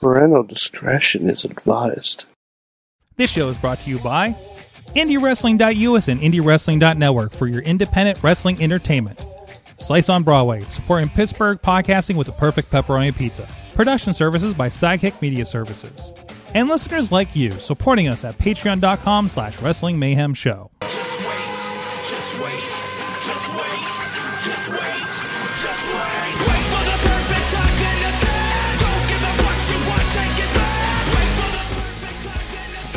Parental 0.00 0.44
discretion 0.44 1.28
is 1.28 1.44
advised. 1.44 2.24
This 3.16 3.32
show 3.32 3.48
is 3.48 3.58
brought 3.58 3.80
to 3.80 3.90
you 3.90 3.98
by 3.98 4.30
IndieWrestling.us 4.94 6.06
and 6.06 6.20
IndieWrestling.network 6.20 7.32
for 7.32 7.48
your 7.48 7.62
independent 7.62 8.22
wrestling 8.22 8.62
entertainment. 8.62 9.20
Slice 9.78 10.08
on 10.08 10.22
Broadway, 10.22 10.64
supporting 10.68 11.08
Pittsburgh 11.08 11.60
podcasting 11.60 12.14
with 12.14 12.28
the 12.28 12.32
perfect 12.34 12.70
pepperoni 12.70 13.16
pizza. 13.16 13.48
Production 13.74 14.14
services 14.14 14.54
by 14.54 14.68
Sidekick 14.68 15.20
Media 15.20 15.44
Services. 15.44 16.12
And 16.54 16.68
listeners 16.68 17.10
like 17.10 17.34
you, 17.34 17.50
supporting 17.50 18.06
us 18.06 18.24
at 18.24 18.38
patreon.com 18.38 19.28
slash 19.28 19.60
wrestling 19.60 19.98
mayhem 19.98 20.32
show. 20.32 20.70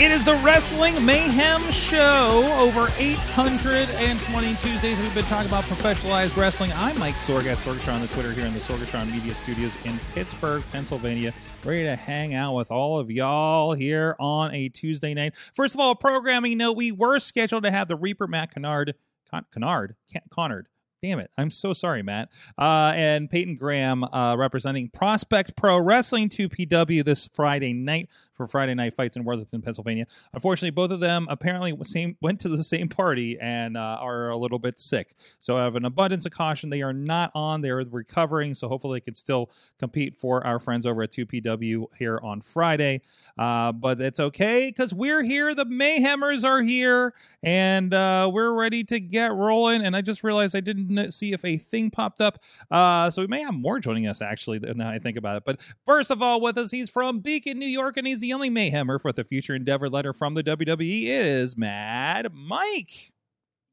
It 0.02 0.10
is 0.10 0.26
the 0.26 0.34
Wrestling 0.38 1.05
Mayhem 1.05 1.62
Show. 1.72 2.44
Over 2.58 2.88
820 2.98 4.55
Tuesdays 4.55 4.98
we've 5.00 5.14
been 5.14 5.24
talking 5.26 5.48
about 5.48 5.64
professionalized 5.66 6.36
wrestling. 6.36 6.72
I'm 6.74 6.98
Mike 6.98 7.14
Sorg 7.18 7.46
at 7.46 7.60
Sorgatron 7.60 7.94
on 7.94 8.02
the 8.02 8.08
Twitter 8.08 8.32
here 8.32 8.48
in 8.48 8.54
the 8.55 8.60
Sorgatron 8.60 9.12
Media 9.12 9.36
Studios 9.36 9.77
in 9.86 10.00
Pittsburgh, 10.16 10.64
Pennsylvania. 10.72 11.36
Ready 11.64 11.84
to 11.84 11.96
hang 11.96 12.34
out 12.34 12.55
with 12.55 12.72
all 12.72 12.98
of 12.98 13.12
y'all 13.12 13.74
here 13.74 14.16
on 14.20 14.52
a 14.55 14.70
Tuesday 14.70 15.14
night. 15.14 15.36
First 15.54 15.76
of 15.76 15.80
all, 15.80 15.94
programming 15.94 16.58
note, 16.58 16.77
we 16.77 16.91
were 16.91 17.20
scheduled 17.20 17.63
to 17.66 17.70
have 17.70 17.88
the 17.88 17.96
Reaper 17.96 18.26
Matt 18.26 18.55
Kennard, 18.55 18.96
Con- 19.30 19.46
Kennard, 19.54 19.96
Connard. 20.32 20.66
Damn 21.02 21.18
it. 21.18 21.32
I'm 21.36 21.49
so 21.49 21.74
sorry, 21.74 22.04
Matt. 22.04 22.30
Uh, 22.60 22.94
and 22.96 23.27
Peyton 23.27 23.55
Graham 23.55 24.04
uh, 24.04 24.36
representing 24.38 24.88
Prospect 24.90 25.55
Pro 25.55 25.80
Wrestling 25.80 26.30
2PW 26.30 27.04
this 27.04 27.27
Friday 27.34 27.74
night 27.74 28.08
for 28.41 28.48
Friday 28.48 28.73
Night 28.73 28.95
Fights 28.95 29.16
in 29.16 29.23
Worthington, 29.23 29.62
Pennsylvania. 29.62 30.05
Unfortunately, 30.34 30.71
both 30.71 30.91
of 30.91 30.99
them 30.99 31.27
apparently 31.29 31.77
same, 31.84 32.18
went 32.21 32.40
to 32.41 32.49
the 32.49 32.63
same 32.63 32.90
party 32.90 33.40
and 33.40 33.77
uh, 33.77 33.98
are 33.99 34.29
a 34.29 34.38
little 34.38 34.60
bit 34.60 34.79
sick. 34.79 35.13
So, 35.40 35.57
out 35.57 35.68
of 35.68 35.76
an 35.76 35.85
abundance 35.85 36.26
of 36.26 36.32
caution, 36.32 36.70
they 36.70 36.82
are 36.82 36.93
not 36.93 37.32
on. 37.35 37.62
They're 37.62 37.85
recovering. 37.90 38.54
So, 38.55 38.68
hopefully, 38.68 38.98
they 38.98 39.05
can 39.05 39.13
still 39.13 39.51
compete 39.79 40.18
for 40.18 40.46
our 40.46 40.60
friends 40.60 40.85
over 40.85 41.04
at 41.04 41.12
2PW 41.12 41.85
here 41.98 42.20
on 42.24 42.41
Friday. 42.41 43.01
Uh, 43.38 43.71
but 43.71 44.01
it's 44.01 44.20
okay 44.20 44.68
because 44.68 44.94
we're 44.94 45.23
here. 45.23 45.54
The 45.54 45.66
Mayhemers 45.66 46.44
are 46.44 46.62
here 46.62 47.13
and 47.44 47.94
uh, 47.94 48.29
we're 48.32 48.54
ready 48.54 48.84
to 48.85 48.99
get 48.99 49.34
rolling. 49.34 49.82
And 49.82 49.96
I 49.96 50.01
just 50.01 50.23
realized 50.23 50.55
I 50.55 50.60
didn't 50.60 51.12
see 51.12 51.34
if 51.34 51.44
a 51.46 51.57
thing 51.57 51.91
popped 51.91 52.21
up. 52.21 52.40
Uh, 52.70 53.10
so 53.10 53.21
we 53.21 53.27
may 53.27 53.41
have 53.41 53.54
more 53.54 53.79
joining 53.79 54.07
us 54.07 54.21
actually 54.21 54.60
Now 54.60 54.90
I 54.90 54.99
think 54.99 55.18
about 55.18 55.38
it. 55.38 55.44
But 55.46 55.60
first 55.85 56.12
of 56.12 56.21
all, 56.21 56.41
with 56.41 56.57
us, 56.57 56.71
he's 56.71 56.90
from 56.90 57.20
Beacon, 57.20 57.60
New 57.60 57.68
York, 57.68 57.98
and 57.98 58.05
he's 58.05 58.20
the 58.20 58.30
only 58.34 58.49
Mayhemmer 58.49 59.01
for 59.01 59.12
the 59.12 59.24
future 59.24 59.55
endeavor 59.55 59.90
letter 59.90 60.13
from 60.13 60.34
the 60.34 60.43
WWE. 60.43 61.05
is 61.05 61.57
Mad 61.57 62.34
Mike. 62.34 63.12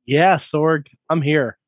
Yeah, 0.06 0.36
Sorg, 0.36 0.86
I'm 1.10 1.22
here. 1.22 1.58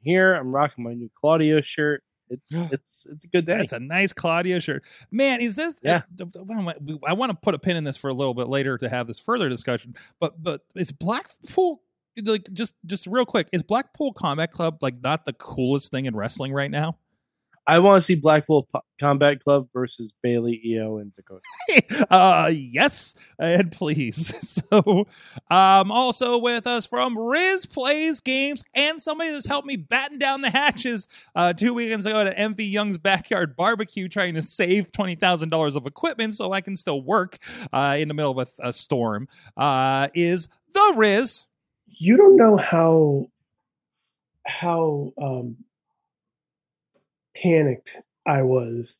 Here, 0.00 0.34
I'm 0.34 0.54
rocking 0.54 0.84
my 0.84 0.94
new 0.94 1.10
Claudio 1.18 1.60
shirt. 1.62 2.02
It's 2.28 2.42
it's 2.50 3.06
it's 3.10 3.24
a 3.24 3.28
good 3.28 3.46
day. 3.46 3.58
That's 3.58 3.72
a 3.72 3.80
nice 3.80 4.12
Claudio 4.12 4.58
shirt. 4.58 4.84
Man, 5.10 5.40
is 5.40 5.56
this? 5.56 5.74
Yeah. 5.82 6.02
Uh, 6.20 6.72
I 7.06 7.12
want 7.12 7.30
to 7.30 7.36
put 7.40 7.54
a 7.54 7.58
pin 7.58 7.76
in 7.76 7.84
this 7.84 7.96
for 7.96 8.08
a 8.08 8.14
little 8.14 8.34
bit 8.34 8.48
later 8.48 8.78
to 8.78 8.88
have 8.88 9.06
this 9.06 9.18
further 9.18 9.48
discussion. 9.48 9.94
But 10.20 10.42
but 10.42 10.62
is 10.74 10.92
Blackpool 10.92 11.82
like 12.24 12.46
just 12.52 12.74
just 12.86 13.06
real 13.06 13.26
quick? 13.26 13.48
Is 13.52 13.62
Blackpool 13.62 14.12
Combat 14.12 14.52
Club 14.52 14.78
like 14.82 15.00
not 15.02 15.26
the 15.26 15.32
coolest 15.34 15.90
thing 15.90 16.06
in 16.06 16.16
wrestling 16.16 16.52
right 16.52 16.70
now? 16.70 16.98
I 17.66 17.78
want 17.80 18.00
to 18.00 18.04
see 18.04 18.14
Blackpool 18.14 18.68
P- 18.72 18.80
Combat 19.00 19.42
Club 19.42 19.68
versus 19.72 20.12
Bailey, 20.22 20.60
EO, 20.64 20.98
and 20.98 21.14
Dakota. 21.14 21.40
uh 22.10 22.50
yes 22.52 23.14
and 23.38 23.72
please 23.72 24.32
so 24.70 25.06
um 25.50 25.90
also 25.90 26.38
with 26.38 26.66
us 26.66 26.86
from 26.86 27.18
riz 27.18 27.66
plays 27.66 28.20
games 28.20 28.62
and 28.74 29.00
somebody 29.02 29.30
that's 29.30 29.46
helped 29.46 29.66
me 29.66 29.76
batten 29.76 30.18
down 30.18 30.40
the 30.40 30.50
hatches 30.50 31.08
uh 31.34 31.52
two 31.52 31.74
weekends 31.74 32.06
ago 32.06 32.20
at 32.20 32.36
mv 32.36 32.70
young's 32.70 32.98
backyard 32.98 33.56
barbecue 33.56 34.08
trying 34.08 34.34
to 34.34 34.42
save 34.42 34.90
$20000 34.92 35.76
of 35.76 35.86
equipment 35.86 36.34
so 36.34 36.52
i 36.52 36.60
can 36.60 36.76
still 36.76 37.02
work 37.02 37.38
uh 37.72 37.96
in 37.98 38.08
the 38.08 38.14
middle 38.14 38.38
of 38.38 38.48
a, 38.60 38.68
a 38.68 38.72
storm 38.72 39.26
uh 39.56 40.08
is 40.14 40.48
the 40.72 40.94
riz 40.96 41.46
you 41.88 42.16
don't 42.16 42.36
know 42.36 42.56
how 42.56 43.26
how 44.46 45.12
um, 45.20 45.56
panicked 47.42 47.98
I 48.26 48.42
was, 48.42 48.96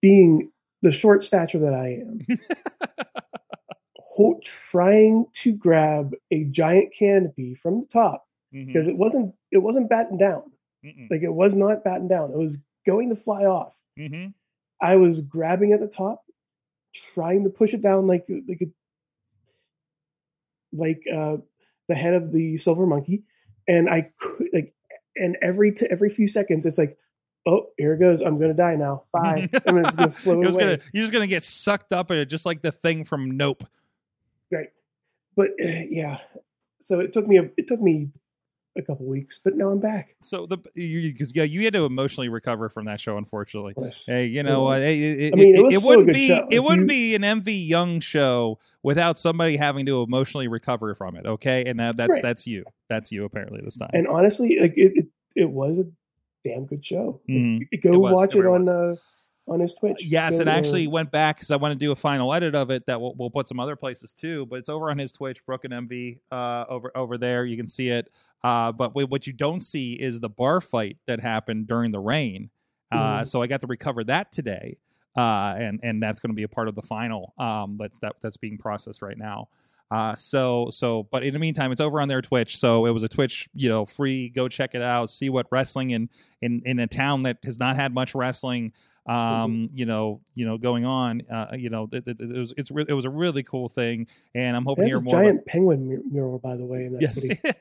being 0.00 0.50
the 0.82 0.92
short 0.92 1.22
stature 1.22 1.58
that 1.58 1.74
I 1.74 2.00
am, 2.02 2.20
trying 4.70 5.26
to 5.32 5.52
grab 5.52 6.14
a 6.30 6.44
giant 6.44 6.92
canopy 6.92 7.54
from 7.54 7.80
the 7.80 7.86
top 7.86 8.26
because 8.66 8.88
it 8.88 8.96
wasn't 8.96 9.34
it 9.52 9.58
wasn't 9.58 9.90
battened 9.90 10.18
down. 10.18 10.50
Mm-mm. 10.84 11.10
Like 11.10 11.22
it 11.22 11.32
was 11.32 11.54
not 11.54 11.84
battened 11.84 12.08
down. 12.08 12.30
It 12.32 12.38
was 12.38 12.58
going 12.86 13.08
to 13.10 13.16
fly 13.16 13.44
off. 13.44 13.78
Mhm. 13.98 14.32
I 14.80 14.96
was 14.96 15.20
grabbing 15.20 15.72
at 15.72 15.80
the 15.80 15.88
top, 15.88 16.24
trying 16.94 17.44
to 17.44 17.50
push 17.50 17.74
it 17.74 17.82
down 17.82 18.06
like 18.06 18.26
like 18.48 18.62
a, 18.62 18.66
like 20.72 21.02
uh, 21.12 21.38
the 21.88 21.94
head 21.94 22.14
of 22.14 22.32
the 22.32 22.56
silver 22.56 22.86
monkey, 22.86 23.24
and 23.66 23.88
I 23.88 24.10
could 24.18 24.48
like, 24.52 24.74
and 25.16 25.36
every 25.42 25.72
t- 25.72 25.88
every 25.90 26.10
few 26.10 26.28
seconds, 26.28 26.66
it's 26.66 26.78
like, 26.78 26.96
oh, 27.48 27.66
here 27.78 27.94
it 27.94 27.98
goes. 27.98 28.20
I'm 28.20 28.38
gonna 28.38 28.54
die 28.54 28.76
now. 28.76 29.04
Bye. 29.12 29.48
I'm 29.66 29.82
just 29.84 29.96
gonna 29.96 30.10
float 30.10 30.46
away. 30.46 30.56
gonna, 30.56 30.78
you're 30.92 31.02
just 31.04 31.12
gonna 31.12 31.26
get 31.26 31.42
sucked 31.44 31.92
up 31.92 32.10
in 32.10 32.18
it 32.18 32.26
just 32.26 32.46
like 32.46 32.62
the 32.62 32.70
thing 32.72 33.04
from 33.04 33.36
nope 33.36 33.64
Right. 34.52 34.68
But 35.36 35.48
uh, 35.62 35.84
yeah, 35.90 36.18
so 36.80 37.00
it 37.00 37.12
took 37.12 37.26
me 37.26 37.38
a, 37.38 37.50
it 37.56 37.68
took 37.68 37.80
me 37.80 38.10
a 38.76 38.82
couple 38.82 39.06
weeks, 39.06 39.40
but 39.42 39.56
now 39.56 39.68
I'm 39.70 39.80
back. 39.80 40.14
so 40.22 40.46
the 40.46 40.58
you 40.74 41.12
because 41.12 41.34
yeah 41.34 41.42
you 41.42 41.64
had 41.64 41.72
to 41.74 41.84
emotionally 41.84 42.28
recover 42.28 42.68
from 42.68 42.84
that 42.84 43.00
show 43.00 43.16
unfortunately 43.18 43.74
Yes. 43.76 44.04
Hey, 44.06 44.26
you 44.26 44.42
know, 44.44 44.70
it, 44.72 44.82
it, 44.82 45.32
I 45.34 45.36
mean, 45.36 45.54
it 45.54 45.58
it, 45.58 45.62
was 45.64 45.74
it 45.74 45.78
still 45.80 45.92
a 45.92 45.96
wouldn't 45.96 46.14
be 46.14 46.28
show. 46.28 46.46
it 46.50 46.54
If 46.56 46.62
wouldn't 46.62 46.82
you- 46.82 46.86
be 46.86 47.14
an 47.16 47.22
MV 47.22 47.68
Young 47.68 48.00
show 48.00 48.58
without 48.82 49.18
somebody 49.18 49.56
having 49.56 49.86
to 49.86 50.02
emotionally 50.02 50.46
recover 50.48 50.94
from 50.94 51.16
it. 51.16 51.26
Okay, 51.26 51.64
and 51.66 51.78
that, 51.80 51.96
that's 51.96 52.10
Right. 52.14 52.22
that's 52.22 52.46
you. 52.46 52.64
That's 52.88 53.10
you 53.12 53.24
apparently 53.24 53.60
this 53.64 53.76
time. 53.76 53.90
And 53.92 54.06
honestly, 54.08 54.58
like 54.60 54.74
it, 54.76 54.92
it, 54.96 55.06
it 55.36 55.50
was 55.50 55.78
a 55.80 55.84
damn 56.48 56.64
good 56.66 56.84
show. 56.84 57.20
Like, 57.28 57.36
Mhm. 57.36 57.82
Go 57.82 57.92
It 57.92 57.96
was. 57.98 58.12
watch 58.12 58.34
It 58.34 58.40
it, 58.40 58.46
on 58.46 58.60
was. 58.60 58.68
uh, 58.68 58.96
on 59.48 59.60
his 59.60 59.72
Twitch. 59.74 60.04
Yes, 60.04 60.36
Go, 60.36 60.42
it 60.42 60.48
uh, 60.48 60.50
actually 60.50 60.86
went 60.88 61.10
back 61.10 61.36
because 61.36 61.50
I 61.50 61.56
want 61.56 61.72
to 61.72 61.78
do 61.78 61.90
a 61.92 61.96
final 61.96 62.34
edit 62.34 62.54
of 62.54 62.70
it 62.70 62.84
that 62.86 63.00
we'll, 63.00 63.14
we'll 63.16 63.30
put 63.30 63.48
some 63.48 63.58
other 63.58 63.76
places 63.76 64.12
too. 64.12 64.44
But 64.46 64.56
it's 64.58 64.68
over 64.68 64.90
on 64.90 64.98
his 64.98 65.10
Twitch, 65.12 65.44
Brooklyn 65.46 65.72
MV, 65.72 66.18
uh, 66.30 66.64
over 66.68 66.90
over 66.94 67.16
there. 67.16 67.44
You 67.46 67.56
can 67.56 67.66
see 67.68 67.88
it. 67.88 68.10
Uh, 68.44 68.72
but 68.72 68.94
wait, 68.94 69.08
what 69.08 69.26
you 69.26 69.32
don't 69.32 69.60
see 69.60 69.94
is 69.94 70.20
the 70.20 70.28
bar 70.28 70.60
fight 70.60 70.96
that 71.06 71.20
happened 71.20 71.66
during 71.66 71.90
the 71.92 71.98
rain. 71.98 72.50
Uh, 72.92 73.20
Mhm. 73.20 73.26
So 73.26 73.42
I 73.42 73.46
got 73.46 73.60
to 73.62 73.66
recover 73.66 74.04
that 74.04 74.32
today, 74.32 74.76
uh, 75.16 75.54
and 75.58 75.80
and 75.82 76.02
that's 76.02 76.20
going 76.20 76.30
to 76.30 76.36
be 76.36 76.42
a 76.44 76.48
part 76.48 76.68
of 76.68 76.74
the 76.74 76.82
final. 76.82 77.32
Um, 77.38 77.76
that's 77.78 77.98
that 78.00 78.16
that's 78.20 78.36
being 78.36 78.58
processed 78.58 79.00
right 79.02 79.16
now. 79.18 79.48
Uh, 79.90 80.14
so 80.16 80.68
so, 80.70 81.08
but 81.10 81.22
in 81.22 81.32
the 81.32 81.38
meantime, 81.38 81.72
it's 81.72 81.80
over 81.80 82.00
on 82.00 82.08
their 82.08 82.20
Twitch. 82.20 82.58
So 82.58 82.86
it 82.86 82.90
was 82.90 83.02
a 83.02 83.08
Twitch, 83.08 83.48
you 83.54 83.68
know, 83.68 83.86
free. 83.86 84.28
Go 84.28 84.48
check 84.48 84.74
it 84.74 84.82
out. 84.82 85.10
See 85.10 85.30
what 85.30 85.46
wrestling 85.50 85.90
in 85.90 86.10
in 86.42 86.62
in 86.66 86.78
a 86.78 86.86
town 86.86 87.22
that 87.22 87.38
has 87.44 87.58
not 87.58 87.76
had 87.76 87.94
much 87.94 88.14
wrestling 88.14 88.72
um 89.08 89.70
you 89.74 89.86
know 89.86 90.20
you 90.34 90.46
know 90.46 90.58
going 90.58 90.84
on 90.84 91.22
uh 91.30 91.48
you 91.56 91.70
know 91.70 91.88
it, 91.92 92.04
it, 92.06 92.20
it 92.20 92.38
was 92.38 92.52
it's 92.56 92.70
re- 92.70 92.84
it 92.88 92.92
was 92.92 93.04
a 93.04 93.10
really 93.10 93.42
cool 93.42 93.68
thing 93.68 94.06
and 94.34 94.56
i'm 94.56 94.64
hoping 94.64 94.86
to 94.86 94.90
There's 94.90 94.92
hear 94.92 94.98
a 94.98 95.02
more 95.02 95.22
giant 95.22 95.46
penguin 95.46 95.88
mur- 95.88 96.02
mural, 96.10 96.38
by 96.38 96.56
the 96.56 96.64
way, 96.64 96.84
in 96.84 96.92
that 96.92 97.02
about, 97.02 97.10
city. 97.10 97.40
yes 97.44 97.54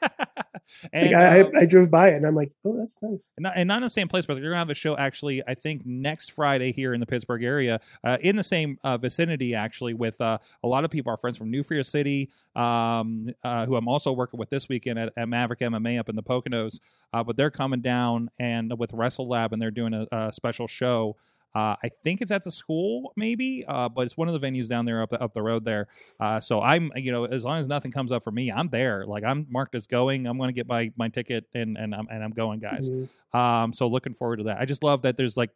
Like, 0.84 0.94
and, 0.94 1.16
I, 1.16 1.41
uh, 1.41 1.50
I 1.56 1.62
I 1.62 1.66
drove 1.66 1.90
by 1.90 2.09
it 2.09 2.16
and 2.16 2.25
I'm 2.25 2.35
like, 2.35 2.52
oh, 2.66 2.78
that's 2.78 2.97
nice. 3.02 3.30
and 3.38 3.44
not, 3.44 3.53
and 3.56 3.68
not 3.68 3.78
in 3.78 3.84
the 3.84 3.90
same 3.90 4.08
place, 4.08 4.25
but 4.25 4.35
they're 4.35 4.44
gonna 4.44 4.58
have 4.58 4.69
a 4.69 4.74
show 4.74 4.97
actually. 4.97 5.41
I 5.47 5.56
think 5.56 5.85
next 5.85 6.31
Friday 6.31 6.72
here 6.72 6.94
in 6.94 7.00
the 7.00 7.06
Pittsburgh 7.06 7.44
area, 7.44 7.79
uh, 8.03 8.18
in 8.22 8.35
the 8.35 8.44
same 8.44 8.78
uh, 8.84 8.97
vicinity, 8.97 9.55
actually, 9.55 9.94
with 9.94 10.20
uh, 10.22 10.38
a 10.64 10.67
lot 10.67 10.84
of 10.84 10.91
people, 10.91 11.09
our 11.09 11.17
friends 11.17 11.38
from 11.38 11.49
New 11.49 11.64
Fear 11.64 11.84
City, 11.84 12.29
um, 12.55 13.29
uh, 13.44 13.66
who 13.66 13.76
I'm 13.76 13.88
also 13.88 14.11
working 14.11 14.40
with 14.40 14.49
this 14.49 14.67
weekend 14.70 14.99
at, 14.99 15.14
at 15.16 15.29
Maverick 15.29 15.59
MMA 15.59 15.99
up 15.99 16.09
in 16.09 16.16
the 16.16 16.23
Poconos. 16.23 16.79
Uh, 17.14 17.23
but 17.23 17.38
they're 17.38 17.52
coming 17.52 17.82
down 17.82 18.29
and 18.40 18.78
with 18.78 18.94
Wrestle 18.94 19.28
Lab, 19.28 19.53
and 19.53 19.61
they're 19.61 19.72
doing 19.72 19.94
a, 19.94 20.08
a 20.11 20.32
special 20.32 20.67
show. 20.67 21.16
Uh, 21.55 21.76
I 21.84 21.90
think 22.03 22.22
it's 22.22 22.32
at 22.32 22.44
the 22.44 22.52
school, 22.52 23.14
maybe, 23.16 23.66
uh, 23.67 23.90
but 23.90 24.02
it's 24.02 24.16
one 24.16 24.28
of 24.28 24.40
the 24.40 24.46
venues 24.47 24.70
down 24.70 24.85
there 24.85 25.02
up 25.02 25.14
up 25.14 25.34
the 25.34 25.41
road 25.41 25.66
there. 25.66 25.88
Uh, 26.20 26.40
so 26.40 26.61
I'm, 26.61 26.91
you 26.96 27.11
know, 27.11 27.26
as 27.26 27.44
long 27.44 27.59
as 27.59 27.67
nothing 27.67 27.91
comes 27.91 28.11
up 28.11 28.23
for 28.23 28.32
me, 28.32 28.52
I'm 28.52 28.70
there. 28.70 29.05
Like 29.05 29.23
I'm 29.23 29.47
marked 29.49 29.73
as 29.73 29.88
going. 29.88 30.28
I'm 30.28 30.38
going 30.38 30.49
to 30.49 30.53
get 30.53 30.67
my 30.67 30.91
my 30.97 31.09
ticket 31.09 31.46
and 31.53 31.78
and 31.78 31.96
I'm 31.96 32.08
and 32.11 32.23
I'm 32.23 32.32
going, 32.32 32.59
guys. 32.59 32.90
Mhm. 32.90 33.09
Um, 33.34 33.73
so 33.73 33.88
looking 33.88 34.14
forward 34.14 34.38
to 34.38 34.44
that. 34.44 34.59
I 34.59 34.66
just 34.66 34.84
love 34.84 35.02
that 35.02 35.17
there's 35.17 35.35
like, 35.35 35.49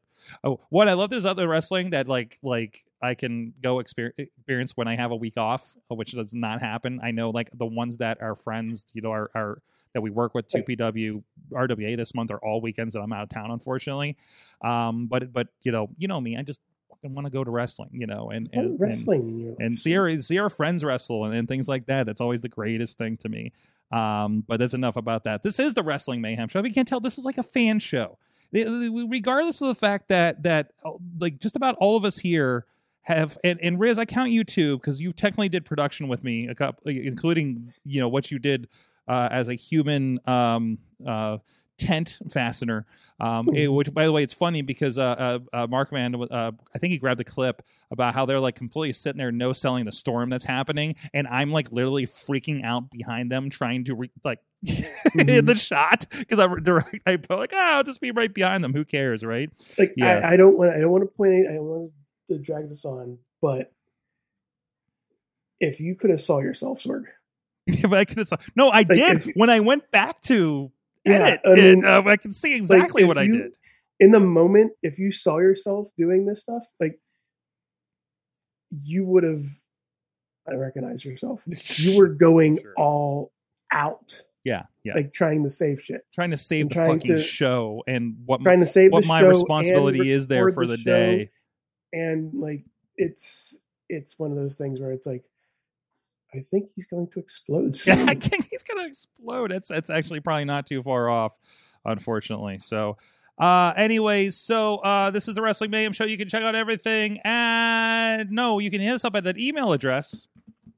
oh, 0.44 0.60
one, 0.70 0.90
I 0.90 0.94
love 0.94 1.10
there's 1.10 1.26
other 1.26 1.48
wrestling 1.48 1.92
that 1.92 2.08
like 2.08 2.40
like 2.42 2.84
I 3.02 3.14
can 3.14 3.54
go 3.62 3.80
experience 3.80 4.76
when 4.76 4.88
I 4.88 4.96
have 4.96 5.12
a 5.12 5.16
week 5.16 5.38
off, 5.38 5.76
which 5.88 6.14
does 6.14 6.34
not 6.34 6.62
happen. 6.62 7.00
I 7.04 7.12
know 7.12 7.30
like 7.30 7.50
the 7.54 7.66
ones 7.66 7.98
that 7.98 8.22
are 8.22 8.36
friends, 8.36 8.86
you 8.94 9.02
know, 9.02 9.12
are 9.12 9.30
are 9.36 9.62
that 9.94 10.02
we 10.02 10.10
work 10.10 10.34
with 10.34 10.48
2PW 10.48 11.24
RWA 11.52 11.98
this 11.98 12.16
month 12.16 12.32
are 12.32 12.38
all 12.38 12.62
weekends 12.62 12.94
that 12.94 13.02
I'm 13.02 13.12
out 13.14 13.24
of 13.24 13.30
town, 13.30 13.52
unfortunately. 13.52 14.18
Um, 14.64 15.08
but 15.08 15.34
but 15.34 15.48
you 15.64 15.72
know, 15.72 15.90
you 15.98 16.08
know 16.08 16.22
me, 16.22 16.38
I 16.38 16.44
just 16.44 16.62
fucking 16.90 17.14
want 17.14 17.26
to 17.26 17.32
go 17.32 17.44
to 17.44 17.52
wrestling, 17.52 17.90
you 17.94 18.08
know, 18.08 18.30
and 18.30 18.50
and, 18.54 18.72
and 18.72 18.80
wrestling 18.80 19.50
life? 19.50 19.58
and 19.60 19.78
see 19.78 19.98
our 19.98 20.22
see 20.22 20.40
our 20.40 20.50
friends 20.50 20.84
wrestle 20.84 21.26
and, 21.26 21.36
and 21.36 21.48
things 21.48 21.68
like 21.68 21.88
that. 21.88 22.06
That's 22.06 22.22
always 22.22 22.42
the 22.42 22.50
greatest 22.50 22.98
thing 22.98 23.18
to 23.18 23.30
me. 23.30 23.52
Um, 23.92 24.44
but 24.48 24.60
that's 24.60 24.74
enough 24.74 24.96
about 24.96 25.26
that. 25.26 25.44
This 25.44 25.60
is 25.60 25.74
the 25.74 25.84
Wrestling 25.84 26.22
Mayhem 26.22 26.48
show. 26.48 26.60
If 26.60 26.66
you 26.66 26.74
can't 26.74 26.88
tell, 26.88 27.02
this 27.02 27.18
is 27.18 27.26
like 27.26 27.38
a 27.38 27.44
fan 27.44 27.80
show. 27.80 28.18
Regardless 28.54 29.62
of 29.62 29.68
the 29.68 29.76
fact 29.76 30.10
that 30.10 30.44
that 30.44 30.72
uh, 30.86 30.92
like 31.20 31.40
just 31.40 31.56
about 31.56 31.76
all 31.80 31.98
of 31.98 32.06
us 32.06 32.18
here 32.18 32.66
have 33.04 33.38
and, 33.44 33.60
and 33.62 33.80
Riz, 33.80 33.98
I 33.98 34.06
count 34.06 34.30
you 34.30 34.44
too 34.44 34.78
because 34.78 35.02
you 35.02 35.12
technically 35.14 35.50
did 35.50 35.66
production 35.66 36.08
with 36.08 36.24
me, 36.24 36.48
a 36.48 36.56
couple, 36.56 36.90
including 36.90 37.74
you 37.84 38.00
know 38.00 38.10
what 38.10 38.32
you 38.32 38.40
did 38.40 38.68
uh, 39.12 39.28
as 39.32 39.50
a 39.50 39.54
human 39.56 40.20
um, 40.28 40.78
uh, 41.06 41.38
tent 41.78 42.20
fastener. 42.32 42.86
Um, 43.20 43.50
it- 43.54 43.68
which, 43.68 43.94
by 43.94 44.06
the 44.06 44.12
way, 44.12 44.24
it's 44.24 44.34
funny 44.34 44.62
because 44.62 44.98
uh, 44.98 45.04
uh, 45.04 45.40
uh, 45.64 45.68
Mark 45.68 45.92
Man, 45.92 46.16
uh, 46.16 46.52
I 46.74 46.78
think 46.80 46.92
he 46.92 46.98
grabbed 46.98 47.20
a 47.22 47.24
clip 47.24 47.62
about 47.92 48.14
how 48.16 48.26
they're 48.26 48.40
like 48.40 48.56
completely 48.56 48.94
sitting 48.94 49.18
there, 49.20 49.32
no 49.32 49.54
selling 49.54 49.86
the 49.86 49.92
storm 49.92 50.30
that's 50.30 50.46
happening, 50.46 50.96
and 51.14 51.28
I'm 51.28 51.52
like 51.52 51.72
literally 51.72 52.08
freaking 52.08 52.64
out 52.64 52.90
behind 52.90 53.32
them, 53.32 53.50
trying 53.50 53.86
to 53.86 53.96
re- 53.96 54.12
like 54.24 54.40
in 55.18 55.46
the 55.46 55.56
shot 55.56 56.06
because 56.18 56.40
I 56.40 56.48
direct, 56.64 57.00
I 57.06 57.18
felt 57.18 57.40
like, 57.40 57.54
oh, 57.54 57.58
I'll 57.60 57.84
just 57.84 58.02
be 58.02 58.12
right 58.12 58.34
behind 58.34 58.64
them. 58.64 58.74
Who 58.74 58.86
cares, 58.86 59.24
right? 59.24 59.50
like 59.78 59.94
Yeah. 59.98 60.22
I, 60.24 60.34
I 60.34 60.38
don't 60.38 60.58
want 60.58 60.72
I 60.72 60.80
don't 60.80 60.92
want 60.92 61.04
to 61.04 61.08
point 61.16 61.48
I 61.50 61.54
don't 61.54 61.64
want 61.66 61.92
to 62.30 62.38
drag 62.40 62.70
this 62.70 62.86
on, 62.86 63.18
but 63.42 63.72
if 65.60 65.80
you 65.80 65.96
could 65.96 66.10
have 66.10 66.22
saw 66.22 66.40
yourself, 66.40 66.82
Sorg, 66.82 67.04
but 67.84 67.94
I 67.94 68.06
could 68.06 68.18
have. 68.30 68.42
No, 68.56 68.70
I 68.70 68.84
did 68.84 69.18
if- 69.18 69.32
when 69.36 69.50
I 69.50 69.60
went 69.60 69.90
back 69.92 70.22
to 70.24 70.72
Yeah, 71.06 71.14
edit. 71.14 71.42
I 71.46 71.50
mean, 71.54 71.80
it, 71.80 71.86
uh, 71.86 72.04
I 72.06 72.18
can 72.18 72.34
see 72.34 72.56
exactly 72.56 73.04
if 73.04 73.08
what 73.08 73.18
I 73.18 73.28
did. 73.28 73.56
in 74.00 74.12
the 74.12 74.20
moment, 74.20 74.74
if 74.84 74.98
you 75.00 75.12
saw 75.12 75.38
yourself 75.40 75.88
doing 75.98 76.26
this 76.26 76.42
stuff, 76.42 76.66
like 76.80 77.00
you 78.84 79.06
would 79.06 79.24
have 79.24 79.44
I 80.50 80.56
recognize 80.56 81.06
yourself. 81.06 81.44
You 81.78 81.98
were 81.98 82.08
going 82.10 82.58
Sure. 82.62 82.74
all 82.78 83.32
out, 83.72 84.24
Yeah, 84.44 84.64
yeah. 84.84 84.96
like 84.96 85.14
trying 85.14 85.44
to 85.44 85.50
save 85.50 85.82
shit, 85.82 86.02
trying 86.14 86.32
to 86.32 86.38
save 86.38 86.70
the 86.70 86.76
fucking 86.76 87.00
to- 87.02 87.20
show 87.20 87.84
and 87.88 88.16
what 88.26 88.42
trying 88.42 88.60
to 88.62 88.66
save 88.66 88.92
what 88.92 89.06
my 89.06 89.22
responsibility 89.22 90.10
is 90.10 90.28
there 90.28 90.52
for 90.52 90.66
the, 90.66 90.78
show. 90.78 90.84
day. 90.84 91.30
and 91.94 92.34
like 92.34 92.64
it's 92.98 93.58
it's 93.88 94.18
one 94.18 94.32
of 94.32 94.38
those 94.38 94.56
things 94.56 94.80
where 94.82 94.92
it's 94.92 95.06
like 95.06 95.24
I 96.34 96.40
think 96.40 96.70
he's 96.76 96.86
going 96.86 97.08
to 97.10 97.20
explode 97.20 97.76
soon. 97.76 97.98
Yeah, 98.00 98.06
I 98.08 98.16
think 98.16 98.48
he's 98.50 98.64
gonna 98.64 98.88
explode. 98.88 99.52
It's 99.52 99.70
it's 99.72 99.90
actually 99.90 100.20
probably 100.22 100.46
not 100.46 100.66
too 100.66 100.82
far 100.82 101.10
off, 101.10 101.34
unfortunately. 101.86 102.60
So, 102.60 102.98
uh, 103.38 103.74
anyways, 103.76 104.38
so 104.38 104.78
uh, 104.78 105.10
this 105.10 105.28
is 105.28 105.36
the 105.36 105.42
Wrestling 105.42 105.72
Mayhem 105.72 105.94
Show. 105.94 106.06
You 106.06 106.18
can 106.18 106.30
check 106.30 106.44
out 106.44 106.56
everything, 106.56 107.20
and 107.26 108.32
no, 108.32 108.60
you 108.60 108.72
can 108.72 108.82
hit 108.82 108.94
us 108.94 109.04
up 109.04 109.16
at 109.16 109.24
that 109.26 109.38
email 109.38 109.74
address. 109.74 110.28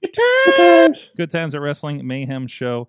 Good 0.02 0.14
times. 0.58 1.12
Good 1.16 1.32
times 1.32 1.56
at 1.56 1.62
Wrestling 1.62 2.06
Mayhem 2.06 2.48
Show. 2.48 2.88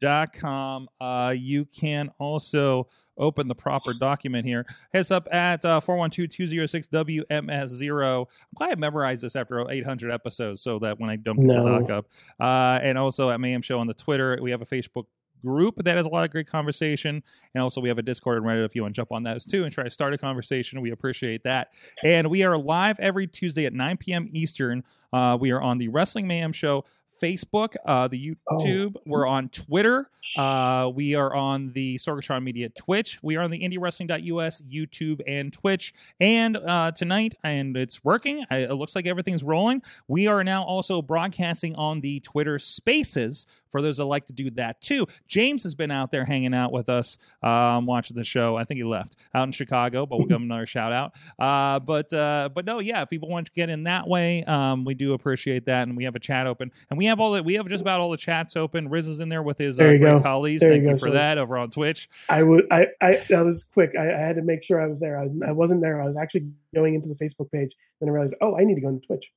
Dot 0.00 0.32
com. 0.32 0.88
Uh, 1.00 1.34
you 1.36 1.64
can 1.64 2.10
also 2.18 2.88
open 3.18 3.48
the 3.48 3.54
proper 3.54 3.92
document 3.92 4.46
here. 4.46 4.64
Hit 4.92 5.00
us 5.00 5.10
up 5.10 5.28
at 5.32 5.64
uh, 5.64 5.80
412-206-WMS0. 5.80 8.20
I'm 8.20 8.26
glad 8.56 8.72
I 8.72 8.74
memorized 8.76 9.22
this 9.22 9.36
after 9.36 9.68
800 9.70 10.10
episodes 10.10 10.60
so 10.62 10.78
that 10.80 10.98
when 10.98 11.10
I 11.10 11.16
don't 11.16 11.36
get 11.40 11.46
No. 11.46 11.64
the 11.64 11.78
doc 11.80 11.90
up. 11.90 12.06
Uh, 12.40 12.78
and 12.82 12.96
also 12.98 13.30
at 13.30 13.40
Mayhem 13.40 13.62
Show 13.62 13.78
on 13.78 13.86
the 13.86 13.94
Twitter. 13.94 14.38
We 14.40 14.50
have 14.50 14.62
a 14.62 14.66
Facebook 14.66 15.04
group 15.44 15.74
that 15.82 15.96
has 15.96 16.06
a 16.06 16.08
lot 16.08 16.24
of 16.24 16.30
great 16.30 16.46
conversation. 16.46 17.20
And 17.54 17.62
also 17.62 17.80
we 17.80 17.88
have 17.88 17.98
a 17.98 18.02
Discord 18.02 18.38
and 18.38 18.46
Reddit 18.46 18.64
if 18.64 18.76
you 18.76 18.82
want 18.82 18.94
to 18.94 19.00
jump 19.00 19.10
on 19.12 19.22
those 19.24 19.44
too 19.44 19.64
and 19.64 19.72
try 19.72 19.82
to 19.84 19.90
start 19.90 20.14
a 20.14 20.18
conversation. 20.18 20.80
We 20.80 20.92
appreciate 20.92 21.42
that. 21.44 21.68
And 22.04 22.28
we 22.30 22.44
are 22.44 22.56
live 22.56 22.98
every 23.00 23.26
Tuesday 23.26 23.66
at 23.66 23.72
9 23.72 23.96
p.m. 23.96 24.28
Eastern. 24.32 24.84
Uh, 25.12 25.36
we 25.40 25.50
are 25.50 25.60
on 25.60 25.78
the 25.78 25.88
Wrestling 25.88 26.26
Mayhem 26.28 26.52
Show 26.52 26.84
Facebook, 27.22 27.76
uh, 27.86 28.08
the 28.08 28.36
YouTube. 28.50 28.96
We're 29.06 29.26
on 29.26 29.48
Twitter. 29.50 30.10
Uh, 30.36 30.90
we 30.92 31.14
are 31.14 31.34
on 31.34 31.72
the 31.72 31.96
Sorgatron 31.96 32.42
Media 32.42 32.68
Twitch. 32.68 33.18
We 33.22 33.36
are 33.36 33.42
on 33.42 33.50
the 33.50 33.60
IndieWrestling.us 33.60 34.62
YouTube 34.62 35.20
and 35.26 35.52
Twitch. 35.52 35.94
And 36.20 36.56
uh, 36.56 36.90
tonight, 36.92 37.34
and 37.44 37.76
it's 37.76 38.02
working. 38.02 38.44
I, 38.50 38.58
it 38.58 38.74
looks 38.74 38.96
like 38.96 39.06
everything's 39.06 39.44
rolling. 39.44 39.82
We 40.08 40.26
are 40.26 40.42
now 40.42 40.64
also 40.64 41.00
broadcasting 41.00 41.76
on 41.76 42.00
the 42.00 42.20
Twitter 42.20 42.58
Spaces 42.58 43.46
for 43.72 43.82
those 43.82 43.96
that 43.96 44.04
like 44.04 44.26
to 44.26 44.32
do 44.32 44.50
that 44.50 44.80
too. 44.80 45.06
James 45.26 45.64
has 45.64 45.74
been 45.74 45.90
out 45.90 46.12
there 46.12 46.24
hanging 46.24 46.54
out 46.54 46.70
with 46.70 46.88
us, 46.88 47.18
um, 47.42 47.86
watching 47.86 48.16
the 48.16 48.22
show. 48.22 48.56
I 48.56 48.64
think 48.64 48.78
he 48.78 48.84
left 48.84 49.16
out 49.34 49.44
in 49.44 49.52
Chicago, 49.52 50.06
but 50.06 50.18
we'll 50.18 50.28
give 50.28 50.36
him 50.36 50.44
another 50.44 50.66
shout 50.66 50.92
out. 50.92 51.12
Uh, 51.38 51.80
but 51.80 52.12
uh, 52.12 52.50
but 52.54 52.64
no, 52.64 52.78
yeah, 52.78 53.02
if 53.02 53.10
people 53.10 53.28
want 53.28 53.46
to 53.46 53.52
get 53.52 53.70
in 53.70 53.84
that 53.84 54.06
way, 54.06 54.44
um, 54.44 54.84
we 54.84 54.94
do 54.94 55.14
appreciate 55.14 55.66
that, 55.66 55.88
and 55.88 55.96
we 55.96 56.04
have 56.04 56.14
a 56.14 56.20
chat 56.20 56.46
open, 56.46 56.70
and 56.90 56.98
we 56.98 57.06
have 57.06 57.18
all 57.18 57.32
the 57.32 57.42
we 57.42 57.54
have 57.54 57.66
just 57.68 57.80
about 57.80 58.00
all 58.00 58.10
the 58.10 58.16
chats 58.16 58.54
open. 58.56 58.88
Riz 58.88 59.08
is 59.08 59.20
in 59.20 59.28
there 59.28 59.42
with 59.42 59.58
his 59.58 59.80
uh, 59.80 59.84
There 59.84 59.98
great 59.98 60.22
colleagues. 60.22 60.60
There 60.60 60.70
Thank 60.70 60.84
you 60.84 60.90
you 60.90 60.96
for 60.96 61.08
sir. 61.08 61.12
that 61.12 61.38
over 61.38 61.56
on 61.56 61.70
Twitch. 61.70 62.08
I 62.28 62.42
would 62.42 62.66
I 62.70 62.86
I 63.00 63.22
that 63.30 63.44
was 63.44 63.64
quick. 63.64 63.92
I, 63.98 64.12
I 64.14 64.18
had 64.18 64.36
to 64.36 64.42
make 64.42 64.62
sure 64.62 64.80
I 64.80 64.86
was 64.86 65.00
there. 65.00 65.18
I 65.18 65.24
was 65.24 65.42
I 65.46 65.52
wasn't 65.52 65.80
there. 65.80 66.02
I 66.02 66.06
was 66.06 66.16
actually 66.16 66.50
going 66.74 66.94
into 66.94 67.08
the 67.08 67.14
Facebook 67.14 67.50
page. 67.50 67.74
Then 68.00 68.08
I 68.08 68.12
realized, 68.12 68.34
oh, 68.40 68.56
I 68.56 68.64
need 68.64 68.74
to 68.74 68.80
go 68.80 68.88
into 68.88 69.06
Twitch. 69.06 69.32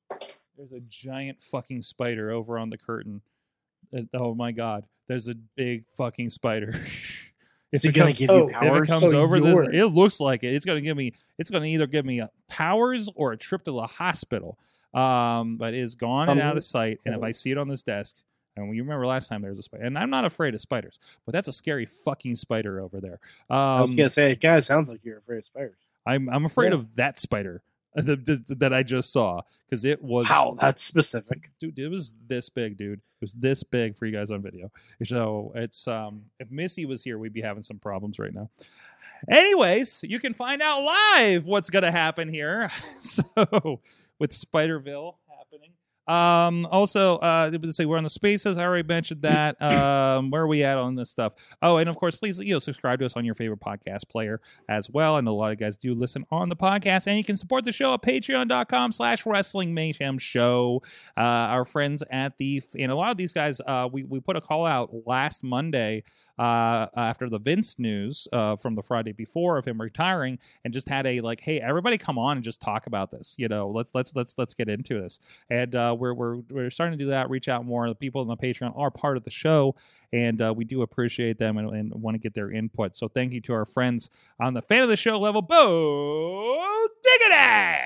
There's 0.56 0.72
a 0.72 0.80
giant 0.80 1.42
fucking 1.42 1.82
spider 1.82 2.30
over 2.30 2.58
on 2.58 2.70
the 2.70 2.78
curtain. 2.78 3.22
Oh 4.14 4.34
my 4.34 4.52
god, 4.52 4.84
there's 5.08 5.28
a 5.28 5.34
big 5.56 5.84
fucking 5.96 6.30
spider. 6.30 6.74
Is 7.72 7.84
If 7.84 7.90
it 7.90 7.98
comes- 7.98 8.24
oh, 8.28 8.48
if 8.48 8.82
it 8.82 8.86
comes 8.86 9.12
Oh, 9.12 9.18
over 9.22 9.40
this, 9.40 9.68
it 9.72 9.86
looks 9.86 10.20
like 10.20 10.44
it. 10.44 10.54
It's 10.54 10.64
gonna 10.64 10.80
give 10.80 10.96
me. 10.96 11.12
It's 11.36 11.50
gonna 11.50 11.66
either 11.66 11.86
give 11.88 12.06
me 12.06 12.20
uh, 12.20 12.28
powers 12.48 13.10
or 13.16 13.32
a 13.32 13.36
trip 13.36 13.64
to 13.64 13.72
the 13.72 13.86
hospital. 13.86 14.56
Um, 14.94 15.56
but 15.56 15.74
it's 15.74 15.94
gone 15.96 16.28
and 16.28 16.40
Um, 16.40 16.46
out 16.46 16.56
of 16.56 16.64
sight. 16.64 17.00
And 17.04 17.14
if 17.14 17.22
I 17.22 17.32
see 17.32 17.50
it 17.50 17.58
on 17.58 17.66
this 17.68 17.82
desk, 17.82 18.16
and 18.56 18.74
you 18.74 18.82
remember 18.82 19.04
last 19.06 19.28
time 19.28 19.42
there 19.42 19.50
was 19.50 19.58
a 19.58 19.62
spider, 19.64 19.82
and 19.84 19.98
I'm 19.98 20.10
not 20.10 20.24
afraid 20.24 20.54
of 20.54 20.60
spiders, 20.60 20.98
but 21.26 21.32
that's 21.32 21.48
a 21.48 21.52
scary 21.52 21.84
fucking 21.86 22.36
spider 22.36 22.80
over 22.80 23.00
there. 23.00 23.18
I 23.50 23.80
was 23.82 23.90
Um, 23.90 23.96
to 23.96 24.08
say, 24.10 24.30
it 24.32 24.40
kind 24.40 24.56
of 24.58 24.64
sounds 24.64 24.88
like 24.88 25.00
you're 25.02 25.18
afraid 25.18 25.38
of 25.38 25.44
spiders. 25.44 25.76
I'm 26.06 26.28
I'm 26.30 26.44
afraid 26.46 26.68
Yeah. 26.68 26.78
of 26.78 26.94
that 26.96 27.18
spider 27.18 27.62
that, 28.58 28.72
I 28.74 28.82
just 28.82 29.10
saw 29.12 29.40
because 29.64 29.84
it 29.84 30.02
was 30.02 30.28
Wow, 30.28 30.56
that's 30.60 30.82
specific. 30.82 31.50
dude 31.58 31.78
it 31.78 31.88
was 31.88 32.12
this 32.26 32.48
big 32.50 32.76
dude. 32.76 32.98
It 32.98 33.22
was 33.22 33.32
this 33.32 33.62
big 33.62 33.96
for 33.96 34.04
you 34.04 34.12
guys 34.12 34.30
on 34.30 34.42
video. 34.42 34.70
So 35.04 35.52
it's 35.54 35.88
um 35.88 36.24
if 36.38 36.50
missy 36.50 36.84
was 36.84 37.02
here 37.02 37.18
we'd 37.18 37.32
be 37.32 37.40
having 37.40 37.62
some 37.62 37.78
problems 37.78 38.18
right 38.18 38.34
now. 38.34 38.50
Anyways 39.30 40.02
you 40.02 40.18
can 40.18 40.34
find 40.34 40.60
out 40.60 40.82
live 40.82 41.46
what's 41.46 41.70
gonna 41.70 41.92
happen 41.92 42.28
here. 42.28 42.70
So 43.00 43.80
with 44.18 44.32
spiderville 44.32 45.14
happening 45.28 45.72
um 46.08 46.66
also 46.66 47.16
uh 47.16 47.50
let's 47.52 47.76
say 47.76 47.84
we're 47.84 47.96
on 47.96 48.04
the 48.04 48.10
spaces? 48.10 48.58
I 48.58 48.64
already 48.64 48.86
mentioned 48.86 49.22
that. 49.22 49.60
Um 49.60 50.30
where 50.30 50.42
are 50.42 50.46
we 50.46 50.64
at 50.64 50.78
on 50.78 50.94
this 50.94 51.10
stuff? 51.10 51.34
Oh 51.62 51.78
and 51.78 51.88
of 51.88 51.96
course 51.96 52.14
please 52.14 52.38
you 52.38 52.54
know 52.54 52.58
subscribe 52.58 52.98
to 53.00 53.06
us 53.06 53.14
on 53.14 53.24
your 53.24 53.34
favorite 53.34 53.60
podcast 53.60 54.08
player 54.08 54.40
as 54.68 54.88
well. 54.90 55.16
I 55.16 55.20
know 55.20 55.32
a 55.32 55.34
lot 55.34 55.52
of 55.52 55.58
guys 55.58 55.76
do 55.76 55.94
listen 55.94 56.24
on 56.30 56.48
the 56.48 56.56
podcast 56.56 57.06
and 57.06 57.16
you 57.16 57.24
can 57.24 57.36
support 57.36 57.64
the 57.64 57.72
show 57.72 57.94
at 57.94 58.02
patreon.com 58.02 58.92
slash 58.92 59.26
wrestling 59.26 59.74
mayhem 59.74 60.18
show. 60.18 60.82
Uh, 61.16 61.20
our 61.20 61.64
friends 61.64 62.02
at 62.10 62.36
the 62.38 62.62
and 62.78 62.92
a 62.92 62.94
lot 62.94 63.10
of 63.10 63.16
these 63.16 63.32
guys 63.32 63.60
uh, 63.66 63.88
we, 63.92 64.04
we 64.04 64.20
put 64.20 64.36
a 64.36 64.40
call 64.40 64.66
out 64.66 64.90
last 65.06 65.42
monday 65.42 66.02
uh, 66.38 66.86
after 66.96 67.28
the 67.28 67.38
vince 67.38 67.78
news 67.78 68.28
uh, 68.32 68.56
from 68.56 68.74
the 68.74 68.82
friday 68.82 69.12
before 69.12 69.58
of 69.58 69.64
him 69.64 69.80
retiring 69.80 70.38
and 70.64 70.74
just 70.74 70.88
had 70.88 71.06
a 71.06 71.20
like 71.20 71.40
hey 71.40 71.60
everybody 71.60 71.98
come 71.98 72.18
on 72.18 72.36
and 72.36 72.44
just 72.44 72.60
talk 72.60 72.86
about 72.86 73.10
this 73.10 73.34
you 73.38 73.48
know 73.48 73.68
let's 73.68 73.94
let's 73.94 74.14
let's 74.14 74.34
let's 74.38 74.54
get 74.54 74.68
into 74.68 75.00
this. 75.00 75.18
And 75.50 75.74
uh, 75.74 75.96
we're, 75.98 76.14
we're 76.14 76.36
we're 76.50 76.70
starting 76.70 76.98
to 76.98 77.04
do 77.04 77.10
that 77.10 77.30
reach 77.30 77.48
out 77.48 77.64
more. 77.64 77.88
The 77.88 77.94
people 77.94 78.20
on 78.20 78.28
the 78.28 78.36
patreon 78.36 78.76
are 78.76 78.90
part 78.90 79.16
of 79.16 79.24
the 79.24 79.30
show 79.30 79.74
and 80.12 80.40
uh, 80.40 80.52
we 80.56 80.64
do 80.64 80.82
appreciate 80.82 81.38
them 81.38 81.58
and, 81.58 81.70
and 81.70 81.92
want 81.94 82.14
to 82.14 82.18
get 82.18 82.34
their 82.34 82.50
input. 82.50 82.96
So 82.96 83.08
thank 83.08 83.32
you 83.32 83.40
to 83.42 83.52
our 83.54 83.64
friends 83.64 84.10
on 84.40 84.54
the 84.54 84.62
fan 84.62 84.82
of 84.82 84.88
the 84.88 84.96
show 84.96 85.18
level 85.18 85.42
bo 85.42 86.88
diggity! 87.02 87.82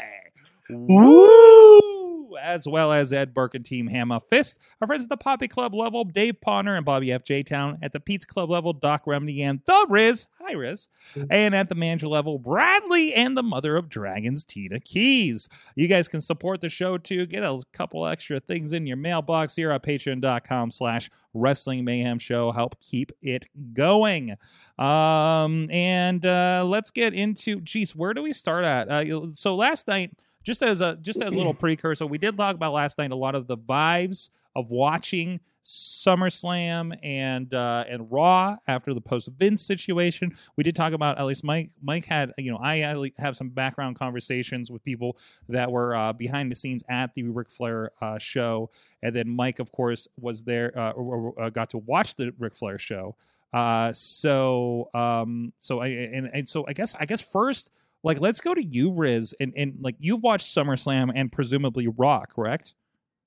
Woo! 0.71 2.00
As 2.41 2.67
well 2.67 2.93
as 2.93 3.13
Ed 3.13 3.35
Burke 3.35 3.55
and 3.55 3.65
Team 3.65 3.87
Hammer 3.87 4.21
Fist. 4.21 4.59
Our 4.81 4.87
friends 4.87 5.05
at 5.05 5.09
the 5.09 5.17
Poppy 5.17 5.49
Club 5.49 5.75
level, 5.75 6.05
Dave 6.05 6.37
Pawner 6.45 6.77
and 6.77 6.85
Bobby 6.85 7.13
F. 7.13 7.25
J. 7.25 7.43
Town. 7.43 7.79
At 7.83 7.93
the 7.93 8.01
Pizza 8.01 8.27
Club 8.27 8.51
level, 8.51 8.73
Doc 8.73 9.03
Remedy 9.07 9.43
and 9.43 9.61
The 9.65 9.87
Riz. 9.89 10.27
Hi, 10.41 10.53
Riz. 10.53 10.89
And 11.31 11.55
at 11.55 11.69
the 11.69 11.75
manager 11.75 12.09
level, 12.09 12.39
Bradley 12.39 13.15
and 13.15 13.37
the 13.37 13.43
mother 13.43 13.77
of 13.77 13.89
dragons, 13.89 14.45
Tina 14.45 14.81
Keys. 14.81 15.49
You 15.75 15.87
guys 15.87 16.09
can 16.09 16.21
support 16.21 16.61
the 16.61 16.69
show 16.69 16.99
too. 16.99 17.27
Get 17.27 17.43
a 17.43 17.63
couple 17.73 18.07
extra 18.07 18.41
things 18.41 18.73
in 18.73 18.87
your 18.87 18.97
mailbox 18.97 19.55
here 19.55 19.71
at 19.71 19.83
patreon.com 19.83 20.71
slash 20.71 21.11
wrestling 21.35 21.85
mayhem 21.85 22.19
show. 22.19 22.53
Help 22.53 22.81
keep 22.81 23.13
it 23.23 23.47
going. 23.75 24.37
Um, 24.79 25.71
and 25.71 26.25
uh, 26.25 26.65
let's 26.67 26.91
get 26.91 27.13
into, 27.13 27.61
geez, 27.61 27.95
where 27.95 28.15
do 28.15 28.23
we 28.23 28.33
start 28.33 28.65
at? 28.65 28.89
Uh, 28.89 29.33
so 29.33 29.55
last 29.55 29.87
night, 29.87 30.19
just 30.51 30.65
as 30.65 30.81
a 30.81 30.97
just 31.01 31.23
as 31.23 31.33
a 31.33 31.37
little 31.37 31.55
precursor, 31.67 32.07
we 32.07 32.19
did 32.19 32.37
talk 32.37 32.57
about 32.57 32.73
last 32.73 32.99
night 32.99 33.13
a 33.13 33.17
lot 33.17 33.37
of 33.37 33.47
the 33.47 33.57
vibes 33.57 34.31
of 34.57 34.69
watching 34.69 35.39
SummerSlam 35.63 36.99
and 37.05 37.55
uh, 37.55 37.85
and 37.89 38.11
Raw 38.11 38.57
after 38.67 38.93
the 38.93 39.01
post 39.01 39.29
Vince 39.39 39.63
situation. 39.63 40.37
We 40.57 40.65
did 40.65 40.75
talk 40.75 40.93
about 40.93 41.19
at 41.19 41.27
least 41.27 41.45
Mike. 41.45 41.71
Mike 41.81 42.05
had 42.05 42.33
you 42.37 42.51
know 42.51 42.59
I 42.59 42.79
have 43.19 43.37
some 43.37 43.51
background 43.51 43.97
conversations 43.97 44.73
with 44.73 44.83
people 44.83 45.17
that 45.49 45.71
were 45.71 45.95
uh, 45.95 46.15
behind 46.15 46.51
the 46.51 46.57
scenes 46.57 46.83
at 46.89 47.15
the 47.15 47.23
Ric 47.29 47.49
Flair 47.49 47.93
uh, 48.01 48.19
show, 48.19 48.71
and 49.05 49.15
then 49.15 49.29
Mike, 49.29 49.61
of 49.61 49.71
course, 49.71 50.09
was 50.19 50.43
there 50.43 50.77
uh, 50.77 50.91
or, 50.91 51.33
or, 51.37 51.43
uh, 51.45 51.51
got 51.51 51.71
to 51.71 51.79
watch 51.79 52.17
the 52.17 52.35
Ric 52.41 52.57
Flair 52.57 52.77
show. 52.77 53.15
Uh, 53.53 53.93
so 53.93 54.91
um, 54.95 55.53
so 55.59 55.79
I 55.79 55.87
and, 55.89 56.29
and 56.33 56.49
so 56.49 56.65
I 56.67 56.73
guess 56.73 56.97
I 56.99 57.07
guess 57.07 57.21
first 57.21 57.71
like 58.03 58.21
let's 58.21 58.41
go 58.41 58.55
to 58.55 58.65
you, 58.65 58.93
Riz, 58.93 59.35
and 59.41 59.53
and 59.57 59.75
like 59.81 59.97
you've 59.99 60.23
watched 60.23 60.55
SummerSlam 60.55 61.11
and 61.15 61.31
presumably 61.31 61.89
Raw, 61.89 62.25
correct? 62.25 62.75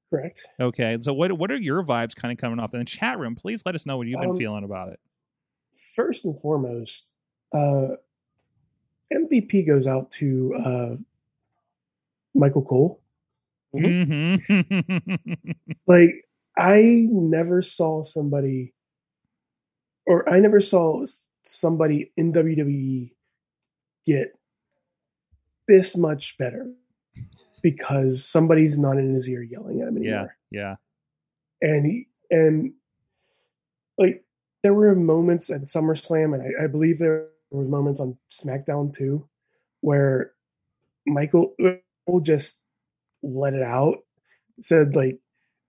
Correct. 0.10 0.46
Okay, 0.60 0.98
so 1.02 1.14
what 1.14 1.32
what 1.34 1.52
are 1.52 1.56
your 1.56 1.84
vibes 1.84 2.16
kind 2.16 2.32
of 2.32 2.38
coming 2.38 2.60
off 2.60 2.74
in 2.74 2.80
the 2.80 2.86
chat 2.86 3.20
room? 3.20 3.36
Please 3.36 3.64
let 3.66 3.76
us 3.76 3.86
know 3.86 3.98
what 3.98 4.08
you've 4.08 4.20
been 4.20 4.32
Um, 4.32 4.38
feeling 4.38 4.64
about 4.64 4.90
it. 4.90 5.00
First 5.96 6.26
and 6.26 6.40
foremost, 6.40 7.12
uh, 7.54 7.96
MVP 9.12 9.66
goes 9.66 9.88
out 9.88 10.12
to 10.12 10.56
uh, 10.64 10.96
Michael 12.34 12.64
Cole. 12.64 13.02
Mm-hmm. 13.76 15.52
Like 15.88 16.26
I 16.58 17.08
never 17.10 17.62
saw 17.62 18.04
somebody, 18.04 18.74
or 20.06 20.30
I 20.30 20.40
never 20.40 20.60
saw 20.60 21.04
somebody 21.44 22.12
in 22.16 22.32
WWE 22.32 23.12
get 24.06 24.38
this 25.68 25.96
much 25.96 26.38
better 26.38 26.72
because 27.62 28.24
somebody's 28.26 28.78
not 28.78 28.98
in 28.98 29.14
his 29.14 29.30
ear 29.30 29.42
yelling 29.42 29.82
at 29.82 29.88
him 29.88 29.98
anymore. 29.98 30.36
yeah, 30.52 30.76
yeah. 31.62 31.70
and 31.70 31.86
he 31.86 32.08
and 32.30 32.74
like 33.98 34.24
there 34.64 34.74
were 34.74 34.96
moments 34.96 35.50
at 35.50 35.62
SummerSlam, 35.62 36.34
and 36.34 36.44
I, 36.44 36.66
I 36.66 36.68
believe 36.68 37.00
there 37.00 37.28
were 37.52 37.64
moments 37.64 38.00
on 38.00 38.18
SmackDown 38.32 38.94
too, 38.94 39.28
where 39.82 40.34
Michael 41.06 41.56
Michael 41.60 42.22
just 42.22 42.60
let 43.22 43.54
it 43.54 43.64
out, 43.64 44.00
said 44.60 44.96
like, 44.96 45.20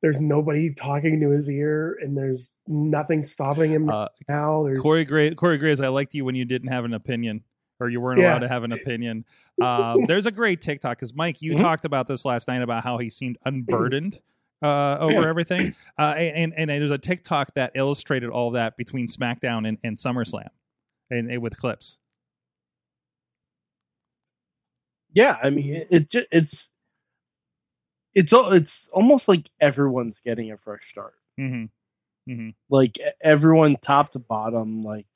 "There's 0.02 0.20
nobody 0.20 0.74
talking 0.74 1.20
to 1.20 1.30
his 1.30 1.48
ear, 1.48 1.96
and 2.00 2.16
there's 2.16 2.50
nothing 2.66 3.24
stopping 3.24 3.70
him 3.70 3.88
uh, 3.88 4.08
now." 4.28 4.64
There's 4.64 4.80
Corey 4.80 5.04
Gray, 5.04 5.34
Corey 5.34 5.58
Graves, 5.58 5.80
I 5.80 5.88
liked 5.88 6.14
you 6.14 6.24
when 6.24 6.34
you 6.34 6.44
didn't 6.44 6.68
have 6.68 6.84
an 6.84 6.94
opinion 6.94 7.44
or 7.84 7.88
you 7.90 8.00
weren't 8.00 8.20
Yeah. 8.20 8.32
allowed 8.32 8.40
to 8.40 8.48
have 8.48 8.64
an 8.64 8.72
opinion. 8.80 9.24
Um, 9.60 10.04
there's 10.06 10.26
a 10.26 10.30
great 10.32 10.62
TikTok 10.62 10.98
because 10.98 11.14
Mike, 11.14 11.40
you 11.42 11.54
Mhm. 11.54 11.58
talked 11.60 11.84
about 11.84 12.06
this 12.08 12.24
last 12.24 12.48
night 12.48 12.62
about 12.62 12.82
how 12.84 12.98
he 12.98 13.10
seemed 13.10 13.38
unburdened 13.44 14.20
uh, 14.62 14.96
over 14.98 15.28
everything, 15.28 15.74
uh, 15.98 16.14
and 16.16 16.54
and 16.56 16.70
there's 16.70 16.90
a 16.90 16.96
TikTok 16.98 17.52
that 17.54 17.72
illustrated 17.74 18.30
all 18.30 18.50
that 18.52 18.76
between 18.78 19.06
SmackDown 19.06 19.68
and, 19.68 19.76
and 19.84 19.96
SummerSlam, 19.96 20.48
and, 21.10 21.30
and 21.30 21.42
with 21.42 21.58
clips. 21.58 21.98
Yeah, 25.12 25.36
I 25.42 25.50
mean, 25.50 25.74
it, 25.74 25.88
it 25.90 26.26
it's 26.32 26.70
it's 28.14 28.32
it's 28.32 28.88
almost 28.88 29.28
like 29.28 29.50
everyone's 29.60 30.20
getting 30.24 30.50
a 30.50 30.56
fresh 30.56 30.88
start. 30.90 31.14
Mm-hmm. 31.38 32.32
Mm-hmm. 32.32 32.48
Like 32.70 32.98
everyone, 33.20 33.76
top 33.82 34.12
to 34.12 34.18
bottom. 34.18 34.82
Like 34.82 35.06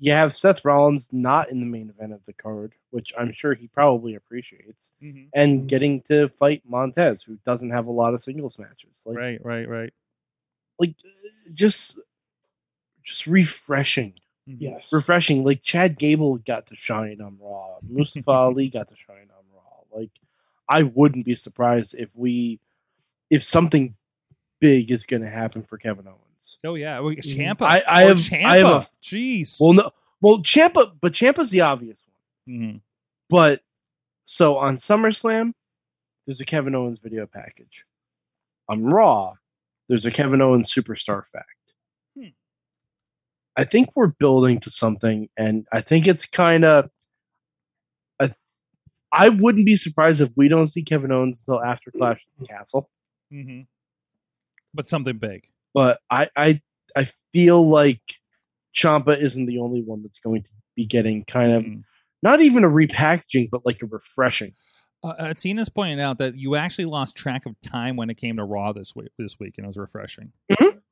you 0.00 0.12
have 0.12 0.36
Seth 0.36 0.64
Rollins 0.64 1.06
not 1.12 1.50
in 1.50 1.60
the 1.60 1.66
main 1.66 1.90
event 1.90 2.12
of 2.14 2.20
the 2.26 2.32
card, 2.32 2.72
which 2.90 3.12
I'm 3.18 3.32
sure 3.32 3.54
he 3.54 3.68
probably 3.68 4.14
appreciates, 4.16 4.90
Mm-hmm. 5.02 5.24
and 5.34 5.68
getting 5.68 6.00
to 6.10 6.28
fight 6.38 6.62
Montez, 6.66 7.22
who 7.22 7.36
doesn't 7.46 7.70
have 7.70 7.86
a 7.86 7.90
lot 7.92 8.14
of 8.14 8.22
singles 8.22 8.58
matches. 8.58 8.96
Like, 9.04 9.16
Right, 9.18 9.44
right, 9.44 9.68
right. 9.68 9.92
like 10.78 10.94
just 11.54 11.98
just 13.04 13.26
refreshing. 13.26 14.14
Mhm. 14.48 14.56
yes, 14.58 14.92
refreshing. 14.92 15.44
Like 15.44 15.62
Chad 15.62 15.98
Gable 15.98 16.36
got 16.38 16.66
to 16.68 16.74
shine 16.74 17.20
on 17.20 17.36
Raw. 17.40 17.76
Mustafa 17.88 18.30
Ali 18.30 18.68
got 18.68 18.88
to 18.88 18.96
shine 19.06 19.28
on 19.36 19.44
Raw. 19.54 19.98
Like 19.98 20.10
I 20.68 20.82
wouldn't 20.84 21.26
be 21.26 21.34
surprised 21.34 21.94
if 21.98 22.08
we 22.14 22.58
if 23.28 23.44
something 23.44 23.94
big 24.60 24.90
is 24.90 25.04
going 25.06 25.22
to 25.22 25.30
happen 25.30 25.62
for 25.62 25.78
Kevin 25.78 26.06
Owens. 26.06 26.20
Oh 26.64 26.74
yeah, 26.74 27.00
well. 27.00 27.14
Ciampa. 27.14 27.62
I- 27.62 27.82
I 27.86 28.02
have- 28.02 28.18
Ciampa. 28.18 28.44
I 28.44 28.56
have 28.58 28.66
a- 28.66 28.88
Jeez. 29.02 29.56
Well, 29.60 29.72
no, 29.72 29.90
well 30.20 30.38
Ciampa, 30.38 30.92
but 31.00 31.12
Ciampa's 31.12 31.50
the 31.50 31.62
obvious 31.62 31.98
one. 32.46 32.58
hmm 32.58 32.76
But 33.28 33.62
so 34.24 34.56
on 34.58 34.76
SummerSlam, 34.78 35.52
there's 36.26 36.40
a 36.40 36.44
Kevin 36.44 36.74
Owens 36.74 36.98
video 37.02 37.26
package. 37.26 37.84
On 38.68 38.84
Raw, 38.84 39.34
there's 39.88 40.06
a 40.06 40.10
Kevin 40.10 40.40
Owens 40.42 40.72
superstar 40.72 41.24
fact. 41.26 41.72
Hmm. 42.16 42.28
I 43.56 43.64
think 43.64 43.90
we're 43.96 44.06
building 44.08 44.60
to 44.60 44.70
something, 44.70 45.28
and 45.36 45.66
I 45.72 45.80
think 45.80 46.06
it's 46.06 46.26
kind 46.26 46.64
of. 46.64 46.90
I, 49.12 49.28
wouldn't 49.28 49.66
be 49.66 49.76
surprised 49.76 50.20
if 50.20 50.30
we 50.36 50.46
don't 50.46 50.68
see 50.68 50.82
Kevin 50.84 51.10
Owens 51.10 51.40
until 51.44 51.60
after 51.64 51.90
Clash 51.90 52.18
at 52.24 52.40
the 52.40 52.46
Castle. 52.46 52.88
hmm 53.28 53.62
But 54.72 54.86
something 54.86 55.18
big. 55.18 55.48
But 55.74 56.00
I, 56.10 56.28
I, 56.36 56.60
I 56.96 57.08
feel 57.32 57.68
like 57.68 58.02
Ciampa 58.74 59.20
isn't 59.20 59.46
the 59.46 59.58
only 59.58 59.82
one 59.82 60.02
that's 60.02 60.20
going 60.20 60.42
to 60.42 60.50
be 60.76 60.86
getting 60.86 61.24
kind 61.24 61.52
of 61.52 61.62
Mhm. 61.64 61.82
not 62.22 62.40
even 62.42 62.64
a 62.64 62.68
repackaging, 62.68 63.48
but 63.50 63.64
like 63.64 63.82
a 63.82 63.86
refreshing. 63.86 64.52
Uh, 65.02 65.14
uh, 65.18 65.34
Tina's 65.34 65.68
pointed 65.68 66.00
out 66.00 66.18
that 66.18 66.36
you 66.36 66.56
actually 66.56 66.84
lost 66.84 67.16
track 67.16 67.46
of 67.46 67.58
time 67.62 67.96
when 67.96 68.10
it 68.10 68.16
came 68.16 68.36
to 68.36 68.44
Raw 68.44 68.72
this 68.72 68.94
week. 68.94 69.08
This 69.18 69.38
week, 69.38 69.54
and 69.56 69.64
it 69.64 69.68
was 69.68 69.76
refreshing. 69.76 70.32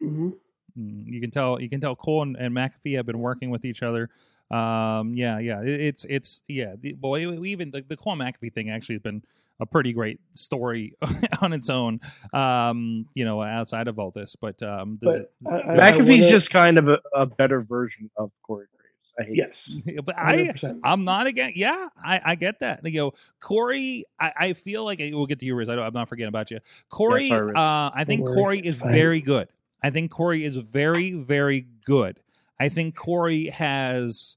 hmm 0.00 0.30
Mm, 0.78 1.06
you 1.06 1.20
can 1.20 1.30
tell. 1.30 1.60
You 1.60 1.68
can 1.68 1.80
tell 1.80 1.96
Cole 1.96 2.22
and, 2.22 2.36
and 2.36 2.54
McAfee 2.54 2.96
have 2.96 3.06
been 3.06 3.18
working 3.18 3.50
with 3.50 3.64
each 3.64 3.82
other. 3.82 4.10
Um, 4.50 5.14
yeah, 5.14 5.38
yeah. 5.38 5.60
It, 5.62 5.80
it's 5.80 6.04
it's 6.04 6.42
yeah. 6.46 6.74
The, 6.78 6.92
boy, 6.92 7.20
even 7.42 7.70
the, 7.70 7.82
the 7.86 7.96
Cole 7.96 8.16
McAfee 8.16 8.52
thing 8.52 8.70
actually 8.70 8.96
has 8.96 9.02
been 9.02 9.22
a 9.60 9.66
pretty 9.66 9.92
great 9.92 10.20
story 10.34 10.94
on 11.42 11.52
its 11.52 11.68
own. 11.70 12.00
Um, 12.32 13.06
you 13.14 13.24
know, 13.24 13.42
outside 13.42 13.88
of 13.88 13.98
all 13.98 14.10
this, 14.10 14.36
but 14.36 14.62
um, 14.62 14.98
does 15.00 15.22
but 15.40 15.52
I, 15.52 15.56
I, 15.72 15.88
I 15.88 15.92
McAfee's 15.92 16.08
wanna- 16.08 16.30
just 16.30 16.50
kind 16.50 16.78
of 16.78 16.88
a, 16.88 16.98
a 17.14 17.26
better 17.26 17.60
version 17.62 18.10
of 18.16 18.30
Corey 18.42 18.66
Graves. 18.72 19.12
I 19.18 19.22
hate 19.24 19.36
yes, 19.36 19.74
it, 19.84 20.04
but 20.06 20.16
I 20.16 20.36
100%. 20.48 20.80
I'm 20.84 21.04
not 21.04 21.26
again. 21.26 21.52
Yeah, 21.56 21.88
I, 22.04 22.20
I 22.24 22.34
get 22.36 22.60
that. 22.60 22.86
You 22.86 23.00
know, 23.00 23.12
Corey, 23.40 24.04
I, 24.20 24.32
I 24.36 24.52
feel 24.52 24.84
like 24.84 25.00
we'll 25.00 25.26
get 25.26 25.40
to 25.40 25.46
you, 25.46 25.56
Riz. 25.56 25.68
I 25.68 25.74
don't, 25.74 25.84
I'm 25.86 25.92
not 25.92 26.08
forgetting 26.08 26.28
about 26.28 26.50
you. 26.52 26.60
Corey, 26.88 27.24
Yeah, 27.24 27.38
sorry, 27.38 27.52
uh, 27.56 27.90
I 27.94 28.04
think 28.06 28.20
worry, 28.22 28.36
Corey 28.36 28.58
is 28.60 28.76
fine. 28.76 28.92
very 28.92 29.20
good. 29.20 29.48
I 29.82 29.90
think 29.90 30.10
Corey 30.12 30.44
is 30.44 30.54
very, 30.56 31.12
very 31.12 31.66
good. 31.84 32.20
I 32.60 32.68
think 32.68 32.94
Corey 32.96 33.46
has 33.46 34.36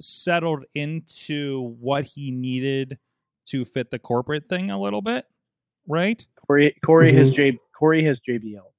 settled 0.00 0.64
into 0.74 1.74
what 1.80 2.04
he 2.04 2.30
needed 2.30 2.98
to 3.46 3.64
fit 3.64 3.90
the 3.90 3.98
corporate 3.98 4.48
thing 4.48 4.70
a 4.70 4.78
little 4.80 5.02
bit, 5.02 5.26
right? 5.86 6.24
Corey 6.46 6.74
Corey 6.84 7.12
has 7.14 7.30
Mhm. 7.30 7.34
J 7.34 7.58
Corey 7.76 8.04
has 8.04 8.20
JBL 8.20 8.72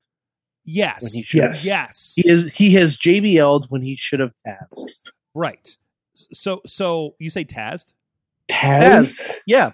Yes. 0.65 1.03
when 1.03 1.11
he 1.13 1.23
should. 1.23 1.37
Yes. 1.39 1.65
Yes. 1.65 2.13
He 2.15 2.27
is 2.27 2.51
he 2.53 2.71
has 2.73 2.97
JBL'd 2.97 3.65
when 3.69 3.81
he 3.81 3.95
should 3.95 4.19
have 4.19 4.31
Taz. 4.47 4.85
Right. 5.33 5.77
So, 6.13 6.61
so 6.65 7.15
you 7.19 7.29
say 7.29 7.43
Taz? 7.43 7.93
Taz. 8.47 9.31
Yeah, 9.47 9.71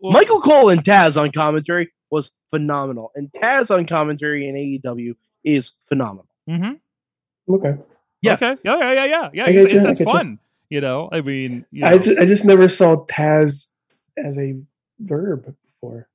Well, 0.00 0.12
Michael 0.12 0.40
Cole 0.40 0.68
and 0.68 0.84
Taz 0.84 1.20
on 1.20 1.32
commentary 1.32 1.90
was 2.10 2.32
phenomenal, 2.50 3.12
and 3.14 3.30
Taz 3.32 3.74
on 3.74 3.86
commentary 3.86 4.46
in 4.48 4.54
AEW 4.56 5.14
is 5.44 5.72
phenomenal. 5.88 6.26
Mm-hmm. 6.48 7.54
Okay, 7.54 7.74
Yeah. 8.20 8.34
Okay. 8.34 8.56
Yeah. 8.64 8.76
Yeah. 8.78 8.92
Yeah. 8.92 9.04
Yeah. 9.06 9.30
Yeah. 9.32 9.44
It's, 9.46 9.54
you, 9.54 9.62
it's, 9.62 9.74
it's 9.74 9.98
get 9.98 10.00
you. 10.00 10.04
fun. 10.04 10.38
You 10.70 10.80
know. 10.80 11.08
I 11.12 11.20
mean. 11.20 11.64
You 11.70 11.82
know. 11.82 11.88
I 11.88 11.98
just, 11.98 12.18
I 12.18 12.24
just 12.24 12.44
never 12.44 12.68
saw 12.68 13.04
Taz 13.06 13.68
as 14.16 14.38
a 14.38 14.54
verb 15.00 15.54
before. 15.64 16.08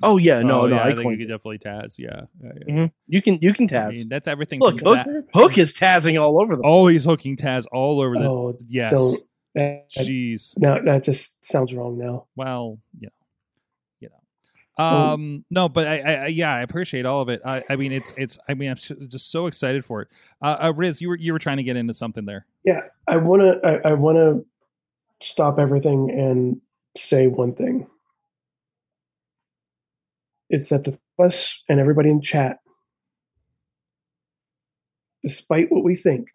Oh 0.00 0.16
yeah, 0.16 0.42
no, 0.42 0.60
Oh, 0.62 0.66
no, 0.68 0.76
yeah, 0.76 0.82
I, 0.82 0.88
I 0.90 0.94
think 0.94 1.10
you 1.10 1.16
could 1.18 1.28
definitely 1.28 1.58
Taz. 1.58 1.98
Yeah. 1.98 2.22
yeah, 2.40 2.52
yeah. 2.66 2.74
Mhm. 2.74 2.92
You 3.08 3.20
can 3.20 3.38
you 3.42 3.52
can 3.52 3.64
I 3.64 3.68
Taz. 3.68 3.90
mean, 3.94 4.08
that's 4.08 4.28
everything. 4.28 4.60
Look, 4.60 4.78
Hook, 4.80 4.94
that- 4.94 5.24
Hook 5.34 5.58
is 5.58 5.72
Tazing 5.74 6.18
all 6.18 6.40
over 6.40 6.54
the. 6.54 6.62
Oh, 6.64 6.86
he's 6.86 7.04
hooking 7.04 7.36
Taz 7.36 7.64
all 7.72 8.00
over 8.00 8.14
the. 8.14 8.24
Oh, 8.28 8.56
yes. 8.68 8.92
don't. 8.92 9.20
That, 9.54 9.86
that, 9.96 10.04
Jeez. 10.04 10.56
no, 10.58 10.80
that 10.84 11.02
just 11.02 11.44
sounds 11.44 11.74
wrong 11.74 11.98
now. 11.98 12.26
Well, 12.36 12.78
you 13.00 13.06
know, 13.08 13.12
you 13.98 14.08
know. 14.10 14.14
Oh. 14.16 14.20
Um, 14.78 15.44
no, 15.50 15.68
but 15.68 15.88
I, 15.88 15.98
I, 15.98 16.12
I, 16.12 16.26
yeah, 16.28 16.54
I 16.54 16.60
appreciate 16.60 17.04
all 17.04 17.20
of 17.20 17.28
it. 17.28 17.40
I, 17.44 17.64
I 17.68 17.74
mean, 17.76 17.90
it's, 17.90 18.12
it's. 18.16 18.38
I 18.48 18.54
mean, 18.54 18.70
I'm 18.70 18.76
just 18.76 19.32
so 19.32 19.46
excited 19.46 19.84
for 19.84 20.02
it. 20.02 20.08
Uh, 20.40 20.56
uh, 20.62 20.72
Riz, 20.74 21.00
you 21.00 21.08
were, 21.08 21.16
you 21.16 21.32
were 21.32 21.40
trying 21.40 21.56
to 21.56 21.64
get 21.64 21.76
into 21.76 21.94
something 21.94 22.24
there. 22.24 22.46
Yeah, 22.64 22.82
I 23.08 23.16
want 23.16 23.42
to. 23.42 23.60
I, 23.66 23.90
I 23.90 23.92
want 23.94 24.18
to 24.18 24.46
stop 25.20 25.58
everything 25.58 26.10
and 26.10 26.60
say 26.96 27.26
one 27.26 27.54
thing. 27.54 27.88
It's 30.48 30.68
that 30.68 30.84
the 30.84 30.96
us 31.18 31.62
and 31.68 31.80
everybody 31.80 32.08
in 32.10 32.22
chat, 32.22 32.60
despite 35.22 35.72
what 35.72 35.82
we 35.82 35.96
think, 35.96 36.28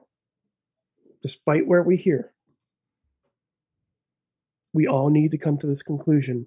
despite 1.21 1.65
where 1.65 1.81
we 1.81 1.95
hear, 1.95 2.33
we 4.73 4.85
all 4.85 5.09
need 5.09 5.31
to 5.31 5.37
come 5.37 5.57
to 5.59 5.67
this 5.67 5.81
conclusion 5.81 6.45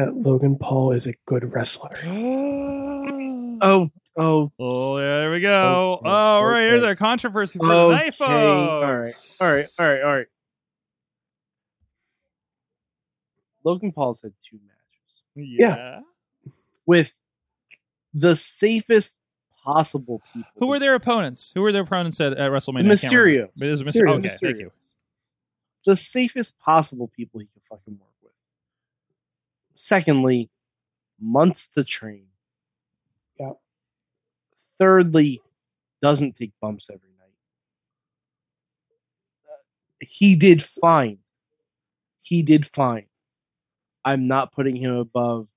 that 0.00 0.16
Logan 0.16 0.56
Paul 0.56 0.92
is 0.92 1.06
a 1.06 1.12
good 1.26 1.52
wrestler. 1.52 1.96
Oh. 3.62 3.90
oh, 4.16 4.16
oh, 4.16 4.52
Oh, 4.58 4.96
there 4.96 5.30
we 5.30 5.40
go. 5.40 5.98
Okay, 6.00 6.08
All 6.08 6.46
right, 6.46 6.62
here's 6.62 6.82
our 6.82 6.94
controversy 6.96 7.58
for 7.58 7.70
okay. 7.70 7.94
tonight, 7.98 8.14
folks. 8.14 9.38
All 9.40 9.46
right, 9.46 9.46
all 9.50 9.54
right, 9.54 9.66
all 9.78 9.86
right, 9.88 10.02
all 10.02 10.16
right. 10.16 10.26
Logan 13.62 13.92
Paul's 13.92 14.22
had 14.22 14.32
two 14.48 14.58
matches 14.66 15.58
Yeah. 15.58 16.00
with 16.86 17.12
the 18.14 18.34
safest 18.34 19.16
possible 19.62 20.22
people. 20.32 20.48
Who 20.56 20.68
were 20.68 20.78
their 20.78 20.94
opponents? 20.94 21.52
Who 21.54 21.60
were 21.60 21.72
their 21.72 21.82
opponents 21.82 22.18
at, 22.18 22.32
at 22.32 22.50
WrestleMania? 22.50 22.86
Mysterio. 22.86 23.48
It 23.60 23.70
was 23.70 23.82
Mysterio. 23.82 23.90
Mysterio. 23.92 24.18
Okay, 24.20 24.36
thank 24.42 24.56
you. 24.58 24.72
the 25.84 25.96
safest 25.96 26.58
possible 26.58 27.08
people 27.14 27.40
he 27.40 27.46
could 27.52 27.62
fucking 27.68 27.98
work 27.98 28.00
with. 28.00 28.09
Secondly, 29.82 30.50
months 31.18 31.68
to 31.68 31.82
train. 31.82 32.26
Yeah. 33.38 33.52
Thirdly, 34.78 35.40
doesn't 36.02 36.36
take 36.36 36.52
bumps 36.60 36.90
every 36.90 37.08
night. 37.18 37.32
Uh, 39.50 39.56
He 40.00 40.36
did 40.36 40.62
fine. 40.62 41.16
He 42.20 42.42
did 42.42 42.68
fine. 42.74 43.06
I'm 44.04 44.28
not 44.28 44.52
putting 44.52 44.76
him 44.76 44.96
above 44.96 45.48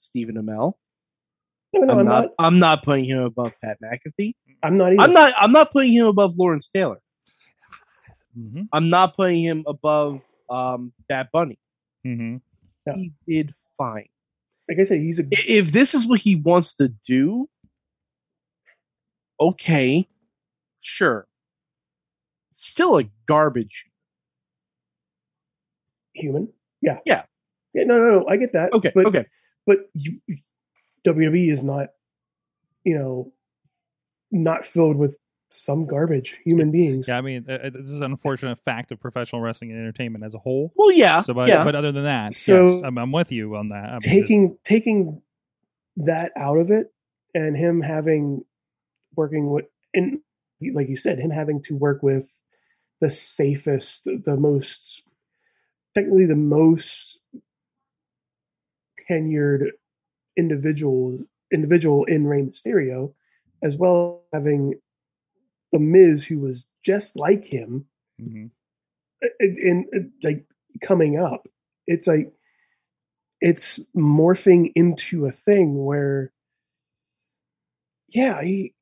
Stephen 0.00 0.34
Amell. 0.34 0.74
No, 1.72 1.80
no, 1.80 1.92
I'm, 1.94 1.98
I'm, 2.00 2.04
not, 2.04 2.24
not. 2.24 2.30
I'm 2.38 2.58
not 2.58 2.84
putting 2.84 3.06
him 3.06 3.20
above 3.20 3.54
Pat 3.64 3.78
McAfee. 3.82 4.34
I'm 4.62 4.76
not 4.76 4.92
either. 4.92 5.00
I'm 5.02 5.14
not. 5.14 5.32
I'm 5.38 5.52
not 5.52 5.72
putting 5.72 5.94
him 5.94 6.08
above 6.08 6.36
Lawrence 6.36 6.68
Taylor. 6.68 7.00
hmm 8.34 8.64
I'm 8.70 8.90
not 8.90 9.16
putting 9.16 9.42
him 9.42 9.64
above 9.66 10.20
um, 10.50 10.92
Bad 11.08 11.30
Bunny. 11.32 11.58
hmm 12.04 12.36
Yeah. 12.86 12.96
He 12.96 13.12
did 13.26 13.54
fine. 13.82 14.08
Like 14.68 14.78
I 14.80 14.84
said, 14.84 15.00
he's 15.00 15.18
a 15.18 15.24
If 15.30 15.72
this 15.72 15.94
is 15.94 16.06
what 16.06 16.20
he 16.20 16.36
wants 16.36 16.74
to 16.76 16.88
do, 17.06 17.48
okay, 19.40 20.08
sure. 20.80 21.26
Still 22.54 22.98
a 22.98 23.04
garbage. 23.26 23.86
human. 26.14 26.48
Yeah. 26.80 26.98
Yeah. 27.04 27.22
Yeah. 27.74 27.84
No, 27.84 27.98
no, 27.98 28.18
no. 28.18 28.28
I 28.28 28.36
get 28.36 28.52
that. 28.52 28.72
Okay, 28.72 28.92
But, 28.94 29.06
okay. 29.06 29.26
But 29.66 29.78
you, 29.94 30.20
WWE 31.06 31.50
is 31.50 31.62
not, 31.62 31.88
you 32.84 32.98
know, 32.98 33.32
not 34.30 34.64
filled 34.64 34.96
with 34.96 35.16
some 35.52 35.86
garbage 35.86 36.38
human 36.44 36.70
beings. 36.70 37.08
Yeah, 37.08 37.18
I 37.18 37.20
mean, 37.20 37.44
uh, 37.48 37.52
uh, 37.52 37.70
this 37.70 37.90
is 37.90 38.00
an 38.00 38.10
unfortunate 38.12 38.58
fact 38.64 38.92
of 38.92 39.00
professional 39.00 39.40
wrestling 39.42 39.70
and 39.70 39.80
entertainment 39.80 40.24
as 40.24 40.34
a 40.34 40.38
whole. 40.38 40.72
Well, 40.76 40.90
yeah, 40.92 41.20
So, 41.20 41.34
but, 41.34 41.48
yeah. 41.48 41.64
but 41.64 41.74
other 41.74 41.92
than 41.92 42.04
that, 42.04 42.32
So- 42.34 42.66
yes, 42.66 42.82
I'm, 42.84 42.98
I'm 42.98 43.12
with 43.12 43.30
you 43.32 43.56
on 43.56 43.68
that. 43.68 43.84
I 43.88 43.92
mean, 43.92 44.00
taking 44.00 44.58
taking 44.64 45.22
that 45.96 46.32
out 46.36 46.56
of 46.58 46.70
it 46.70 46.92
and 47.34 47.56
him 47.56 47.80
having 47.82 48.42
working 49.14 49.50
with 49.50 49.66
and 49.92 50.20
like 50.72 50.88
you 50.88 50.96
said 50.96 51.18
him 51.18 51.30
having 51.30 51.60
to 51.60 51.76
work 51.76 52.02
with 52.02 52.30
the 53.02 53.10
safest 53.10 54.04
the 54.04 54.36
most 54.38 55.02
technically 55.94 56.24
the 56.24 56.34
most 56.36 57.18
tenured 59.10 59.66
individuals 60.36 61.22
individual 61.52 62.04
in 62.04 62.26
Rey 62.26 62.42
Mysterio 62.42 63.12
as 63.62 63.76
well 63.76 64.22
as 64.32 64.38
having 64.38 64.74
the 65.72 65.78
Miz 65.78 66.24
who 66.24 66.38
was 66.38 66.66
just 66.84 67.16
like 67.16 67.44
him 67.44 67.86
mhm. 68.20 68.50
in, 69.40 69.56
in 69.62 69.86
in, 69.92 70.12
like 70.22 70.44
coming 70.80 71.18
up 71.18 71.48
it's 71.86 72.06
like 72.06 72.32
it's 73.40 73.80
morphing 73.96 74.72
into 74.76 75.26
a 75.26 75.30
thing 75.30 75.84
where 75.84 76.32
yeah 78.08 78.42
he 78.42 78.74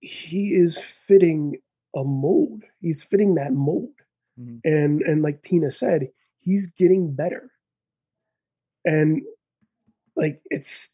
he 0.00 0.52
is 0.54 0.78
fitting 0.78 1.56
a 1.96 2.04
mold 2.04 2.62
he's 2.80 3.02
fitting 3.02 3.36
that 3.36 3.52
mold 3.52 3.90
Mhm. 4.38 4.60
and 4.64 5.02
and 5.02 5.22
like 5.22 5.42
tina 5.42 5.70
said 5.70 6.08
he's 6.40 6.66
getting 6.66 7.14
better 7.14 7.52
and 8.84 9.22
like 10.16 10.42
it's 10.50 10.90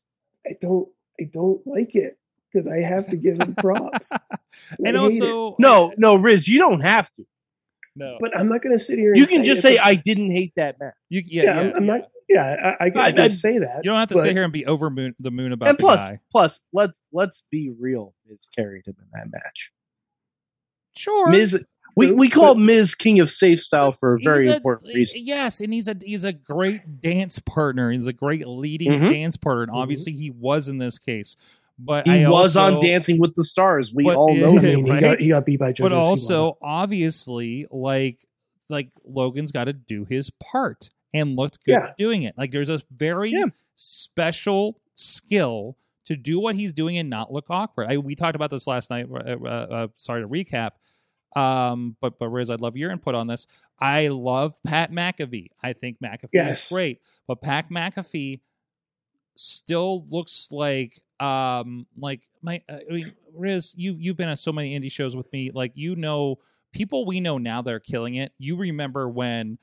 i 0.47 0.53
don't 0.61 0.89
i 1.21 1.25
don't 1.25 1.67
like 1.67 1.95
it 1.95 2.19
because 2.53 2.67
i 2.67 2.79
have 2.79 3.09
to 3.09 3.17
give 3.17 3.39
him 3.41 3.55
props 3.57 4.11
and 4.85 4.87
I 4.87 4.91
it. 4.91 4.97
also, 4.97 5.57
no, 5.59 5.93
no, 5.97 6.15
Riz, 6.17 6.47
you 6.49 6.59
don't 6.59 6.81
have 6.81 7.09
to. 7.17 7.27
no, 7.97 8.17
but 8.21 8.37
i'm 8.39 8.49
not 8.49 8.63
going 8.63 8.73
to 8.77 8.79
sit 8.83 8.99
here 8.99 9.13
and 9.13 9.21
You 9.21 9.27
can 9.27 9.45
just 9.45 9.63
say, 9.63 9.79
"I 9.79 9.95
didn't 9.95 10.31
hate 10.31 10.53
that 10.57 10.79
match." 10.81 10.95
you, 11.09 11.23
yeah, 11.27 11.43
yeah, 11.43 11.55
yeah, 11.55 11.61
I'm, 11.61 11.75
I'm 11.77 11.85
yeah. 11.85 11.93
not 11.97 12.01
yeah 12.29 12.75
i, 12.81 12.85
I 12.87 12.91
can 12.91 13.01
I- 13.01 13.11
just 13.13 13.41
say 13.41 13.59
that 13.59 13.79
You 13.85 13.91
don't 13.91 13.99
have 13.99 14.09
to 14.09 14.15
but- 14.15 14.23
sit 14.23 14.33
here 14.33 14.45
and 14.45 14.53
be 14.53 14.65
over 14.67 14.89
moon, 14.91 15.15
the 15.19 15.31
moon 15.31 15.53
about 15.53 15.69
and 15.71 15.79
the 15.79 15.83
plus, 15.83 15.99
guy. 15.99 16.21
plus, 16.31 16.61
let's 16.73 16.93
let's 17.13 17.43
be 17.51 17.71
real. 17.77 18.15
Miz 18.29 18.49
carried 18.57 18.87
him 18.87 18.95
in 19.01 19.07
that 19.15 19.31
match. 19.33 19.71
Sure, 20.97 21.29
Miz, 21.31 21.65
we 21.97 22.13
we 22.13 22.29
call 22.29 22.55
but- 22.55 22.61
Miz 22.61 22.95
King 22.95 23.21
of 23.21 23.31
Safe 23.31 23.63
Style 23.63 23.93
for 23.93 24.17
a 24.17 24.19
very 24.21 24.47
He's 24.47 24.55
important 24.57 24.95
reason. 24.95 25.21
Yes, 25.25 25.61
and 25.61 25.73
he's 25.73 25.89
a 25.89 25.97
he's 26.03 26.25
a 26.25 26.33
great 26.33 27.01
dance 27.01 27.39
partner. 27.41 27.91
He's 27.91 28.07
a 28.07 28.13
great 28.13 28.47
leading 28.47 28.93
Mhm. 28.93 29.11
dance 29.13 29.37
partner, 29.37 29.63
and 29.65 29.73
Mhm. 29.73 29.77
obviously 29.77 30.13
he 30.13 30.31
was 30.31 30.69
in 30.69 30.79
this 30.79 30.99
case. 30.99 31.37
But 31.83 32.07
He 32.07 32.25
I 32.25 32.29
was 32.29 32.57
also, 32.57 32.77
on 32.77 32.83
Dancing 32.85 33.19
with 33.19 33.35
the 33.35 33.45
Stars. 33.45 33.93
We 33.95 34.05
all 34.11 34.35
know 34.35 34.55
Yeah, 34.55 34.61
that. 34.61 34.79
he, 34.95 35.01
got, 35.01 35.21
he 35.21 35.29
got 35.29 35.47
beat 35.47 35.59
by 35.61 35.73
JoJo 35.73 35.83
but 35.83 35.93
also 35.93 36.59
obviously 36.63 37.67
like 37.71 38.25
like 38.69 38.91
Logan's 39.05 39.51
got 39.53 39.65
to 39.65 39.73
do 39.73 40.05
his 40.05 40.31
part 40.31 40.91
and 41.15 41.37
looked 41.37 41.65
good 41.65 41.73
Yeah. 41.73 41.93
doing 41.99 42.23
it. 42.25 42.35
Like 42.39 42.53
there's 42.53 42.69
a 42.71 42.81
very 42.95 43.31
Yeah. 43.31 43.47
special 43.75 44.79
skill 44.95 45.77
to 46.05 46.17
do 46.17 46.39
what 46.41 46.55
he's 46.55 46.73
doing 46.73 46.99
and 46.99 47.09
not 47.11 47.33
look 47.33 47.47
awkward. 47.51 47.87
I, 47.91 47.99
we 47.99 48.15
talked 48.15 48.37
about 48.37 48.51
this 48.51 48.67
last 48.67 48.91
night. 48.91 49.07
Uh, 49.11 49.37
uh, 49.43 49.47
uh, 49.49 49.89
sorry 49.97 50.23
to 50.23 50.29
recap. 50.29 50.73
Um, 51.37 51.97
but 52.01 52.19
but 52.19 52.29
Riz, 52.29 52.51
I'd 52.51 52.61
love 52.61 52.77
your 52.77 52.91
input 52.91 53.15
on 53.15 53.27
this. 53.29 53.47
I 53.79 54.09
love 54.09 54.57
Pat 54.65 54.91
McAfee. 54.93 55.49
I 55.63 55.73
think 55.73 55.99
McAfee 56.01 56.29
Yes. 56.33 56.65
is 56.65 56.69
great, 56.73 57.01
but 57.29 57.41
Pat 57.41 57.71
McAfee 57.71 58.41
still 59.37 60.05
looks 60.11 60.49
like 60.51 61.01
um 61.21 61.87
like 61.97 62.23
my 62.43 62.63
I 62.69 62.81
mean 62.89 63.13
Riz, 63.35 63.75
you 63.77 63.95
you've 63.99 64.17
been 64.17 64.29
at 64.29 64.39
so 64.39 64.53
many 64.53 64.79
indie 64.79 64.91
shows 64.91 65.15
with 65.15 65.33
me. 65.33 65.51
Like 65.53 65.73
you 65.75 65.95
know 65.97 66.37
people 66.73 67.05
we 67.07 67.21
know 67.21 67.39
now 67.39 67.63
that 67.63 67.73
are 67.73 67.81
killing 67.81 68.15
it. 68.17 68.33
You 68.39 68.57
remember 68.57 69.09
when 69.09 69.59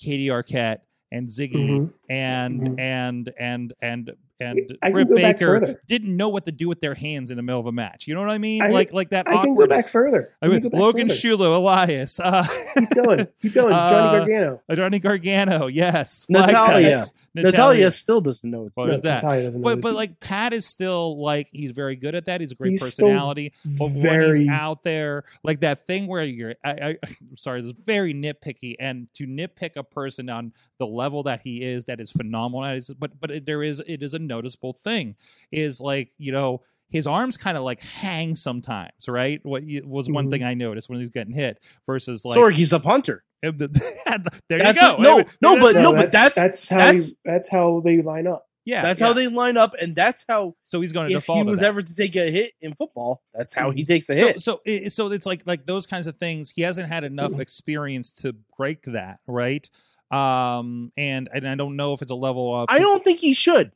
Katie 0.00 0.28
Arquette 0.28 0.78
and 1.12 1.28
Ziggy 1.28 1.68
Mhm. 1.68 1.90
and 2.08 2.60
Mhm. 2.62 2.80
and 2.80 3.32
and 3.38 3.72
and 3.82 4.12
and 4.42 4.78
I 4.82 4.90
Britt 4.90 5.08
Baker 5.08 5.80
didn't 5.86 6.16
know 6.16 6.28
what 6.28 6.46
to 6.46 6.52
do 6.52 6.68
with 6.68 6.80
their 6.80 6.94
hands 6.94 7.30
in 7.30 7.36
the 7.36 7.42
middle 7.42 7.60
of 7.60 7.66
a 7.66 7.72
match. 7.72 8.06
You 8.06 8.14
know 8.14 8.20
what 8.20 8.30
I 8.30 8.38
mean? 8.38 8.62
I- 8.62 8.68
like 8.68 8.92
like 8.92 9.10
that 9.10 9.28
I 9.28 9.42
can 9.42 9.54
go 9.54 9.66
back 9.66 9.86
further. 9.86 10.34
I 10.42 10.46
I 10.46 10.48
mean, 10.48 10.60
go 10.62 10.70
back 10.70 10.80
Logan 10.80 11.08
further. 11.08 11.20
Shulo, 11.20 11.56
Elias, 11.56 12.18
uh, 12.20 12.44
Keep 12.78 12.90
going. 12.90 13.28
Keep 13.40 13.54
going. 13.54 13.72
Johnny 13.72 14.08
Uh, 14.08 14.18
Gargano. 14.18 14.60
Johnny 14.74 14.98
Gargano, 14.98 15.66
yes, 15.68 16.24
Fly 16.26 16.46
Natalya. 16.46 17.04
Natalya 17.34 17.90
still 17.92 18.20
doesn't 18.20 18.50
know. 18.50 18.66
It's 18.66 18.76
Well, 18.76 18.86
No, 18.86 18.92
there's 18.92 19.00
that. 19.02 19.22
Natalya 19.22 19.42
doesn't 19.44 19.60
know 19.62 19.64
But 19.64 19.80
but 19.80 19.94
like 19.94 20.20
Pat 20.20 20.52
is 20.52 20.66
still 20.66 21.18
like 21.22 21.48
he's 21.50 21.70
very 21.70 21.96
good 21.96 22.14
at 22.14 22.26
that. 22.26 22.42
He's 22.42 22.52
a 22.52 22.54
great 22.54 22.72
He's 22.72 22.80
personality. 22.82 23.54
But 23.78 23.86
when 23.86 24.02
very 24.02 24.40
he's 24.40 24.48
out 24.50 24.82
there, 24.82 25.24
like 25.42 25.60
that 25.60 25.86
thing 25.86 26.06
where 26.08 26.24
you're, 26.24 26.54
I, 26.62 26.70
I, 26.70 26.88
I'm 27.02 27.16
sorry, 27.36 27.62
this 27.62 27.70
is 27.70 27.76
very 27.86 28.12
nitpicky, 28.12 28.76
and 28.78 29.08
to 29.14 29.26
nitpick 29.26 29.76
a 29.76 29.82
person 29.82 30.28
on 30.28 30.52
the 30.78 30.86
level 30.86 31.22
that 31.22 31.40
he 31.42 31.62
is, 31.62 31.86
that 31.86 32.00
is 32.00 32.10
phenomenal. 32.10 32.62
That 32.62 32.76
is, 32.76 32.88
but 32.98 33.18
but 33.18 33.30
it, 33.30 33.46
there 33.46 33.62
is, 33.62 33.82
it 33.86 34.02
is 34.02 34.12
a 34.12 34.18
noticeable 34.34 34.72
thing. 34.72 35.16
Is 35.50 35.80
like 35.80 36.10
you 36.18 36.32
know 36.32 36.62
his 36.90 37.06
arms 37.06 37.36
kind 37.38 37.56
of 37.56 37.62
like 37.64 37.80
hang 37.80 38.34
sometimes, 38.36 39.08
right? 39.08 39.40
What 39.44 39.62
was 39.84 40.10
one 40.10 40.26
Mhm. 40.26 40.30
thing 40.30 40.42
I 40.44 40.54
noticed 40.54 40.88
when 40.90 40.98
he 40.98 41.02
was 41.04 41.10
getting 41.10 41.32
hit 41.34 41.58
versus 41.86 42.24
like 42.24 42.38
Sorg, 42.38 42.52
he's 42.54 42.72
a 42.72 42.80
punter. 42.80 43.24
there 43.42 43.52
you 43.52 44.74
go. 44.74 44.96
a- 44.96 45.00
no, 45.00 45.12
I 45.14 45.16
mean, 45.16 45.26
no, 45.40 45.56
but 45.60 45.76
a- 45.76 45.82
no, 45.82 45.92
but 45.92 46.10
that's- 46.10 46.34
that's 46.34 46.68
how 46.68 46.76
that's- 46.78 47.06
he, 47.08 47.14
that's 47.24 47.48
how 47.48 47.80
they 47.84 48.00
line 48.02 48.26
up. 48.26 48.46
yeah, 48.64 48.82
that's 48.82 49.00
yeah. 49.00 49.06
how 49.08 49.12
they 49.14 49.26
line 49.26 49.56
up, 49.56 49.72
and 49.80 49.96
that's 49.96 50.24
how 50.28 50.54
So 50.64 50.80
he's 50.80 50.92
going 50.92 51.10
to 51.10 51.16
if 51.16 51.22
default. 51.22 51.38
he 51.38 51.50
was 51.50 51.60
that. 51.60 51.66
ever 51.66 51.82
to 51.82 51.94
take 51.94 52.14
a 52.14 52.30
hit 52.30 52.52
in 52.60 52.74
football, 52.74 53.22
that's 53.34 53.52
how 53.54 53.70
he 53.72 53.84
takes 53.84 54.08
a 54.10 54.14
hit. 54.14 54.40
so 54.40 54.60
it, 54.64 54.92
so 54.92 55.10
it's 55.10 55.26
like 55.26 55.42
like 55.46 55.66
those 55.66 55.86
kinds 55.86 56.06
of 56.06 56.16
things. 56.18 56.50
He 56.54 56.62
hasn't 56.62 56.88
had 56.88 57.02
enough 57.04 57.32
Mhm. 57.32 57.40
experience 57.40 58.10
to 58.22 58.34
break 58.56 58.82
that, 58.84 59.18
right? 59.26 59.68
Um, 60.10 60.92
and 60.96 61.28
and 61.32 61.48
I 61.48 61.54
don't 61.54 61.76
know 61.76 61.94
if 61.94 62.02
it's 62.02 62.10
a 62.12 62.14
level 62.16 62.54
up. 62.54 62.66
I 62.70 62.78
don't 62.78 63.02
think 63.02 63.18
he 63.20 63.32
should. 63.34 63.72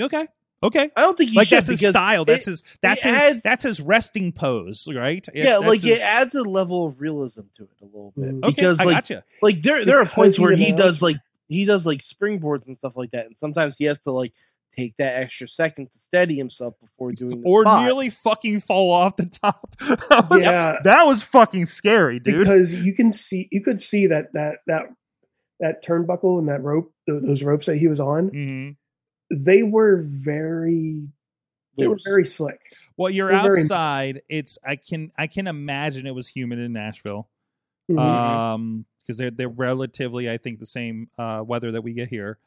Okay, 0.00 0.26
okay. 0.62 0.90
I 0.96 1.00
don't 1.02 1.16
think 1.18 1.30
he 1.30 1.36
like 1.36 1.48
should 1.48 1.58
that's 1.64 1.68
his 1.80 1.86
style. 1.88 2.24
That's 2.24 2.46
it- 2.46 2.50
his 2.50 2.62
that's 2.80 3.02
his 3.02 3.12
adds- 3.14 3.42
that's 3.42 3.62
his 3.62 3.80
resting 3.80 4.32
pose, 4.32 4.88
right? 4.92 5.26
It- 5.34 5.44
yeah, 5.44 5.58
like 5.58 5.80
his- 5.82 5.98
it 5.98 6.00
adds 6.02 6.34
a 6.34 6.42
level 6.42 6.86
of 6.86 7.00
realism 7.00 7.42
to 7.56 7.64
it 7.64 7.70
a 7.80 7.84
little 7.84 8.12
bit 8.16 8.30
Mhm. 8.34 8.44
okay, 8.44 8.54
because 8.54 8.78
I 8.80 8.84
like 8.84 8.94
gotcha. 8.96 9.24
like 9.40 9.62
there 9.62 9.84
there 9.84 9.98
are 10.00 10.06
points 10.06 10.38
where 10.38 10.54
he 10.56 10.72
does 10.72 10.78
announcer. 11.00 11.04
like 11.04 11.16
he 11.48 11.64
does 11.64 11.84
like 11.86 12.02
springboards 12.02 12.66
and 12.66 12.76
stuff 12.78 12.92
like 12.96 13.10
that, 13.10 13.26
and 13.26 13.36
sometimes 13.40 13.74
he 13.78 13.84
has 13.84 13.98
to 14.00 14.12
like 14.12 14.32
take 14.74 14.96
that 14.96 15.16
extra 15.20 15.46
second 15.46 15.84
to 15.84 15.98
steady 15.98 16.34
himself 16.34 16.72
before 16.80 17.12
doing 17.12 17.42
the 17.42 17.46
Or 17.46 17.62
spot. 17.64 17.82
nearly 17.84 18.08
fucking 18.08 18.60
fall 18.60 18.90
off 18.90 19.16
the 19.16 19.26
top. 19.26 19.76
that, 19.80 20.28
was, 20.30 20.42
Yeah. 20.42 20.76
that 20.84 21.04
was 21.06 21.22
fucking 21.22 21.66
scary, 21.66 22.18
dude. 22.20 22.38
because 22.38 22.74
you 22.74 22.94
can 22.94 23.12
see 23.12 23.48
you 23.52 23.62
could 23.62 23.78
see 23.80 24.06
that 24.06 24.32
that 24.32 24.60
that 24.66 24.86
that 25.60 25.84
turnbuckle 25.84 26.38
and 26.38 26.48
that 26.48 26.62
rope 26.62 26.90
those 27.06 27.42
ropes 27.42 27.66
that 27.66 27.76
he 27.76 27.86
was 27.86 28.00
on 28.00 28.30
Mhm. 28.30 28.76
They 29.32 29.62
were 29.62 30.02
very 30.02 31.08
they 31.78 31.86
were 31.88 31.98
very 32.04 32.24
slick. 32.24 32.60
Well, 32.96 33.10
you're 33.10 33.30
They're 33.32 33.42
very- 33.42 33.62
outside. 33.62 34.22
It's 34.28 34.58
I 34.64 34.76
can 34.76 35.10
I 35.16 35.26
can 35.26 35.46
imagine 35.46 36.06
it 36.06 36.14
was 36.14 36.28
humid 36.28 36.58
in 36.58 36.72
Nashville. 36.72 37.28
Mhm. 37.90 37.98
um 37.98 38.84
because 39.00 39.18
they're 39.18 39.32
they're 39.32 39.48
relatively 39.48 40.30
i 40.30 40.36
think 40.38 40.60
the 40.60 40.64
same 40.66 41.08
uh 41.18 41.42
weather 41.44 41.72
that 41.72 41.82
we 41.82 41.92
get 41.92 42.08
here 42.08 42.38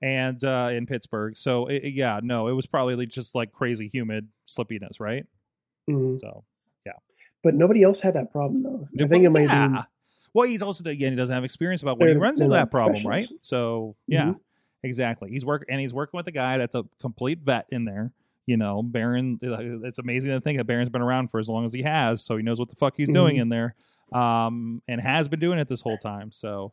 and 0.00 0.42
uh 0.44 0.70
in 0.72 0.86
pittsburgh 0.86 1.36
so 1.36 1.66
it, 1.66 1.82
it- 1.86 1.94
yeah 1.94 2.20
no 2.22 2.46
it 2.46 2.52
was 2.52 2.64
probably 2.66 3.04
just 3.04 3.34
like 3.34 3.50
crazy 3.52 3.88
humid 3.88 4.28
slippiness 4.46 5.00
right 5.00 5.26
Mhm. 5.90 6.20
so 6.20 6.44
yeah, 6.86 6.92
but 7.42 7.54
nobody 7.54 7.82
else 7.82 7.98
had 7.98 8.14
that 8.14 8.30
problem 8.30 8.62
though. 8.62 8.88
I 9.02 9.08
think 9.08 9.24
it 9.24 9.30
might 9.30 9.48
yeah. 9.48 9.68
be 9.68 9.78
well 10.32 10.46
he's 10.48 10.62
also 10.62 10.88
again 10.88 11.10
he 11.10 11.16
doesn't 11.16 11.34
have 11.34 11.44
experience 11.44 11.82
about 11.82 11.98
when 11.98 12.10
he 12.10 12.14
runs 12.14 12.40
into 12.40 12.52
that 12.54 12.70
problem 12.70 13.04
right 13.04 13.28
so 13.40 13.96
yeah 14.06 14.26
Mhm. 14.26 14.40
Exactly. 14.84 15.30
He's 15.30 15.44
work 15.44 15.64
and 15.68 15.80
he's 15.80 15.92
working 15.94 16.16
with 16.18 16.26
a 16.28 16.32
guy 16.32 16.58
that's 16.58 16.74
a 16.74 16.84
complete 17.00 17.40
vet 17.40 17.66
in 17.70 17.84
there 17.84 18.12
you 18.46 18.58
know 18.58 18.82
baron 18.82 19.38
it's 19.42 19.98
amazing 19.98 20.30
to 20.30 20.38
think 20.38 20.58
that 20.58 20.66
baron's 20.66 20.90
been 20.90 21.00
around 21.00 21.28
for 21.28 21.40
as 21.40 21.48
long 21.48 21.64
as 21.64 21.72
he 21.72 21.80
has 21.80 22.22
so 22.22 22.36
he 22.36 22.42
knows 22.42 22.58
what 22.58 22.68
the 22.68 22.74
fuck 22.76 22.94
he's 22.94 23.08
doing 23.08 23.36
Mhm. 23.36 23.40
in 23.40 23.48
there 23.48 23.74
um 24.12 24.82
and 24.86 25.00
has 25.00 25.28
been 25.28 25.40
doing 25.40 25.58
it 25.58 25.66
this 25.66 25.80
whole 25.80 25.96
time 25.96 26.30
so 26.30 26.70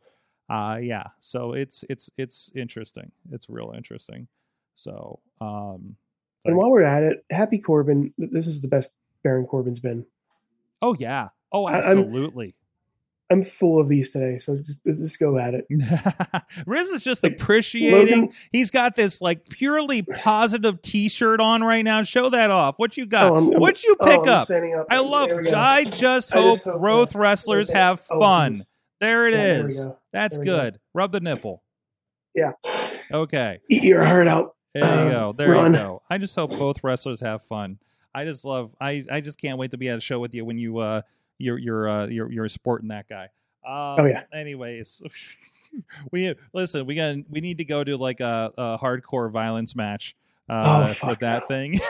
uh 0.49 0.77
yeah 0.81 1.03
so 1.21 1.53
it's 1.53 1.85
it's 1.87 2.09
it's 2.17 2.51
interesting. 2.55 3.09
It's 3.31 3.49
real 3.49 3.71
interesting. 3.73 4.27
So 4.75 5.19
um 5.39 5.95
And 6.43 6.57
while 6.57 6.69
we're 6.71 6.81
at 6.83 7.03
it, 7.03 7.23
Happy 7.29 7.57
Corbin, 7.57 8.13
this 8.17 8.47
is 8.47 8.59
the 8.61 8.67
best 8.67 8.93
Baron 9.23 9.45
Corbin's 9.45 9.79
been. 9.79 10.05
oh 10.81 10.93
yeah. 10.99 11.29
Oh 11.53 11.63
I- 11.67 11.75
I'm- 11.79 11.99
absolutely 11.99 12.53
I'm 13.31 13.43
full 13.43 13.79
of 13.79 13.87
these 13.87 14.09
today, 14.11 14.37
so 14.37 14.57
just 14.57 14.83
just 14.83 15.17
go 15.19 15.37
at 15.37 15.53
it. 15.53 15.65
Riz 16.67 16.89
is 16.89 17.03
just 17.03 17.23
Like, 17.23 17.33
appreciating. 17.33 18.21
Logan- 18.21 18.33
He's 18.51 18.71
got 18.71 18.95
this 18.95 19.21
like 19.21 19.47
purely 19.49 20.01
positive 20.01 20.81
T-shirt 20.81 21.39
on 21.39 21.63
right 21.63 21.83
now. 21.83 22.03
Show 22.03 22.29
that 22.29 22.51
off. 22.51 22.77
What 22.77 22.97
you 22.97 23.05
got? 23.05 23.31
Oh, 23.31 23.41
What'd 23.59 23.83
you 23.83 23.95
Oh, 23.99 24.05
pick 24.05 24.19
I'm 24.21 24.29
up? 24.29 24.49
up. 24.49 24.87
I 24.89 24.99
love. 24.99 25.29
There. 25.29 25.55
I 25.55 25.85
just 25.85 26.35
I 26.35 26.39
hope 26.41 26.55
just 26.55 26.65
hope, 26.65 26.79
growth 26.81 27.15
wrestlers 27.15 27.69
okay. 27.69 27.79
have 27.79 28.01
Oh, 28.09 28.19
fun. 28.19 28.53
geez. 28.55 28.65
There 28.99 29.27
it 29.27 29.33
Yeah, 29.33 29.37
there 29.53 29.65
is. 29.65 29.85
go. 29.85 29.97
That's 30.11 30.37
There 30.37 30.41
we 30.41 30.45
go. 30.47 30.57
good. 30.63 30.79
Rub 30.93 31.11
the 31.11 31.19
nipple. 31.21 31.63
Yeah. 32.35 32.51
Okay. 33.11 33.59
Eat 33.69 33.83
your 33.83 34.03
heart 34.03 34.27
out. 34.27 34.55
There 34.73 34.83
you 34.83 34.89
Um, 34.89 35.09
go. 35.11 35.33
There 35.37 35.51
Ron. 35.51 35.73
you 35.73 35.79
go. 35.79 36.01
I 36.09 36.17
just 36.17 36.35
hope 36.35 36.51
both 36.51 36.83
wrestlers 36.83 37.19
have 37.21 37.43
fun. 37.43 37.79
I 38.13 38.25
just 38.25 38.43
love. 38.45 38.75
I 38.79 39.05
I 39.09 39.21
just 39.21 39.39
can't 39.39 39.57
wait 39.57 39.71
to 39.71 39.77
be 39.77 39.89
at 39.89 39.97
a 39.97 40.01
show 40.01 40.19
with 40.19 40.35
you 40.35 40.43
when 40.45 40.57
you 40.57 40.77
uh 40.79 41.01
you're 41.41 41.57
you're 41.57 41.89
uh 41.89 42.05
you're 42.07 42.31
you're 42.31 42.47
sporting 42.49 42.89
that 42.89 43.07
guy. 43.09 43.25
Um, 43.65 43.95
Oh, 43.99 44.05
yeah. 44.05 44.23
Anyways, 44.33 45.03
we 46.11 46.33
listen. 46.53 46.85
We 46.85 46.95
got 46.95 47.15
we 47.29 47.41
need 47.41 47.57
to 47.59 47.65
go 47.65 47.83
to 47.83 47.97
like 47.97 48.19
a, 48.19 48.51
a 48.57 48.77
hardcore 48.77 49.29
violence 49.31 49.75
match. 49.75 50.15
Uh, 50.49 50.87
Oh, 50.89 50.93
for 50.93 51.15
that 51.15 51.43
no. 51.43 51.47
thing. 51.47 51.79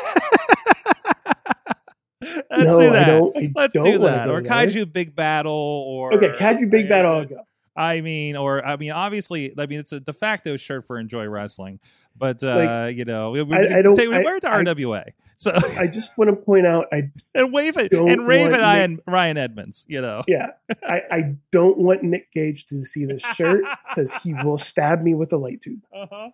Let's 2.22 2.64
no, 2.66 2.80
do 2.80 2.90
that. 2.92 3.04
I 3.04 3.08
don't. 3.20 3.38
I 3.38 3.52
Let's 3.56 3.74
don't 3.74 3.84
do 3.86 3.98
that. 4.00 4.30
Or 4.30 4.42
there. 4.42 4.52
Kaiju 4.52 4.92
Big 4.94 5.16
Battle 5.16 5.52
or 5.54 6.14
Okay, 6.14 6.30
Kaiju 6.30 6.70
Big 6.70 6.88
Battle. 6.88 7.12
I'll 7.12 7.26
go. 7.26 7.44
I 7.76 8.02
mean, 8.02 8.36
or 8.36 8.64
I 8.66 8.76
mean, 8.78 8.92
obviously, 8.92 9.54
I 9.58 9.66
mean, 9.66 9.80
it's 9.80 9.92
a 9.92 10.00
de 10.02 10.14
facto 10.14 10.58
shirt 10.58 10.86
for 10.86 11.00
Enjoy 11.00 11.26
Wrestling, 11.28 11.80
but 12.16 12.44
uh, 12.44 12.90
you 12.94 13.06
know, 13.06 13.32
we, 13.32 13.42
we, 13.44 13.56
I- 13.56 13.80
I 13.80 13.82
don't- 13.82 13.96
take, 13.96 14.10
we 14.10 14.16
I- 14.18 14.22
wear 14.24 14.36
it 14.36 14.42
to 14.42 14.52
I- 14.54 14.64
RWA, 14.64 15.06
so 15.42 15.52
I 15.80 15.88
just 15.88 16.16
want 16.18 16.30
to 16.30 16.36
point 16.36 16.66
out. 16.68 16.86
I 16.94 17.10
and 17.36 17.52
wave 17.52 17.78
it 17.78 17.92
don't 17.92 18.10
and 18.10 18.28
rave 18.28 18.52
want 18.52 18.54
at 18.54 18.62
Ryan, 18.62 19.00
Ryan 19.08 19.38
Edmonds, 19.38 19.86
you 19.90 20.02
know. 20.02 20.22
yeah. 20.28 20.48
I, 20.88 21.02
I 21.12 21.36
don't 21.52 21.78
want 21.80 22.04
Nick 22.04 22.32
Gage 22.32 22.66
to 22.68 22.86
see 22.86 23.06
this 23.06 23.24
shirt 23.24 23.64
because 23.90 24.14
he 24.16 24.34
will 24.36 24.58
stab 24.58 25.02
me 25.02 25.14
with 25.16 25.34
a 25.34 25.38
light 25.38 25.62
tube 25.62 25.82
Uh-huh. 25.94 26.30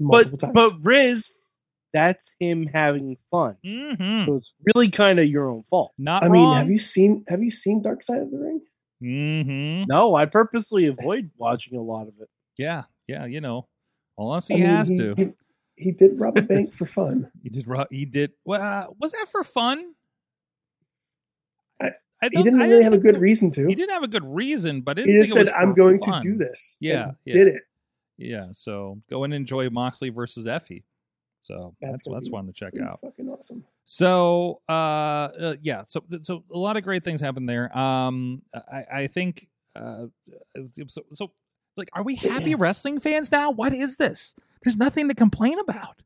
multiple 0.00 0.38
But 0.38 0.46
times. 0.46 0.54
but 0.54 0.84
Riz, 0.84 1.34
that's 1.92 2.26
him 2.40 2.66
having 2.66 3.16
fun. 3.30 3.56
hmm 3.64 4.24
So 4.24 4.36
it's 4.36 4.52
really 4.74 4.90
kind 4.90 5.18
of 5.18 5.26
your 5.26 5.50
own 5.50 5.64
fault. 5.68 5.92
Not 5.98 6.24
I 6.24 6.28
mean, 6.28 6.52
have 6.52 6.70
you 6.70 6.78
seen 6.78 7.24
Have 7.28 7.42
you 7.42 7.50
seen 7.50 7.82
Dark 7.82 8.02
Side 8.02 8.22
of 8.22 8.30
the 8.30 8.38
Ring? 8.38 8.60
hmm 9.00 9.84
No, 9.92 10.14
I 10.14 10.24
purposely 10.26 10.86
avoid 10.86 11.30
watching 11.36 11.76
a 11.76 11.82
lot 11.82 12.08
of 12.08 12.14
it. 12.20 12.28
Yeah, 12.56 12.84
yeah, 13.06 13.26
you 13.26 13.40
know, 13.40 13.68
unless 14.16 14.50
I 14.50 14.54
he 14.54 14.60
mean, 14.62 14.70
has 14.70 14.88
he, 14.88 14.96
to. 14.98 15.34
He, 15.82 15.90
did 15.92 16.18
rob 16.20 16.36
a 16.38 16.42
bank 16.52 16.72
for 16.72 16.86
fun. 16.86 17.30
He 17.42 17.48
did. 17.48 17.66
ru- 17.66 17.84
He 17.90 18.04
did. 18.04 18.32
Well, 18.44 18.62
uh, 18.62 18.92
was 18.98 19.12
that 19.12 19.26
for 19.30 19.44
fun? 19.44 19.94
I- 21.80 21.90
I 22.22 22.28
He 22.32 22.42
didn't 22.42 22.58
really 22.60 22.84
have 22.84 22.92
a 22.92 22.98
good 22.98 23.18
reason 23.18 23.50
to. 23.52 23.66
He 23.66 23.74
didn't 23.74 23.92
have 23.94 24.04
a 24.04 24.08
good 24.08 24.24
reason, 24.24 24.82
but 24.82 24.98
I 24.98 25.02
He 25.02 25.06
didn't 25.08 25.22
just 25.24 25.34
said, 25.34 25.48
"I'm 25.48 25.74
going 25.74 25.98
fun." 26.00 26.22
to 26.22 26.28
do 26.32 26.36
this." 26.38 26.76
Yeah, 26.80 27.12
yeah. 27.24 27.34
did 27.34 27.48
it. 27.48 27.62
Yeah, 28.16 28.48
so 28.52 29.00
go 29.10 29.24
and 29.24 29.34
enjoy 29.34 29.68
Moxley 29.70 30.10
versus 30.10 30.46
Effy. 30.46 30.84
So 31.42 31.74
That's 31.80 32.04
that's 32.04 32.08
that's 32.08 32.30
one 32.30 32.46
to 32.46 32.52
check 32.52 32.74
out. 32.80 33.00
Fucking 33.00 33.28
awesome. 33.28 33.64
So 33.84 34.60
uh, 34.68 34.72
uh 34.72 35.56
yeah, 35.60 35.82
so 35.86 36.04
so 36.22 36.44
a 36.52 36.56
lot 36.58 36.76
of 36.76 36.84
great 36.84 37.02
things 37.02 37.20
happen 37.20 37.46
there. 37.46 37.76
Um 37.76 38.42
I 38.54 38.84
I 38.92 39.06
think 39.08 39.48
uh 39.74 40.06
so, 40.86 41.02
so 41.10 41.32
like 41.76 41.90
are 41.94 42.04
we 42.04 42.14
happy 42.14 42.54
wrestling 42.54 43.00
fans 43.00 43.32
now? 43.32 43.50
What 43.50 43.72
is 43.72 43.96
this? 43.96 44.36
There's 44.64 44.76
nothing 44.76 45.08
to 45.08 45.14
complain 45.14 45.58
about. 45.58 45.96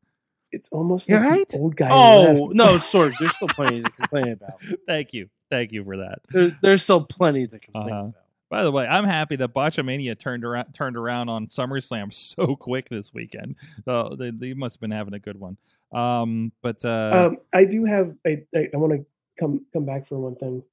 It's 0.51 0.69
almost 0.69 1.09
You're 1.09 1.19
like 1.19 1.29
right. 1.29 1.49
the 1.49 1.57
old 1.59 1.75
guy. 1.75 1.89
Oh 1.91 2.33
left. 2.45 2.53
no, 2.55 2.65
Sorg, 2.77 3.13
there's 3.19 3.35
still 3.35 3.49
plenty 3.49 3.81
to 3.83 3.89
complain 3.91 4.29
about. 4.29 4.61
Thank 4.87 5.13
you. 5.13 5.29
Thank 5.51 5.71
you 5.73 5.83
for 5.83 5.97
that. 5.97 6.19
There, 6.31 6.57
there's 6.61 6.83
still 6.83 7.03
plenty 7.03 7.47
to 7.47 7.59
complain 7.59 7.89
Uh-huh. 7.89 7.99
about. 8.05 8.13
By 8.49 8.63
the 8.63 8.71
way, 8.71 8.87
I'm 8.87 9.03
happy 9.03 9.35
that 9.35 9.53
Botchamania 9.53 10.17
turned 10.17 10.45
around 10.45 10.71
turned 10.73 10.95
around 10.95 11.27
on 11.27 11.47
SummerSlam 11.47 12.13
so 12.13 12.55
quick 12.55 12.87
this 12.89 13.13
weekend. 13.13 13.55
So 13.83 14.15
they, 14.17 14.31
they 14.31 14.53
must 14.53 14.75
have 14.77 14.81
been 14.81 14.91
having 14.91 15.13
a 15.13 15.19
good 15.19 15.37
one. 15.37 15.57
Um, 15.93 16.53
but 16.61 16.83
uh, 16.85 17.27
um, 17.31 17.37
I 17.53 17.65
do 17.65 17.83
have. 17.83 18.15
I 18.25 18.43
I, 18.55 18.69
I 18.73 18.77
want 18.77 18.93
to 18.93 19.05
come 19.37 19.65
come 19.73 19.85
back 19.85 20.07
for 20.07 20.17
one 20.17 20.35
thing, 20.35 20.63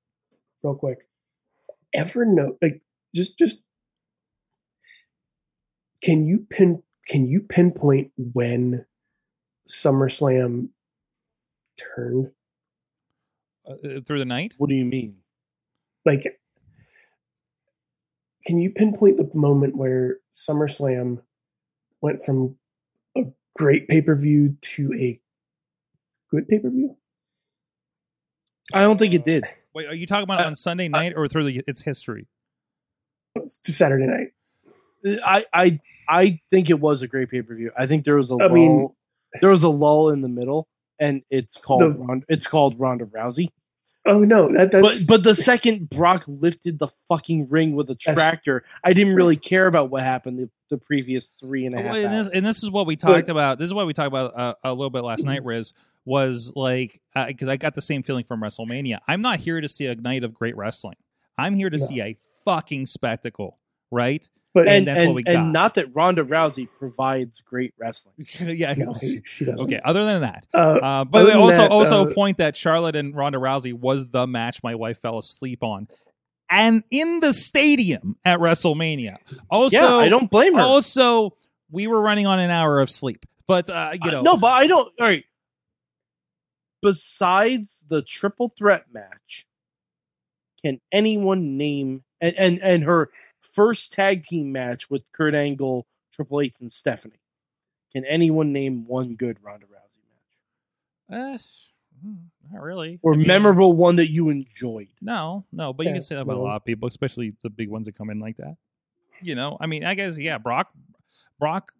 real 0.62 0.76
quick. 0.76 1.08
Ever 1.92 2.24
know 2.24 2.56
like 2.62 2.80
just 3.12 3.36
just 3.38 3.56
can 6.00 6.26
you 6.26 6.46
pin 6.48 6.82
can 7.06 7.26
you 7.26 7.40
pinpoint 7.40 8.12
when 8.16 8.84
SummerSlam 9.68 10.68
turned? 11.94 12.30
uh, 13.66 14.00
through 14.06 14.18
the 14.18 14.24
night, 14.24 14.54
What 14.58 14.68
do 14.68 14.74
you 14.76 14.84
mean? 14.84 15.16
Like, 16.04 16.38
can 18.44 18.58
you 18.58 18.70
pinpoint 18.70 19.16
the 19.16 19.30
moment 19.32 19.74
where 19.76 20.18
SummerSlam 20.34 21.22
went 22.02 22.22
from 22.22 22.56
a 23.16 23.22
great 23.56 23.88
pay 23.88 24.02
per 24.02 24.14
view 24.14 24.56
to 24.60 24.92
a 24.98 25.18
good 26.30 26.46
pay 26.46 26.58
per 26.58 26.68
view? 26.68 26.96
I 28.72 28.80
don't 28.82 28.98
think 28.98 29.14
it 29.14 29.24
did. 29.24 29.44
wait, 29.74 29.86
are 29.86 29.94
you 29.94 30.06
talking 30.06 30.24
about 30.24 30.40
Uh, 30.42 30.46
on 30.46 30.54
Sunday 30.54 30.88
night 30.88 31.14
or 31.16 31.26
through 31.28 31.44
the, 31.44 31.62
its 31.66 31.80
history? 31.82 32.26
To 33.64 33.72
Saturday 33.72 34.06
night. 34.06 35.20
I 35.24 35.44
I 35.54 35.80
I 36.08 36.40
think 36.50 36.70
it 36.70 36.80
was 36.80 37.02
a 37.02 37.06
great 37.08 37.30
pay 37.30 37.42
per 37.42 37.54
view. 37.54 37.70
I 37.78 37.86
think 37.86 38.04
there 38.04 38.16
was 38.16 38.30
a 38.30 38.34
I 38.34 38.46
lull. 38.46 38.54
mean- 38.54 38.88
there 39.40 39.50
was 39.50 39.62
a 39.64 39.68
lull 39.68 40.10
in 40.10 40.20
the 40.20 40.28
middle, 40.28 40.68
and 41.00 41.22
it's 41.30 41.56
called 41.56 41.80
The- 41.80 41.90
Ronda, 41.90 42.24
it's 42.28 42.46
called 42.46 42.78
Ronda 42.78 43.04
Rousey. 43.06 43.48
Oh 44.06 44.20
no, 44.20 44.52
that 44.52 44.70
But 44.70 44.82
that's 44.82 45.06
but 45.06 45.22
the 45.22 45.34
second 45.34 45.88
Brock 45.88 46.24
lifted 46.26 46.78
the 46.78 46.88
fucking 47.08 47.48
ring 47.48 47.74
with 47.74 47.88
a 47.88 47.94
tractor, 47.94 48.62
I 48.84 48.92
didn't 48.92 49.14
really 49.14 49.36
care 49.36 49.66
about 49.66 49.88
what 49.90 50.02
happened 50.02 50.38
the, 50.38 50.50
the 50.68 50.76
previous 50.76 51.30
three 51.40 51.64
and 51.64 51.74
a 51.74 51.80
half 51.82 51.90
Well, 51.92 52.04
and, 52.04 52.14
this, 52.14 52.28
and 52.34 52.44
this 52.44 52.62
is 52.62 52.70
what 52.70 52.86
we 52.86 52.96
But- 52.96 53.08
talked 53.14 53.28
about. 53.30 53.58
This 53.58 53.66
is 53.66 53.72
what 53.74 53.86
we 53.86 53.94
talked 53.94 54.08
about 54.08 54.36
uh, 54.38 54.54
a 54.62 54.74
little 54.74 54.90
bit 54.90 55.04
last 55.04 55.24
night. 55.24 55.42
Riz 55.42 55.72
was 56.04 56.52
like 56.54 57.00
because 57.26 57.48
I 57.48 57.56
got 57.56 57.74
the 57.74 57.80
same 57.82 58.02
feeling 58.02 58.24
from 58.24 58.42
WrestleMania. 58.42 58.98
I'm 59.08 59.22
not 59.22 59.40
here 59.40 59.58
to 59.60 59.68
see 59.70 59.86
a 59.86 59.94
night 59.94 60.22
of 60.22 60.34
great 60.34 60.54
wrestling. 60.56 60.96
I'm 61.38 61.54
here 61.56 61.70
to 61.70 61.78
No. 61.78 61.84
see 61.86 62.02
a 62.02 62.16
fucking 62.44 62.84
spectacle, 62.86 63.58
right? 63.90 64.28
But 64.54 64.68
and 64.68 64.76
and 64.76 64.86
that's 64.88 65.00
and, 65.00 65.08
what 65.10 65.14
we 65.16 65.22
got. 65.24 65.34
and 65.34 65.52
not 65.52 65.74
that 65.74 65.94
Ronda 65.94 66.24
Rousey 66.24 66.68
provides 66.78 67.40
great 67.44 67.74
wrestling. 67.78 68.14
yeah. 68.56 68.72
no, 68.78 68.94
she, 68.98 69.20
she 69.24 69.44
doesn't. 69.44 69.64
Okay. 69.66 69.80
Other 69.84 70.04
than 70.04 70.20
that, 70.22 70.46
Uh, 70.54 70.56
uh, 70.56 71.04
but 71.04 71.26
Other 71.26 71.36
also 71.38 71.56
that, 71.58 71.70
also 71.70 72.04
uh, 72.06 72.08
a 72.08 72.14
point 72.14 72.38
that 72.38 72.56
Charlotte 72.56 72.94
and 72.96 73.14
Ronda 73.14 73.38
Rousey 73.38 73.72
was 73.74 74.06
the 74.08 74.26
match 74.26 74.62
my 74.62 74.74
wife 74.74 74.98
fell 75.00 75.18
asleep 75.18 75.62
on, 75.62 75.88
and 76.48 76.84
in 76.90 77.20
the 77.20 77.34
stadium 77.34 78.16
at 78.24 78.38
WrestleMania. 78.38 79.16
Also, 79.50 79.76
yeah, 79.76 79.94
I 79.96 80.08
don't 80.08 80.30
blame 80.30 80.54
her. 80.54 80.60
Also, 80.60 81.36
we 81.70 81.86
were 81.88 82.00
running 82.00 82.26
on 82.26 82.38
an 82.38 82.50
hour 82.50 82.80
of 82.80 82.88
sleep, 82.90 83.26
but 83.48 83.68
uh, 83.68 83.90
you 83.94 84.08
Uh, 84.08 84.12
know, 84.12 84.22
no, 84.22 84.36
but 84.36 84.52
I 84.52 84.66
don't. 84.68 84.86
All 85.00 85.06
right. 85.06 85.24
Besides 86.82 87.72
the 87.88 88.02
triple 88.02 88.52
threat 88.58 88.84
match, 88.92 89.46
can 90.62 90.80
anyone 90.92 91.56
name 91.56 92.04
and 92.20 92.34
and, 92.36 92.58
and 92.62 92.84
her 92.84 93.08
first 93.54 93.92
tag 93.92 94.24
team 94.24 94.52
match 94.52 94.90
with 94.90 95.02
Kurt 95.12 95.34
Angle, 95.34 95.86
Triple 96.12 96.40
H, 96.42 96.54
and 96.60 96.72
Stephanie? 96.72 97.20
Can 97.92 98.04
anyone 98.04 98.52
name 98.52 98.86
one 98.86 99.14
good 99.14 99.38
Ronda 99.42 99.66
Rousey 99.66 101.10
match 101.10 101.20
Uh, 101.32 101.38
mm, 102.06 102.16
not 102.52 102.62
really. 102.62 102.98
or 103.02 103.14
I 103.14 103.16
mean, 103.16 103.26
memorable 103.28 103.72
one 103.72 103.96
that 103.96 104.10
you 104.10 104.28
enjoyed? 104.30 104.88
No, 105.00 105.44
no, 105.52 105.72
but 105.72 105.86
you 105.86 105.92
can 105.92 106.02
say 106.02 106.16
that 106.16 106.22
about 106.22 106.36
a 106.36 106.40
lot 106.40 106.56
of 106.56 106.64
people, 106.64 106.88
especially 106.88 107.34
the 107.42 107.50
big 107.50 107.68
ones 107.68 107.86
that 107.86 107.96
come 107.96 108.10
in 108.10 108.18
like 108.20 108.36
that. 108.38 108.56
You 109.22 109.34
know, 109.36 109.56
I 109.60 109.66
mean, 109.66 109.84
I 109.84 109.94
guess 109.94 110.18
yeah, 110.18 110.38
Brock, 110.38 110.70
Brock 111.38 111.72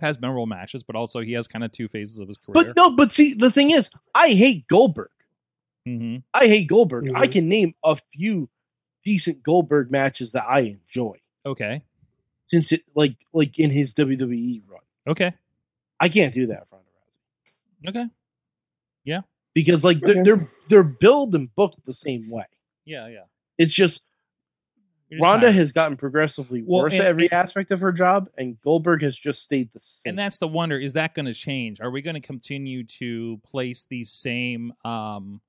has 0.00 0.20
memorable 0.20 0.46
matches, 0.46 0.82
but 0.82 0.94
also 0.94 1.20
he 1.20 1.32
has 1.32 1.48
kind 1.48 1.64
of 1.64 1.72
two 1.72 1.88
phases 1.88 2.20
of 2.20 2.28
his 2.28 2.36
career. 2.36 2.64
But 2.66 2.76
no, 2.76 2.94
but 2.94 3.12
see, 3.12 3.34
the 3.34 3.50
thing 3.50 3.70
is, 3.70 3.90
I 4.14 4.32
hate 4.32 4.68
Goldberg. 4.68 5.10
hmm 5.86 6.18
I 6.34 6.46
hate 6.48 6.66
Goldberg. 6.68 7.08
I 7.14 7.26
Mhm. 7.26 7.32
can 7.32 7.48
name 7.48 7.74
a 7.82 7.96
few 8.12 8.48
decent 9.04 9.42
Goldberg 9.42 9.90
matches 9.90 10.30
that 10.32 10.44
I 10.48 10.60
enjoy 10.60 11.18
Okay. 11.44 11.82
since 12.46 12.72
it 12.72 12.82
like 12.94 13.16
like 13.32 13.58
in 13.58 13.70
his 13.70 13.92
WWE 13.94 14.62
run. 14.68 14.80
Okay. 15.06 15.32
I 16.00 16.08
can't 16.08 16.34
do 16.34 16.46
that 16.48 16.68
for 16.68 16.76
Ronda 16.76 17.98
Rousey 17.98 18.02
Okay. 18.02 18.10
Yeah. 19.04 19.20
Because 19.54 19.84
like 19.84 20.00
they're 20.00 20.20
Okay. 20.20 20.22
they're, 20.22 20.48
they're 20.68 20.82
billed 20.82 21.34
and 21.34 21.54
booked 21.54 21.84
the 21.84 21.94
same 21.94 22.30
way. 22.30 22.44
Yeah. 22.84 23.08
Yeah. 23.08 23.24
It's 23.58 23.72
just 23.72 24.02
You're 25.10 25.18
just 25.18 25.22
Ronda 25.24 25.46
tired. 25.46 25.56
has 25.56 25.72
gotten 25.72 25.96
progressively 25.96 26.62
Well, 26.62 26.82
worse 26.82 26.92
and- 26.94 27.02
at 27.02 27.08
every 27.08 27.24
and- 27.26 27.32
aspect 27.34 27.70
of 27.70 27.80
her 27.80 27.92
job, 27.92 28.28
and 28.38 28.60
Goldberg 28.62 29.02
has 29.02 29.16
just 29.18 29.42
stayed 29.42 29.70
the 29.72 29.80
same. 29.80 30.10
and 30.10 30.18
that's 30.18 30.38
the 30.38 30.48
wonder 30.48 30.78
is 30.78 30.92
that 30.94 31.14
going 31.14 31.26
to 31.26 31.34
change 31.34 31.80
are 31.80 31.90
we 31.90 32.00
going 32.02 32.14
to 32.14 32.20
continue 32.20 32.84
to 32.84 33.38
place 33.44 33.84
these 33.88 34.10
same 34.10 34.72
um 34.84 35.40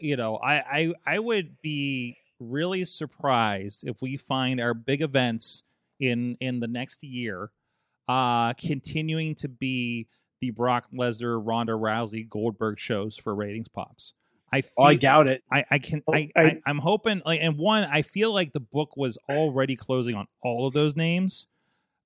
you 0.00 0.16
know 0.16 0.36
I, 0.38 0.54
I 0.56 0.94
i 1.06 1.18
would 1.20 1.60
be 1.62 2.16
really 2.40 2.84
surprised 2.84 3.86
if 3.86 4.02
we 4.02 4.16
find 4.16 4.60
our 4.60 4.74
big 4.74 5.02
events 5.02 5.62
in 6.00 6.36
in 6.40 6.60
the 6.60 6.66
next 6.68 7.02
year 7.04 7.50
uh 8.08 8.52
continuing 8.54 9.34
to 9.34 9.48
be 9.48 10.06
the 10.40 10.50
brock 10.50 10.86
lesnar 10.92 11.40
ronda 11.42 11.72
rousey 11.72 12.28
goldberg 12.28 12.78
shows 12.78 13.16
for 13.16 13.34
ratings 13.34 13.68
pops 13.68 14.12
i 14.52 14.60
feel, 14.60 14.70
oh, 14.78 14.82
I 14.84 14.94
doubt 14.96 15.26
it. 15.28 15.42
I, 15.50 15.64
I 15.70 15.78
can 15.78 16.02
Oh, 16.06 16.12
I, 16.14 16.30
I- 16.36 16.60
I'm 16.66 16.78
hoping 16.78 17.22
like 17.24 17.40
and 17.40 17.56
one 17.56 17.84
I 17.84 18.02
feel 18.02 18.32
like 18.32 18.52
the 18.52 18.60
book 18.60 18.96
was 18.96 19.16
already 19.28 19.76
closing 19.76 20.14
on 20.16 20.26
all 20.42 20.66
of 20.66 20.74
those 20.74 20.94
names, 20.96 21.46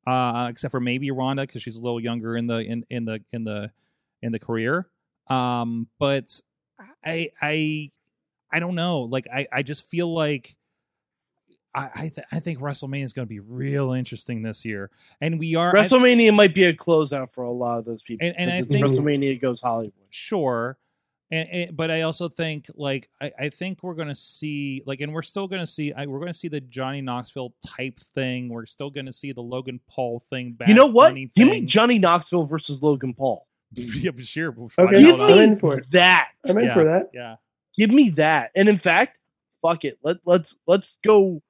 uh, 0.07 0.47
except 0.51 0.71
for 0.71 0.81
maybe 0.81 1.11
Ronda 1.11 1.43
because 1.43 1.63
she's 1.63 1.77
a 1.77 1.83
little 1.83 2.01
younger 2.01 2.37
in 2.37 2.47
the 2.47 2.59
in 2.59 2.85
in 2.91 3.05
the 3.07 3.23
in 3.33 3.45
the 3.45 3.71
in 4.23 4.33
the 4.33 4.39
career. 4.39 4.89
Um, 5.29 5.89
but 5.99 6.41
I 7.05 7.31
I 7.43 7.91
I 8.51 8.61
don't 8.61 8.75
know. 8.75 9.01
Like 9.03 9.27
I 9.33 9.47
I 9.53 9.63
just 9.63 9.89
feel 9.91 10.13
like. 10.13 10.57
I 11.75 11.91
I, 11.95 12.01
th- 12.09 12.27
I 12.33 12.41
think 12.41 12.61
WrestleMania 12.61 13.05
is 13.05 13.13
going 13.13 13.27
to 13.27 13.29
be 13.29 13.41
real 13.41 13.93
interesting 13.93 14.43
this 14.43 14.65
year, 14.65 14.91
and 15.21 15.39
we 15.39 15.55
are 15.55 15.77
I- 15.77 15.85
WrestleMania 15.85 16.35
might 16.35 16.55
be 16.55 16.65
a 16.65 16.73
closeout 16.73 17.33
for 17.35 17.45
a 17.45 17.53
lot 17.53 17.79
of 17.79 17.85
those 17.85 18.03
people. 18.03 18.27
And- 18.27 18.37
and 18.39 18.51
I 18.51 18.59
'cause 18.61 18.67
it's 18.67 18.73
think- 18.75 18.87
WrestleMania 18.87 19.41
goes 19.41 19.61
Hollywood. 19.61 19.93
sure 20.09 20.79
and, 21.31 21.47
and- 21.51 21.77
but 21.77 21.91
i 21.91 22.01
also 22.01 22.27
think 22.31 22.65
like 22.75 23.11
i, 23.21 23.31
I 23.39 23.49
think 23.51 23.83
we're 23.83 23.93
gonna 23.95 24.15
see 24.15 24.83
like 24.87 25.03
and 25.03 25.13
we're 25.13 25.21
still 25.21 25.47
gonna 25.47 25.67
see 25.67 25.93
I, 25.93 26.07
we're 26.07 26.21
gonna 26.21 26.33
see 26.33 26.49
the 26.49 26.63
johnny 26.63 27.03
knoxville 27.03 27.53
type 27.67 28.01
thing 28.15 28.49
we're 28.49 28.65
still 28.65 28.89
gonna 28.89 29.13
see 29.13 29.33
the 29.33 29.43
logan 29.43 29.79
paul 29.91 30.21
thing 30.31 30.53
Bad 30.53 30.71
you 30.71 30.75
know 30.75 30.87
what? 30.87 31.11
Bunny 31.11 31.31
Give 31.37 31.49
me. 31.49 31.61
Johnny 31.67 31.99
Knoxville 31.99 32.47
versus 32.47 32.81
Logan 32.81 33.13
Paul. 33.13 33.47
yeah 33.75 34.11
but 34.13 34.25
sure 34.25 34.53
why 34.53 34.69
Okay, 34.79 35.03
the 35.03 35.23
I'm 35.23 35.39
in 35.39 35.59
for 35.59 35.77
it. 35.77 35.91
that. 35.91 36.31
I'm 36.49 36.57
in 36.57 36.65
Yeah. 36.65 36.73
for 36.75 36.85
that. 36.85 37.11
yeah 37.13 37.37
Give 37.79 37.91
me 37.91 38.11
that. 38.11 38.51
And 38.55 38.69
in 38.69 38.77
fact, 38.77 39.17
fuck 39.63 39.85
it. 39.85 39.99
Let 40.03 40.17
let's 40.27 40.55
let's 40.67 40.97
go 41.03 41.41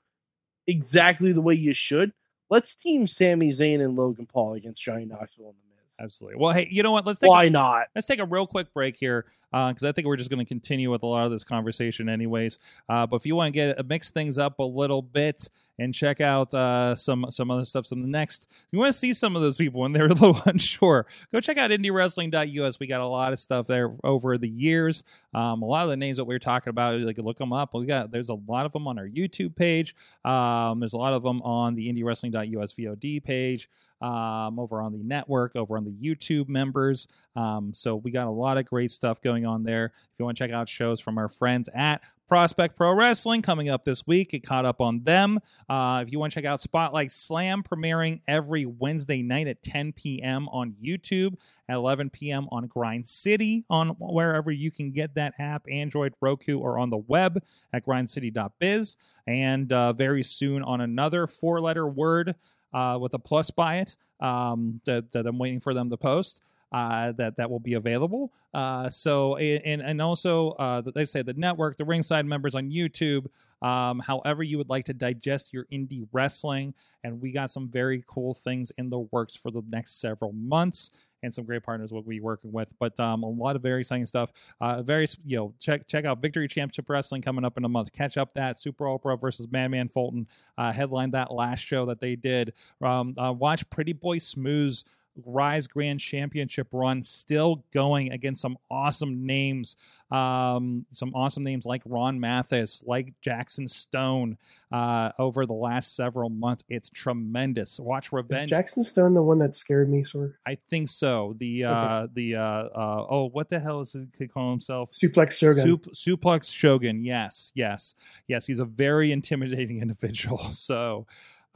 exactly 0.66 1.32
the 1.32 1.40
way 1.40 1.54
you 1.54 1.72
should. 1.74 2.12
Let's 2.50 2.74
team 2.74 3.06
Sami 3.06 3.50
Zayn 3.50 3.82
and 3.84 3.96
Logan 3.96 4.26
Paul 4.26 4.54
against 4.54 4.82
Johnny 4.82 5.04
Knoxville 5.04 5.46
and 5.48 5.54
the 5.54 5.74
Miz. 5.74 6.04
absolutely 6.04 6.38
well 6.40 6.52
hey 6.52 6.68
you 6.70 6.82
know 6.82 6.92
what 6.92 7.04
let's 7.06 7.18
take 7.20 7.28
a- 7.28 7.30
Why 7.30 7.48
not? 7.48 7.88
let's 7.94 8.06
take 8.06 8.20
a 8.20 8.24
real 8.24 8.46
quick 8.46 8.72
break 8.72 8.96
here 8.96 9.26
because 9.50 9.84
I 9.84 9.92
think 9.92 10.06
we're 10.06 10.16
just 10.16 10.30
going 10.30 10.44
to 10.44 10.48
continue 10.48 10.90
with 10.90 11.02
a 11.02 11.06
lot 11.06 11.24
of 11.24 11.30
this 11.30 11.44
conversation, 11.44 12.08
anyways. 12.08 12.58
Uh, 12.88 13.06
but 13.06 13.16
if 13.16 13.26
you 13.26 13.36
want 13.36 13.54
to 13.54 13.56
get 13.56 13.86
mix 13.86 14.10
things 14.10 14.38
up 14.38 14.58
a 14.58 14.64
little 14.64 15.02
bit 15.02 15.48
and 15.78 15.94
check 15.94 16.20
out 16.20 16.52
uh, 16.54 16.94
some 16.94 17.26
some 17.30 17.50
other 17.50 17.64
stuff, 17.64 17.86
some 17.86 18.10
next, 18.10 18.50
you 18.70 18.78
want 18.78 18.92
to 18.92 18.98
see 18.98 19.14
some 19.14 19.36
of 19.36 19.42
those 19.42 19.56
people 19.56 19.80
when 19.80 19.92
they're 19.92 20.06
a 20.06 20.08
little 20.08 20.40
unsure, 20.46 21.06
go 21.32 21.40
check 21.40 21.56
out 21.56 21.70
IndieWrestling.us. 21.70 22.80
We 22.80 22.86
got 22.86 23.00
a 23.00 23.06
lot 23.06 23.32
of 23.32 23.38
stuff 23.38 23.66
there 23.66 23.94
over 24.04 24.36
the 24.36 24.48
years. 24.48 25.02
Um, 25.34 25.62
a 25.62 25.66
lot 25.66 25.84
of 25.84 25.90
the 25.90 25.96
names 25.96 26.16
that 26.16 26.24
we 26.24 26.34
are 26.34 26.40
talking 26.40 26.70
about, 26.70 27.00
like 27.00 27.18
look 27.18 27.38
them 27.38 27.52
up. 27.52 27.74
We 27.74 27.86
got 27.86 28.10
there's 28.10 28.28
a 28.30 28.38
lot 28.46 28.66
of 28.66 28.72
them 28.72 28.86
on 28.86 28.98
our 28.98 29.08
YouTube 29.08 29.56
page. 29.56 29.94
Um, 30.24 30.80
there's 30.80 30.94
a 30.94 30.98
lot 30.98 31.12
of 31.12 31.22
them 31.22 31.42
on 31.42 31.74
the 31.74 31.92
IndieWrestling.us 31.92 32.74
VOD 32.74 33.24
page. 33.24 33.68
Um, 34.00 34.60
over 34.60 34.80
on 34.80 34.92
the 34.92 35.02
network, 35.02 35.56
over 35.56 35.76
on 35.76 35.84
the 35.84 35.90
YouTube 35.90 36.48
members. 36.48 37.08
Um, 37.38 37.72
so 37.72 37.94
we 37.94 38.10
got 38.10 38.26
a 38.26 38.30
lot 38.30 38.58
of 38.58 38.66
great 38.66 38.90
stuff 38.90 39.20
going 39.20 39.46
on 39.46 39.62
there. 39.62 39.92
If 39.94 40.18
you 40.18 40.24
want 40.24 40.36
to 40.36 40.42
check 40.42 40.50
out 40.50 40.68
shows 40.68 41.00
from 41.00 41.18
our 41.18 41.28
friends 41.28 41.68
at 41.72 42.02
Prospect 42.26 42.76
Pro 42.76 42.92
Wrestling 42.92 43.42
coming 43.42 43.68
up 43.68 43.84
this 43.84 44.04
week, 44.08 44.34
it 44.34 44.40
caught 44.40 44.64
up 44.64 44.80
on 44.80 45.04
them. 45.04 45.38
Uh, 45.68 46.02
if 46.04 46.10
you 46.10 46.18
want 46.18 46.32
to 46.32 46.34
check 46.34 46.44
out 46.44 46.60
Spotlight 46.60 47.12
Slam 47.12 47.62
premiering 47.62 48.22
every 48.26 48.66
Wednesday 48.66 49.22
night 49.22 49.46
at 49.46 49.62
10 49.62 49.92
p.m. 49.92 50.48
on 50.48 50.74
YouTube, 50.84 51.36
at 51.68 51.76
11 51.76 52.10
p.m. 52.10 52.48
on 52.50 52.66
Grind 52.66 53.06
City, 53.06 53.64
on 53.70 53.90
wherever 54.00 54.50
you 54.50 54.72
can 54.72 54.90
get 54.90 55.14
that 55.14 55.34
app, 55.38 55.64
Android, 55.70 56.14
Roku, 56.20 56.58
or 56.58 56.76
on 56.76 56.90
the 56.90 56.98
web 56.98 57.40
at 57.72 57.86
grindcity.biz. 57.86 58.96
And 59.28 59.72
uh, 59.72 59.92
very 59.92 60.24
soon 60.24 60.64
on 60.64 60.80
another 60.80 61.28
four 61.28 61.60
letter 61.60 61.86
word 61.86 62.34
uh, 62.74 62.98
with 63.00 63.14
a 63.14 63.20
plus 63.20 63.52
by 63.52 63.76
it 63.76 63.94
um, 64.18 64.80
that, 64.86 65.12
that 65.12 65.24
I'm 65.28 65.38
waiting 65.38 65.60
for 65.60 65.72
them 65.72 65.88
to 65.90 65.96
post 65.96 66.42
uh, 66.72 67.12
that 67.12 67.36
that 67.36 67.50
will 67.50 67.60
be 67.60 67.74
available. 67.74 68.32
Uh, 68.54 68.88
so 68.90 69.36
and 69.36 69.82
and 69.82 70.02
also 70.02 70.50
uh, 70.52 70.80
they 70.80 71.04
say 71.04 71.22
the 71.22 71.34
network, 71.34 71.76
the 71.76 71.84
ringside 71.84 72.26
members 72.26 72.54
on 72.54 72.70
YouTube, 72.70 73.26
um, 73.62 74.00
however 74.00 74.42
you 74.42 74.58
would 74.58 74.68
like 74.68 74.84
to 74.84 74.94
digest 74.94 75.52
your 75.52 75.64
indie 75.72 76.06
wrestling, 76.12 76.74
and 77.04 77.20
we 77.20 77.32
got 77.32 77.50
some 77.50 77.68
very 77.68 78.04
cool 78.06 78.34
things 78.34 78.72
in 78.78 78.90
the 78.90 79.00
works 79.10 79.34
for 79.34 79.50
the 79.50 79.62
next 79.70 80.00
several 80.00 80.32
months. 80.32 80.90
And 81.24 81.34
some 81.34 81.44
great 81.44 81.64
partners 81.64 81.90
we'll 81.90 82.02
be 82.02 82.20
working 82.20 82.52
with, 82.52 82.68
but 82.78 82.98
um, 83.00 83.24
a 83.24 83.28
lot 83.28 83.56
of 83.56 83.62
very 83.62 83.80
exciting 83.80 84.06
stuff. 84.06 84.30
Uh, 84.60 84.82
very, 84.82 85.04
you 85.24 85.36
know, 85.36 85.52
check 85.58 85.84
check 85.88 86.04
out 86.04 86.22
Victory 86.22 86.46
Championship 86.46 86.88
Wrestling 86.88 87.22
coming 87.22 87.44
up 87.44 87.58
in 87.58 87.64
a 87.64 87.68
month. 87.68 87.92
Catch 87.92 88.16
up 88.16 88.32
that 88.34 88.56
Super 88.56 88.84
Oprah 88.84 89.20
versus 89.20 89.48
Madman 89.50 89.88
Fulton 89.88 90.28
uh, 90.58 90.72
headlined 90.72 91.14
that 91.14 91.32
last 91.32 91.58
show 91.58 91.86
that 91.86 92.00
they 92.00 92.14
did. 92.14 92.52
Um, 92.80 93.14
uh, 93.18 93.32
watch 93.32 93.68
Pretty 93.68 93.92
Boy 93.92 94.18
Smooth's 94.18 94.84
Rise 95.24 95.66
Grand 95.66 96.00
Championship 96.00 96.68
run 96.72 97.02
still 97.02 97.64
going 97.72 98.12
against 98.12 98.42
some 98.42 98.56
awesome 98.70 99.26
names. 99.26 99.76
Um, 100.10 100.86
some 100.90 101.14
awesome 101.14 101.44
names 101.44 101.66
like 101.66 101.82
Ron 101.84 102.18
Mathis, 102.18 102.82
like 102.86 103.12
Jackson 103.20 103.68
Stone 103.68 104.38
uh, 104.72 105.10
over 105.18 105.44
the 105.44 105.52
last 105.52 105.94
several 105.94 106.30
months. 106.30 106.64
It's 106.68 106.88
tremendous. 106.88 107.78
Watch 107.78 108.06
Is 108.06 108.12
Revenge. 108.12 108.50
Jackson 108.50 108.84
Stone 108.84 109.14
the 109.14 109.22
one 109.22 109.38
that 109.40 109.54
scared 109.54 109.90
me, 109.90 110.04
of? 110.14 110.32
I 110.46 110.54
think 110.54 110.88
so. 110.88 111.34
The 111.38 111.64
uh, 111.64 112.06
the 112.14 112.36
uh, 112.36 112.40
uh, 112.40 113.06
oh, 113.10 113.28
what 113.28 113.50
the 113.50 113.60
hell 113.60 113.80
is 113.80 113.92
he 113.92 114.06
he 114.18 114.28
call 114.28 114.50
himself? 114.50 114.90
Suplex 114.90 115.32
Shogun. 115.32 115.66
Sup- 115.66 115.92
suplex 115.94 116.52
Shogun. 116.52 117.04
Yes, 117.04 117.52
yes, 117.54 117.94
yes. 118.26 118.46
He's 118.46 118.58
a 118.58 118.64
very 118.64 119.12
intimidating 119.18 119.80
individual. 119.80 120.38
So, 120.58 121.06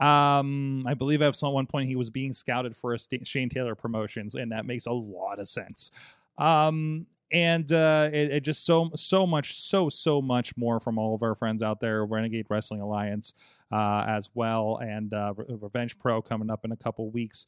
um, 0.03 0.85
I 0.85 0.95
believe 0.95 1.21
at 1.21 1.53
one 1.53 1.65
point 1.65 1.87
he 1.87 1.95
was 1.95 2.09
being 2.09 2.33
scouted 2.33 2.75
for 2.75 2.93
a 2.93 2.99
Shane 3.25 3.47
Taylor 3.47 3.73
promotions, 3.73 4.35
and 4.35 4.51
that 4.51 4.65
makes 4.65 4.85
a 4.85 4.91
lot 4.91 5.39
of 5.39 5.47
sense. 5.47 5.91
Um, 6.37 7.07
and 7.33 7.71
uh, 7.73 8.09
it, 8.13 8.31
it 8.31 8.39
just 8.41 8.65
so 8.65 8.91
so 8.95 9.25
much 9.25 9.59
so 9.59 9.89
so 9.89 10.21
much 10.21 10.55
more 10.55 10.79
from 10.79 10.97
all 10.97 11.15
of 11.15 11.23
our 11.23 11.35
friends 11.35 11.63
out 11.63 11.79
there, 11.79 12.05
Renegade 12.05 12.45
Wrestling 12.49 12.81
Alliance. 12.81 13.33
Uh, 13.71 14.05
as 14.07 14.29
well, 14.35 14.77
and 14.83 15.15
uh, 15.15 15.33
Re- 15.35 15.57
Revenge 15.59 15.97
Pro 15.97 16.21
coming 16.21 16.51
up 16.51 16.63
in 16.63 16.71
a 16.71 16.77
couple 16.77 17.09
weeks. 17.09 17.47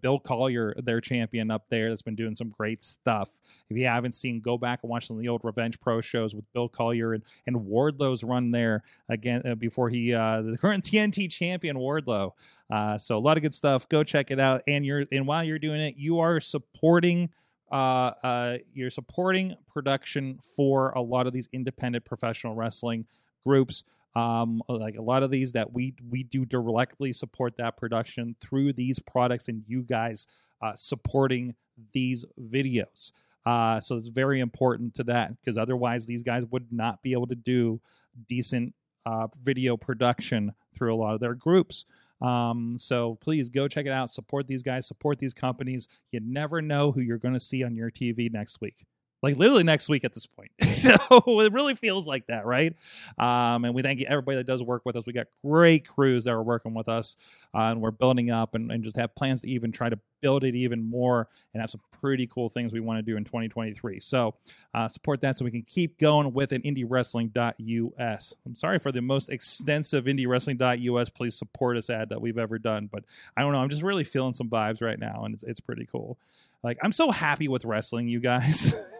Bill 0.00 0.18
Collier, 0.18 0.74
their 0.82 1.00
champion 1.00 1.52
up 1.52 1.66
there, 1.68 1.88
that's 1.88 2.02
been 2.02 2.16
doing 2.16 2.34
some 2.34 2.48
great 2.48 2.82
stuff. 2.82 3.38
If 3.68 3.76
you 3.76 3.86
haven't 3.86 4.10
seen, 4.10 4.40
go 4.40 4.58
back 4.58 4.80
and 4.82 4.90
watch 4.90 5.06
some 5.06 5.16
of 5.16 5.22
the 5.22 5.28
old 5.28 5.42
Revenge 5.44 5.78
Pro 5.78 6.00
shows 6.00 6.34
with 6.34 6.52
Bill 6.52 6.68
Collier 6.68 7.12
and, 7.12 7.22
and 7.46 7.58
Wardlow's 7.58 8.24
run 8.24 8.50
there 8.50 8.82
again 9.08 9.42
uh, 9.46 9.54
before 9.54 9.88
he 9.88 10.12
uh, 10.12 10.42
the 10.42 10.58
current 10.58 10.82
TNT 10.90 11.30
champion 11.30 11.76
Wardlow. 11.76 12.32
Uh, 12.68 12.98
so 12.98 13.16
a 13.16 13.20
lot 13.20 13.36
of 13.36 13.44
good 13.44 13.54
stuff. 13.54 13.88
Go 13.88 14.02
check 14.02 14.32
it 14.32 14.40
out. 14.40 14.62
And 14.66 14.84
you're 14.84 15.04
and 15.12 15.28
while 15.28 15.44
you're 15.44 15.60
doing 15.60 15.80
it, 15.80 15.96
you 15.96 16.18
are 16.18 16.40
supporting. 16.40 17.30
Uh, 17.70 18.12
uh, 18.22 18.58
you're 18.74 18.90
supporting 18.90 19.54
production 19.68 20.38
for 20.56 20.90
a 20.90 21.00
lot 21.00 21.26
of 21.26 21.32
these 21.32 21.48
independent 21.52 22.04
professional 22.04 22.54
wrestling 22.54 23.06
groups 23.44 23.84
um 24.16 24.60
like 24.68 24.96
a 24.96 25.02
lot 25.02 25.22
of 25.22 25.30
these 25.30 25.52
that 25.52 25.72
we 25.72 25.94
we 26.10 26.24
do 26.24 26.44
directly 26.44 27.12
support 27.12 27.56
that 27.56 27.76
production 27.76 28.34
through 28.40 28.72
these 28.72 28.98
products 28.98 29.46
and 29.48 29.62
you 29.68 29.82
guys 29.82 30.26
uh 30.62 30.74
supporting 30.74 31.54
these 31.92 32.24
videos. 32.50 33.12
Uh 33.46 33.78
so 33.78 33.96
it's 33.96 34.08
very 34.08 34.40
important 34.40 34.94
to 34.94 35.04
that 35.04 35.32
because 35.40 35.56
otherwise 35.56 36.06
these 36.06 36.24
guys 36.24 36.44
would 36.50 36.72
not 36.72 37.00
be 37.02 37.12
able 37.12 37.28
to 37.28 37.36
do 37.36 37.80
decent 38.28 38.74
uh 39.06 39.28
video 39.42 39.76
production 39.76 40.52
through 40.74 40.92
a 40.92 40.96
lot 40.96 41.14
of 41.14 41.20
their 41.20 41.34
groups 41.34 41.84
um 42.20 42.76
so 42.78 43.16
please 43.20 43.48
go 43.48 43.66
check 43.68 43.86
it 43.86 43.92
out. 43.92 44.10
Support 44.10 44.46
these 44.46 44.62
guys. 44.62 44.86
Support 44.86 45.18
these 45.18 45.34
companies. 45.34 45.88
You 46.12 46.20
never 46.22 46.60
know 46.60 46.92
who 46.92 47.00
you're 47.00 47.18
going 47.18 47.34
to 47.34 47.40
see 47.40 47.64
on 47.64 47.74
your 47.74 47.90
tv 47.90 48.30
next 48.30 48.60
week 48.60 48.84
like 49.22 49.36
literally 49.36 49.62
next 49.62 49.88
week 49.88 50.04
at 50.04 50.14
this 50.14 50.26
point. 50.26 50.50
so 50.76 50.94
it 51.40 51.52
really 51.52 51.74
feels 51.74 52.06
like 52.06 52.26
that, 52.28 52.46
right? 52.46 52.74
Um, 53.18 53.64
and 53.64 53.74
we 53.74 53.82
thank 53.82 54.00
everybody 54.02 54.36
that 54.38 54.46
does 54.46 54.62
work 54.62 54.82
with 54.84 54.96
us. 54.96 55.04
We 55.06 55.12
got 55.12 55.26
great 55.44 55.86
crews 55.86 56.24
that 56.24 56.32
are 56.32 56.42
working 56.42 56.74
with 56.74 56.88
us, 56.88 57.16
uh, 57.54 57.64
and 57.64 57.80
we're 57.80 57.90
building 57.90 58.30
up 58.30 58.54
and, 58.54 58.70
and 58.72 58.82
just 58.82 58.96
have 58.96 59.14
plans 59.14 59.42
to 59.42 59.48
even 59.48 59.72
try 59.72 59.88
to 59.88 59.98
build 60.22 60.44
it 60.44 60.54
even 60.54 60.88
more 60.88 61.28
and 61.52 61.60
have 61.60 61.70
some 61.70 61.80
pretty 62.00 62.26
cool 62.26 62.48
things 62.48 62.72
we 62.72 62.80
want 62.80 62.98
to 62.98 63.02
do 63.02 63.16
in 63.16 63.24
2023. 63.24 64.00
So 64.00 64.34
uh, 64.74 64.88
support 64.88 65.20
that 65.22 65.38
so 65.38 65.44
we 65.44 65.50
can 65.50 65.62
keep 65.62 65.98
going 65.98 66.32
with 66.32 66.52
it. 66.52 66.62
IndieWrestling.us. 66.62 68.34
I'm 68.46 68.54
sorry 68.54 68.78
for 68.78 68.92
the 68.92 69.02
most 69.02 69.28
extensive 69.30 70.04
IndieWrestling.us. 70.04 71.08
Please 71.10 71.36
support 71.36 71.76
us 71.76 71.90
ad 71.90 72.10
that 72.10 72.20
we've 72.20 72.38
ever 72.38 72.58
done, 72.58 72.88
but 72.90 73.04
I 73.36 73.42
don't 73.42 73.52
know. 73.52 73.60
I'm 73.60 73.70
just 73.70 73.82
really 73.82 74.04
feeling 74.04 74.34
some 74.34 74.48
vibes 74.48 74.82
right 74.82 74.98
now, 74.98 75.24
and 75.24 75.34
it's 75.34 75.42
it's 75.42 75.60
pretty 75.60 75.86
cool. 75.86 76.18
Like 76.62 76.78
I'm 76.82 76.92
so 76.92 77.10
happy 77.10 77.48
with 77.48 77.64
wrestling, 77.64 78.08
you 78.08 78.20
guys. 78.20 78.74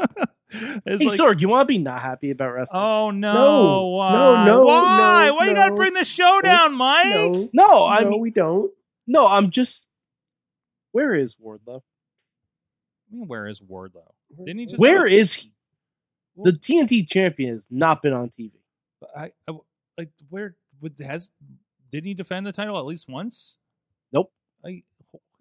it's 0.86 1.02
Hey, 1.02 1.08
like, 1.08 1.18
Sorg, 1.20 1.40
you 1.40 1.48
want 1.48 1.62
to 1.62 1.72
be 1.72 1.78
not 1.78 2.00
happy 2.02 2.30
about 2.30 2.50
wrestling? 2.52 2.80
oh 2.82 3.10
no, 3.10 3.32
No, 3.32 3.86
why? 3.88 4.12
no, 4.12 4.44
no, 4.44 4.64
why? 4.66 5.26
no, 5.28 5.34
why 5.34 5.46
you 5.48 5.54
gotta 5.54 5.74
bring 5.74 5.92
the 5.94 6.04
show 6.04 6.40
down, 6.42 6.74
Mike? 6.74 7.06
No, 7.32 7.48
no, 7.52 7.86
I 7.86 8.00
no, 8.02 8.10
mean, 8.10 8.20
we 8.20 8.30
don't. 8.30 8.70
no, 9.06 9.26
I'm 9.26 9.50
just. 9.50 9.86
Where 10.92 11.14
is 11.14 11.36
Wardlow? 11.36 11.82
I 13.12 13.14
mean, 13.16 13.28
where 13.28 13.46
is 13.46 13.60
Wardlow? 13.60 14.10
Didn't 14.44 14.58
he 14.58 14.66
just? 14.66 14.80
Where 14.80 15.06
is 15.06 15.34
he? 15.34 15.52
The 16.42 16.52
TNT 16.52 17.08
champion 17.08 17.54
has 17.56 17.62
not 17.70 18.02
been 18.02 18.12
on 18.12 18.32
TV. 18.38 18.52
I, 19.16 19.32
I 19.48 19.52
like 19.98 20.10
where 20.30 20.56
would 20.80 20.94
has 21.00 21.30
didn't 21.90 22.06
he 22.06 22.14
defend 22.14 22.46
the 22.46 22.52
title 22.52 22.78
at 22.78 22.86
least 22.86 23.08
once? 23.08 23.56
Nope. 24.12 24.32
I, 24.64 24.82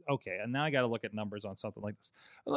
okay, 0.09 0.39
and 0.41 0.51
now 0.51 0.63
I 0.63 0.69
got 0.69 0.81
to 0.81 0.87
look 0.87 1.03
at 1.03 1.13
numbers 1.13 1.45
on 1.45 1.55
something 1.55 1.83
like 1.83 1.95
this. 1.97 2.11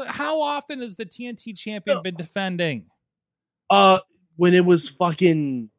How 0.09 0.41
often 0.41 0.81
has 0.81 0.97
the 0.97 1.07
TNT 1.07 1.57
champion 1.57 2.03
been 2.03 2.15
defending? 2.15 2.87
Uh, 3.71 4.01
when 4.37 4.55
it 4.55 4.65
was 4.65 4.89
fucking, 4.89 5.71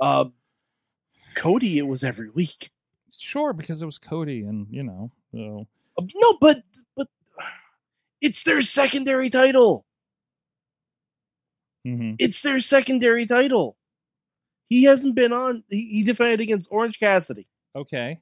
uh, 0.00 0.26
Cody, 1.36 1.78
it 1.78 1.86
was 1.86 2.04
every 2.04 2.30
week. 2.30 2.70
Sure, 3.16 3.52
because 3.52 3.82
it 3.82 3.86
was 3.86 3.98
Cody, 3.98 4.42
and 4.42 4.66
you 4.70 4.82
know, 4.82 5.10
so 5.32 5.66
Uh, 5.98 6.04
No, 6.14 6.36
but 6.40 6.62
but 6.96 7.08
it's 8.20 8.42
their 8.42 8.60
secondary 8.62 9.30
title. 9.30 9.84
mhm. 11.86 12.16
It's 12.18 12.42
their 12.42 12.60
secondary 12.60 13.26
title. 13.26 13.76
He 14.68 14.84
hasn't 14.84 15.14
been 15.14 15.32
on. 15.32 15.62
He, 15.68 15.88
he 15.90 16.02
defended 16.02 16.40
against 16.40 16.68
Orange 16.70 16.98
Cassidy 16.98 17.46
okay, 17.76 18.20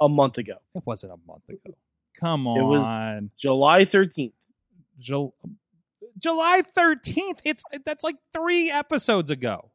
a 0.00 0.08
month 0.08 0.38
ago, 0.38 0.56
it 0.74 0.82
wasn't 0.84 1.12
a 1.12 1.18
month 1.26 1.48
ago. 1.48 1.74
Come 2.18 2.46
on. 2.46 2.58
It 2.58 2.62
was- 2.64 3.30
July 3.38 3.84
thirteenth. 3.84 4.34
Jul- 4.98 5.34
July 6.18 6.62
thirteenth. 6.74 7.40
It's 7.44 7.64
that's 7.84 8.04
like 8.04 8.16
three 8.32 8.70
episodes 8.70 9.30
ago. 9.30 9.70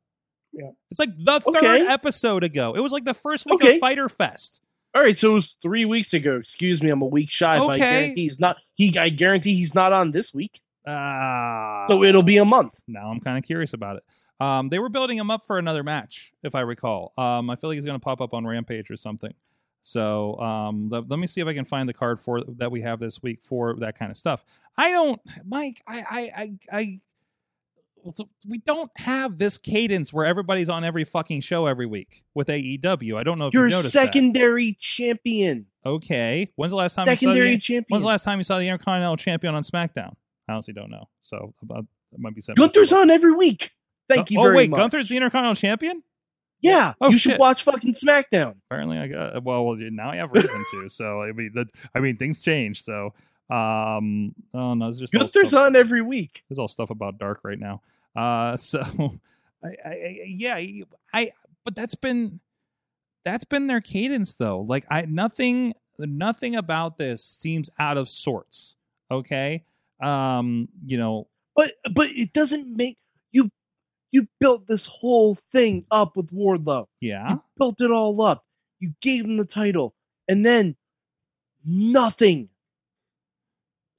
Yeah. 0.52 0.72
it's 0.90 1.00
like 1.00 1.12
the 1.24 1.40
third 1.42 1.58
Okay. 1.58 1.86
episode 1.88 2.44
ago. 2.44 2.74
It 2.76 2.80
was 2.80 2.92
like 2.92 3.06
the 3.06 3.14
first 3.14 3.46
week 3.46 3.56
Okay. 3.62 3.76
of 3.76 3.82
Fyter 3.82 4.10
Fest. 4.10 4.62
All 4.96 5.02
right, 5.04 5.18
so 5.20 5.30
it 5.32 5.34
was 5.36 5.56
three 5.62 5.86
weeks 5.86 6.14
ago. 6.14 6.38
Excuse 6.38 6.82
me, 6.82 6.90
I'm 6.90 7.04
a 7.04 7.06
week 7.06 7.30
shy. 7.30 7.60
But 7.60 7.66
I 7.68 7.70
Okay. 7.76 7.80
guarantee 7.80 8.24
he's 8.28 8.40
not. 8.40 8.58
He, 8.74 8.98
I 8.98 9.10
guarantee 9.10 9.56
he's 9.56 9.76
not 9.76 9.94
on 9.94 10.12
this 10.12 10.34
week. 10.34 10.62
Ah, 10.88 11.86
So 11.88 12.04
it'll 12.04 12.24
be 12.24 12.38
a 12.38 12.46
month. 12.46 12.74
now 12.88 13.12
I'm 13.12 13.20
kind 13.20 13.38
of 13.38 13.44
curious 13.44 13.74
about 13.74 13.98
it. 13.98 14.04
Um, 14.44 14.70
they 14.70 14.80
were 14.80 14.90
building 14.90 15.18
him 15.18 15.30
up 15.30 15.46
for 15.46 15.60
another 15.60 15.84
match, 15.84 16.32
if 16.42 16.56
I 16.56 16.62
recall. 16.62 17.14
Um, 17.18 17.50
I 17.52 17.56
feel 17.58 17.70
like 17.70 17.76
he's 17.76 17.86
going 17.86 18.00
to 18.00 18.04
pop 18.04 18.20
up 18.22 18.34
on 18.34 18.48
Rampage 18.48 18.90
or 18.90 18.96
something. 18.96 19.34
So 19.82 20.39
um, 20.39 20.89
let, 20.89 21.10
let 21.10 21.20
me 21.20 21.28
see 21.28 21.42
if 21.42 21.48
I 21.48 21.54
can 21.54 21.65
find 21.65 21.88
the 21.88 21.94
card 21.94 22.20
for 22.20 22.44
that 22.58 22.72
we 22.72 22.82
have 22.82 23.00
this 23.00 23.22
week 23.22 23.39
for 23.42 23.76
that 23.80 23.98
kind 23.98 24.12
of 24.12 24.18
stuff. 24.18 24.44
I 24.78 24.92
don't, 24.92 25.22
Mike. 25.46 25.82
I, 25.88 26.00
I, 26.00 26.32
I, 26.36 26.54
I 26.72 27.00
we 28.48 28.60
don't 28.60 28.92
have 28.96 29.38
this 29.38 29.58
cadence 29.58 30.13
where 30.13 30.26
everybody's 30.26 30.70
on 30.70 30.84
every 30.84 31.04
fucking 31.04 31.42
show 31.42 31.65
every 31.65 31.86
week 31.86 32.24
with 32.34 32.48
AEW. 32.48 33.18
I 33.18 33.24
don't 33.24 33.38
know 33.38 33.48
if 33.48 33.54
Your 33.54 33.68
you 33.68 33.72
noticed 33.76 33.94
that. 33.94 34.06
secondary 34.06 34.78
champion. 34.80 35.65
Okay, 35.86 36.52
when's 36.56 36.72
the 36.72 36.78
last 36.78 36.96
time 36.96 37.08
you 37.08 37.15
saw 37.15 37.20
Secondary 37.20 37.52
the, 37.52 37.60
champion. 37.60 37.86
When's 37.89 38.04
the 38.04 38.08
last 38.08 38.24
time 38.24 38.38
you 38.38 38.44
saw 38.44 38.60
the 38.60 38.68
Intercontinental 38.68 39.18
Champion 39.18 39.56
on 39.56 39.63
SmackDown? 39.63 40.13
I 40.48 40.54
honestly 40.54 40.74
don't 40.74 40.89
know. 40.92 41.08
So 41.22 41.54
about 41.62 41.86
that 42.12 42.20
might 42.20 42.36
be 42.36 42.42
something. 42.42 42.62
Gunther's 42.62 42.92
on 42.92 43.10
every 43.10 43.34
week. 43.34 43.72
Thank 44.10 44.32
you 44.32 44.39
oh 44.39 44.52
wait, 44.54 44.70
much. 44.70 44.78
Gunther's 44.78 45.10
the 45.10 45.15
Intercontinental 45.15 45.56
Champion. 45.56 46.04
Yeah, 46.62 46.93
Oh, 47.00 47.10
you 47.10 47.17
shit. 47.17 47.34
should 47.34 47.39
watch 47.39 47.63
fucking 47.63 47.93
SmackDown. 47.93 48.56
Apparently, 48.69 48.98
I 48.98 49.08
got 49.08 49.43
well. 49.43 49.65
well, 49.65 49.76
Now 49.78 50.12
I 50.12 50.17
have 50.17 50.32
reason 50.32 50.65
to. 50.72 50.89
So 50.89 51.22
I 51.22 51.32
mean, 51.32 51.52
that, 51.56 51.67
I 51.95 52.00
mean, 52.00 52.17
things 52.17 52.41
change. 52.41 52.84
So 52.84 53.13
um, 53.50 54.36
oh 54.54 54.74
no, 54.74 54.89
it's 54.89 55.00
just 55.00 55.13
Gunther's 55.13 55.54
on 55.54 55.76
every 55.76 56.02
week. 56.02 56.43
There's 56.50 56.60
all 56.60 56.67
stuff 56.67 56.89
about 56.89 57.17
Dark 57.17 57.39
right 57.43 57.60
now. 57.60 57.82
Uh, 58.15 58.58
so 58.58 58.82
I, 59.63 59.67
I, 59.86 59.89
I 59.89 60.24
yeah, 60.26 60.60
I. 61.13 61.32
But 61.65 61.76
that's 61.76 61.95
been 61.95 62.39
that's 63.26 63.43
been 63.45 63.67
their 63.67 63.82
cadence 63.82 64.36
though. 64.36 64.62
Like 64.62 64.86
I 64.89 65.06
nothing 65.06 65.74
nothing 65.98 66.56
about 66.56 66.98
this 66.98 67.24
seems 67.24 67.69
out 67.80 67.98
of 67.98 68.10
sorts. 68.10 68.76
Okay, 69.12 69.63
um, 70.02 70.67
you 70.86 70.98
know, 70.98 71.28
But 71.56 71.74
but 71.93 72.10
it 72.12 72.34
doesn't 72.34 72.76
make 72.76 72.98
you. 74.12 74.22
You 74.22 74.28
built 74.39 74.67
this 74.67 74.86
whole 74.86 75.38
thing 75.52 75.86
up 75.91 76.17
with 76.17 76.32
Wardlow. 76.32 76.88
yeah. 77.00 77.30
You 77.32 77.43
built 77.58 77.82
it 77.82 77.91
all 77.91 78.22
up. 78.22 78.45
You 78.80 78.93
gave 79.02 79.26
him 79.26 79.38
the 79.38 79.45
title, 79.45 79.93
and 80.28 80.45
then 80.45 80.76
nothing. 81.65 82.50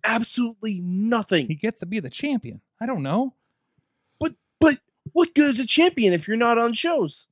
Absolutely 0.03 0.81
nothing. 0.81 1.46
He 1.46 1.55
gets 1.55 1.81
to 1.81 1.87
be 1.87 2.01
the 2.01 2.09
champion. 2.11 2.61
I 2.81 2.87
don't 2.87 3.03
know. 3.03 3.35
But 4.18 4.33
but 4.59 4.79
what 5.12 5.35
good 5.35 5.55
is 5.55 5.61
a 5.61 5.66
champion 5.66 6.12
if 6.12 6.27
you're 6.27 6.37
not 6.37 6.59
on 6.59 6.73
shows? 6.73 7.27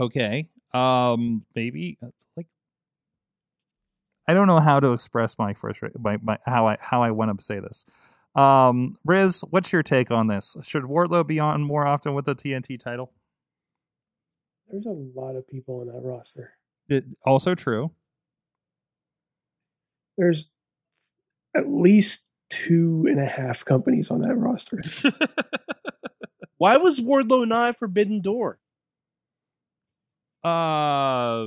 okay 0.00 0.48
um 0.72 1.44
maybe 1.54 1.98
uh, 2.02 2.06
like 2.34 2.46
i 4.26 4.32
don't 4.32 4.46
know 4.46 4.58
how 4.58 4.80
to 4.80 4.94
express 4.94 5.38
my 5.38 5.52
frustration 5.52 6.00
my, 6.02 6.16
my 6.22 6.38
how 6.46 6.66
i 6.66 6.78
how 6.80 7.02
i 7.02 7.10
want 7.10 7.36
to 7.38 7.44
say 7.44 7.60
this 7.60 7.84
um 8.34 8.96
riz 9.04 9.42
what's 9.50 9.72
your 9.72 9.82
take 9.82 10.10
on 10.10 10.26
this 10.26 10.56
should 10.62 10.84
wardlow 10.84 11.26
be 11.26 11.38
on 11.38 11.62
more 11.62 11.86
often 11.86 12.14
with 12.14 12.24
the 12.24 12.34
tnt 12.34 12.78
title 12.78 13.12
There's 14.70 14.86
a 14.86 14.90
lot 15.14 15.36
of 15.36 15.46
people 15.46 15.80
on 15.80 15.86
that 15.88 16.00
roster. 16.02 16.52
It- 16.88 17.04
also 17.26 17.54
true 17.54 17.90
There's 20.16 20.50
at 21.54 21.68
least 21.70 22.26
two 22.48 23.06
and 23.08 23.20
a 23.20 23.26
half 23.26 23.64
companies 23.64 24.10
on 24.10 24.20
that 24.22 24.34
roster. 24.36 24.82
Why 26.58 26.76
was 26.78 27.00
Wardlow 27.00 27.46
not 27.48 27.68
at 27.70 27.78
Forbidden 27.78 28.20
Door? 28.22 28.58
uh 30.44 31.46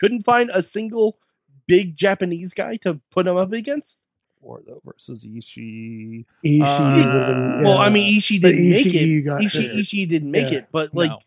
Couldn't 0.00 0.24
find 0.24 0.50
a 0.52 0.62
single 0.62 1.18
big 1.66 1.96
Japanese 1.96 2.52
guy 2.54 2.76
to 2.78 3.00
put 3.10 3.26
him 3.26 3.36
up 3.36 3.52
against. 3.52 3.98
Or 4.42 4.60
wardlow 4.60 4.80
versus 4.84 5.24
ishii 5.24 6.26
Ishii 6.44 6.62
Uh, 6.62 6.94
would've 6.96 7.64
Well, 7.64 7.78
I 7.78 7.88
mean, 7.88 8.18
Ishii 8.20 8.42
didn't 8.42 8.70
make 8.70 8.86
it. 8.86 9.20
got 9.22 9.40
Ishii, 9.40 9.68
hurt. 9.68 9.76
Ishii 9.76 10.08
didn't 10.08 10.30
make 10.30 10.50
Yeah. 10.52 10.58
it, 10.58 10.66
but 10.70 10.94
like 10.94 11.10
No. 11.10 11.18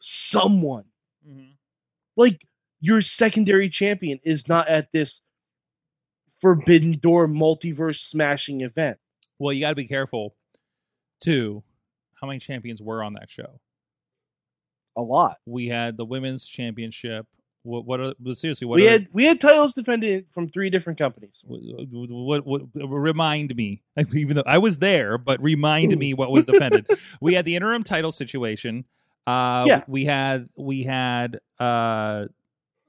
someone, 0.00 0.84
Mm-hmm. 1.26 1.52
like 2.16 2.46
your 2.80 3.00
secondary 3.00 3.70
champion, 3.70 4.20
is 4.24 4.46
not 4.46 4.68
at 4.68 4.92
this 4.92 5.22
Forbidden 6.42 6.98
Door 6.98 7.28
multiverse 7.28 8.00
smashing 8.04 8.60
event. 8.60 8.98
well 9.38 9.52
you 9.54 9.62
got 9.62 9.70
to 9.70 9.74
be 9.76 9.86
careful 9.88 10.36
too 11.20 11.62
how 12.20 12.26
many 12.26 12.38
champions 12.38 12.82
were 12.82 13.02
on 13.02 13.14
that 13.14 13.30
show 13.30 13.58
A 14.96 15.00
lot. 15.02 15.38
we 15.46 15.66
had 15.68 15.96
the 15.96 16.04
women's 16.04 16.44
championship 16.46 17.26
what 17.64 17.84
what 17.86 17.98
are 18.00 18.14
but 18.20 18.36
seriously 18.38 18.66
what 18.66 18.76
we 18.76 18.86
are, 18.86 18.92
had 18.92 19.08
we 19.12 19.24
had 19.24 19.40
titles 19.40 19.74
defended 19.74 20.26
from 20.32 20.48
three 20.48 20.70
different 20.70 20.98
companies. 20.98 21.34
what, 21.44 22.44
what, 22.44 22.46
what 22.46 22.86
remind 22.88 23.54
me 23.56 23.82
even 24.14 24.36
though 24.36 24.42
i 24.46 24.58
was 24.58 24.78
there 24.78 25.18
but 25.18 25.42
remind 25.42 25.96
me 25.96 26.14
what 26.14 26.30
was 26.30 26.44
defended 26.44 26.86
we 27.20 27.34
had 27.34 27.44
the 27.44 27.56
interim 27.56 27.82
title 27.82 28.12
situation 28.12 28.84
uh 29.26 29.64
Yeah. 29.66 29.82
we 29.88 30.04
had 30.04 30.48
we 30.58 30.82
had 30.84 31.40
uh 31.58 32.26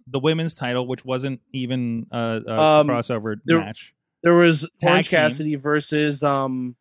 the 0.08 0.20
women's 0.20 0.54
title 0.56 0.86
which 0.86 1.04
wasn't 1.04 1.42
even 1.52 2.06
a, 2.12 2.42
a 2.46 2.60
Um, 2.62 2.88
crossover 2.88 3.38
there- 3.46 3.60
match 3.60 3.94
There 4.24 4.34
was 4.36 4.68
Orange 4.84 5.10
team. 5.10 5.18
Cassidy 5.20 5.56
versus 5.56 6.22
um 6.22 6.76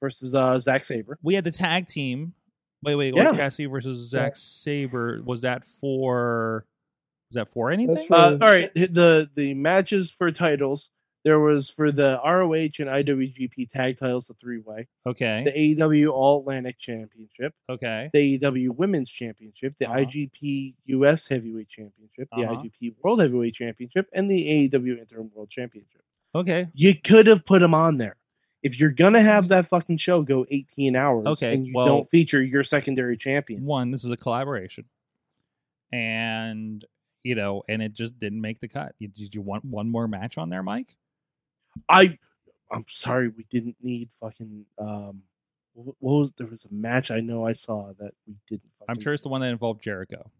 versus 0.00 0.34
uh 0.34 0.58
Zack 0.58 0.84
Sabre. 0.84 1.18
we 1.22 1.34
had 1.34 1.44
the 1.44 1.50
tag 1.52 1.86
team 1.86 2.34
wait 2.82 2.96
wait 2.96 3.14
Yeah. 3.14 3.22
Orange 3.26 3.38
Cassidy 3.38 3.66
versus 3.66 4.10
Zack 4.10 4.36
Sabre 4.36 5.20
was 5.24 5.42
that 5.42 5.64
for 5.64 6.64
was 7.30 7.34
that 7.34 7.52
for 7.52 7.70
anything 7.70 8.06
for- 8.06 8.14
Uh, 8.14 8.32
all 8.32 8.38
right, 8.38 8.72
the 8.74 9.28
the 9.34 9.54
matches 9.54 10.10
for 10.10 10.30
titles 10.32 10.90
There 11.24 11.40
was 11.40 11.68
for 11.68 11.90
the 11.90 12.18
ROH 12.24 12.78
and 12.78 12.88
IWGP 12.88 13.70
tag 13.72 13.98
titles, 13.98 14.28
the 14.28 14.34
three 14.34 14.60
way. 14.60 14.86
Okay. 15.04 15.42
The 15.44 15.50
AEW 15.50 16.10
All 16.12 16.40
Atlantic 16.40 16.78
Championship, 16.78 17.54
okay. 17.68 18.08
the 18.12 18.38
AEW 18.38 18.70
Women's 18.70 19.10
Championship, 19.10 19.74
the 19.80 19.86
Uh-huh. 19.86 19.98
IGP 19.98 20.74
US 20.86 21.26
Heavyweight 21.26 21.68
Championship, 21.68 22.28
the 22.34 22.44
Uh-huh. 22.44 22.62
IGP 22.62 22.94
World 23.02 23.20
Heavyweight 23.20 23.52
Championship, 23.54 24.08
and 24.12 24.30
the 24.30 24.48
AEW 24.48 24.96
Interim 24.96 25.30
World 25.34 25.50
Championship. 25.50 26.02
Okay. 26.36 26.68
You 26.72 26.94
could 26.94 27.26
have 27.26 27.44
put 27.44 27.58
them 27.60 27.74
on 27.74 27.98
there. 27.98 28.16
If 28.62 28.78
you're 28.78 28.90
gonna 28.92 29.20
have 29.20 29.48
that 29.48 29.66
fucking 29.68 29.98
show 29.98 30.22
go 30.22 30.46
18 30.50 30.94
hours, 30.94 31.26
Okay, 31.26 31.52
and 31.52 31.66
you 31.66 31.72
well- 31.74 31.86
don't 31.88 32.10
feature 32.10 32.42
your 32.42 32.62
secondary 32.62 33.16
champion, 33.18 33.64
One, 33.64 33.90
this 33.90 34.04
is 34.04 34.10
a 34.12 34.16
collaboration, 34.16 34.84
and 35.92 36.84
you 37.28 37.34
know, 37.34 37.62
and 37.68 37.82
it 37.82 37.92
just 37.92 38.18
didn't 38.18 38.40
make 38.40 38.58
the 38.58 38.68
cut. 38.68 38.94
Did 38.98 39.34
you 39.34 39.42
want 39.42 39.62
one 39.62 39.90
more 39.90 40.08
match 40.08 40.38
on 40.38 40.48
there, 40.48 40.62
Mike? 40.62 40.96
I, 41.86 42.18
I'm 42.72 42.86
sorry, 42.90 43.28
we 43.28 43.44
didn't 43.50 43.76
need 43.82 44.08
fucking. 44.18 44.64
Um, 44.78 45.20
what 45.74 45.94
was 46.00 46.32
there 46.38 46.46
was 46.46 46.64
a 46.64 46.74
match 46.74 47.10
I 47.10 47.20
know 47.20 47.46
I 47.46 47.52
saw 47.52 47.92
that 48.00 48.14
we 48.26 48.34
didn't. 48.48 48.62
Fucking, 48.78 48.86
I'm 48.88 48.98
sure 48.98 49.12
it's 49.12 49.22
the 49.22 49.28
one 49.28 49.42
that 49.42 49.52
involved 49.52 49.82
Jericho. 49.82 50.30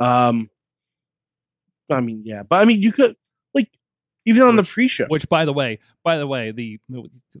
Um, 0.00 0.48
I 1.90 2.00
mean, 2.00 2.22
yeah, 2.24 2.42
but 2.42 2.56
I 2.56 2.64
mean, 2.64 2.80
you 2.80 2.90
could 2.90 3.14
even 4.24 4.42
on 4.42 4.56
Which- 4.56 4.66
the 4.66 4.72
pre-show. 4.72 5.06
Which, 5.08 5.28
by 5.28 5.44
the 5.44 5.52
way, 5.52 5.78
by 6.04 6.18
the 6.18 6.26
way, 6.26 6.52
the 6.52 6.80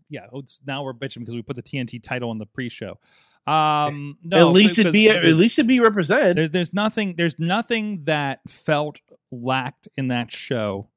yeah, 0.08 0.26
oh, 0.32 0.42
now 0.66 0.82
we're 0.82 0.94
bitching 0.94 1.20
because 1.20 1.34
we 1.34 1.42
put 1.42 1.56
the 1.56 1.62
TNT 1.62 2.02
title 2.02 2.30
on 2.30 2.38
the 2.38 2.46
pre-show. 2.46 2.98
Um, 3.46 4.18
no, 4.22 4.48
at 4.48 4.52
least 4.52 4.78
it'd 4.78 4.92
be 4.92 5.08
at 5.08 5.24
least 5.24 5.58
it'd 5.58 5.66
be 5.66 5.80
represented. 5.80 6.36
There's 6.36 6.50
there's 6.50 6.72
nothing 6.72 7.16
there's 7.16 7.38
nothing 7.38 8.04
that 8.04 8.40
felt 8.48 9.00
lacked 9.32 9.88
in 9.96 10.08
that 10.08 10.30
show 10.30 10.88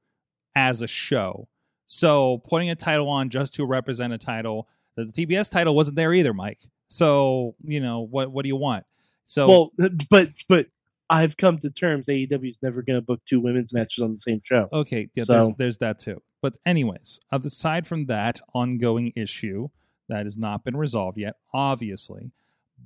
as 0.56 0.82
a 0.82 0.88
show. 0.88 1.48
So 1.88 2.44
putting 2.48 2.70
a 2.70 2.76
title 2.76 3.10
on 3.10 3.30
just 3.30 3.56
to 3.56 3.66
represent 3.66 4.14
a 4.14 4.18
title, 4.18 4.68
the 4.96 5.06
TBS 5.06 5.50
title 5.50 5.76
wasn't 5.76 5.98
there 5.98 6.14
either, 6.14 6.34
Mike. 6.34 6.60
So 6.88 7.56
you 7.64 7.80
know 7.80 8.02
what 8.02 8.32
what 8.32 8.44
do 8.44 8.50
you 8.50 8.56
want? 8.56 8.86
So 9.26 9.48
well, 9.48 9.72
but 10.12 10.30
but 10.48 10.68
I've 11.10 11.38
come 11.38 11.60
to 11.60 11.70
terms 11.70 12.08
AEW 12.08 12.50
is 12.50 12.58
never 12.62 12.82
going 12.82 12.98
to 12.98 13.02
book 13.02 13.22
two 13.30 13.40
women's 13.40 13.72
matches 13.72 14.04
on 14.04 14.14
the 14.14 14.20
same 14.20 14.42
show. 14.44 14.68
Okay, 14.74 15.08
yeah, 15.14 15.24
there's 15.28 15.50
there's 15.58 15.78
that 15.78 16.00
too. 16.00 16.22
But 16.42 16.58
anyways, 16.66 17.20
aside 17.32 17.86
from 17.88 18.06
that 18.08 18.40
ongoing 18.54 19.14
issue 19.16 19.70
that 20.10 20.26
has 20.26 20.38
not 20.38 20.64
been 20.64 20.76
resolved 20.78 21.18
yet, 21.18 21.36
obviously. 21.54 22.32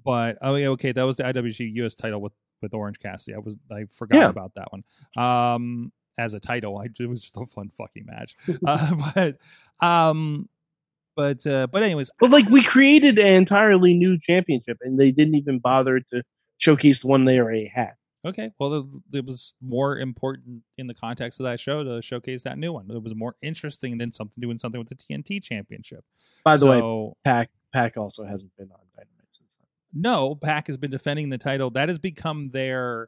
But 0.04 0.38
oh 0.42 0.56
yeah, 0.56 0.68
okay, 0.70 0.92
that 0.92 1.04
was 1.04 1.16
the 1.18 1.24
IWG 1.24 1.74
US 1.76 1.96
title 1.96 2.22
with 2.22 2.34
with 2.62 2.74
Orange 2.74 3.00
Cassidy. 3.00 3.36
I 3.36 3.40
was 3.40 3.58
I 3.72 3.86
forgot 3.94 4.18
Yeah. 4.18 4.30
about 4.30 4.54
that 4.56 4.68
one. 4.72 4.84
Um, 5.18 5.92
as 6.18 6.34
a 6.34 6.40
title, 6.40 6.78
I 6.78 6.88
it 7.00 7.06
was 7.08 7.22
just 7.22 7.38
a 7.38 7.46
fun 7.46 7.70
fucking 7.70 8.06
match. 8.06 8.36
uh, 8.66 8.96
but 9.16 9.38
um, 9.86 10.50
but 11.16 11.46
uh, 11.48 11.68
but 11.68 11.84
anyways, 11.84 12.12
But 12.20 12.32
like 12.32 12.50
we 12.50 12.64
created 12.64 13.18
an 13.18 13.34
entirely 13.34 13.94
new 13.94 14.20
championship, 14.20 14.78
and 14.82 15.00
they 15.00 15.12
didn't 15.12 15.36
even 15.36 15.60
bother 15.60 16.00
to 16.12 16.24
showcase 16.58 17.02
the 17.02 17.08
one 17.08 17.24
they 17.26 17.40
already 17.40 17.68
had. 17.74 17.94
Okay, 18.26 18.52
well, 18.60 18.74
it, 18.74 18.86
it 19.20 19.26
was 19.26 19.54
more 19.62 19.98
important 19.98 20.64
in 20.78 20.88
the 20.88 20.94
context 20.94 21.40
of 21.40 21.46
that 21.46 21.60
show 21.60 21.84
to 21.86 22.02
showcase 22.02 22.44
that 22.44 22.58
new 22.58 22.74
one. 22.74 22.90
It 22.92 23.02
was 23.02 23.16
more 23.16 23.36
interesting 23.42 23.98
than 23.98 24.12
something 24.12 24.42
doing 24.42 24.58
something 24.60 24.78
with 24.80 24.90
the 24.90 24.96
TNT 24.96 25.42
Championship. 25.42 26.04
By 26.44 26.58
the 26.58 26.68
way, 26.68 26.80
So- 26.80 27.16
Pac 27.24 27.50
Pac 27.72 27.96
also 27.98 28.26
hasn't 28.26 28.56
been 28.58 28.72
on 28.72 28.80
Dynamite 28.96 29.28
since 29.32 29.56
then. 29.58 30.02
no, 30.02 30.36
Pac 30.36 30.68
has 30.68 30.76
been 30.78 30.92
defending 30.92 31.30
the 31.30 31.38
title. 31.38 31.70
That 31.70 31.88
has 31.88 31.98
become 31.98 32.50
their 32.50 33.08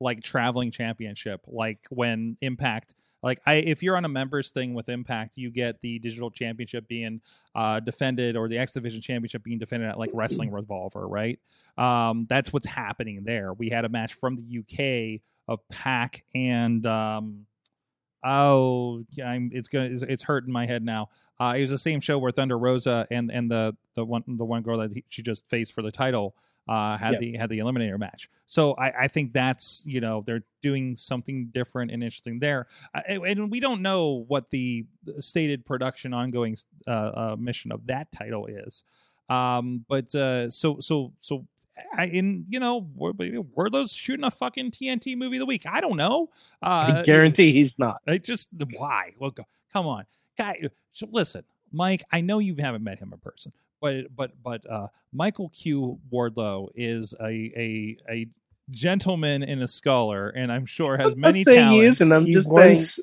like 0.00 0.22
traveling 0.22 0.70
championship. 0.70 1.40
Like 1.46 1.80
when 1.90 2.36
Impact, 2.40 2.94
like 3.22 3.40
I, 3.46 3.54
if 3.54 3.82
you're 3.82 3.96
on 3.96 4.04
a 4.04 4.08
members 4.08 4.50
thing 4.50 4.74
with 4.74 4.88
Impact, 4.88 5.36
you 5.36 5.50
get 5.50 5.80
the 5.80 5.98
digital 5.98 6.30
championship 6.30 6.88
being 6.88 7.20
uh, 7.54 7.80
defended 7.80 8.36
or 8.36 8.48
the 8.48 8.58
X 8.58 8.72
Division 8.72 9.00
championship 9.00 9.42
being 9.44 9.58
defended 9.58 9.88
at 9.88 9.98
like 9.98 10.10
Wrestling 10.12 10.50
Revolver, 10.52 11.06
right? 11.06 11.38
Um, 11.78 12.22
that's 12.28 12.52
what's 12.52 12.66
happening 12.66 13.22
there. 13.24 13.52
We 13.52 13.68
had 13.68 13.84
a 13.84 13.88
match 13.88 14.14
from 14.14 14.36
the 14.36 14.58
UK 14.58 15.20
of 15.48 15.66
Pac 15.68 16.24
and 16.34 16.84
um, 16.86 17.46
oh, 18.24 19.04
I'm, 19.24 19.50
it's 19.52 19.68
gonna, 19.68 19.86
it's, 19.86 20.02
it's 20.02 20.22
hurting 20.22 20.52
my 20.52 20.66
head 20.66 20.84
now. 20.84 21.08
Uh, 21.40 21.54
it 21.56 21.62
was 21.62 21.70
the 21.70 21.78
same 21.78 22.00
show 22.00 22.18
where 22.18 22.30
Thunder 22.30 22.58
Rosa 22.58 23.06
and 23.10 23.30
and 23.32 23.50
the 23.50 23.76
the 23.94 24.04
one 24.04 24.22
the 24.26 24.44
one 24.44 24.62
girl 24.62 24.78
that 24.78 24.92
he, 24.92 25.04
she 25.08 25.22
just 25.22 25.48
faced 25.48 25.72
for 25.72 25.82
the 25.82 25.90
title 25.90 26.36
uh, 26.68 26.96
had 26.96 27.18
the 27.18 27.36
had 27.36 27.50
the 27.50 27.58
eliminator 27.58 27.98
match. 27.98 28.28
So 28.46 28.74
I, 28.74 29.04
I 29.04 29.08
think 29.08 29.32
that's 29.32 29.82
you 29.86 30.00
know 30.00 30.22
they're 30.24 30.44
doing 30.60 30.96
something 30.96 31.46
different 31.52 31.90
and 31.90 32.02
interesting 32.02 32.38
there, 32.38 32.66
uh, 32.94 33.00
and 33.06 33.50
we 33.50 33.60
don't 33.60 33.82
know 33.82 34.24
what 34.28 34.50
the 34.50 34.86
stated 35.20 35.64
production 35.66 36.14
ongoing 36.14 36.56
uh, 36.86 36.90
uh, 36.90 37.36
mission 37.38 37.72
of 37.72 37.86
that 37.86 38.10
title 38.12 38.46
is. 38.46 38.84
Um, 39.28 39.84
but 39.88 40.14
uh, 40.14 40.50
so 40.50 40.78
so 40.80 41.12
so. 41.20 41.46
I, 41.96 42.04
in 42.04 42.44
you 42.50 42.60
know 42.60 42.86
were, 42.94 43.14
were 43.54 43.70
those 43.70 43.94
shooting 43.94 44.26
a 44.26 44.30
fucking 44.30 44.72
TNT 44.72 45.16
movie 45.16 45.36
of 45.36 45.40
the 45.40 45.46
week? 45.46 45.64
I 45.66 45.80
don't 45.80 45.96
know. 45.96 46.28
Uh, 46.62 46.96
I 46.98 47.02
guarantee 47.02 47.50
he's 47.50 47.78
not. 47.78 48.02
I 48.06 48.18
just 48.18 48.50
why? 48.76 49.14
Well, 49.18 49.30
go, 49.30 49.44
come 49.72 49.86
on, 49.86 50.04
guy. 50.36 50.60
So 50.92 51.08
listen, 51.10 51.44
Mike. 51.72 52.04
I 52.12 52.20
know 52.20 52.40
you 52.40 52.56
haven't 52.58 52.84
met 52.84 52.98
him 52.98 53.10
in 53.14 53.18
person, 53.20 53.54
but 53.82 54.16
but 54.16 54.30
but 54.42 54.70
uh, 54.70 54.86
Michael 55.12 55.50
Q. 55.50 55.98
Wardlow 56.10 56.68
is 56.74 57.14
a 57.20 57.26
a 57.26 57.96
a 58.08 58.26
gentleman 58.70 59.42
and 59.42 59.62
a 59.62 59.68
scholar, 59.68 60.30
and 60.30 60.50
I'm 60.50 60.64
sure 60.64 60.96
has 60.96 61.12
I'm 61.12 61.20
many 61.20 61.44
saying 61.44 61.72
he 61.72 61.80
talents. 61.80 62.00
isn't, 62.00 62.16
I'm 62.16 62.24
he 62.24 62.32
just 62.32 62.48
once 62.50 63.00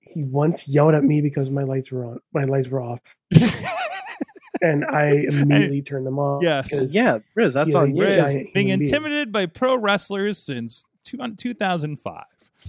he 0.00 0.24
once 0.24 0.66
yelled 0.66 0.94
at 0.94 1.04
me 1.04 1.20
because 1.20 1.50
my 1.50 1.62
lights 1.62 1.92
were 1.92 2.04
on. 2.06 2.20
My 2.32 2.44
lights 2.44 2.68
were 2.68 2.80
off, 2.80 3.00
and 4.62 4.84
I 4.86 5.26
immediately 5.28 5.82
turned 5.82 6.06
them 6.06 6.18
off. 6.18 6.42
Yes. 6.42 6.92
Yeah, 6.92 7.18
Riz, 7.34 7.54
that's 7.54 7.70
Yeah, 7.70 7.80
on. 7.80 7.94
Riz, 7.94 8.16
giant 8.16 8.54
being 8.54 8.68
human 8.68 8.78
being. 8.80 8.88
intimidated 8.88 9.32
by 9.32 9.46
pro 9.46 9.76
wrestlers 9.76 10.38
since 10.38 10.84
two, 11.04 11.18
2005. 11.36 12.24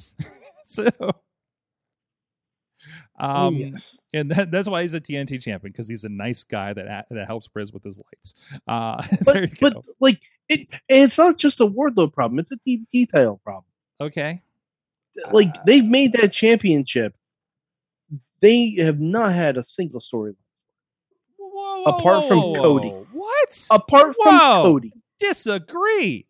so. 0.65 0.89
Oh, 3.19 3.47
Um, 3.47 3.55
yes. 3.55 3.97
and 4.13 4.29
that, 4.31 4.51
that's 4.51 4.67
why 4.67 4.81
he's 4.81 4.93
a 4.93 5.01
TNT 5.01 5.41
champion 5.41 5.71
because 5.71 5.87
he's 5.87 6.03
a 6.03 6.09
nice 6.09 6.43
guy 6.43 6.73
that 6.73 7.05
that 7.09 7.27
helps 7.27 7.47
Briz 7.47 7.73
with 7.73 7.83
his 7.83 7.97
lights. 7.99 8.35
Uh, 8.67 9.01
But, 9.25 9.49
but 9.59 9.83
like 9.99 10.21
it, 10.49 10.67
it's 10.89 11.17
not 11.17 11.37
just 11.37 11.59
a 11.59 11.65
Wardlow 11.65 12.13
problem; 12.13 12.39
it's 12.39 12.51
a 12.51 12.57
TBT 12.57 13.09
title 13.09 13.39
problem. 13.43 13.65
okay, 14.01 14.41
Like 15.31 15.49
Uh, 15.55 15.59
they've 15.65 15.85
made 15.85 16.13
that 16.13 16.31
championship, 16.33 17.15
they 18.41 18.75
have 18.79 18.99
not 18.99 19.33
had 19.33 19.57
a 19.57 19.63
single 19.63 20.01
story 20.01 20.35
Whoa, 21.37 21.83
whoa, 21.83 21.97
Apart 21.97 22.27
from 22.27 22.39
whoa, 22.41 22.53
Cody. 22.55 22.89
What? 23.13 23.67
apart 23.71 24.15
from 24.21 24.35
Whoa. 24.37 24.63
Cody. 24.63 24.93
Disagree. 25.19 26.27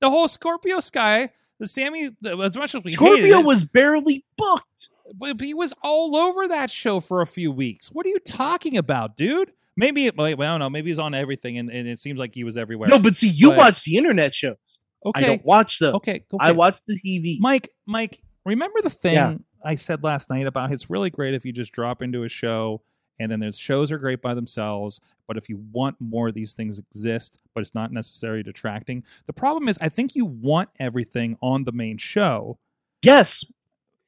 The 0.00 0.08
whole 0.10 0.26
Scorpio 0.28 0.80
Sky, 0.80 1.30
the 1.58 1.68
Sammy, 1.68 2.10
the, 2.20 2.36
as 2.38 2.56
much 2.56 2.74
as 2.74 2.82
we 2.82 2.92
hated 2.92 2.94
Scorpio 2.96 3.38
it, 3.40 3.44
was 3.44 3.62
barely 3.64 4.24
booked. 4.36 4.88
But 5.16 5.40
he 5.40 5.54
was 5.54 5.74
all 5.82 6.16
over 6.16 6.48
that 6.48 6.70
show 6.70 7.00
for 7.00 7.20
a 7.20 7.26
few 7.26 7.50
weeks. 7.52 7.88
What 7.88 8.06
are 8.06 8.10
you 8.10 8.18
talking 8.20 8.76
about, 8.76 9.16
dude? 9.16 9.52
Maybe 9.76 10.06
it, 10.06 10.16
well, 10.16 10.26
I 10.26 10.34
don't 10.34 10.60
know. 10.60 10.70
Maybe 10.70 10.90
he's 10.90 10.98
on 11.00 11.14
everything, 11.14 11.58
and, 11.58 11.70
and 11.70 11.88
it 11.88 11.98
seems 11.98 12.18
like 12.18 12.34
he 12.34 12.44
was 12.44 12.56
everywhere. 12.56 12.88
No, 12.88 12.98
but 12.98 13.16
see, 13.16 13.28
you 13.28 13.48
But- 13.50 13.58
watch 13.58 13.84
the 13.84 13.96
internet 13.96 14.32
shows. 14.34 14.56
okay, 15.04 15.24
I 15.24 15.26
don't 15.26 15.44
watch 15.44 15.78
those. 15.80 15.94
okay, 15.94 16.24
okay. 16.32 16.36
I 16.40 16.52
watch 16.52 16.78
the 16.86 16.98
TV. 16.98 17.38
Mike, 17.40 17.70
Mike, 17.86 18.20
remember 18.46 18.80
the 18.82 18.90
thing 18.90 19.14
Yeah. 19.14 19.36
I 19.64 19.74
said 19.74 20.02
last 20.04 20.30
night 20.30 20.46
about 20.46 20.70
it's 20.72 20.88
really 20.90 21.10
great 21.10 21.34
if 21.34 21.44
you 21.44 21.52
just 21.52 21.72
drop 21.72 22.02
into 22.02 22.22
a 22.24 22.28
show 22.28 22.82
and 23.18 23.30
then 23.30 23.40
there's 23.40 23.56
shows 23.58 23.90
are 23.92 23.98
great 23.98 24.20
by 24.22 24.34
themselves, 24.34 25.00
but 25.28 25.36
if 25.36 25.48
you 25.48 25.62
want 25.72 25.96
more 26.00 26.30
these 26.32 26.52
things 26.52 26.78
exist, 26.78 27.38
but 27.54 27.60
it's 27.62 27.74
not 27.74 27.92
necessarily 27.92 28.42
detracting. 28.42 29.02
The 29.26 29.32
problem 29.32 29.68
is 29.68 29.78
I 29.80 29.88
think 29.88 30.14
you 30.16 30.24
want 30.24 30.68
everything 30.78 31.36
on 31.42 31.64
the 31.64 31.72
main 31.72 31.96
show, 31.98 32.58
yes, 33.02 33.44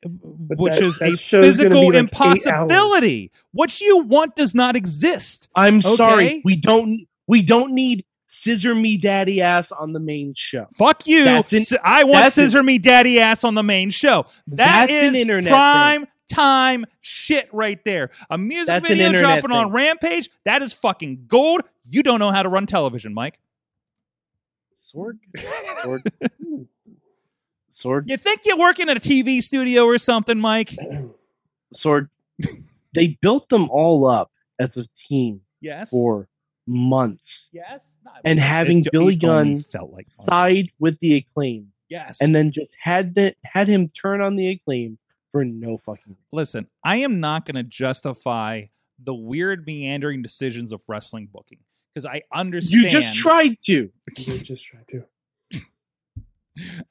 which 0.04 0.74
that- 0.74 0.82
is 0.82 0.98
that 0.98 1.12
a 1.12 1.16
physical 1.16 1.86
like 1.86 1.94
impossibility. 1.96 3.30
What 3.52 3.80
you 3.80 3.98
want 3.98 4.36
does 4.36 4.54
not 4.54 4.76
exist. 4.76 5.48
I'm 5.54 5.78
Okay. 5.78 5.96
sorry. 5.96 6.42
We 6.44 6.56
don't. 6.56 7.06
We 7.26 7.42
don't 7.42 7.72
need 7.72 8.04
scissor 8.28 8.74
me 8.74 8.96
daddy 8.98 9.40
ass 9.42 9.72
on 9.72 9.92
the 9.92 9.98
main 10.00 10.34
show. 10.36 10.66
Fuck 10.76 11.06
you. 11.06 11.26
An- 11.26 11.44
I 11.82 12.04
want 12.04 12.14
that's 12.24 12.38
an- 12.38 12.44
Scissor 12.44 12.62
Me 12.62 12.78
Daddy 12.78 13.18
Ass 13.18 13.42
on 13.44 13.54
the 13.54 13.62
main 13.62 13.90
show. 13.90 14.26
That 14.48 14.88
That's 14.88 14.92
is 14.92 15.14
an 15.14 15.20
internet 15.20 15.50
prime 15.50 16.06
time 16.28 16.84
shit 17.00 17.48
right 17.52 17.82
there. 17.84 18.10
A 18.30 18.36
music 18.38 18.66
That's 18.66 18.86
video 18.88 19.12
dropping 19.12 19.50
on. 19.52 19.70
Rampage, 19.72 20.28
that 20.44 20.60
is 20.62 20.72
fucking 20.72 21.24
gold. 21.26 21.62
You 21.88 22.02
don't 22.02 22.18
know 22.20 22.30
how 22.30 22.42
to 22.42 22.48
run 22.48 22.66
television, 22.66 23.14
Mike. 23.14 23.38
Sword. 24.78 25.18
Sword. 25.82 26.12
Sword. 27.76 28.08
You 28.08 28.16
think 28.16 28.40
you're 28.44 28.56
working 28.56 28.88
at 28.88 28.96
a 28.96 29.00
TV 29.00 29.42
studio 29.42 29.84
or 29.84 29.98
something, 29.98 30.38
Mike? 30.38 30.74
Sword. 31.74 32.08
they 32.94 33.18
built 33.20 33.48
them 33.50 33.68
all 33.70 34.06
up 34.06 34.30
as 34.58 34.76
a 34.76 34.86
team 35.08 35.42
Yes. 35.60 35.90
for 35.90 36.28
months, 36.66 37.48
yes. 37.52 37.94
and 38.24 38.38
having 38.40 38.78
It- 38.78 38.86
it 38.86 38.92
Billy 38.92 39.04
only 39.04 39.16
Gunn 39.16 39.62
felt 39.62 39.92
like 39.92 40.06
months. 40.16 40.26
side 40.28 40.70
with 40.78 40.98
the 41.00 41.16
acclaim, 41.16 41.72
Yes. 41.88 42.20
and 42.20 42.34
then 42.34 42.50
just 42.52 42.70
had 42.80 43.14
the, 43.14 43.34
had 43.44 43.68
him 43.68 43.88
turn 43.88 44.20
on 44.20 44.36
the 44.36 44.48
acclaim 44.48 44.98
for 45.32 45.44
no 45.44 45.76
fucking 45.78 46.16
listen, 46.32 46.66
I 46.82 46.96
am 46.98 47.20
not 47.20 47.44
going 47.46 47.56
to 47.56 47.62
justify 47.62 48.64
the 49.02 49.14
weird 49.14 49.66
meandering 49.66 50.22
decisions 50.22 50.72
of 50.72 50.80
wrestling 50.88 51.28
booking 51.32 51.58
because 51.92 52.06
I 52.06 52.22
understand. 52.32 52.84
You 52.84 52.90
just 52.90 53.14
tried 53.14 53.58
to. 53.66 53.90
You 54.16 54.38
just 54.38 54.64
tried 54.64 54.88
to. 54.88 55.04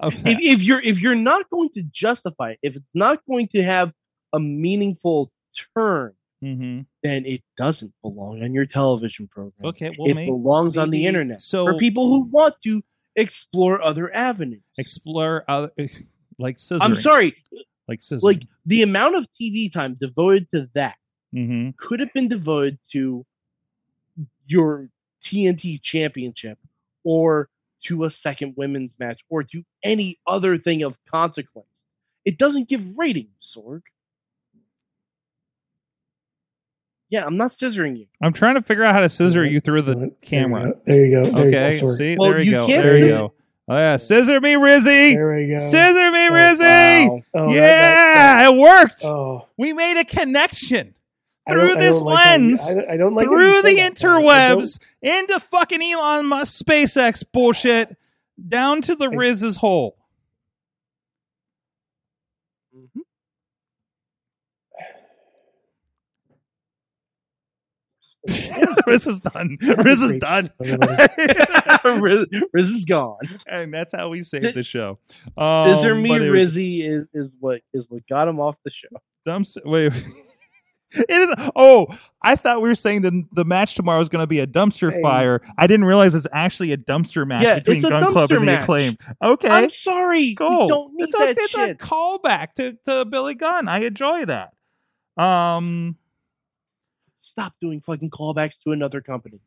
If, 0.03 0.21
if 0.25 0.61
you're 0.63 0.81
if 0.81 1.01
you're 1.01 1.15
not 1.15 1.49
going 1.49 1.69
to 1.75 1.81
justify 1.83 2.51
it, 2.51 2.59
if 2.61 2.75
it's 2.75 2.91
not 2.93 3.19
going 3.27 3.47
to 3.49 3.63
have 3.63 3.91
a 4.33 4.39
meaningful 4.39 5.31
turn, 5.75 6.13
Mhm. 6.43 6.85
then 7.01 7.25
it 7.25 7.41
doesn't 7.57 7.93
belong 8.01 8.43
on 8.43 8.53
your 8.53 8.65
television 8.65 9.27
program. 9.27 9.65
Okay, 9.69 9.95
well, 9.97 10.09
it 10.09 10.13
may- 10.13 10.25
belongs 10.27 10.77
on 10.77 10.89
the 10.91 11.05
internet 11.05 11.41
so- 11.41 11.65
for 11.65 11.77
people 11.77 12.09
who 12.09 12.21
want 12.25 12.55
to 12.63 12.83
explore 13.15 13.81
other 13.81 14.13
avenues. 14.13 14.61
explore 14.77 15.43
other, 15.47 15.71
like 16.37 16.59
scissors. 16.59 16.81
I'm 16.83 16.95
sorry, 16.97 17.35
like 17.87 18.01
scissors. 18.01 18.21
like 18.23 18.43
the 18.65 18.81
amount 18.81 19.15
of 19.15 19.25
TV 19.39 19.71
time 19.71 19.95
devoted 19.95 20.47
to 20.53 20.69
that 20.75 20.95
hmm 21.31 21.69
could 21.77 21.99
have 22.01 22.13
been 22.13 22.27
devoted 22.27 22.77
to 22.91 23.25
your 24.45 24.89
TNT 25.23 25.81
championship 25.81 26.59
or 27.03 27.49
to 27.85 28.05
a 28.05 28.09
second 28.09 28.53
women's 28.57 28.91
match 28.99 29.21
or 29.29 29.43
to 29.43 29.63
any 29.83 30.19
other 30.27 30.57
thing 30.57 30.83
of 30.83 30.95
consequence. 31.09 31.67
It 32.25 32.37
doesn't 32.37 32.67
give 32.69 32.81
ratings, 32.97 33.29
Sorg. 33.55 33.81
Yeah, 37.09 37.23
I'm 37.25 37.37
not 37.37 37.51
scissoring 37.51 37.97
you. 37.97 38.07
I'm 38.21 38.33
trying 38.33 38.55
to 38.55 38.61
figure 38.63 38.83
out 38.83 38.95
how 38.95 39.01
to 39.01 39.09
scissor 39.09 39.45
you 39.45 39.59
through 39.59 39.83
the 39.83 39.93
There 39.95 40.05
you 40.07 40.15
camera. 40.21 40.65
go. 40.71 40.81
There 40.85 41.05
you 41.05 41.11
go. 41.23 41.29
There 41.29 41.47
Okay, 41.47 41.75
you 41.75 41.81
go. 41.81 41.87
See, 41.87 42.15
Well, 42.19 42.31
there 42.31 42.39
you, 42.39 42.45
you 42.45 42.51
go. 42.51 42.67
can't 42.67 42.83
There 42.83 42.97
you 42.97 43.07
go. 43.09 43.33
Oh 43.67 43.75
yeah, 43.75 43.97
scissor 43.97 44.41
me, 44.41 44.53
Rizzy. 44.53 45.13
There 45.15 45.35
we 45.35 45.47
go. 45.47 45.57
Scissor 45.57 46.11
me, 46.11 46.27
Oh, 46.27 46.31
Rizzy. 46.31 47.09
Wow. 47.09 47.21
Oh, 47.35 47.47
that- 47.47 47.53
yeah, 47.55 48.43
that- 48.43 48.53
it 48.53 48.57
worked. 48.59 49.03
oh, 49.05 49.47
we 49.57 49.73
made 49.73 49.99
a 49.99 50.05
connection 50.05 50.79
I 50.79 50.83
don't- 50.83 50.94
through 51.47 51.75
this 51.75 51.97
don't 51.97 52.05
like 52.05 52.17
how 52.19 52.33
you- 52.35 52.39
lens, 52.47 52.61
I 52.69 52.73
don't- 52.73 52.89
I 52.91 52.97
don't 52.97 53.13
like 53.15 53.27
through 53.27 53.61
the 53.61 53.75
that, 53.75 53.95
Tyler. 53.97 54.19
I 54.19 54.49
don't- 54.49 54.61
interwebs, 54.61 54.79
into 55.01 55.39
fucking 55.39 55.81
Elon 55.81 56.25
Musk 56.27 56.65
SpaceX 56.65 57.23
bullshit, 57.31 57.95
down 58.49 58.81
to 58.83 58.95
the 58.95 59.09
Hey. 59.09 59.17
Riz's 59.17 59.57
hole. 59.57 59.97
Mhm. 62.73 63.01
Riz 68.87 69.05
is 69.05 69.19
done. 69.19 69.57
Riz 69.61 70.01
is 70.01 70.15
done. 70.15 70.49
Riz, 70.59 72.25
Riz 72.53 72.69
is 72.69 72.85
gone. 72.85 73.17
and 73.47 73.71
that's 73.73 73.93
how 73.93 74.09
we 74.09 74.23
save 74.23 74.41
Did- 74.41 74.55
the 74.55 74.63
show. 74.63 74.97
Um, 75.37 76.01
me, 76.01 76.09
but 76.09 76.21
it 76.23 76.31
was 76.31 76.55
Rizzy 76.55 76.89
is, 76.89 77.07
is 77.13 77.35
what 77.39 77.61
is 77.73 77.85
what 77.89 78.07
got 78.07 78.27
him 78.27 78.39
off 78.39 78.55
the 78.63 78.71
show. 78.71 78.87
dumb 79.25 79.45
Wait. 79.63 79.91
It 81.09 81.09
is. 81.09 81.49
Oh, 81.55 81.87
I 82.21 82.35
thought 82.35 82.61
we 82.61 82.69
were 82.69 82.75
saying 82.75 83.01
that 83.03 83.13
the 83.33 83.45
match 83.45 83.75
tomorrow 83.75 83.99
is 84.01 84.09
going 84.09 84.23
to 84.23 84.27
be 84.27 84.39
a 84.39 84.47
dumpster 84.47 84.91
Hey. 84.93 85.01
fire. 85.01 85.41
I 85.57 85.67
didn't 85.67 85.85
realize 85.85 86.15
it's 86.15 86.27
actually 86.33 86.71
a 86.71 86.77
dumpster 86.77 87.27
match 87.27 87.43
Yeah, 87.43 87.55
between 87.59 87.81
Gunn 87.81 88.11
Club 88.11 88.31
and 88.31 88.47
the. 88.47 88.59
Acclaim. 88.61 88.97
Okay, 89.23 89.47
I'm 89.49 89.69
sorry, 89.69 90.35
cool. 90.35 90.61
we 90.61 90.67
don't 90.67 90.93
need 90.95 91.03
it's 91.09 91.15
a, 91.15 91.17
that 91.19 91.37
it's 91.37 91.51
shit. 91.51 91.69
a 91.69 91.75
callback 91.75 92.53
to, 92.55 92.77
to 92.85 93.05
Billy 93.05 93.35
Gunn. 93.35 93.67
I 93.67 93.79
enjoy 93.79 94.25
that. 94.25 94.53
Um, 95.21 95.97
Stop 97.19 97.53
doing 97.59 97.81
fucking 97.81 98.09
callbacks 98.11 98.53
to 98.63 98.71
another 98.71 99.01
company. 99.01 99.39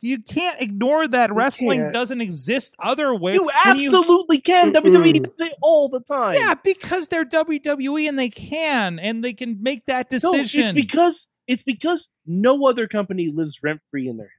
You 0.00 0.20
can't 0.22 0.60
ignore 0.60 1.08
that 1.08 1.32
wrestling 1.32 1.80
can't. 1.80 1.92
doesn't 1.94 2.20
exist 2.20 2.74
other 2.78 3.14
way. 3.14 3.34
You 3.34 3.44
when 3.46 3.78
you- 3.78 3.86
absolutely 3.88 4.40
can. 4.40 4.72
Mm-mm. 4.72 4.92
WWE 4.92 5.22
does 5.36 5.48
it 5.48 5.54
all 5.62 5.88
the 5.88 6.00
time. 6.00 6.34
yeah, 6.34 6.54
because 6.54 7.08
they're 7.08 7.24
WWE 7.24 8.08
and 8.08 8.18
they 8.18 8.28
can 8.28 8.98
and 8.98 9.22
they 9.24 9.32
can 9.32 9.62
make 9.62 9.86
that 9.86 10.10
decision. 10.10 10.32
no, 10.36 10.42
decision. 10.42 10.66
it's 10.66 10.74
because 10.86 11.28
it's 11.46 11.62
because 11.62 12.08
no 12.26 12.66
other 12.66 12.86
company 12.88 13.30
lives 13.34 13.62
rent 13.62 13.80
free 13.90 14.08
in 14.08 14.16
their 14.16 14.26
there. 14.26 14.32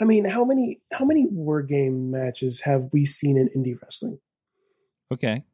I 0.00 0.04
mean, 0.04 0.24
how 0.24 0.44
many 0.44 0.80
how 0.92 1.04
many 1.04 1.26
war 1.26 1.62
game 1.62 2.10
matches 2.10 2.60
have 2.62 2.88
we 2.92 3.04
seen 3.04 3.36
in 3.36 3.48
indie 3.50 3.80
wrestling? 3.80 4.18
okay. 5.12 5.44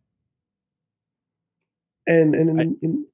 And 2.07 2.35
and, 2.35 2.61
I- 2.61 2.63
and, 2.83 3.05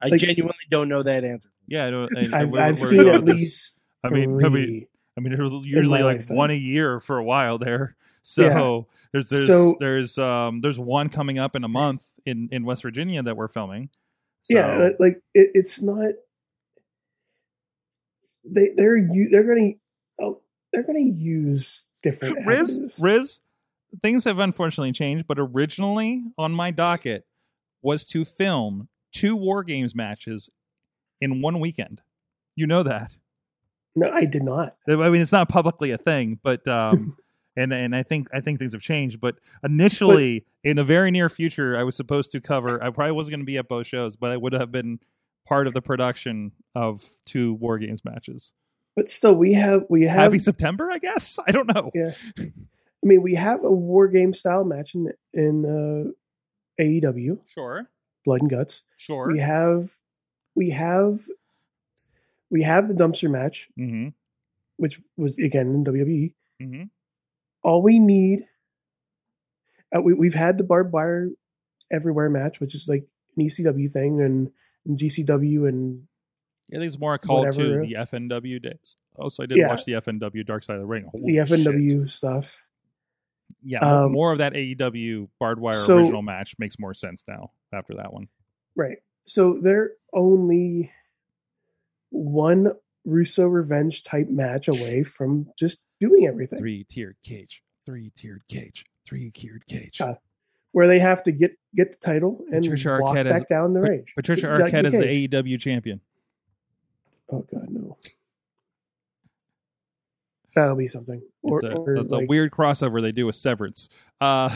I 0.00 0.08
Like- 0.08 0.20
genuinely 0.20 0.54
don't 0.70 0.88
know 0.88 1.02
that 1.02 1.24
answer. 1.24 1.50
Yeah, 1.66 1.86
I 1.86 1.90
don't, 1.90 2.16
I, 2.16 2.20
I've, 2.40 2.54
I've 2.54 2.78
seen 2.78 3.00
at 3.00 3.04
going 3.04 3.24
with 3.24 3.26
this. 3.26 3.36
least 3.36 3.79
I 4.04 4.08
mean, 4.08 4.44
I 4.44 4.48
mean, 4.48 4.50
three. 4.50 4.86
I 5.16 5.20
mean, 5.20 5.34
there 5.34 5.42
was 5.44 5.52
usually 5.66 6.02
like 6.02 6.18
lifetime. 6.18 6.36
one 6.36 6.50
a 6.50 6.54
year 6.54 7.00
for 7.00 7.18
a 7.18 7.24
while 7.24 7.58
there. 7.58 7.96
So 8.22 8.42
Yeah. 8.42 8.80
there's 9.12 9.28
there's 9.30 9.46
So- 9.46 9.76
there's 9.80 10.18
um 10.18 10.60
there's 10.60 10.78
one 10.78 11.08
coming 11.08 11.38
up 11.38 11.56
in 11.56 11.64
a 11.64 11.68
month 11.68 12.04
in 12.26 12.50
in 12.52 12.64
West 12.64 12.82
Virginia 12.82 13.22
that 13.22 13.34
we're 13.36 13.48
filming. 13.48 13.88
So, 14.42 14.54
yeah, 14.58 14.90
like 14.98 15.22
it, 15.34 15.50
it's 15.54 15.80
not. 15.80 16.10
They 18.44 18.70
they're 18.76 18.96
u- 18.96 19.28
they're 19.30 19.44
gonna 19.44 19.72
oh, 20.20 20.40
they're 20.72 20.82
gonna 20.82 20.98
use 21.00 21.86
different 22.02 22.38
Riz 22.46 22.72
avenues. 22.72 22.98
Riz, 23.00 23.40
things 24.02 24.24
have 24.24 24.38
unfortunately 24.38 24.92
changed, 24.92 25.26
but 25.26 25.38
originally 25.38 26.22
on 26.38 26.52
my 26.52 26.70
docket 26.70 27.24
was 27.82 28.04
to 28.06 28.24
film 28.24 28.88
two 29.12 29.36
War 29.36 29.62
Games 29.64 29.94
matches 29.94 30.50
in 31.20 31.40
one 31.42 31.58
weekend. 31.60 32.02
You 32.56 32.66
know 32.66 32.82
that. 32.82 33.16
No, 34.00 34.10
I 34.10 34.24
did 34.24 34.42
not. 34.42 34.76
I 34.88 35.10
mean, 35.10 35.20
it's 35.20 35.32
not 35.32 35.48
publicly 35.48 35.90
a 35.90 35.98
thing, 35.98 36.38
but 36.42 36.66
um, 36.66 37.16
and 37.56 37.72
and 37.72 37.94
I 37.94 38.02
think 38.02 38.28
I 38.32 38.40
think 38.40 38.58
things 38.58 38.72
have 38.72 38.80
changed. 38.82 39.20
But 39.20 39.36
initially, 39.62 40.46
in 40.64 40.78
a 40.78 40.84
very 40.84 41.10
near 41.10 41.28
future, 41.28 41.76
I 41.78 41.84
was 41.84 41.96
supposed 41.96 42.32
to 42.32 42.40
cover. 42.40 42.82
I 42.82 42.90
probably 42.90 43.12
wasn't 43.12 43.32
going 43.32 43.40
to 43.40 43.46
be 43.46 43.58
at 43.58 43.68
both 43.68 43.86
shows, 43.86 44.16
but 44.16 44.30
I 44.30 44.36
would 44.36 44.52
have 44.54 44.72
been 44.72 45.00
part 45.46 45.66
of 45.66 45.74
the 45.74 45.82
production 45.82 46.52
of 46.74 47.04
two 47.26 47.54
War 47.54 47.78
Games 47.78 48.04
matches. 48.04 48.52
But 48.96 49.08
still, 49.08 49.34
we 49.34 49.52
have 49.52 49.84
we 49.88 50.06
have. 50.06 50.18
Happy 50.18 50.38
September, 50.38 50.90
I 50.90 50.98
guess. 50.98 51.38
I 51.46 51.52
don't 51.52 51.72
know. 51.72 51.90
Yeah. 51.94 52.12
I 52.38 53.06
mean, 53.06 53.22
we 53.22 53.34
have 53.34 53.64
a 53.64 53.70
war 53.70 54.08
game 54.08 54.32
style 54.34 54.64
match 54.64 54.94
in 54.94 55.12
in 55.32 55.64
uh, 55.66 56.82
AEW, 56.82 57.38
Sure, 57.46 57.88
Blood 58.24 58.40
and 58.42 58.50
Guts. 58.50 58.82
sure. 58.96 59.28
We 59.30 59.38
have 59.38 59.96
we 60.54 60.70
have 60.70 61.20
we 62.50 62.62
have 62.62 62.88
the 62.88 62.94
dumpster 62.94 63.30
match, 63.30 63.68
Mm-hmm. 63.78 64.08
which 64.76 65.00
was 65.16 65.38
again 65.38 65.68
in 65.74 65.84
WWE. 65.84 66.32
Mm-hmm. 66.62 66.82
All 67.62 67.82
we 67.82 67.98
need. 67.98 68.46
Uh, 69.94 70.00
we 70.02 70.14
we've 70.14 70.34
had 70.34 70.56
the 70.58 70.64
barbed 70.64 70.92
wire 70.92 71.30
everywhere 71.90 72.30
match, 72.30 72.60
which 72.60 72.74
is 72.74 72.86
like 72.88 73.04
an 73.36 73.44
ECW 73.46 73.90
thing, 73.90 74.20
and, 74.20 74.50
and 74.86 74.98
GCW, 74.98 75.68
and 75.68 76.02
I 76.72 76.76
think 76.76 76.84
it's 76.84 76.98
more 76.98 77.14
a 77.14 77.18
call 77.18 77.44
to 77.50 77.52
the 77.80 77.94
FMW 77.98 78.62
days. 78.62 78.96
Oh, 79.18 79.28
so 79.28 79.42
I 79.42 79.46
did 79.46 79.58
Yeah. 79.58 79.68
watch 79.68 79.84
the 79.84 79.92
FMW 79.94 80.46
Dark 80.46 80.62
Side 80.62 80.76
of 80.76 80.82
the 80.82 80.86
Ring. 80.86 81.06
Holy 81.10 81.36
the 81.38 81.44
shit. 81.46 81.66
FMW 81.66 82.08
stuff. 82.08 82.62
Yeah, 83.62 83.80
Um, 83.80 84.12
more 84.12 84.30
of 84.32 84.38
that 84.38 84.54
AEW 84.54 85.28
barbed 85.40 85.60
wire 85.60 85.72
so- 85.72 85.98
original 85.98 86.22
match 86.22 86.54
makes 86.60 86.78
more 86.78 86.94
sense 86.94 87.24
now 87.28 87.50
after 87.72 87.94
that 87.96 88.12
one. 88.12 88.28
Right. 88.76 88.98
So 89.24 89.58
they're 89.60 89.90
only 90.14 90.92
one 92.10 92.72
Russo 93.06 93.46
revenge 93.46 94.02
type 94.02 94.28
match 94.28 94.68
away 94.68 95.02
from 95.02 95.46
just 95.58 95.82
doing 96.00 96.26
everything. 96.26 96.58
Three 96.58 96.84
tiered 96.84 97.16
cage, 97.24 97.62
three 97.84 98.12
tiered 98.14 98.42
cage, 98.48 98.84
three 99.06 99.30
tiered 99.30 99.66
cage. 99.66 100.00
Where 100.72 100.86
they 100.86 100.98
have 101.00 101.22
to 101.24 101.32
get 101.32 101.52
get 101.74 101.90
the 101.90 101.96
title 101.96 102.44
and 102.52 102.62
Patricia 102.62 102.98
walk 103.00 103.16
Arquette 103.16 103.24
back 103.30 103.42
is- 103.42 103.48
down 103.48 103.72
the 103.72 103.80
range. 103.80 104.12
Patricia 104.14 104.48
Like 104.48 104.72
Arquette 104.72 104.84
is 104.86 104.90
Cage. 104.92 105.30
the 105.30 105.38
AEW 105.42 105.60
champion. 105.60 106.00
Oh 107.32 107.44
god, 107.52 107.68
no. 107.70 107.96
That'll 110.54 110.76
be 110.76 110.88
something. 110.88 111.22
It's, 111.44 111.62
a, 111.64 111.72
or 111.72 111.94
it's 111.96 112.12
a 112.12 112.20
weird 112.26 112.50
crossover 112.50 113.00
they 113.00 113.12
do 113.12 113.26
with 113.26 113.36
Severance, 113.36 113.88
uh, 114.20 114.50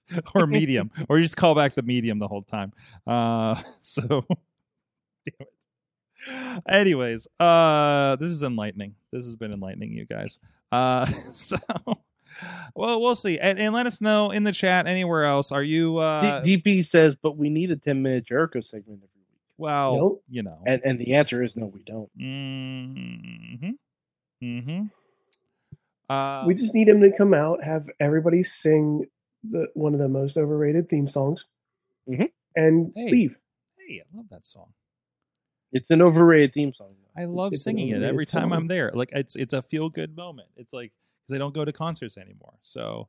or 0.34 0.46
Medium, 0.46 0.90
or 1.08 1.18
you 1.18 1.22
just 1.22 1.36
call 1.36 1.54
back 1.54 1.74
the 1.74 1.82
Medium 1.82 2.18
the 2.18 2.26
whole 2.28 2.42
time. 2.42 2.72
Uh, 3.06 3.60
so, 3.82 4.02
damn 5.26 5.34
it. 5.40 5.48
Anyways, 6.68 7.26
uh, 7.38 8.16
this 8.16 8.30
is 8.30 8.42
enlightening. 8.42 8.94
This 9.12 9.24
has 9.24 9.36
been 9.36 9.52
enlightening, 9.52 9.92
you 9.92 10.04
guys. 10.04 10.38
Uh, 10.72 11.06
so, 11.32 11.56
well, 12.74 13.00
we'll 13.00 13.16
see, 13.16 13.38
and, 13.38 13.58
and 13.58 13.74
let 13.74 13.86
us 13.86 14.00
know 14.00 14.30
in 14.30 14.44
the 14.44 14.52
chat 14.52 14.86
anywhere 14.86 15.24
else. 15.24 15.50
Are 15.52 15.62
you? 15.62 15.98
Uh, 15.98 16.42
D- 16.42 16.56
DP 16.58 16.86
says, 16.86 17.16
but 17.16 17.36
we 17.36 17.48
need 17.50 17.70
a 17.70 17.76
10 17.76 18.02
minute 18.02 18.24
Jericho 18.26 18.60
segment 18.60 18.98
every 19.02 19.20
week. 19.20 19.38
well, 19.58 19.96
Nope. 19.96 20.24
you 20.28 20.42
know. 20.42 20.58
And, 20.66 20.80
and 20.84 20.98
the 20.98 21.14
answer 21.14 21.42
is 21.42 21.56
no, 21.56 21.66
we 21.66 21.82
don't. 21.84 22.10
Mm-hmm. 22.18 23.70
Mm-hmm. 24.42 24.82
Uh, 26.08 26.44
we 26.46 26.54
just 26.54 26.74
need 26.74 26.88
him 26.88 27.00
to 27.02 27.12
come 27.16 27.34
out, 27.34 27.62
have 27.62 27.88
everybody 28.00 28.42
sing 28.42 29.06
the 29.44 29.68
one 29.74 29.94
of 29.94 30.00
the 30.00 30.08
most 30.08 30.36
overrated 30.36 30.88
theme 30.88 31.06
songs, 31.06 31.46
Mhm. 32.08 32.30
and 32.56 32.92
Hey. 32.94 33.10
leave. 33.10 33.38
hey, 33.78 34.00
I 34.02 34.16
love 34.16 34.26
that 34.30 34.44
song. 34.44 34.72
It's 35.72 35.90
an 35.90 36.02
overrated 36.02 36.52
theme 36.54 36.72
song. 36.74 36.94
I 37.16 37.24
love 37.24 37.52
It's 37.52 37.62
singing 37.64 37.88
it 37.90 38.02
every 38.02 38.24
time 38.26 38.50
song. 38.50 38.52
I'm 38.52 38.66
there. 38.66 38.90
Like 38.94 39.10
it's 39.12 39.36
it's 39.36 39.52
a 39.52 39.62
feel 39.62 39.88
good 39.90 40.16
moment. 40.16 40.48
It's 40.56 40.72
like 40.72 40.92
because 41.26 41.34
I 41.34 41.38
don't 41.38 41.54
go 41.54 41.64
to 41.64 41.72
concerts 41.72 42.16
anymore. 42.16 42.54
So, 42.62 43.08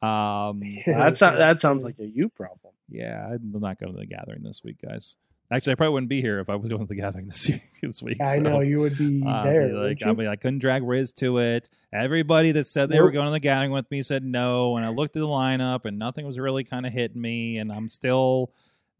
Um, 0.00 0.62
That 0.86 1.16
sounds 1.16 1.38
that 1.38 1.60
sounds 1.60 1.84
like 1.84 1.96
a 1.98 2.06
you 2.06 2.28
problem. 2.28 2.74
yeah, 2.88 3.26
I'm 3.32 3.52
not 3.60 3.78
going 3.78 3.92
to 3.92 3.98
the 3.98 4.06
gathering 4.06 4.42
this 4.42 4.62
week, 4.64 4.76
guys. 4.82 5.16
Actually, 5.50 5.72
I 5.72 5.74
probably 5.74 5.92
wouldn't 5.92 6.08
be 6.08 6.22
here 6.22 6.40
if 6.40 6.48
I 6.48 6.54
was 6.54 6.66
going 6.68 6.80
to 6.80 6.86
the 6.86 6.94
gathering 6.94 7.26
this 7.28 7.46
week. 7.48 7.62
This 7.82 8.02
week, 8.02 8.20
I 8.22 8.36
so, 8.36 8.42
know 8.42 8.60
you 8.60 8.80
would 8.80 8.96
be 8.96 9.22
uh, 9.26 9.42
there. 9.44 9.68
like 9.74 9.98
I 10.04 10.12
mean, 10.12 10.28
I 10.28 10.36
couldn't 10.36 10.60
drag 10.60 10.82
Riz 10.82 11.12
to 11.14 11.38
it. 11.38 11.68
Everybody 11.92 12.52
that 12.52 12.66
said 12.66 12.88
they 12.88 13.00
were 13.00 13.10
going 13.10 13.26
to 13.26 13.32
the 13.32 13.40
gathering 13.40 13.70
with 13.72 13.90
me 13.90 14.02
said 14.02 14.24
no, 14.24 14.76
and 14.76 14.86
I 14.86 14.88
looked 14.88 15.14
at 15.16 15.20
the 15.20 15.26
lineup 15.26 15.84
and 15.84 15.98
nothing 15.98 16.26
was 16.26 16.38
really 16.38 16.64
kind 16.64 16.86
of 16.86 16.92
hitting 16.92 17.20
me, 17.20 17.58
and 17.58 17.70
I'm 17.70 17.88
still 17.90 18.52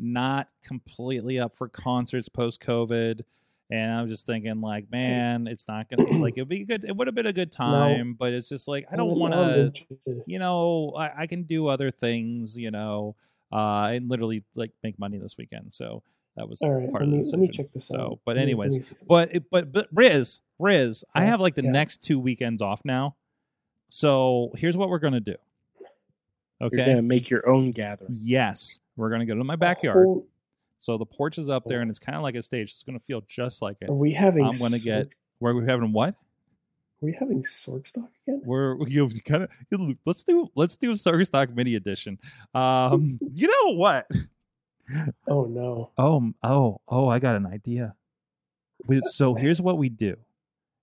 not 0.02 0.48
completely 0.64 1.38
up 1.38 1.54
for 1.54 1.68
concerts 1.68 2.28
post 2.28 2.60
COVID. 2.60 3.20
And 3.70 3.90
I'm 3.90 4.08
just 4.08 4.26
thinking, 4.26 4.60
like, 4.60 4.90
man, 4.90 5.46
it's 5.46 5.66
not 5.66 5.88
gonna 5.88 6.04
be 6.04 6.18
like 6.18 6.34
it'd 6.36 6.48
be 6.48 6.64
good. 6.64 6.84
It 6.84 6.94
would 6.94 7.06
have 7.06 7.14
been 7.14 7.26
a 7.26 7.32
good 7.32 7.52
time, 7.54 8.12
but 8.18 8.34
it's 8.34 8.48
just 8.48 8.68
like 8.68 8.84
I 8.92 8.96
don't 8.96 9.16
want 9.18 9.32
to 9.32 9.72
you 10.26 10.38
know, 10.38 10.92
I, 10.98 11.22
I 11.22 11.26
can 11.26 11.44
do 11.44 11.68
other 11.68 11.90
things, 11.90 12.58
you 12.58 12.70
know, 12.70 13.14
uh, 13.50 13.90
and 13.94 14.10
literally 14.10 14.44
like 14.56 14.72
make 14.82 14.98
money 14.98 15.16
this 15.16 15.38
weekend. 15.38 15.72
So 15.72 16.02
that 16.36 16.48
was 16.48 16.60
All 16.60 16.70
right, 16.70 16.90
part 16.90 17.02
let 17.02 17.04
of 17.04 17.10
the 17.10 17.16
me, 17.16 17.22
decision. 17.22 17.40
let 17.40 17.48
me 17.50 17.56
check 17.56 17.72
this 17.72 17.86
so, 17.86 17.98
out. 18.00 18.18
but 18.26 18.36
Let 18.36 18.46
me- 18.46 18.54
let 18.54 18.66
anyways, 18.66 18.78
me 18.90 18.96
but 19.08 19.34
it, 19.36 19.44
but 19.50 19.72
but 19.72 19.88
Riz, 19.92 20.40
Riz, 20.58 21.04
I 21.14 21.24
have 21.24 21.40
like 21.40 21.54
the 21.54 21.62
yeah. 21.62 21.70
next 21.70 22.02
two 22.02 22.18
weekends 22.18 22.60
off 22.60 22.82
now. 22.84 23.16
So 23.88 24.50
here's 24.56 24.76
what 24.76 24.88
we're 24.90 24.98
gonna 24.98 25.20
do. 25.20 25.36
You're 26.60 26.66
Okay. 26.68 26.84
gonna 26.86 27.02
make 27.02 27.28
your 27.30 27.48
own 27.48 27.72
gathering. 27.72 28.10
Yes, 28.12 28.78
we're 28.96 29.10
gonna 29.10 29.26
go 29.26 29.34
to 29.34 29.44
my 29.44 29.56
backyard. 29.56 30.06
Oh, 30.08 30.26
So 30.78 30.98
the 30.98 31.06
porch 31.06 31.38
is 31.38 31.48
up 31.48 31.64
there, 31.66 31.80
and 31.80 31.90
it's 31.90 31.98
kind 31.98 32.16
of 32.16 32.22
like 32.22 32.34
a 32.34 32.42
stage. 32.42 32.70
It's 32.70 32.82
gonna 32.82 32.98
feel 33.00 33.22
just 33.22 33.62
like 33.62 33.76
it. 33.80 33.88
are 33.88 33.94
we 33.94 34.12
having? 34.12 34.44
I'm 34.44 34.58
gonna 34.58 34.78
get- 34.78 35.08
Sork- 35.08 35.14
Where 35.38 35.54
we 35.54 35.64
having 35.66 35.92
what? 35.92 36.14
Are 36.14 37.06
we 37.06 37.12
having 37.12 37.42
Sork 37.42 37.86
stock 37.88 38.10
again? 38.26 38.42
We're 38.44 38.76
you 38.88 39.08
kind 39.24 39.42
of 39.44 39.96
let's 40.04 40.22
do 40.22 40.48
let's 40.54 40.76
do 40.76 40.94
Circus 40.96 41.26
Stock 41.28 41.54
Mini 41.54 41.74
Edition. 41.74 42.18
Um, 42.54 43.18
you 43.34 43.48
know 43.48 43.74
what? 43.74 44.06
Oh 45.26 45.44
no! 45.46 45.90
Oh, 45.98 46.32
oh, 46.42 46.80
oh! 46.88 47.08
I 47.08 47.18
got 47.18 47.36
an 47.36 47.46
idea. 47.46 47.94
We, 48.86 49.00
so 49.04 49.34
here's 49.34 49.60
what 49.60 49.78
we 49.78 49.88
do. 49.88 50.16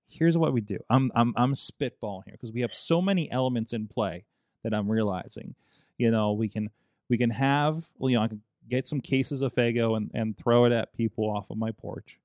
Here's 0.07 0.37
what 0.37 0.51
we 0.53 0.61
do. 0.61 0.79
I'm 0.89 1.11
I'm 1.15 1.33
I'm 1.37 1.53
spitballing 1.53 2.23
here 2.25 2.33
because 2.33 2.51
we 2.51 2.61
have 2.61 2.73
so 2.73 3.01
many 3.01 3.29
elements 3.31 3.71
in 3.73 3.87
play 3.87 4.25
that 4.63 4.73
I'm 4.73 4.89
realizing. 4.89 5.55
You 5.97 6.11
know, 6.11 6.31
we 6.33 6.47
can 6.49 6.69
we 7.09 7.17
can 7.17 7.29
have 7.31 7.85
well, 7.97 8.09
you 8.09 8.17
know 8.17 8.23
I 8.23 8.27
can 8.27 8.41
get 8.69 8.87
some 8.87 9.01
cases 9.01 9.41
of 9.41 9.53
Faygo 9.53 9.97
and 9.97 10.11
and 10.13 10.37
throw 10.37 10.65
it 10.65 10.71
at 10.71 10.93
people 10.93 11.29
off 11.29 11.49
of 11.49 11.57
my 11.57 11.71
porch. 11.71 12.19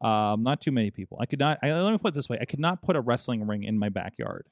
Um, 0.00 0.42
not 0.42 0.60
too 0.60 0.72
many 0.72 0.90
people. 0.90 1.16
I 1.20 1.26
could 1.26 1.38
not. 1.38 1.58
I, 1.62 1.72
let 1.72 1.92
me 1.92 1.98
put 1.98 2.08
it 2.08 2.14
this 2.14 2.28
way: 2.28 2.38
I 2.40 2.44
could 2.44 2.60
not 2.60 2.82
put 2.82 2.96
a 2.96 3.00
wrestling 3.00 3.46
ring 3.46 3.62
in 3.62 3.78
my 3.78 3.88
backyard. 3.88 4.46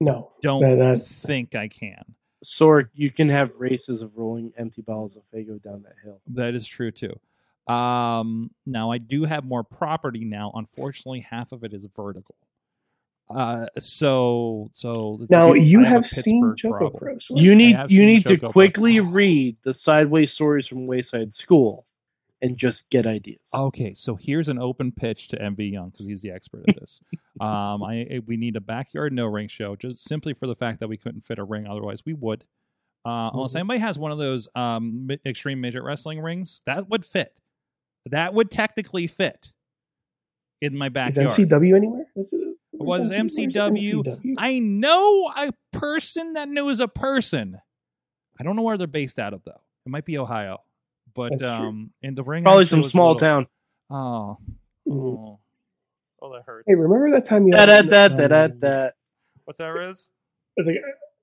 No, 0.00 0.32
Don't 0.40 0.62
That- 0.62 0.76
that- 0.98 1.02
think 1.06 1.54
I 1.54 1.68
can. 1.68 2.16
Sork, 2.42 2.88
you 2.94 3.10
can 3.10 3.28
have 3.28 3.50
races 3.58 4.00
of 4.00 4.16
rolling 4.16 4.50
empty 4.56 4.80
bottles 4.80 5.14
of 5.14 5.22
Faygo 5.32 5.62
down 5.62 5.82
that 5.82 5.92
hill. 6.02 6.22
That 6.28 6.54
is 6.54 6.66
true 6.66 6.90
too. 6.90 7.12
Um, 7.70 8.50
now 8.64 8.90
I 8.90 8.96
do 8.96 9.24
have 9.24 9.44
more 9.44 9.62
property 9.62 10.24
now. 10.24 10.50
Unfortunately, 10.54 11.20
half 11.20 11.52
of 11.52 11.62
it 11.64 11.74
is 11.74 11.84
vertical. 11.94 12.34
Uh, 13.34 13.66
so 13.78 14.70
so 14.74 15.18
it's 15.22 15.30
now 15.30 15.52
a- 15.52 15.58
you 15.58 15.82
I 15.82 15.88
have 15.88 16.06
seen 16.06 16.42
Pittsburgh 16.42 16.56
Choco 16.56 16.78
problem. 16.78 16.98
Pro. 17.02 17.18
so 17.18 17.36
You 17.36 17.54
need 17.54 17.76
you 17.88 17.98
seen 17.98 18.06
need 18.06 18.24
to 18.26 18.36
quickly 18.38 18.98
Pro. 19.00 19.08
read 19.10 19.56
the 19.62 19.72
sideways 19.72 20.32
stories 20.32 20.66
from 20.66 20.86
Wayside 20.88 21.32
School 21.34 21.86
and 22.42 22.56
just 22.56 22.90
get 22.90 23.06
ideas. 23.06 23.38
Okay, 23.54 23.94
so 23.94 24.16
here's 24.16 24.48
an 24.48 24.58
open 24.58 24.90
pitch 24.92 25.28
to 25.28 25.36
MV 25.36 25.70
Young 25.72 25.90
because 25.90 26.06
he's 26.06 26.22
the 26.22 26.30
expert 26.30 26.64
at 26.68 26.74
this. 26.80 27.00
um, 27.40 27.82
I 27.84 28.06
I- 28.14 28.20
we 28.26 28.36
need 28.36 28.56
a 28.56 28.60
backyard 28.60 29.12
no 29.12 29.26
ring 29.26 29.46
show 29.48 29.76
just 29.76 30.00
simply 30.08 30.34
for 30.34 30.46
the 30.48 30.56
fact 30.56 30.80
that 30.80 30.88
we 30.88 30.96
couldn't 30.96 31.20
fit 31.20 31.38
a 31.38 31.44
ring. 31.44 31.66
Otherwise, 31.68 32.04
we 32.04 32.14
would. 32.14 32.44
Uh, 33.04 33.30
Unless 33.32 33.52
Mhm. 33.52 33.60
anybody 33.60 33.78
has 33.80 33.98
one 33.98 34.10
of 34.12 34.18
those 34.18 34.48
um, 34.54 35.08
extreme 35.24 35.60
midget 35.60 35.82
wrestling 35.84 36.20
rings, 36.20 36.62
that 36.66 36.88
would 36.90 37.04
fit. 37.04 37.32
That 38.06 38.34
would 38.34 38.50
technically 38.50 39.06
fit 39.06 39.52
in 40.60 40.76
my 40.76 40.88
backyard. 40.88 41.28
Is 41.28 41.36
backyard. 41.38 41.50
MCW 41.62 41.76
anywhere? 41.76 42.06
Is 42.80 42.84
it, 42.84 42.86
Was 42.86 43.10
MCW? 43.10 44.04
MCW? 44.04 44.34
I 44.38 44.58
know 44.58 45.30
a 45.36 45.52
person 45.72 46.32
that 46.34 46.48
knows 46.48 46.80
a 46.80 46.88
person. 46.88 47.60
I 48.38 48.42
don't 48.42 48.56
know 48.56 48.62
where 48.62 48.78
they're 48.78 48.86
based 48.86 49.18
out 49.18 49.34
of 49.34 49.42
though. 49.44 49.60
It 49.86 49.90
might 49.90 50.04
be 50.06 50.16
Ohio, 50.18 50.58
but 51.14 51.30
That's 51.30 51.42
true. 51.42 51.48
um, 51.50 51.90
in 52.02 52.14
the 52.14 52.22
ring, 52.24 52.44
Probably 52.44 52.64
some 52.66 52.82
small 52.84 53.12
little- 53.14 53.20
town. 53.20 53.46
Oh, 53.90 54.38
Mhm. 54.88 54.94
oh, 54.94 55.38
oh, 56.22 56.32
that 56.32 56.42
hurts. 56.46 56.64
Hey, 56.66 56.74
remember 56.74 57.10
that 57.10 57.24
time 57.26 57.46
you? 57.46 57.52
Da 57.52 57.60
had, 57.70 57.88
da 57.88 58.08
da 58.08 58.16
da 58.16 58.28
da 58.28 58.44
um, 58.44 58.58
da. 58.60 58.88
What's 59.44 59.58
that, 59.58 59.66
Riz? 59.74 60.08
I 60.58 60.60
was 60.60 60.66
like, 60.68 60.76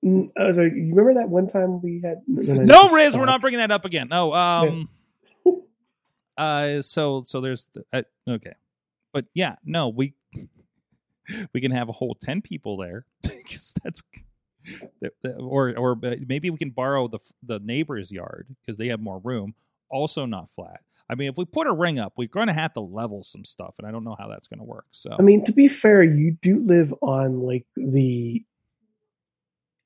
mm, 0.04 0.28
I 0.38 0.44
was 0.44 0.58
like, 0.58 0.72
you 0.74 0.90
remember 0.94 1.14
that 1.14 1.28
one 1.28 1.46
time 1.48 1.80
we 1.82 2.00
had? 2.02 2.22
No, 2.26 2.42
just 2.82 2.92
Riz, 2.94 3.16
we're 3.16 3.24
not 3.26 3.40
bringing 3.40 3.58
that 3.58 3.70
up 3.70 3.84
again. 3.84 4.08
No, 4.08 4.32
um, 4.34 4.88
uh, 6.36 6.82
so 6.82 7.22
so 7.22 7.40
there's 7.40 7.66
the- 7.72 7.84
uh, 7.92 8.02
okay, 8.28 8.54
but 9.12 9.26
yeah, 9.34 9.56
no, 9.64 9.88
we 9.88 10.14
we 11.52 11.60
can 11.60 11.70
have 11.70 11.88
a 11.88 11.92
whole 11.92 12.16
ten 12.20 12.40
people 12.42 12.76
there 12.76 13.04
'cause 13.24 13.74
that's 13.82 14.02
that- 15.00 15.12
that- 15.22 15.36
or 15.38 15.76
or 15.78 15.98
uh, 16.04 16.16
maybe 16.26 16.50
we 16.50 16.58
can 16.58 16.70
borrow 16.70 17.08
the 17.08 17.18
the 17.42 17.58
neighbor's 17.60 18.10
yard 18.12 18.46
because 18.60 18.76
they 18.78 18.88
have 18.88 19.00
more 19.00 19.18
room. 19.18 19.54
Also, 19.90 20.26
not 20.26 20.50
flat. 20.50 20.80
I 21.10 21.14
mean, 21.14 21.30
if 21.30 21.38
we 21.38 21.46
put 21.46 21.66
a 21.66 21.72
ring 21.72 21.98
up, 21.98 22.12
we're 22.18 22.28
going 22.28 22.48
to 22.48 22.52
have 22.52 22.74
to 22.74 22.80
level 22.80 23.24
some 23.24 23.42
stuff, 23.42 23.74
and 23.78 23.86
I 23.88 23.90
don't 23.90 24.04
know 24.04 24.14
how 24.18 24.28
that's 24.28 24.46
going 24.46 24.58
to 24.58 24.64
work. 24.64 24.84
So 24.90 25.16
I 25.18 25.22
mean, 25.22 25.42
to 25.44 25.52
be 25.52 25.66
fair, 25.68 26.02
you 26.02 26.32
do 26.42 26.58
live 26.58 26.92
on 27.00 27.40
like 27.40 27.64
the 27.76 28.44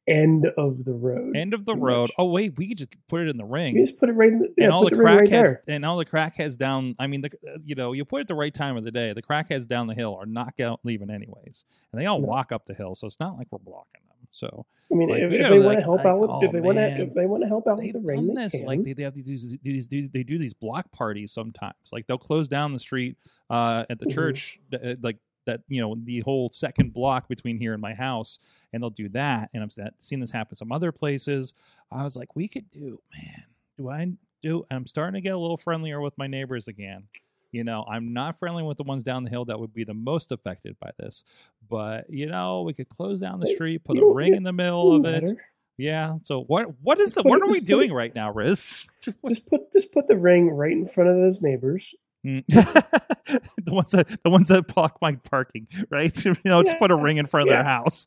end 0.07 0.46
of 0.57 0.84
the 0.84 0.92
road. 0.92 1.36
end 1.36 1.55
of 1.55 1.64
the 1.64 1.76
road. 1.76 2.03
much. 2.03 2.12
Oh 2.18 2.26
wait, 2.26 2.57
we 2.57 2.68
could 2.68 2.78
just 2.78 2.94
put 3.09 3.22
it 3.22 3.28
in 3.28 3.36
the 3.36 3.44
ring. 3.44 3.76
You 3.76 3.86
just 3.86 3.98
put 3.98 4.09
it 4.09 4.12
right 4.12 4.30
in 4.32 4.38
the, 4.40 4.53
yeah, 4.57 4.64
and 4.64 4.72
all 4.72 4.84
the 4.84 4.90
the 4.90 4.96
ring 5.03 5.16
right 5.18 5.28
crackheads 5.28 5.55
and 5.68 5.84
all 5.84 5.96
the 5.96 6.05
crackheads 6.07 6.57
down. 6.59 6.94
I 6.98 7.07
mean, 7.07 7.20
the 7.22 7.30
you 7.64 7.74
know 7.74 7.92
you 7.92 8.05
put 8.05 8.20
it 8.22 8.28
the 8.28 8.34
right 8.34 8.55
time 8.55 8.76
of 8.76 8.84
the 8.84 8.90
day. 8.92 9.12
The 9.12 9.22
crackheads 9.22 9.66
down 9.66 9.86
the 9.86 9.94
hill 9.94 10.16
are 10.20 10.26
not 10.26 10.59
out 10.61 10.80
leaving 10.84 11.11
anyways, 11.11 11.64
and 11.92 12.00
they 12.00 12.07
all 12.07 12.20
No. 12.20 12.26
walk 12.26 12.53
up 12.53 12.66
the 12.66 12.74
hill, 12.74 12.94
so 12.94 13.07
it's 13.07 13.20
not 13.20 13.36
like 13.38 13.48
we're 13.50 13.59
blocking 13.59 14.00
them. 14.09 14.09
So 14.30 14.64
I 14.90 14.94
mean, 14.94 15.09
like, 15.11 15.20
if, 15.20 15.32
if 15.32 15.48
they 15.50 15.59
want 15.59 15.64
like- 15.66 15.78
to 15.78 15.84
help 15.84 15.96
like, 15.98 16.07
out 16.07 16.18
with, 16.20 16.30
oh, 16.30 16.42
if 16.42 16.53
they 16.53 16.61
want 16.61 16.76
to, 16.78 16.82
man. 16.82 17.00
if 17.03 17.14
they 17.14 17.26
want 17.26 17.42
to 17.42 17.48
help 17.48 17.66
out 17.68 17.76
with 17.76 17.92
the 17.92 18.00
ring, 18.00 18.26
they 18.28 18.42
this. 18.44 18.53
can. 18.53 18.66
Like 18.66 18.82
they, 18.82 18.94
they 18.94 19.03
have 19.03 19.12
to 19.14 19.22
do 19.22 19.30
these, 19.30 19.59
do 19.59 19.72
these 19.72 19.86
they 19.88 20.22
do 20.22 20.38
these 20.38 20.55
block 20.55 20.90
parties 20.90 21.32
sometimes. 21.32 21.74
Like 21.92 22.07
they'll 22.07 22.16
close 22.18 22.48
down 22.48 22.72
the 22.72 22.78
street 22.78 23.16
uh, 23.50 23.84
at 23.90 23.98
the 23.98 24.07
Mhm. 24.07 24.14
church, 24.14 24.59
uh, 24.72 24.94
like 25.03 25.18
that 25.47 25.61
you 25.68 25.80
know 25.80 25.97
the 26.05 26.20
whole 26.20 26.51
second 26.53 26.93
block 26.93 27.28
between 27.28 27.59
here 27.59 27.72
and 27.72 27.82
my 27.82 27.95
house, 27.95 28.38
and 28.72 28.82
they'll 28.82 28.90
do 28.90 29.09
that. 29.11 29.51
And 29.53 29.62
I've 29.62 29.93
seen 29.99 30.20
this 30.20 30.30
happen 30.30 30.57
some 30.57 30.72
other 30.72 30.93
places. 30.93 31.55
I 31.90 32.05
was 32.05 32.16
like, 32.16 32.34
we 32.34 32.49
could 32.49 32.70
do, 32.70 33.01
man. 33.16 33.45
Do 33.78 33.90
I 33.90 34.12
do? 34.43 34.64
I'm 34.70 34.86
starting 34.86 35.14
to 35.14 35.20
get 35.20 35.34
a 35.34 35.38
little 35.38 35.57
friendlier 35.57 36.01
with 36.01 36.16
my 36.18 36.26
neighbors 36.26 36.68
again. 36.68 37.05
You 37.53 37.64
know, 37.64 37.84
I'm 37.88 38.14
not 38.14 38.38
friendly 38.38 38.62
with 38.62 38.78
the 38.78 38.84
ones 38.84 39.03
down 39.03 39.24
the 39.24 39.30
hill 39.30 39.45
that 39.45 39.61
would 39.61 39.74
be 39.74 39.84
the 39.84 39.95
most 39.95 40.32
affected 40.32 40.76
by 40.80 40.90
this. 40.99 41.22
But 41.68 42.09
you 42.09 42.26
know, 42.26 42.62
we 42.62 42.72
could 42.72 42.88
close 42.88 43.20
down 43.20 43.40
the 43.40 43.55
street, 43.55 43.84
put 43.84 43.99
a 43.99 44.07
ring 44.07 44.34
in 44.34 44.43
the 44.43 44.53
middle 44.53 44.95
of 44.95 45.05
it. 45.05 45.36
Yeah. 45.76 46.16
So 46.22 46.43
what? 46.43 46.68
What 46.80 47.01
is 47.01 47.14
the? 47.14 47.22
What 47.22 47.43
are 47.43 47.49
we 47.49 47.61
doing 47.61 47.93
right 47.93 48.14
now, 48.14 48.32
Riz? 48.32 48.84
Just 49.26 49.47
put 49.47 49.72
just 49.72 49.93
put 49.93 50.07
the 50.07 50.16
ring 50.16 50.49
right 50.49 50.70
in 50.70 50.86
front 50.86 51.11
of 51.11 51.16
those 51.16 51.43
neighbors. 51.43 51.93
Mm. 52.24 52.44
the 53.64 53.72
ones 53.72 53.90
that 53.92 54.08
the 54.22 54.30
ones 54.30 54.48
that 54.48 54.66
block 54.68 54.98
my 55.00 55.14
parking, 55.14 55.66
right? 55.90 56.24
you 56.24 56.34
know, 56.44 56.62
just 56.62 56.78
put 56.78 56.90
a 56.90 56.96
ring 56.96 57.18
in 57.18 57.26
front 57.26 57.48
of 57.48 57.52
their 57.52 57.64
house. 57.64 58.06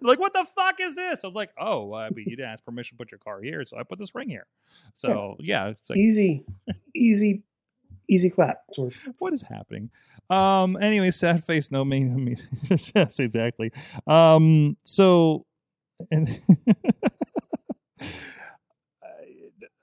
like, 0.00 0.18
what 0.18 0.32
the 0.32 0.46
fuck 0.56 0.80
is 0.80 0.94
this? 0.94 1.24
I 1.24 1.28
was 1.28 1.36
like, 1.36 1.50
oh, 1.58 1.94
I 1.94 2.10
mean, 2.10 2.26
you 2.28 2.36
didn't 2.36 2.50
ask 2.50 2.64
permission 2.64 2.96
to 2.96 3.02
put 3.02 3.10
your 3.10 3.18
car 3.18 3.40
here, 3.40 3.64
so 3.64 3.78
I 3.78 3.82
put 3.82 3.98
this 3.98 4.14
ring 4.14 4.28
here. 4.28 4.46
So 4.94 5.36
yeah, 5.40 5.68
it's 5.68 5.88
like, 5.90 5.98
easy, 5.98 6.44
easy, 6.94 7.42
easy 8.08 8.30
clap. 8.30 8.62
Sort 8.72 8.92
of. 8.92 9.14
what 9.18 9.32
is 9.32 9.42
happening? 9.42 9.90
Um. 10.28 10.76
Anyway, 10.80 11.10
sad 11.10 11.44
face, 11.44 11.70
no 11.70 11.84
mean, 11.84 12.38
yes, 12.94 13.18
exactly. 13.18 13.72
Um. 14.06 14.76
So, 14.84 15.46
and 16.10 16.40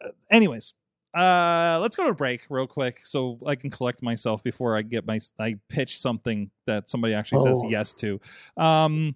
uh, 0.02 0.10
anyways, 0.32 0.74
uh, 1.18 1.80
let's 1.82 1.96
go 1.96 2.04
to 2.04 2.10
a 2.10 2.16
break 2.16 2.46
real 2.50 2.68
quick 2.68 3.02
so 3.06 3.40
I 3.46 3.56
can 3.56 3.70
collect 3.70 4.02
myself 4.04 4.44
before 4.44 4.78
I 4.78 4.82
get 4.84 5.06
my 5.08 5.20
I 5.40 5.56
pitch 5.70 6.00
something 6.00 6.52
that 6.66 6.90
somebody 6.90 7.14
actually 7.14 7.44
says 7.44 7.62
Oh. 7.64 7.70
yes 7.70 7.94
to. 7.96 8.20
Um, 8.58 9.16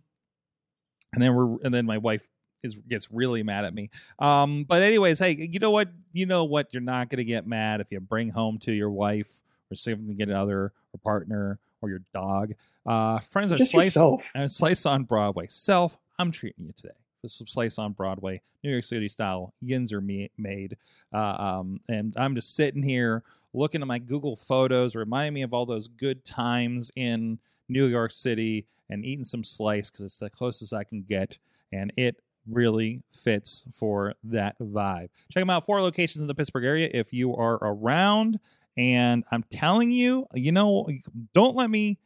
and 1.13 1.21
then 1.21 1.35
we're 1.35 1.57
and 1.63 1.73
then 1.73 1.85
my 1.85 1.97
wife 1.97 2.27
is 2.63 2.75
gets 2.87 3.11
really 3.11 3.43
mad 3.43 3.65
at 3.65 3.73
me. 3.73 3.89
Um, 4.19 4.63
but 4.63 4.81
anyways, 4.81 5.19
hey, 5.19 5.31
you 5.51 5.59
know 5.59 5.71
what? 5.71 5.89
You 6.13 6.25
know 6.25 6.43
what? 6.45 6.73
You're 6.73 6.81
not 6.81 7.09
gonna 7.09 7.23
get 7.23 7.45
mad 7.47 7.81
if 7.81 7.87
you 7.91 7.99
bring 7.99 8.29
home 8.29 8.57
to 8.59 8.71
your 8.71 8.89
wife 8.91 9.41
or 9.71 9.75
significant 9.75 10.31
other 10.31 10.65
or 10.93 10.99
partner 11.03 11.59
or 11.81 11.89
your 11.89 12.01
dog. 12.13 12.53
Uh, 12.85 13.19
friends 13.19 13.51
are 13.51 13.57
Just 13.57 13.71
slice 13.71 13.87
yourself. 13.95 14.29
and 14.35 14.51
Slice 14.51 14.85
on 14.85 15.03
Broadway. 15.03 15.47
Self, 15.49 15.97
I'm 16.19 16.31
treating 16.31 16.65
you 16.65 16.73
today. 16.75 16.93
This 17.23 17.39
is 17.39 17.51
Slice 17.51 17.77
on 17.77 17.93
Broadway, 17.93 18.41
New 18.63 18.71
York 18.71 18.83
City 18.83 19.07
style. 19.07 19.53
Yins 19.61 19.93
are 19.93 20.01
made. 20.01 20.77
Uh, 21.13 21.17
um, 21.17 21.79
and 21.87 22.15
I'm 22.17 22.33
just 22.33 22.55
sitting 22.55 22.81
here 22.81 23.23
looking 23.53 23.81
at 23.81 23.87
my 23.87 23.99
Google 23.99 24.35
photos, 24.35 24.95
reminding 24.95 25.35
me 25.35 25.41
of 25.43 25.53
all 25.53 25.67
those 25.67 25.87
good 25.87 26.25
times 26.25 26.89
in 26.95 27.37
New 27.69 27.85
York 27.85 28.11
City 28.11 28.65
and 28.89 29.05
eating 29.05 29.23
some 29.23 29.43
slice 29.43 29.91
because 29.91 30.05
it's 30.05 30.17
the 30.17 30.31
closest 30.31 30.73
I 30.73 30.83
can 30.83 31.03
get. 31.03 31.37
And 31.71 31.93
it 31.95 32.17
really 32.49 33.03
fits 33.11 33.65
for 33.71 34.15
that 34.23 34.57
vibe. 34.57 35.09
Check 35.29 35.41
them 35.41 35.51
out. 35.51 35.67
Four 35.67 35.81
locations 35.81 36.21
in 36.21 36.27
the 36.27 36.33
Pittsburgh 36.33 36.65
area 36.65 36.89
if 36.91 37.13
you 37.13 37.35
are 37.35 37.55
around. 37.61 38.39
And 38.77 39.23
I'm 39.31 39.43
telling 39.51 39.91
you, 39.91 40.25
you 40.33 40.51
know, 40.51 40.87
don't 41.33 41.55
let 41.55 41.69
me. 41.69 41.99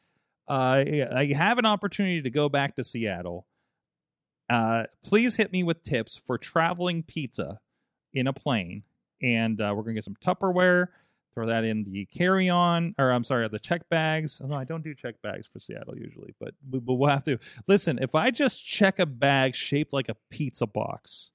Uh, 0.48 0.84
I 1.16 1.34
have 1.36 1.58
an 1.58 1.66
opportunity 1.66 2.22
to 2.22 2.30
go 2.30 2.50
back 2.50 2.76
to 2.76 2.84
Seattle. 2.84 3.48
Uh, 4.50 4.84
please 5.04 5.36
hit 5.36 5.52
me 5.52 5.64
with 5.64 5.84
tips 5.84 6.22
for 6.26 6.38
traveling 6.38 7.04
pizza 7.04 7.60
in 8.14 8.28
a 8.28 8.34
plane, 8.34 8.84
and 9.22 9.60
uh, 9.60 9.74
we're 9.76 9.84
gonna 9.84 9.96
get 9.96 10.04
some 10.04 10.16
Tupperware. 10.24 10.88
Throw 11.34 11.48
that 11.48 11.66
in 11.66 11.84
the 11.84 12.06
carry-on, 12.06 12.96
or 12.98 13.12
I'm 13.12 13.26
sorry, 13.26 13.46
the 13.50 13.60
check 13.60 13.90
bags. 13.90 14.42
No, 14.42 14.56
I 14.56 14.64
don't 14.64 14.84
do 14.84 14.94
check 14.94 15.22
bags 15.22 15.48
for 15.52 15.60
Seattle 15.60 15.98
usually, 15.98 16.34
but 16.40 16.54
but 16.64 16.82
we'll 16.86 17.10
have 17.10 17.24
to 17.24 17.40
listen. 17.68 18.00
If 18.02 18.16
I 18.16 18.32
just 18.32 18.66
check 18.66 19.00
a 19.00 19.06
bag 19.06 19.54
shaped 19.54 19.92
like 19.92 20.08
a 20.08 20.16
pizza 20.30 20.66
box, 20.66 21.32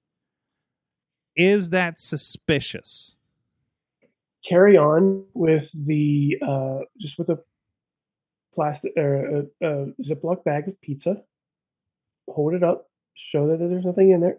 is 1.37 1.71
that 1.71 2.01
suspicious? 2.01 3.17
Carry 4.43 4.79
on 4.79 5.27
with 5.35 5.71
the 5.75 6.39
uh, 6.41 6.79
just 6.99 7.19
with 7.19 7.29
a 7.29 7.43
plastic 8.55 8.93
or 8.97 9.47
a, 9.61 9.67
a 9.67 9.87
Ziploc 10.03 10.45
bag 10.45 10.69
of 10.69 10.81
pizza. 10.81 11.23
Hold 12.29 12.55
it 12.55 12.63
up. 12.63 12.90
Show 13.15 13.47
that 13.49 13.59
there's 13.59 13.85
nothing 13.85 14.11
in 14.11 14.21
there. 14.21 14.39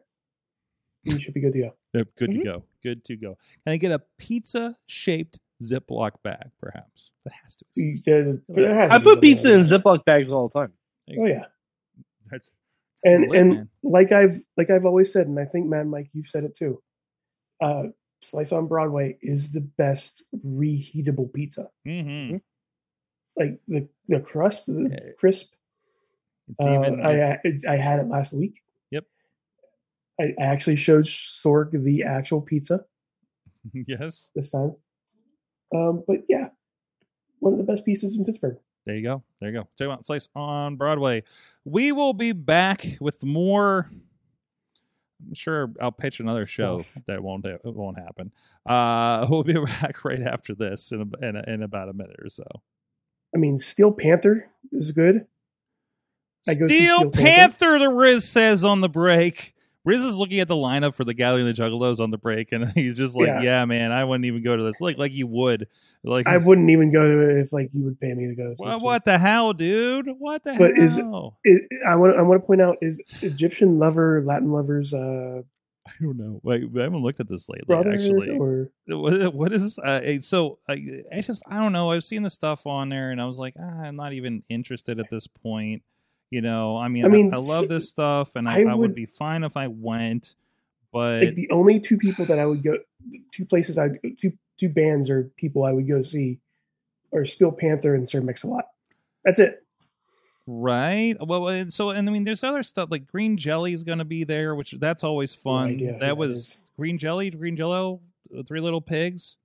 You 1.04 1.20
should 1.20 1.34
be 1.34 1.42
good 1.42 1.54
to 1.54 1.60
go. 1.60 1.74
Yep, 1.94 2.08
good 2.18 2.30
Mhm. 2.30 2.34
to 2.40 2.44
go. 2.44 2.64
Good 2.84 3.04
to 3.06 3.16
go. 3.16 3.38
Can 3.66 3.74
I 3.74 3.78
get 3.78 3.92
a 3.92 4.00
pizza-shaped 4.18 5.40
Ziploc 5.62 6.22
bag, 6.24 6.52
perhaps? 6.60 7.12
That 7.26 7.34
has 7.44 7.56
to 7.58 7.66
You- 7.76 7.90
exist. 7.90 8.06
there- 8.06 8.42
there 8.50 8.76
has 8.76 8.92
I 8.92 8.98
to 8.98 9.04
put 9.04 9.10
something 9.16 9.22
pizza 9.22 9.54
in. 9.54 9.62
Ziploc 9.62 10.06
bags 10.06 10.30
all 10.30 10.48
the 10.48 10.60
time. 10.60 10.74
Oh 11.18 11.26
yeah, 11.26 11.48
That's 12.30 12.52
and 13.04 13.28
lit, 13.30 13.40
and 13.40 13.50
man. 13.54 13.70
like 13.84 14.12
I've 14.12 14.42
like 14.58 14.70
I've 14.70 14.86
always 14.86 15.12
said, 15.12 15.28
and 15.28 15.40
I 15.40 15.46
think 15.46 15.68
Matt, 15.68 15.82
and 15.82 15.92
Mike, 15.92 16.10
you've 16.14 16.28
said 16.28 16.44
it 16.46 16.56
too. 16.56 16.82
Uh, 17.60 17.90
Slice 18.22 18.52
on 18.52 18.68
Broadway 18.68 19.18
is 19.22 19.52
the 19.52 19.62
best 19.62 20.24
reheatable 20.46 21.34
pizza. 21.34 21.70
hmm 21.84 22.38
Like 23.36 23.60
the 23.68 23.88
the 24.08 24.20
crust, 24.22 24.68
the 24.68 24.90
Yeah. 24.92 25.12
crisp. 25.18 25.54
It's 26.52 26.66
Uh, 26.66 26.80
even. 26.82 27.00
it's- 27.00 27.64
I 27.68 27.74
I 27.74 27.76
had 27.78 28.00
it 28.00 28.08
last 28.08 28.34
week. 28.34 28.62
Yep. 28.92 29.06
I, 30.20 30.24
I 30.40 30.44
actually 30.44 30.76
showed 30.76 31.06
Sorg 31.06 31.72
the 31.84 32.04
actual 32.04 32.42
pizza 32.42 32.86
yes. 33.88 34.30
this 34.36 34.52
time. 34.52 34.76
Um, 35.74 36.04
but 36.08 36.18
yeah, 36.28 36.50
one 37.40 37.54
of 37.54 37.58
the 37.60 37.64
best 37.66 37.86
pizzas 37.86 38.18
in 38.18 38.26
Pittsburgh. 38.26 38.58
There 38.86 38.96
you 38.96 39.04
go. 39.04 39.24
There 39.40 39.50
you 39.52 39.60
go. 39.60 39.68
Check 39.78 39.90
out 39.90 40.06
Slice 40.06 40.28
on 40.36 40.76
Broadway. 40.76 41.24
We 41.66 41.92
will 41.92 42.14
be 42.14 42.32
back 42.32 42.98
with 43.00 43.24
more. 43.24 43.90
I'm 45.28 45.36
sure 45.36 45.72
I'll 45.80 45.92
pitch 45.92 46.20
another 46.20 46.48
show 46.48 46.84
that 47.06 47.22
won't 47.22 47.46
it 47.46 47.62
won't 47.64 48.00
happen. 48.00 48.32
Uh, 48.66 49.28
we'll 49.30 49.44
be 49.44 49.54
back 49.54 50.04
right 50.04 50.22
after 50.22 50.56
this 50.56 50.92
in 50.92 51.02
a, 51.02 51.26
in, 51.26 51.36
a, 51.36 51.44
in 51.48 51.64
about 51.64 51.90
a 51.90 51.94
minute 51.94 52.16
or 52.22 52.28
so. 52.30 52.44
I 53.34 53.38
mean, 53.38 53.60
Steel 53.60 53.92
Panther 53.92 54.50
is 54.74 54.92
good. 54.92 55.26
I 56.48 56.56
go 56.56 56.68
see 56.68 56.84
Steel 56.86 56.98
Steel 57.00 57.12
Panther, 57.12 57.66
Panther. 57.66 57.80
the 57.80 57.90
Riz 57.90 58.28
says 58.28 58.64
on 58.64 58.82
the 58.82 58.90
break. 58.90 59.54
Riz 59.84 60.02
is 60.02 60.16
looking 60.16 60.40
at 60.40 60.48
the 60.48 60.56
lineup 60.56 60.94
for 60.96 61.04
the 61.04 61.14
Gathering 61.16 61.48
of 61.48 61.56
the 61.56 61.62
Juggalos 61.62 62.00
on 62.00 62.12
the 62.12 62.18
break, 62.18 62.52
and 62.52 62.70
he's 62.76 62.96
just 62.98 63.16
like, 63.16 63.28
"Yeah, 63.28 63.42
Yeah. 63.42 63.66
man, 63.66 63.92
I 63.92 64.04
wouldn't 64.06 64.26
even 64.26 64.44
go 64.44 64.56
to 64.56 64.64
this. 64.64 64.80
Like, 64.80 64.98
like 64.98 65.12
you 65.12 65.26
would. 65.28 65.68
Like, 66.04 66.28
I 66.28 66.38
wouldn't 66.38 66.70
even 66.72 66.92
go 66.92 67.04
to 67.08 67.30
it 67.30 67.38
if 67.42 67.54
like 67.54 67.70
you 67.74 67.84
would 67.86 68.00
pay 68.00 68.14
me 68.14 68.28
to 68.28 68.36
go. 68.36 68.50
To 68.50 68.56
what, 68.58 68.82
what 68.82 69.06
the 69.06 69.18
hell, 69.18 69.54
dude? 69.54 70.08
What 70.20 70.44
the 70.44 70.54
But 70.58 70.78
is- 70.78 70.98
hell? 70.98 71.38
It, 71.44 71.64
I 71.88 71.96
want 71.96 72.18
I 72.18 72.22
want 72.22 72.42
to 72.42 72.46
point 72.48 72.62
out 72.62 72.78
is 72.82 73.02
Egyptian 73.22 73.78
lover 73.80 74.22
Latin 74.26 74.52
lovers 74.52 74.94
uh 74.94 75.42
I 75.88 75.92
don't 76.00 76.16
know. 76.18 76.40
Like, 76.44 76.62
I 76.78 76.82
haven't 76.84 77.02
looked 77.02 77.20
at 77.20 77.28
this 77.28 77.50
lately. 77.50 77.66
brother 77.66 77.92
actually, 77.94 78.30
or 78.30 78.70
what, 78.88 79.34
what 79.34 79.52
is 79.52 79.80
uh, 79.80 80.22
so? 80.22 80.60
I, 80.70 80.74
I 81.12 81.22
just 81.22 81.42
I 81.50 81.60
don't 81.60 81.74
know. 81.74 81.90
I've 81.90 82.04
seen 82.04 82.22
the 82.22 82.30
stuff 82.30 82.68
on 82.68 82.90
there, 82.90 83.10
and 83.10 83.20
I 83.20 83.26
was 83.26 83.40
like, 83.40 83.56
ah, 83.60 83.82
I'm 83.82 83.96
not 83.96 84.14
even 84.14 84.44
interested 84.48 85.00
at 85.00 85.10
this 85.10 85.26
point. 85.26 85.82
You 86.32 86.42
know, 86.42 86.78
I 86.78 86.88
mean, 86.88 87.04
I, 87.04 87.08
I 87.08 87.12
mean, 87.12 87.34
I 87.34 87.38
love 87.38 87.68
this 87.68 87.90
stuff, 87.90 88.36
and 88.36 88.48
I, 88.48 88.60
I 88.60 88.62
I 88.62 88.66
would 88.74 88.78
would- 88.78 88.96
be 88.96 89.06
fine 89.06 89.44
if 89.44 89.56
I 89.58 89.68
went, 89.68 90.34
but 90.92 91.24
like 91.24 91.36
the 91.36 91.50
only 91.52 91.80
two 91.80 91.98
people 91.98 92.26
that 92.26 92.40
I 92.40 92.46
would 92.46 92.64
go 92.64 92.78
two 93.32 93.46
places 93.46 93.78
I 93.78 93.90
two 94.18 94.32
two 94.58 94.70
bands 94.70 95.10
or 95.10 95.30
people 95.38 95.64
I 95.66 95.72
would 95.74 95.88
go 95.88 96.02
see 96.02 96.40
are 97.14 97.26
Steel 97.26 97.52
Panther 97.52 97.96
and 97.96 98.08
Sir 98.08 98.22
Mix-a-Lot. 98.22 98.66
That's 99.26 99.40
it. 99.40 99.64
Right. 100.48 101.16
Well, 101.20 101.50
and 101.50 101.72
so 101.72 101.90
and 101.92 102.08
I 102.10 102.12
mean, 102.12 102.24
there's 102.24 102.44
other 102.44 102.64
stuff 102.64 102.90
like 102.92 103.06
green 103.08 103.38
jelly 103.38 103.74
is 103.74 103.84
going 103.84 104.00
to 104.00 104.06
be 104.06 104.24
there, 104.24 104.56
which 104.56 104.72
that's 104.80 105.04
always 105.04 105.36
fun. 105.36 105.78
that 105.86 106.00
that 106.00 106.18
was 106.18 106.64
green 106.78 106.98
jelly, 106.98 107.30
green 107.30 107.56
jello, 107.56 108.00
uh, 108.38 108.44
three 108.44 108.60
little 108.62 108.82
pigs. 108.82 109.36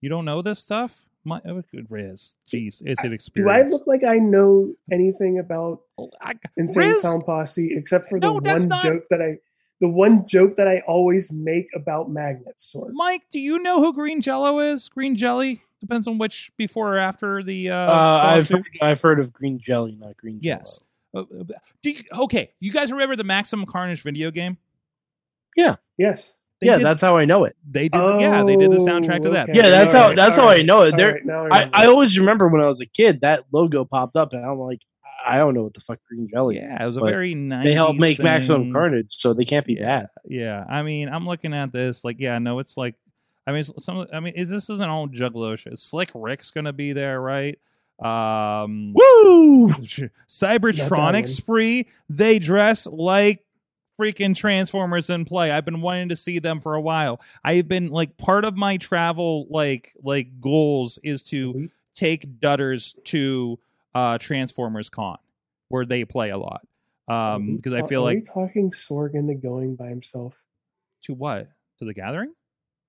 You 0.00 0.08
don't 0.08 0.24
know 0.24 0.42
this 0.42 0.58
stuff? 0.58 1.06
My 1.26 1.40
oh, 1.44 1.60
good 1.72 1.90
Riz. 1.90 2.36
Jeez, 2.50 2.80
it's 2.86 3.02
an 3.02 3.12
experience. 3.12 3.68
Do 3.68 3.68
I 3.68 3.68
look 3.68 3.86
like 3.88 4.04
I 4.04 4.18
know 4.18 4.72
anything 4.92 5.40
about 5.40 5.80
I, 6.22 6.34
Insane 6.56 6.90
Riz? 6.90 7.00
Clown 7.00 7.20
Posse 7.22 7.74
except 7.76 8.08
for 8.08 8.20
the 8.20 8.28
No, 8.28 8.34
one 8.34 8.68
not- 8.68 8.84
joke 8.84 9.02
that 9.10 9.20
I 9.20 9.38
the 9.80 9.88
one 9.88 10.26
joke 10.26 10.56
that 10.56 10.68
I 10.68 10.80
always 10.86 11.30
make 11.30 11.68
about 11.74 12.08
magnets, 12.10 12.62
sort 12.62 12.92
Mike, 12.94 13.24
do 13.30 13.38
you 13.38 13.58
know 13.58 13.82
who 13.82 13.92
green 13.92 14.22
jello 14.22 14.60
is? 14.60 14.88
Green 14.88 15.16
jelly 15.16 15.60
depends 15.80 16.08
on 16.08 16.16
which 16.16 16.50
before 16.56 16.94
or 16.94 16.98
after 16.98 17.42
the. 17.42 17.70
Uh, 17.70 17.76
Uh, 17.76 18.20
I've 18.24 18.48
heard, 18.48 18.64
I've 18.80 19.00
heard 19.02 19.20
of 19.20 19.32
green 19.34 19.58
jelly, 19.58 19.96
not 20.00 20.16
green. 20.16 20.38
Yes. 20.40 20.80
Jell-O. 21.14 21.20
Uh, 21.20 21.40
uh, 21.40 21.58
do 21.82 21.90
you, 21.90 22.00
okay, 22.20 22.52
you 22.60 22.72
guys 22.72 22.90
remember 22.92 23.16
the 23.16 23.24
Maximum 23.24 23.66
Carnage 23.66 24.00
video 24.00 24.30
game? 24.30 24.56
Yeah. 25.56 25.76
Yes. 25.98 26.35
They 26.60 26.68
yeah, 26.68 26.76
did, 26.76 26.84
that's 26.86 27.02
how 27.02 27.16
I 27.18 27.24
know 27.26 27.44
it. 27.44 27.54
they 27.70 27.88
did. 27.88 28.00
the- 28.02 28.18
yeah, 28.18 28.42
they 28.42 28.56
did 28.56 28.70
the 28.70 28.78
soundtrack 28.78 29.22
to 29.22 29.30
that. 29.30 29.48
Oh, 29.48 29.52
okay. 29.52 29.58
Yeah, 29.62 29.68
that's 29.70 29.92
All 29.94 30.00
how 30.00 30.08
right, 30.08 30.16
that's 30.16 30.38
all 30.38 30.44
how 30.46 30.50
I 30.52 30.62
know 30.62 30.82
it. 30.82 30.92
all 30.92 30.96
There, 30.96 31.20
right, 31.26 31.70
I. 31.74 31.82
I 31.82 31.86
always 31.86 32.18
remember 32.18 32.48
when 32.48 32.62
I 32.62 32.66
was 32.66 32.80
a 32.80 32.86
kid 32.86 33.20
that 33.20 33.44
logo 33.52 33.84
popped 33.84 34.16
up, 34.16 34.32
and 34.32 34.42
I'm 34.44 34.58
like, 34.58 34.80
I 35.26 35.36
don't 35.38 35.52
know 35.54 35.64
what 35.64 35.74
the 35.74 35.80
fuck 35.80 35.98
green 36.08 36.28
jelly. 36.32 36.56
is. 36.56 36.62
Yeah, 36.62 36.82
it 36.82 36.86
was 36.86 36.96
a 36.96 37.00
But 37.00 37.10
very 37.10 37.34
nice. 37.34 37.64
They 37.64 37.74
helped 37.74 37.98
make 38.00 38.18
Maximum 38.22 38.72
Carnage, 38.72 39.14
so 39.18 39.34
they 39.34 39.44
can't 39.44 39.66
be 39.66 39.74
Yeah, 39.74 40.00
bad. 40.02 40.08
yeah. 40.24 40.64
I 40.68 40.82
mean, 40.82 41.08
I'm 41.10 41.26
looking 41.26 41.52
at 41.52 41.72
this 41.72 42.04
like, 42.04 42.16
yeah, 42.20 42.38
no, 42.38 42.58
it's 42.60 42.76
like, 42.76 42.94
I 43.46 43.52
mean, 43.52 43.64
some. 43.64 44.06
I 44.12 44.20
mean, 44.20 44.32
is 44.34 44.48
this 44.48 44.70
is 44.70 44.80
an 44.80 44.88
old 44.88 45.14
Juggalo 45.14 45.58
show? 45.58 45.74
Slick 45.74 46.10
Rick's 46.14 46.50
gonna 46.50 46.72
be 46.72 46.92
there, 46.94 47.20
right? 47.20 47.58
Um, 48.02 48.92
Woo! 48.94 49.68
Not 49.68 49.80
Cybertronic. 50.28 51.28
Spree. 51.28 51.86
They 52.08 52.38
dress 52.38 52.86
like 52.86 53.44
freaking 54.00 54.34
Transformers 54.36 55.08
in 55.10 55.24
play. 55.24 55.50
I've 55.50 55.64
been 55.64 55.80
wanting 55.80 56.10
to 56.10 56.16
see 56.16 56.38
them 56.38 56.60
for 56.60 56.74
a 56.74 56.80
while. 56.80 57.20
I've 57.44 57.68
been 57.68 57.88
like 57.88 58.16
part 58.16 58.44
of 58.44 58.56
my 58.56 58.76
travel 58.76 59.46
like 59.50 59.92
like 60.02 60.40
goals 60.40 60.98
is 61.02 61.22
to 61.24 61.70
take 61.94 62.40
Dutters 62.40 62.94
to 63.04 63.58
uh 63.94 64.18
Transformers 64.18 64.90
Con 64.90 65.16
where 65.68 65.84
they 65.86 66.04
play 66.04 66.30
a 66.30 66.38
lot. 66.38 66.66
Um 67.08 67.56
because 67.56 67.74
I 67.74 67.86
feel 67.86 68.02
are 68.02 68.08
we 68.10 68.14
like 68.16 68.24
talking 68.32 68.70
Sorg 68.70 69.14
into 69.14 69.34
going 69.34 69.76
by 69.76 69.88
himself. 69.88 70.34
to 71.02 71.14
what? 71.14 71.48
To 71.78 71.84
the 71.84 71.94
gathering? 71.94 72.32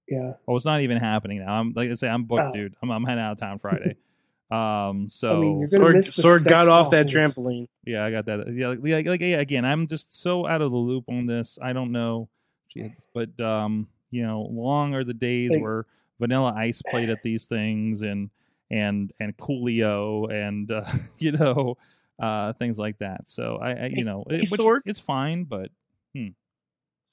Yeah. 0.07 0.33
Oh, 0.47 0.55
it's 0.55 0.65
not 0.65 0.81
even 0.81 0.97
happening 0.97 1.39
now. 1.39 1.53
I'm 1.53 1.73
like 1.73 1.91
I 1.91 1.95
say 1.95 2.07
I'm 2.09 2.23
booked, 2.23 2.49
Oh. 2.49 2.53
dude. 2.53 2.75
I'm 2.81 2.89
I'm 2.91 3.03
heading 3.03 3.23
out 3.23 3.33
of 3.33 3.37
town 3.39 3.59
Friday. 3.59 3.95
um 4.49 5.09
so 5.09 5.37
I 5.37 5.39
mean, 5.41 5.59
you're 5.59 5.67
gonna 5.69 5.83
Sword, 5.83 5.95
miss 5.95 6.15
the 6.15 6.21
Sword 6.21 6.41
sex 6.43 6.49
got 6.49 6.67
off 6.69 6.91
that 6.91 7.07
trampoline. 7.07 7.67
Yeah, 7.85 8.05
I 8.05 8.11
got 8.11 8.25
that. 8.27 8.53
Yeah, 8.53 8.69
like, 8.69 8.79
like, 8.81 9.05
like, 9.05 9.21
yeah, 9.21 9.39
again, 9.39 9.65
I'm 9.65 9.87
just 9.87 10.17
so 10.17 10.47
out 10.47 10.61
of 10.61 10.71
the 10.71 10.77
loop 10.77 11.05
on 11.09 11.25
this. 11.25 11.59
I 11.61 11.73
don't 11.73 11.91
know, 11.91 12.29
Jeez. 12.73 12.93
but 13.13 13.37
um, 13.41 13.87
you 14.09 14.23
know, 14.25 14.41
long 14.49 14.93
are 14.93 15.03
the 15.03 15.13
days 15.13 15.51
Like- 15.51 15.61
where 15.61 15.85
Vanilla 16.19 16.53
Ice 16.57 16.81
played 16.81 17.09
at 17.09 17.21
these 17.23 17.45
things, 17.45 18.01
and 18.03 18.29
and 18.71 19.11
and 19.19 19.35
Coolio, 19.37 20.31
and 20.31 20.71
uh, 20.71 20.83
you 21.19 21.33
know, 21.33 21.77
uh, 22.19 22.53
things 22.53 22.79
like 22.79 22.97
that. 22.99 23.27
So 23.29 23.57
I, 23.61 23.71
I 23.71 23.85
you 23.93 24.05
know, 24.05 24.23
Hey, 24.29 24.37
it, 24.37 24.51
which- 24.51 24.59
Sword? 24.59 24.83
it's 24.85 24.99
fine, 24.99 25.43
but 25.43 25.71
hmm. 26.15 26.29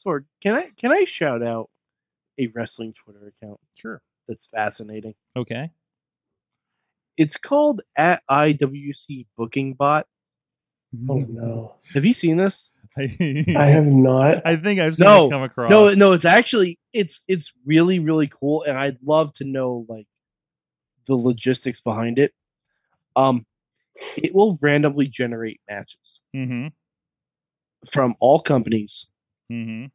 Sword, 0.03 0.27
can 0.41 0.55
I 0.55 0.67
can 0.77 0.93
I 0.93 1.05
shout 1.05 1.43
out 1.43 1.69
a 2.39 2.47
wrestling 2.49 2.93
Twitter 2.95 3.27
account 3.27 3.59
sure, 3.75 4.03
that's 4.29 4.47
fascinating? 4.47 5.15
okay. 5.37 5.71
It's 7.17 7.37
called 7.37 7.81
at 7.97 8.23
IWC 8.31 9.27
Booking 9.37 9.75
Bot. 9.75 10.07
Oh 11.09 11.17
no. 11.29 11.75
Have 11.95 12.05
you 12.05 12.15
seen 12.15 12.37
this? 12.37 12.71
I 12.97 13.07
have 13.67 13.87
not. 13.87 14.43
I 14.47 14.55
think 14.57 14.79
I've 14.81 14.97
seen 14.97 15.07
No, 15.07 15.27
it 15.27 15.31
come 15.31 15.43
across. 15.43 15.71
No, 15.71 15.93
no, 15.95 16.13
it's 16.13 16.25
actually 16.25 16.79
it's 16.93 17.21
it's 17.27 17.53
really 17.67 17.99
really 17.99 18.29
cool, 18.29 18.63
and 18.63 18.79
I'd 18.79 18.99
love 19.05 19.33
to 19.35 19.45
know 19.45 19.85
like 19.89 20.07
the 21.07 21.15
logistics 21.17 21.81
behind 21.81 22.19
it. 22.19 22.33
Um, 23.17 23.45
it 24.17 24.35
will 24.35 24.59
randomly 24.61 25.07
generate 25.09 25.61
matches 25.69 26.21
Mm-hmm. 26.35 26.69
from 27.91 28.15
all 28.21 28.41
companies 28.41 29.07
Mm-hmm. 29.53 29.87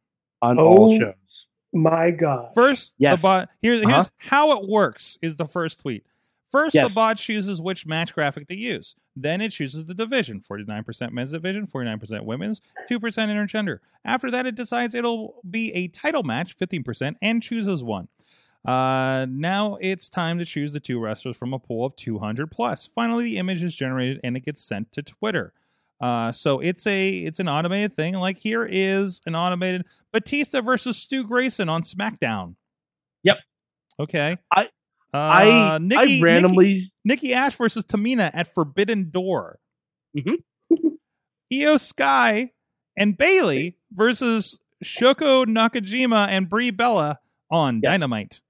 on 0.42 0.58
all 0.58 0.94
Oh. 0.94 0.98
shows. 0.98 1.46
My 1.72 2.10
God. 2.10 2.50
First, 2.54 2.94
Yes. 2.98 3.20
the 3.20 3.22
bot. 3.26 3.48
Here, 3.60 3.74
here's 3.74 3.86
Uh-huh. 3.86 4.04
how 4.18 4.60
it 4.60 4.68
works. 4.68 5.18
Is 5.22 5.36
the 5.36 5.46
first 5.46 5.80
tweet. 5.80 6.04
First, 6.50 6.74
Yes. 6.74 6.88
the 6.88 6.94
bot 6.94 7.16
chooses 7.16 7.60
which 7.62 7.86
match 7.86 8.12
graphic 8.12 8.48
to 8.48 8.56
use. 8.56 8.96
Then 9.14 9.40
it 9.40 9.50
chooses 9.52 9.86
the 9.86 9.94
division 9.94 10.40
49% 10.40 11.12
men's 11.12 11.30
division, 11.32 11.66
49% 11.66 12.24
women's, 12.24 12.60
2% 12.88 12.98
intergender. 13.30 13.78
After 14.04 14.30
that, 14.30 14.46
it 14.46 14.56
decides 14.56 14.94
it'll 14.94 15.40
be 15.48 15.72
a 15.74 15.88
title 15.88 16.22
match, 16.24 16.56
15%, 16.56 17.16
and 17.22 17.42
chooses 17.42 17.84
one. 17.84 18.08
Uh, 18.64 19.26
now 19.30 19.76
it's 19.80 20.10
time 20.10 20.38
to 20.38 20.44
choose 20.44 20.72
the 20.72 20.80
two 20.80 20.98
wrestlers 21.00 21.36
from 21.36 21.54
a 21.54 21.58
pool 21.58 21.84
of 21.86 21.94
200 21.96 22.50
plus. 22.50 22.86
Finally, 22.94 23.24
the 23.24 23.38
image 23.38 23.62
is 23.62 23.74
generated 23.74 24.20
and 24.24 24.36
it 24.36 24.40
gets 24.40 24.62
sent 24.62 24.90
to 24.92 25.02
Twitter. 25.02 25.52
Uh, 26.00 26.32
so 26.32 26.60
it's 26.60 26.86
a 26.86 27.10
it's 27.10 27.40
an 27.40 27.48
automated 27.48 27.94
thing. 27.94 28.14
Like 28.14 28.38
here 28.38 28.66
is 28.70 29.20
an 29.26 29.34
automated 29.34 29.84
Batista 30.12 30.62
versus 30.62 30.96
Stu 30.96 31.24
Grayson 31.24 31.68
on 31.68 31.82
SmackDown. 31.82 32.54
Yep. 33.22 33.36
Okay. 33.98 34.36
I- 34.50 34.68
uh, 35.12 35.16
I 35.18 35.78
Nikki, 35.80 36.20
I 36.20 36.22
randomly 36.22 36.66
Nikki, 36.74 36.92
Nikki 37.04 37.34
Ash 37.34 37.54
versus 37.56 37.84
Tamina 37.84 38.30
at 38.34 38.52
Forbidden 38.54 39.10
Door. 39.10 39.58
Mhm. 40.16 40.36
Iyo 41.52 41.80
Sky 41.80 42.52
and 42.96 43.16
Bayley 43.16 43.76
versus 43.92 44.58
Shoko 44.84 45.44
Nakajima 45.46 46.28
and 46.28 46.48
Brie 46.48 46.70
Bella 46.70 47.18
on 47.50 47.80
Yes. 47.82 47.90
Dynamite. 47.92 48.40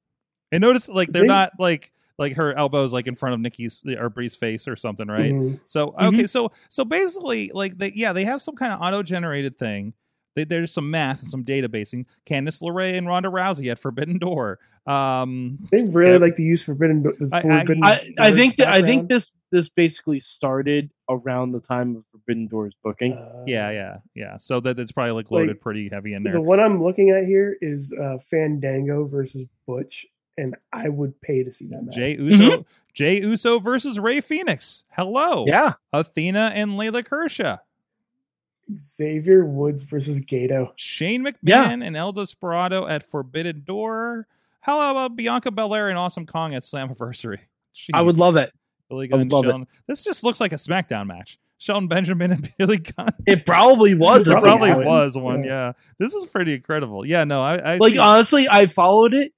And 0.53 0.61
notice 0.61 0.89
like 0.89 1.11
they're 1.13 1.23
They- 1.23 1.29
not 1.29 1.53
like 1.59 1.93
like 2.19 2.35
her 2.37 2.53
elbows 2.55 2.93
like 2.93 3.07
in 3.07 3.15
front 3.17 3.33
of 3.35 3.41
Nikki's 3.41 3.81
or 3.99 4.11
Brie's 4.11 4.37
face 4.37 4.69
or 4.69 4.77
something, 4.77 5.09
right? 5.09 5.33
Mhm. 5.33 5.61
So 5.65 5.95
okay, 5.99 6.27
so 6.27 6.53
so 6.69 6.85
basically, 6.85 7.51
like 7.55 7.79
they 7.79 7.93
yeah, 7.95 8.13
they 8.13 8.25
have 8.27 8.43
some 8.43 8.57
kind 8.57 8.75
of 8.75 8.81
auto 8.83 9.03
generated 9.03 9.59
thing. 9.59 9.95
They, 10.37 10.45
there's 10.45 10.73
some 10.73 10.91
math 10.91 11.23
and 11.23 11.31
some 11.31 11.45
databasing. 11.45 12.07
Candice 12.25 12.63
LeRae 12.63 12.97
and 12.97 13.07
Ronda 13.07 13.29
Rousey 13.29 13.71
at 13.71 13.79
Forbidden 13.79 14.19
Door. 14.19 14.59
Um, 14.87 15.59
They 15.71 15.85
really 15.85 16.13
yeah, 16.13 16.17
like 16.19 16.37
to 16.37 16.43
use 16.43 16.63
Forbidden. 16.63 17.03
The 17.03 17.29
I- 17.33 17.39
I- 17.85 17.91
I, 17.93 18.29
I 18.29 18.33
think 18.33 18.57
that 18.57 18.69
I 18.69 18.81
think 18.83 19.09
this 19.09 19.31
this 19.53 19.69
basically 19.69 20.21
started 20.21 20.91
around 21.09 21.51
the 21.53 21.59
time 21.61 21.97
of 21.97 22.05
Forbidden 22.13 22.47
Doors 22.47 22.73
booking. 22.85 23.15
Uh, 23.15 23.43
yeah, 23.47 23.71
yeah, 23.71 23.97
yeah. 24.15 24.37
So 24.39 24.61
that 24.61 24.79
it's 24.79 24.93
probably 24.93 25.13
like 25.13 25.31
loaded 25.33 25.49
Like, 25.49 25.61
pretty 25.61 25.89
heavy 25.89 26.15
in 26.15 26.23
there. 26.23 26.35
The 26.35 26.41
one 26.41 26.61
I'm 26.61 26.83
looking 26.83 27.11
at 27.11 27.25
here 27.25 27.57
is 27.61 27.93
uh, 27.93 28.19
Fandango 28.31 29.07
versus 29.07 29.45
Butch, 29.67 30.07
and 30.39 30.55
I 30.73 30.89
would 30.89 31.21
pay 31.21 31.43
to 31.43 31.51
see 31.51 31.67
that 31.69 31.83
match. 31.85 31.97
Jey 31.97 32.17
Uso, 32.17 32.65
Jey 32.95 33.21
Uso 33.21 33.59
versus 33.59 33.99
Rey 33.99 34.21
Fenix. 34.21 34.85
Hello, 34.91 35.45
yeah, 35.49 35.75
Athena 35.93 36.53
and 36.55 36.73
Layla 36.73 37.05
Kershaw. 37.05 37.57
Xavier 38.79 39.45
Woods 39.45 39.83
versus 39.83 40.21
Gato. 40.21 40.73
Shane 40.77 41.25
McMahon 41.25 41.37
Yeah. 41.43 41.71
and 41.71 41.97
El 41.97 42.13
Desperado 42.13 42.87
at 42.87 43.09
Forbidden 43.09 43.63
Door. 43.65 44.27
How 44.61 44.91
about 44.91 45.17
Bianca 45.17 45.51
Belair 45.51 45.89
and 45.89 45.97
Awesome 45.99 46.27
Kong 46.27 46.55
at 46.55 46.63
Slammiversary? 46.63 47.39
I 47.95 48.03
would 48.03 48.17
love 48.19 48.37
it. 48.37 48.53
Billy 48.89 49.07
I 49.07 49.09
Gunn 49.09 49.19
would 49.21 49.23
and 49.23 49.33
love 49.33 49.63
it. 49.63 49.69
This 49.87 50.03
just 50.03 50.25
looks 50.25 50.41
like 50.41 50.53
a 50.53 50.57
SmackDown 50.57 51.07
match. 51.07 51.39
Shelton 51.59 51.89
Benjamin 51.89 52.33
and 52.33 52.53
Billy 52.59 52.79
Gunn. 52.79 53.13
It 53.27 53.47
probably 53.47 53.95
was. 53.95 54.27
It 54.27 54.33
at 54.37 54.43
probably 54.43 54.73
point. 54.73 54.87
was 54.87 55.17
one. 55.17 55.45
Yeah. 55.45 55.51
Yeah. 55.69 55.73
this 55.99 56.15
is 56.15 56.27
pretty 56.27 56.55
incredible. 56.55 57.07
Yeah, 57.07 57.25
no, 57.25 57.43
I, 57.43 57.57
I 57.57 57.77
Like 57.77 57.93
see- 57.95 57.99
honestly, 57.99 58.49
I 58.51 58.67
followed 58.67 59.15
it. 59.15 59.33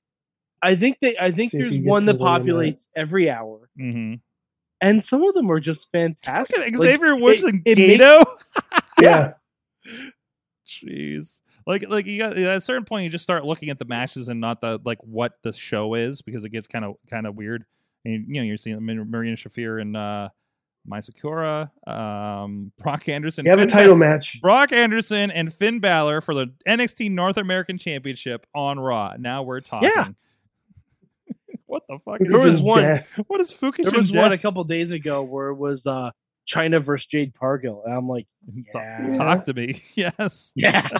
I 0.63 0.77
think 0.77 0.99
they. 1.01 1.17
I 1.21 1.33
think 1.33 1.51
there's 1.51 1.77
one 1.79 2.07
that 2.07 2.13
to 2.15 2.19
one 2.19 2.43
populates 2.45 2.87
every 2.95 3.29
hour, 3.29 3.69
Mhm. 3.77 4.21
and 4.81 5.03
some 5.03 5.25
of 5.25 5.35
them 5.35 5.51
are 5.51 5.59
just 5.59 5.91
fantastic. 5.91 6.59
Like, 6.59 6.77
Xavier 6.77 7.17
Woods 7.17 7.43
it- 7.43 7.49
and 7.55 7.63
it 7.67 7.79
makes- 7.79 7.99
Gato. 7.99 8.25
Yeah, 9.03 9.33
Jeez. 10.67 11.41
Like 11.67 11.89
like 11.89 12.07
you 12.07 12.19
got 12.19 12.37
at 12.37 12.57
a 12.59 12.61
certain 12.61 12.85
point 12.85 13.05
you 13.05 13.11
just 13.11 13.23
start 13.25 13.45
looking 13.45 13.71
at 13.71 13.79
the 13.79 13.85
matches 13.85 14.29
and 14.29 14.41
not 14.41 14.61
the 14.61 14.81
like 14.85 14.99
what 15.03 15.35
the 15.43 15.53
show 15.53 15.95
is 15.95 16.21
because 16.23 16.45
it 16.45 16.49
gets 16.51 16.67
kind 16.67 16.85
of 16.85 16.97
kind 17.09 17.27
of 17.27 17.37
weird. 17.37 17.65
And 18.05 18.25
you 18.29 18.41
know 18.41 18.43
you're 18.43 18.57
seeing 18.57 18.85
Mar- 18.85 19.05
Marina 19.05 19.37
Shafir 19.37 19.81
and 19.81 19.97
uh 19.97 20.29
Mai 20.85 20.99
Sakura, 20.99 21.71
um 21.87 22.73
Brock 22.79 23.09
Anderson. 23.09 23.45
you 23.45 23.51
have 23.53 23.61
a 23.61 23.67
title 23.67 23.95
Ba- 23.95 23.99
match. 24.01 24.41
Brock 24.41 24.73
Anderson 24.73 25.31
and 25.31 25.55
Finn 25.55 25.79
Balor 25.79 26.21
for 26.21 26.35
the 26.35 26.53
NXT 26.67 27.13
North 27.13 27.37
American 27.37 27.79
Championship 27.79 28.45
on 28.55 28.81
Raw. 28.81 29.15
Now 29.19 29.45
we're 29.45 29.61
talking. 29.61 29.91
Yeah. 29.95 30.09
what 31.67 31.85
the 31.89 31.99
fuck? 32.05 32.19
There 32.21 32.41
was 32.41 32.61
one- 32.61 32.83
death. 32.83 33.21
What 33.29 33.41
is 33.41 33.53
Fukushima? 33.53 33.91
There 33.91 34.01
was 34.01 34.11
one 34.11 34.33
a 34.33 34.39
couple 34.39 34.65
days 34.65 34.91
ago 34.91 35.23
where 35.23 35.49
it 35.51 35.57
was 35.57 35.87
uh 35.87 36.11
Chyna 36.49 36.83
versus 36.83 37.07
Jade 37.07 37.33
Cargill, 37.39 37.83
and 37.85 37.95
I'm 37.95 38.09
like, 38.09 38.27
yeah. 38.75 39.11
Talk 39.17 39.45
to 39.47 39.55
me. 39.55 39.83
Yes. 39.95 40.53
yeah, 40.57 40.89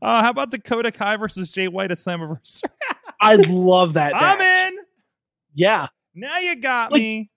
Uh, 0.00 0.22
how 0.22 0.30
about 0.30 0.50
Dakota 0.50 0.90
Kai 0.90 1.16
versus 1.16 1.50
Jay 1.50 1.68
White 1.68 1.90
at 1.90 1.98
Slammiversary? 1.98 2.62
I 3.20 3.36
love 3.36 3.94
that. 3.94 4.12
I'm 4.14 4.40
in. 4.40 4.78
Yeah, 5.54 5.88
Now 6.14 6.38
you 6.38 6.56
got 6.56 6.92
Like, 6.92 7.00
me. 7.02 7.30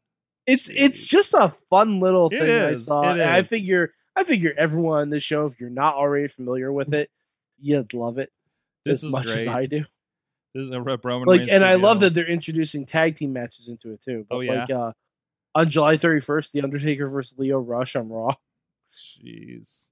it's 0.45 0.69
it's 0.73 1.05
just 1.05 1.33
a 1.33 1.53
fun 1.69 1.99
little 1.99 2.29
thing 2.29 2.43
I 2.49 2.75
saw. 2.77 3.01
and 3.11 3.21
I 3.21 3.43
figure 3.43 3.93
I 4.15 4.23
figure 4.23 4.53
everyone 4.57 5.01
on 5.01 5.09
this 5.09 5.23
show, 5.23 5.47
if 5.47 5.59
you're 5.59 5.69
not 5.69 5.95
already 5.95 6.27
familiar 6.27 6.71
with 6.71 6.93
it, 6.93 7.09
you'd 7.59 7.93
love 7.93 8.17
it 8.19 8.31
This 8.85 8.99
as 8.99 9.03
is 9.05 9.11
much 9.11 9.25
great. 9.25 9.47
as 9.47 9.55
I 9.55 9.65
do. 9.65 9.85
This 10.53 10.63
is 10.63 10.71
a 10.71 10.81
Ro- 10.81 10.97
Roman 11.03 11.27
Like, 11.27 11.39
Reigns 11.41 11.51
and 11.51 11.63
I 11.63 11.75
love 11.75 11.99
that 12.01 12.13
they're 12.13 12.27
introducing 12.27 12.85
tag 12.85 13.15
team 13.15 13.33
matches 13.33 13.67
into 13.67 13.91
it 13.93 14.01
too. 14.03 14.25
But 14.29 14.35
Oh, 14.35 14.39
yeah? 14.41 14.59
like 14.61 14.69
uh, 14.71 14.91
on 15.55 15.69
July 15.69 15.97
31st, 15.97 16.51
The 16.51 16.61
Undertaker 16.61 17.09
versus 17.09 17.33
Leo 17.37 17.59
Rush 17.59 17.95
on 17.95 18.09
Raw. 18.09 18.35
Jeez. 19.23 19.85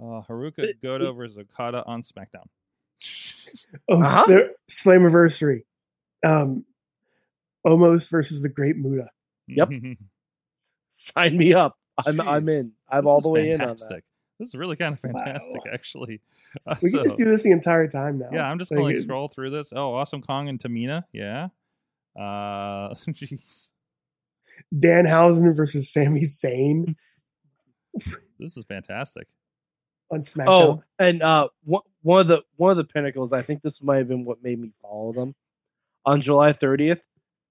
Uh, 0.00 0.22
Haruka 0.28 0.72
Goto 0.82 1.12
versus 1.12 1.38
Okada 1.38 1.84
on 1.86 2.02
SmackDown. 2.02 2.46
Oh, 3.88 4.00
Uh-huh. 4.02 4.24
the 4.26 4.54
Slammiversary. 4.70 5.64
Um, 6.24 6.64
Omos 7.66 8.08
versus 8.08 8.42
the 8.42 8.48
Great 8.48 8.76
Muta. 8.76 9.10
Yep. 9.48 9.70
Sign 10.94 11.36
me 11.36 11.52
up. 11.54 11.76
I'm 12.04 12.16
Jeez. 12.16 12.26
I'm 12.26 12.48
in. 12.48 12.72
I'm 12.88 13.04
This 13.04 13.08
all 13.10 13.20
the 13.20 13.28
way 13.28 13.48
in 13.50 13.60
on 13.60 13.68
that. 13.68 13.78
fantastic. 13.80 14.04
This 14.38 14.48
is 14.48 14.54
really 14.54 14.76
kind 14.76 14.94
of 14.94 15.00
fantastic, 15.00 15.64
Wow. 15.64 15.72
actually. 15.72 16.20
Uh, 16.66 16.74
We 16.82 16.90
so- 16.90 16.98
can 16.98 17.06
just 17.06 17.18
do 17.18 17.24
this 17.26 17.42
the 17.42 17.50
entire 17.50 17.86
time 17.88 18.18
now. 18.18 18.28
yeah, 18.32 18.48
I'm 18.50 18.58
just 18.58 18.70
gonna 18.70 18.82
like 18.82 18.92
it's- 18.92 19.04
scroll 19.04 19.28
through 19.28 19.50
this. 19.50 19.72
Oh, 19.74 19.94
Awesome 19.94 20.22
Kong 20.22 20.48
and 20.48 20.58
Tamina. 20.58 21.04
Yeah. 21.12 21.48
Uh, 22.16 22.94
jeez, 22.94 23.70
Danhausen 24.74 25.56
versus 25.56 25.90
Sami 25.90 26.22
Zayn 26.22 26.94
this 28.38 28.56
is 28.56 28.64
fantastic. 28.64 29.26
on 30.10 30.20
SmackDown. 30.20 30.46
Oh, 30.48 30.82
and 30.98 31.22
uh, 31.22 31.48
one 31.64 31.82
one 32.02 32.20
of 32.20 32.28
the 32.28 32.42
one 32.56 32.70
of 32.70 32.76
the 32.76 32.84
pinnacles. 32.84 33.32
I 33.32 33.42
think 33.42 33.62
this 33.62 33.82
might 33.82 33.98
have 33.98 34.08
been 34.08 34.24
what 34.24 34.42
made 34.42 34.60
me 34.60 34.72
follow 34.82 35.12
them. 35.12 35.34
On 36.04 36.20
July 36.20 36.52
30th, 36.52 37.00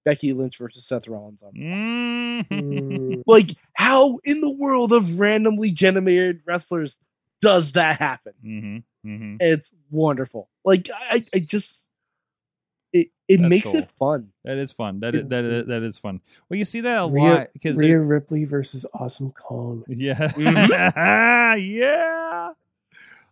Becky 0.04 0.34
Lynch 0.34 0.58
versus 0.58 0.86
Seth 0.86 1.08
Rollins 1.08 1.40
on. 1.42 2.44
Mm. 2.50 3.22
Like, 3.26 3.56
how 3.72 4.18
in 4.24 4.42
the 4.42 4.50
world 4.50 4.92
of 4.92 5.18
randomly 5.18 5.70
generated 5.70 6.40
wrestlers 6.44 6.98
does 7.40 7.72
that 7.72 7.98
happen? 7.98 8.34
hmm 8.42 8.76
hmm 9.08 9.36
It's 9.40 9.72
wonderful. 9.90 10.50
Like, 10.64 10.90
I, 10.94 11.24
I 11.34 11.38
just 11.38 11.86
it 12.92 13.08
it 13.28 13.38
That's 13.38 13.48
makes 13.48 13.64
cool. 13.66 13.76
it 13.76 13.90
fun. 13.98 14.28
That 14.44 14.58
is 14.58 14.72
fun. 14.72 15.00
That 15.00 15.14
is, 15.14 15.26
that 15.28 15.44
is, 15.44 15.66
that 15.66 15.82
is 15.82 15.96
fun. 15.98 16.20
Well, 16.48 16.58
you 16.58 16.64
see 16.64 16.80
that 16.82 17.04
a 17.04 17.08
Rhea, 17.10 17.22
lot 17.24 17.48
because 17.52 17.76
Rhea 17.76 17.98
Ripley 18.00 18.44
versus 18.44 18.84
Awesome 18.94 19.32
Kong. 19.32 19.84
Yeah. 19.88 20.14
Mm-hmm. 20.30 21.58
yeah. 21.60 22.52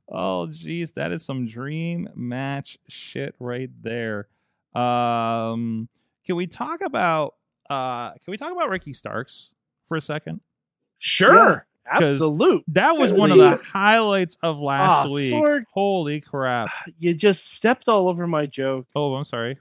Oh 0.09 0.49
jeez, 0.51 0.95
that 0.95 1.13
is 1.13 1.25
some 1.25 1.47
dream 1.47 2.09
match 2.15 2.79
shit 2.89 3.35
right 3.39 3.71
there. 3.83 4.29
Um 4.75 5.89
can 6.25 6.37
we 6.37 6.47
talk 6.47 6.81
about 6.81 7.35
uh 7.69 8.11
can 8.13 8.31
we 8.31 8.37
talk 8.37 8.53
about 8.53 8.71
Ricky 8.71 8.93
Starks 8.95 9.51
for 9.87 9.97
a 9.97 10.01
second? 10.01 10.41
Sure, 10.99 11.35
'cause- 11.35 11.61
absolute. 11.91 12.63
That 12.69 12.97
was 12.97 13.13
one 13.13 13.31
of 13.33 13.39
the 13.39 13.57
highlights 13.57 14.37
of 14.43 14.59
last 14.59 15.07
Ah, 15.07 15.11
week. 15.11 15.33
Sorg. 15.33 15.65
Holy 15.73 16.21
crap. 16.21 16.69
You 16.99 17.15
just 17.15 17.53
stepped 17.53 17.89
all 17.89 18.09
over 18.09 18.27
my 18.27 18.47
joke. 18.47 18.87
Oh, 18.95 19.15
I'm 19.15 19.25
sorry. 19.25 19.59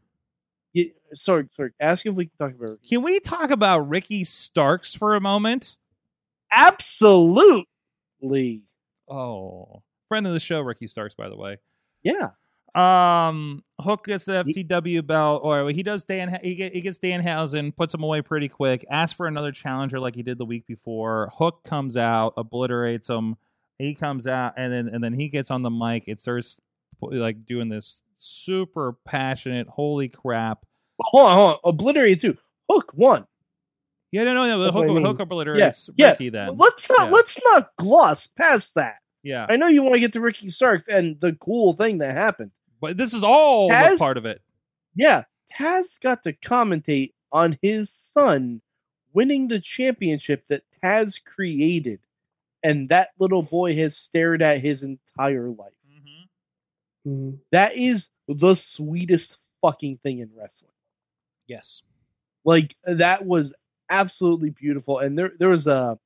You, 0.73 0.91
sorry, 1.15 1.47
sorry. 1.55 1.71
Ask 1.79 2.05
if 2.05 2.13
we 2.13 2.25
can 2.27 2.47
talk 2.47 2.55
about 2.57 2.73
it. 2.73 2.79
Can 2.87 3.01
we 3.01 3.19
talk 3.19 3.49
about 3.49 3.89
Ricky 3.89 4.23
Starks 4.23 4.93
for 4.93 5.15
a 5.15 5.21
moment? 5.21 5.77
Absolutely. 6.51 7.65
Oh, 9.09 9.81
friend 10.07 10.27
of 10.27 10.33
the 10.33 10.39
show, 10.39 10.61
Ricky 10.61 10.87
Starks, 10.87 11.15
by 11.15 11.29
the 11.29 11.37
way. 11.37 11.57
Yeah. 12.03 12.29
Um, 12.75 13.63
Hook 13.81 14.05
gets 14.05 14.25
the 14.25 14.43
FTW 14.43 15.05
belt, 15.05 15.41
or 15.43 15.69
he 15.69 15.83
does 15.83 16.03
Dan. 16.03 16.37
He, 16.43 16.55
get, 16.55 16.73
he 16.73 16.81
gets 16.81 16.99
Danhausen, 16.99 17.75
puts 17.75 17.93
him 17.93 18.03
away 18.03 18.21
pretty 18.21 18.47
quick. 18.47 18.85
Asks 18.89 19.15
for 19.15 19.27
another 19.27 19.51
challenger 19.51 19.99
like 19.99 20.15
he 20.15 20.23
did 20.23 20.37
the 20.37 20.45
week 20.45 20.67
before. 20.67 21.31
Hook 21.35 21.63
comes 21.63 21.97
out, 21.97 22.33
obliterates 22.37 23.09
him. 23.09 23.35
He 23.77 23.95
comes 23.95 24.27
out, 24.27 24.53
and 24.57 24.71
then 24.71 24.89
and 24.89 25.03
then 25.03 25.13
he 25.13 25.29
gets 25.29 25.49
on 25.51 25.61
the 25.61 25.69
mic. 25.69 26.03
It 26.07 26.19
starts 26.19 26.59
like 27.01 27.45
doing 27.45 27.69
this 27.69 28.03
super 28.17 28.97
passionate. 29.05 29.67
Holy 29.67 30.09
crap! 30.09 30.65
Hold 31.01 31.29
on, 31.29 31.37
hold 31.37 31.51
on. 31.53 31.59
Obliterate 31.63 32.19
too. 32.19 32.37
Hook 32.69 32.91
one. 32.93 33.25
Yeah, 34.11 34.23
no, 34.25 34.33
no, 34.33 34.45
no. 34.45 34.59
That's 34.59 34.73
Hook, 34.75 34.85
I 34.85 34.87
mean. 34.93 35.05
Hook 35.05 35.19
obliterates 35.19 35.89
yeah. 35.95 36.11
Ricky. 36.11 36.29
Then 36.29 36.57
Let's 36.57 36.89
not 36.89 37.07
Yeah. 37.07 37.11
let's 37.15 37.39
not 37.45 37.69
gloss 37.77 38.27
past 38.27 38.71
that. 38.75 38.95
yeah, 39.23 39.45
I 39.47 39.55
know 39.55 39.67
you 39.67 39.81
want 39.81 39.93
to 39.95 39.99
get 39.99 40.13
to 40.13 40.21
Ricky 40.21 40.49
Starks 40.49 40.87
and 40.87 41.19
the 41.21 41.33
cool 41.39 41.73
thing 41.73 41.99
that 41.99 42.15
happened. 42.15 42.51
But 42.81 42.97
this 42.97 43.13
is 43.13 43.23
all 43.23 43.69
the 43.69 43.75
Taz- 43.75 43.97
part 43.97 44.17
of 44.17 44.25
it. 44.25 44.41
Yeah, 44.95 45.23
Taz 45.53 45.99
got 45.99 46.23
to 46.23 46.33
commentate 46.33 47.13
on 47.31 47.57
his 47.61 47.89
son 48.13 48.61
winning 49.13 49.47
the 49.47 49.59
championship 49.59 50.43
that 50.49 50.63
Taz 50.83 51.19
created, 51.23 51.99
and 52.63 52.89
that 52.89 53.09
little 53.19 53.43
boy 53.43 53.75
has 53.77 53.95
stared 53.97 54.41
at 54.41 54.61
his 54.61 54.83
entire 54.83 55.49
life. 55.49 55.73
Mm-hmm. 55.89 57.09
Mhm. 57.09 57.39
That 57.51 57.75
is 57.75 58.09
the 58.27 58.55
sweetest 58.55 59.37
fucking 59.61 59.97
thing 60.03 60.19
in 60.19 60.29
wrestling. 60.35 60.71
Yes. 61.47 61.81
Like 62.45 62.75
that 62.85 63.25
was 63.25 63.53
absolutely 63.89 64.51
beautiful. 64.51 64.99
And 64.99 65.17
there 65.17 65.31
there 65.39 65.49
was 65.49 65.67
a 65.67 65.97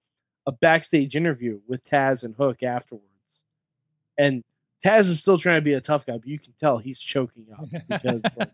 a 0.46 0.52
backstage 0.52 1.16
interview 1.16 1.60
with 1.68 1.84
Taz 1.86 2.24
and 2.24 2.36
Hook 2.36 2.64
afterwards. 2.64 3.06
And 4.18 4.44
Taz 4.84 5.02
is 5.08 5.20
still 5.20 5.38
trying 5.38 5.58
to 5.58 5.62
be 5.64 5.74
a 5.74 5.82
tough 5.82 6.06
guy, 6.06 6.18
but 6.18 6.28
you 6.28 6.38
can 6.40 6.54
tell 6.60 6.78
he's 6.78 7.00
choking 7.00 7.46
up 7.58 7.66
because 7.88 8.22
like, 8.38 8.50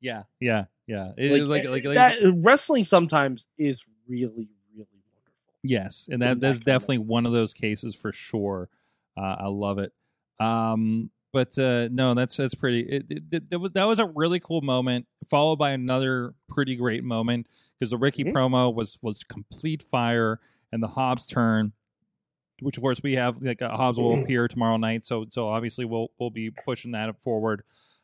yeah, 0.00 0.22
yeah, 0.40 0.64
yeah. 0.86 1.12
It- 1.16 1.42
like, 1.48 1.64
like, 1.64 1.84
like, 1.84 1.94
that 1.94 2.18
wrestling 2.36 2.84
sometimes 2.84 3.46
is 3.58 3.84
really, 4.08 4.48
really 4.74 4.86
wonderful. 5.14 5.32
Yes, 5.62 6.08
and 6.10 6.22
that 6.22 6.34
that 6.34 6.40
that's 6.40 6.58
of- 6.58 6.64
definitely 6.64 6.98
one 6.98 7.26
of 7.26 7.32
those 7.32 7.52
cases 7.54 7.94
for 7.94 8.12
sure. 8.12 8.68
Uh, 9.16 9.36
I 9.40 9.46
love 9.48 9.78
it. 9.78 9.92
Um, 10.38 11.10
but 11.32 11.58
uh, 11.58 11.88
no, 11.90 12.14
that's 12.14 12.36
that's 12.36 12.54
pretty. 12.54 12.80
It, 12.80 13.06
it, 13.10 13.22
it- 13.32 13.50
that 13.50 13.58
was 13.58 13.72
that 13.72 13.84
was 13.84 13.98
a 13.98 14.06
really 14.06 14.40
cool 14.40 14.60
moment, 14.60 15.06
followed 15.28 15.56
by 15.56 15.70
another 15.70 16.34
pretty 16.48 16.76
great 16.76 17.02
moment 17.02 17.46
because 17.78 17.90
the 17.90 17.98
Ricky 17.98 18.24
Mhm. 18.24 18.32
promo 18.32 18.72
was 18.74 18.98
was 19.02 19.24
complete 19.24 19.82
fire, 19.82 20.38
and 20.72 20.82
the 20.82 20.86
Hobbs 20.88 21.26
turn, 21.26 21.72
which 22.60 22.76
of 22.76 22.82
course 22.82 23.00
we 23.02 23.14
have 23.14 23.40
like 23.40 23.62
uh, 23.62 23.76
Hobbs 23.76 23.98
will 23.98 24.22
appear 24.22 24.48
tomorrow 24.48 24.76
night, 24.76 25.04
so 25.04 25.26
so 25.30 25.48
obviously 25.48 25.84
we'll 25.84 26.08
we'll 26.18 26.30
be 26.30 26.50
pushing 26.50 26.92
that 26.92 27.14
forward 27.22 27.62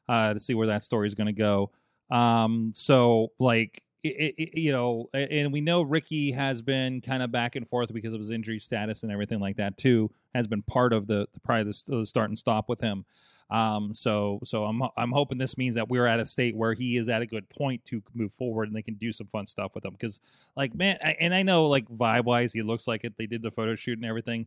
uh, 0.09 0.35
to 0.35 0.41
see 0.41 0.55
where 0.55 0.69
that 0.69 0.85
story 0.85 1.07
is 1.07 1.15
going 1.15 1.27
to 1.27 1.33
go. 1.33 1.71
Um, 2.11 2.73
so 2.75 3.33
like 3.39 3.83
it, 4.03 4.35
it, 4.37 4.59
you 4.59 4.73
know, 4.73 5.09
and 5.15 5.53
we 5.53 5.61
know 5.61 5.83
Ricky 5.83 6.33
has 6.33 6.63
been 6.63 7.01
kind 7.01 7.23
of 7.23 7.33
back 7.33 7.57
and 7.57 7.67
forth 7.67 7.93
because 7.93 8.13
of 8.13 8.21
his 8.21 8.31
injury 8.31 8.59
status 8.59 9.03
and 9.03 9.11
everything 9.11 9.41
like 9.41 9.57
that 9.57 9.79
too. 9.79 10.11
Has 10.35 10.47
been 10.47 10.62
part 10.62 10.93
of 10.93 11.07
the, 11.07 11.28
the 11.32 11.41
probably 11.41 11.64
the, 11.72 11.99
the 11.99 12.07
start 12.07 12.28
and 12.30 12.39
stop 12.39 12.68
with 12.68 12.80
him. 12.80 13.05
Um, 13.51 13.93
so 13.95 14.41
so 14.45 14.64
I'm 14.64 14.82
I'm 14.97 15.12
hoping 15.12 15.39
this 15.39 15.57
means 15.59 15.74
that 15.76 15.89
we're 15.89 16.07
at 16.07 16.18
a 16.18 16.26
state 16.26 16.57
where 16.57 16.72
he 16.72 16.97
is 16.97 17.09
at 17.09 17.22
a 17.22 17.26
good 17.26 17.49
point 17.51 17.85
to 17.87 18.03
move 18.14 18.32
forward 18.32 18.68
and 18.68 18.76
they 18.76 18.82
can 18.82 18.95
do 18.95 19.12
some 19.12 19.26
fun 19.28 19.47
stuff 19.47 19.74
with 19.74 19.85
him. 19.85 19.93
Because 19.93 20.18
like 20.57 20.74
man, 20.74 20.99
I, 21.05 21.16
and 21.20 21.35
I 21.35 21.43
know 21.43 21.66
like 21.66 21.87
vibe 21.89 22.24
wise, 22.24 22.53
he 22.53 22.62
looks 22.62 22.89
like 22.89 23.05
it. 23.05 23.14
They 23.18 23.26
did 23.26 23.43
the 23.43 23.51
photo 23.51 23.74
shoot 23.74 23.99
and 23.99 24.07
everything. 24.07 24.47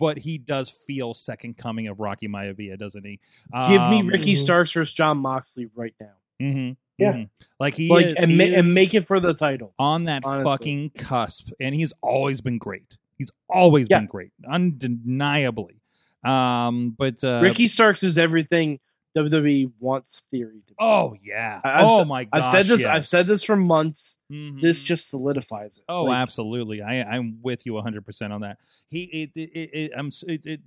But 0.00 0.16
he 0.18 0.38
does 0.38 0.70
feel 0.70 1.12
second 1.12 1.56
coming 1.56 1.88
of 1.88 1.98
Rocky 2.00 2.28
Maivia, 2.28 2.78
doesn't 2.78 3.04
he? 3.04 3.18
Give 3.68 3.80
me 3.90 4.00
Um, 4.00 4.06
Ricky 4.08 4.36
Mhm. 4.36 4.42
Starks 4.42 4.72
versus 4.72 4.94
Jon 4.94 5.18
Moxley 5.18 5.68
right 5.74 5.94
now. 6.00 6.12
Mm-hmm. 6.40 6.72
Yeah. 6.98 7.12
mhm. 7.12 7.28
like 7.60 7.74
he 7.74 7.88
like 7.88 8.06
is- 8.06 8.14
and, 8.16 8.30
he 8.30 8.36
ma- 8.36 8.44
and 8.58 8.72
make 8.74 8.94
it 8.94 9.06
for 9.06 9.20
the 9.20 9.34
title. 9.34 9.74
on 9.78 10.04
that 10.04 10.24
Honestly. 10.24 10.50
fucking 10.50 10.90
cusp, 10.90 11.50
and 11.60 11.74
he's 11.74 11.92
always 12.00 12.40
been 12.40 12.58
great. 12.58 12.96
He's 13.18 13.30
always 13.50 13.88
Yeah. 13.90 13.98
been 13.98 14.06
great, 14.06 14.30
undeniably. 14.48 15.80
Um, 16.24 16.90
but 16.98 17.22
uh, 17.22 17.40
Ricky 17.42 17.68
Starks 17.68 18.02
is 18.02 18.18
everything 18.18 18.80
WWE 19.16 19.72
wants 19.80 20.22
Theory 20.30 20.60
to 20.66 20.68
be. 20.68 20.74
oh 20.78 21.14
yeah, 21.22 21.60
I- 21.64 21.80
I've 21.80 21.84
oh 21.84 22.04
my 22.04 22.24
god, 22.24 22.40
I've 22.40 22.52
said 22.52 22.66
this. 22.66 22.84
I've 22.86 23.06
said 23.06 23.26
this 23.26 23.42
for 23.42 23.56
months. 23.56 24.16
This 24.30 24.82
just 24.82 25.08
solidifies 25.08 25.76
it. 25.78 25.84
Oh, 25.88 26.04
Like, 26.04 26.18
absolutely. 26.18 26.82
I, 26.82 27.02
I'm 27.02 27.38
with 27.42 27.64
you 27.66 27.74
100 27.74 28.04
percent 28.04 28.32
on 28.32 28.42
that. 28.42 28.58
He, 28.88 29.04
it, 29.04 29.30
it, 29.34 29.50
it, 29.54 29.70
it 29.72 29.90
I'm, 29.96 30.08
it, 30.26 30.46
it, 30.46 30.60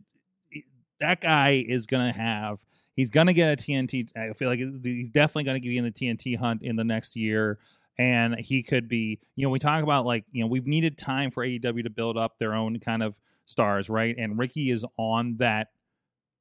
it, 0.52 0.64
that 0.99 1.22
guy 1.22 1.64
is 1.68 1.86
gonna 1.86 2.12
have. 2.12 2.60
He's 2.95 3.12
gonna 3.12 3.34
get 3.34 3.54
a 3.60 3.62
TNT. 3.62 4.10
I 4.18 4.34
feel 4.34 4.49
like 4.49 4.60
he's 4.84 5.10
definitely 5.10 5.43
gonna 5.45 5.60
be 5.60 5.78
in 5.78 5.84
the 5.86 5.91
TNT 5.91 6.38
hunt 6.38 6.64
in 6.64 6.76
the 6.76 6.84
next 6.84 7.16
year. 7.16 7.60
And 7.98 8.39
he 8.39 8.64
could 8.64 8.88
be, 8.88 9.20
you 9.36 9.46
know, 9.46 9.50
we 9.50 9.60
talk 9.60 9.84
about 9.84 10.06
like, 10.06 10.26
you 10.32 10.42
know, 10.42 10.48
we've 10.48 10.66
needed 10.68 10.98
time 10.98 11.30
for 11.32 11.46
AEW 11.46 11.84
to 11.84 11.89
build 11.89 12.18
up 12.18 12.39
their 12.39 12.54
own 12.54 12.80
kind 12.80 13.04
of 13.04 13.20
stars, 13.46 13.89
right? 13.89 14.16
And 14.18 14.39
Ricky 14.39 14.72
is 14.72 14.86
on 14.98 15.38
that, 15.38 15.68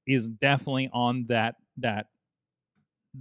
is 0.06 0.28
definitely 0.28 0.88
on 0.92 1.26
that 1.28 1.56
that 1.78 2.06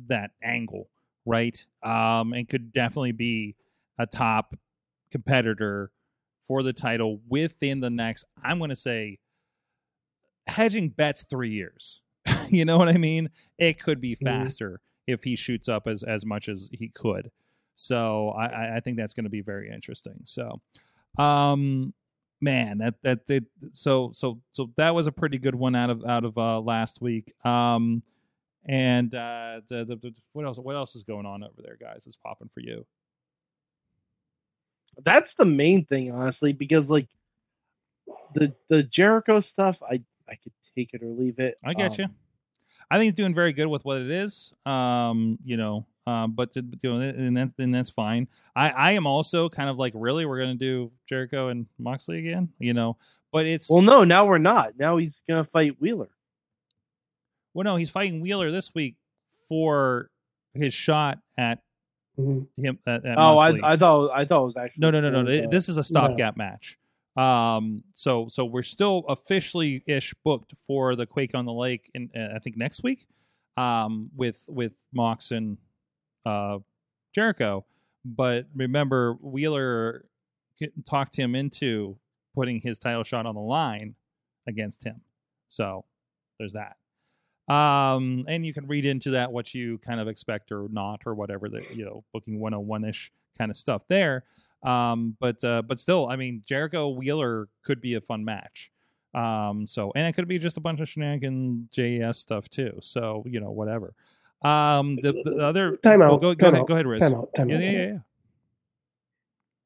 that 0.08 0.32
angle, 0.44 0.90
right? 1.26 1.66
Um, 1.84 2.34
and 2.34 2.48
could 2.48 2.72
definitely 2.72 3.12
be 3.12 3.56
a 3.98 4.06
top 4.06 4.56
competitor 5.12 5.92
for 6.44 6.64
the 6.64 6.72
title 6.74 7.20
within 7.28 7.80
the 7.80 7.90
next 7.90 8.26
i'm 8.44 8.58
going 8.60 8.70
to 8.70 8.76
say 8.76 9.20
hedging 10.48 10.90
bets 10.90 11.24
three 11.30 11.50
years 11.52 12.02
you 12.50 12.66
know 12.66 12.78
what 12.78 12.88
i 12.88 12.98
mean 12.98 13.30
it 13.58 13.82
could 13.82 14.02
be 14.02 14.16
Mhm. 14.16 14.24
faster 14.24 14.82
if 15.08 15.24
he 15.24 15.36
shoots 15.36 15.68
up 15.68 15.88
as 15.88 16.04
as 16.04 16.26
much 16.26 16.50
as 16.50 16.70
he 16.72 16.90
could 16.90 17.30
so 17.80 18.30
i 18.32 18.76
I- 18.76 18.80
think 18.82 18.98
that's 18.98 19.14
going 19.14 19.24
to 19.24 19.30
be 19.30 19.42
very 19.42 19.70
interesting 19.72 20.20
so 20.26 20.60
um 21.18 21.94
man 22.42 22.78
that 22.80 22.96
that 23.04 23.26
did 23.26 23.46
so 23.74 24.12
so 24.14 24.40
so 24.52 24.70
that 24.78 24.94
was 24.96 25.08
a 25.08 25.12
pretty 25.12 25.38
good 25.38 25.56
one 25.56 25.76
out 25.76 25.90
of 25.90 26.04
out 26.06 26.26
of 26.26 26.38
uh 26.38 26.60
last 26.60 27.02
week 27.02 27.34
um 27.46 28.02
and 28.66 29.16
uh 29.16 29.62
the, 29.70 29.86
the, 29.86 29.96
the- 29.96 30.16
what 30.34 30.46
else 30.46 30.58
what 30.58 30.76
else 30.76 30.96
is 30.96 31.04
going 31.04 31.26
on 31.26 31.44
over 31.44 31.62
there 31.62 31.78
guys 31.80 32.06
is 32.06 32.16
popping 32.16 32.50
for 32.54 32.60
you 32.62 32.86
that's 35.06 35.34
the 35.36 35.46
main 35.46 35.86
thing, 35.86 36.12
honestly, 36.12 36.52
because 36.52 36.90
like 36.90 37.08
the 38.34 38.54
the 38.68 38.84
Jericho 38.84 39.40
stuff, 39.40 39.82
I 39.82 40.02
I 40.28 40.36
could 40.36 40.52
take 40.76 40.94
it 40.94 41.02
or 41.02 41.08
leave 41.08 41.40
it. 41.40 41.58
I 41.64 41.74
get 41.74 41.92
Um, 41.92 41.96
you. 42.00 42.06
I 42.92 42.98
think 42.98 43.10
it's 43.12 43.16
doing 43.18 43.34
very 43.34 43.54
good 43.54 43.68
with 43.68 43.86
what 43.86 44.02
it 44.02 44.12
is. 44.12 44.52
Um, 44.66 45.38
you 45.46 45.56
know, 45.56 45.86
um, 46.10 46.32
but 46.34 46.52
to, 46.54 46.66
you 46.82 46.94
know, 46.94 47.00
and 47.02 47.38
that, 47.38 47.52
and 47.58 47.74
that's 47.74 47.90
fine. 47.90 48.28
I, 48.56 48.70
I 48.70 48.92
am 48.94 49.06
also 49.06 49.50
kind 49.50 49.70
of 49.70 49.78
like, 49.78 49.94
really, 49.96 50.26
we're 50.26 50.40
gonna 50.40 50.56
do 50.56 50.92
Jericho 51.08 51.50
and 51.50 51.68
Moxley 51.78 52.20
again, 52.20 52.50
you 52.60 52.74
know? 52.74 52.98
But 53.32 53.46
it's 53.46 53.70
Well, 53.70 53.82
no, 53.82 54.04
now 54.04 54.26
we're 54.26 54.38
not. 54.40 54.78
Now 54.80 54.98
he's 54.98 55.22
gonna 55.28 55.44
fight 55.44 55.80
Wheeler. 55.80 56.10
well, 57.54 57.64
no, 57.64 57.76
he's 57.76 57.90
fighting 57.90 58.22
Wheeler 58.22 58.52
this 58.52 58.74
week 58.74 58.96
for 59.48 60.10
his 60.54 60.74
shot 60.74 61.20
at 61.38 61.62
Mhm. 62.18 62.48
him. 62.58 62.80
At, 62.86 63.06
at 63.06 63.18
Oh, 63.18 63.36
Moxley. 63.36 63.62
I 63.62 63.74
I 63.74 63.78
thought 63.78 64.10
I 64.12 64.26
thought 64.26 64.42
it 64.44 64.46
was 64.46 64.58
actually 64.58 64.82
No, 64.82 64.92
no, 64.92 65.02
no, 65.02 65.22
no. 65.22 65.44
uh, 65.44 65.48
This 65.48 65.70
is 65.70 65.78
a 65.78 65.84
stopgap 65.84 66.38
match. 66.38 66.78
Um, 67.16 67.84
so 67.94 68.28
so 68.30 68.46
we're 68.46 68.64
still 68.64 69.00
officially 69.08 69.84
ish 69.88 70.14
booked 70.24 70.54
for 70.68 70.96
the 70.96 71.06
Quake 71.06 71.34
on 71.36 71.46
the 71.46 71.54
Lake 71.54 71.90
in 71.94 72.10
uh, 72.16 72.30
I 72.36 72.40
think 72.40 72.56
next 72.58 72.84
week. 72.84 73.08
Um, 73.58 74.10
with 74.16 74.44
with 74.48 74.74
Mox 74.94 75.32
and 75.32 75.58
uh 76.26 76.60
Jericho, 77.14 77.66
but 78.06 78.48
remember 78.56 79.14
Wheeler 79.22 80.06
talked 80.86 81.16
him 81.16 81.36
into 81.36 81.98
putting 82.36 82.62
his 82.62 82.78
title 82.78 83.04
shot 83.04 83.26
on 83.26 83.36
the 83.36 83.42
line 83.42 83.96
against 84.48 84.84
him. 84.84 85.02
So 85.48 85.86
there's 86.38 86.54
that. 86.54 86.78
Um, 87.54 88.26
and 88.28 88.46
you 88.46 88.54
can 88.54 88.68
read 88.68 88.86
into 88.86 89.12
that 89.12 89.32
what 89.32 89.54
you 89.56 89.80
kind 89.80 90.00
of 90.00 90.08
expect 90.08 90.52
or 90.52 90.68
not 90.72 91.02
or 91.06 91.16
whatever 91.16 91.50
that 91.50 91.76
you 91.76 91.84
know 91.84 92.04
booking 92.14 92.40
101 92.40 92.86
ish 92.86 93.12
kind 93.38 93.50
of 93.50 93.58
stuff 93.58 93.82
there. 93.88 94.24
Um, 94.62 95.16
but 95.20 95.44
uh, 95.44 95.64
but 95.64 95.80
still, 95.80 96.08
I 96.08 96.16
mean, 96.16 96.44
Jericho 96.46 96.90
Wheeler 96.90 97.48
could 97.64 97.82
be 97.82 97.96
a 97.96 98.02
fun 98.02 98.24
match. 98.24 98.72
Um, 99.16 99.66
so 99.66 99.92
and 99.96 100.06
it 100.06 100.14
could 100.14 100.28
be 100.28 100.38
just 100.38 100.58
a 100.58 100.62
bunch 100.62 100.80
of 100.80 100.88
shenanigan 100.88 101.70
JS 101.76 102.16
stuff 102.16 102.50
too. 102.50 102.78
So 102.82 103.24
you 103.26 103.40
know 103.40 103.52
whatever. 103.52 103.96
Um, 104.42 104.96
the, 105.02 105.12
the 105.24 105.46
other 105.46 105.76
Time 105.78 106.00
well, 106.00 106.14
out, 106.14 106.22
go 106.22 106.34
go 106.34 106.36
time 106.36 106.50
ahead, 106.54 106.62
out, 106.62 106.68
go 106.68 106.74
ahead, 106.76 106.88
Riz. 106.88 107.02
Time 107.02 107.14
out. 107.16 107.30
Time 107.36 107.50
Yeah, 107.50 107.56
out. 107.58 107.62
yeah, 107.64 107.72
yeah, 107.72 107.86
yeah. 107.88 107.98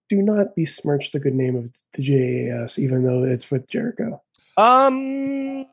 Do 0.09 0.21
not 0.21 0.55
besmirch 0.55 1.11
the 1.11 1.19
good 1.19 1.33
name 1.35 1.55
of 1.55 1.71
the 1.93 2.01
JAS, 2.01 2.77
even 2.79 3.03
though 3.03 3.23
it's 3.23 3.49
with 3.49 3.69
Jericho. 3.69 4.21
Um, 4.57 5.65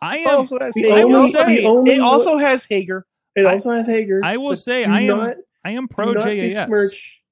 I 0.00 0.18
am. 0.18 0.38
also 0.38 0.58
has 0.58 0.74
Hager. 0.74 0.94
I 0.94 1.04
will 1.04 1.16
only- 1.16 1.30
say- 1.30 1.64
only 1.64 1.90
it 1.94 2.00
also 2.00 2.38
has 2.38 2.64
Hager. 2.64 3.06
It 3.34 3.46
I- 3.46 3.52
also 3.52 3.70
has 3.72 3.86
Hager. 3.86 4.20
I 4.24 4.36
will 4.38 4.56
say 4.56 4.84
I 4.84 5.00
am 5.02 5.16
not, 5.18 5.36
I 5.64 5.70
am 5.72 5.88
pro 5.88 6.14
do 6.14 6.20
JAS. 6.20 6.54
besmirch. 6.54 7.22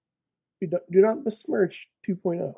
Do 0.60 0.68
not, 0.70 0.80
do 0.90 1.00
not 1.00 1.24
besmirch 1.24 1.88
oh. 2.08 2.12
2.0. 2.12 2.54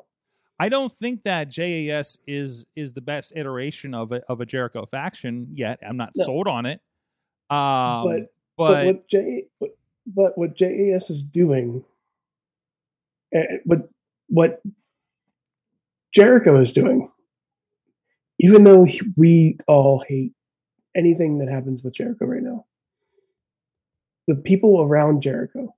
I 0.59 0.69
don't 0.69 0.91
think 0.91 1.23
that 1.23 1.49
JAS 1.49 2.17
is 2.27 2.65
is 2.75 2.91
the 2.93 3.01
best 3.01 3.33
iteration 3.35 3.93
of 3.93 4.11
a 4.11 4.21
of 4.27 4.41
a 4.41 4.45
Jericho 4.45 4.85
faction 4.87 5.47
yet. 5.53 5.79
I'm 5.87 5.97
not 5.97 6.11
No. 6.15 6.25
sold 6.25 6.47
on 6.47 6.65
it. 6.65 6.81
Um, 7.49 8.03
But- 8.03 8.33
but, 8.57 8.67
But, 8.73 8.85
what 8.85 9.07
J 9.07 9.45
but, 9.59 9.69
but 10.07 10.37
what 10.37 10.55
JAS 10.55 11.09
is 11.09 11.23
doing, 11.23 11.83
eh, 13.33 13.57
what 13.65 13.89
what 14.29 14.61
Jericho 16.13 16.59
is 16.59 16.71
doing, 16.71 17.09
even 18.39 18.63
though 18.63 18.87
we 19.15 19.57
all 19.67 19.99
hate 20.07 20.33
anything 20.95 21.37
that 21.39 21.49
happens 21.49 21.83
with 21.83 21.93
Jericho 21.93 22.25
right 22.25 22.41
now, 22.41 22.65
the 24.27 24.35
people 24.35 24.81
around 24.81 25.21
Jericho, 25.21 25.75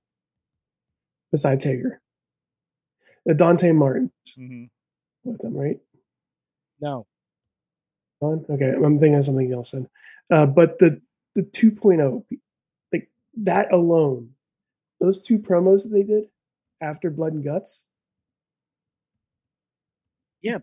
besides 1.32 1.62
Hager, 1.64 2.00
the 3.26 3.34
Dante 3.34 3.72
Martin 3.72 4.10
Mhm. 4.38 4.70
with 5.24 5.38
them, 5.42 5.54
right? 5.56 5.78
No. 6.80 7.06
Okay, 8.22 8.70
I'm 8.72 8.98
thinking 8.98 9.14
of 9.16 9.24
something 9.24 9.52
else 9.52 9.70
then. 9.72 9.88
Uh, 10.30 10.46
but 10.46 10.78
the 10.78 11.00
the 11.34 11.42
2.0, 11.44 12.24
like 12.30 12.40
that 13.38 13.72
alone, 13.72 14.30
those 15.00 15.22
two 15.22 15.38
promos 15.38 15.84
that 15.84 15.90
they 15.90 16.02
did, 16.02 16.24
after 16.80 17.10
Blood 17.10 17.34
and 17.34 17.44
Guts. 17.44 17.84
Yeah. 20.42 20.58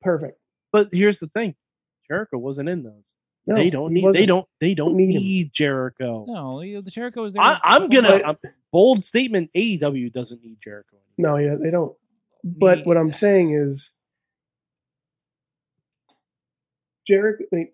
perfect. 0.00 0.38
But 0.72 0.88
here's 0.92 1.18
the 1.18 1.28
thing: 1.28 1.54
Jericho 2.08 2.38
wasn't 2.38 2.68
in 2.68 2.82
those. 2.82 3.04
No, 3.46 3.54
they 3.54 3.70
don't 3.70 3.92
need. 3.92 4.12
They 4.12 4.26
don't. 4.26 4.46
They 4.60 4.74
don't 4.74 4.94
need 4.94 5.08
need. 5.08 5.52
Jericho. 5.54 6.26
No, 6.28 6.60
the 6.60 6.90
Jericho 6.90 7.22
was 7.22 7.32
there. 7.32 7.42
I, 7.42 7.58
I'm 7.62 7.88
gonna 7.88 8.08
But- 8.18 8.24
um, 8.28 8.36
bold 8.72 9.04
statement. 9.04 9.50
AEW 9.56 10.12
doesn't 10.12 10.42
need 10.42 10.58
Jericho. 10.62 10.96
Anymore. 11.18 11.38
No, 11.38 11.44
yeah, 11.44 11.56
they 11.56 11.70
don't. 11.70 11.96
But 12.44 12.84
what 12.84 12.96
I'm 12.96 13.12
saying 13.12 13.54
is, 13.54 13.90
Jericho. 17.06 17.44
They, 17.50 17.70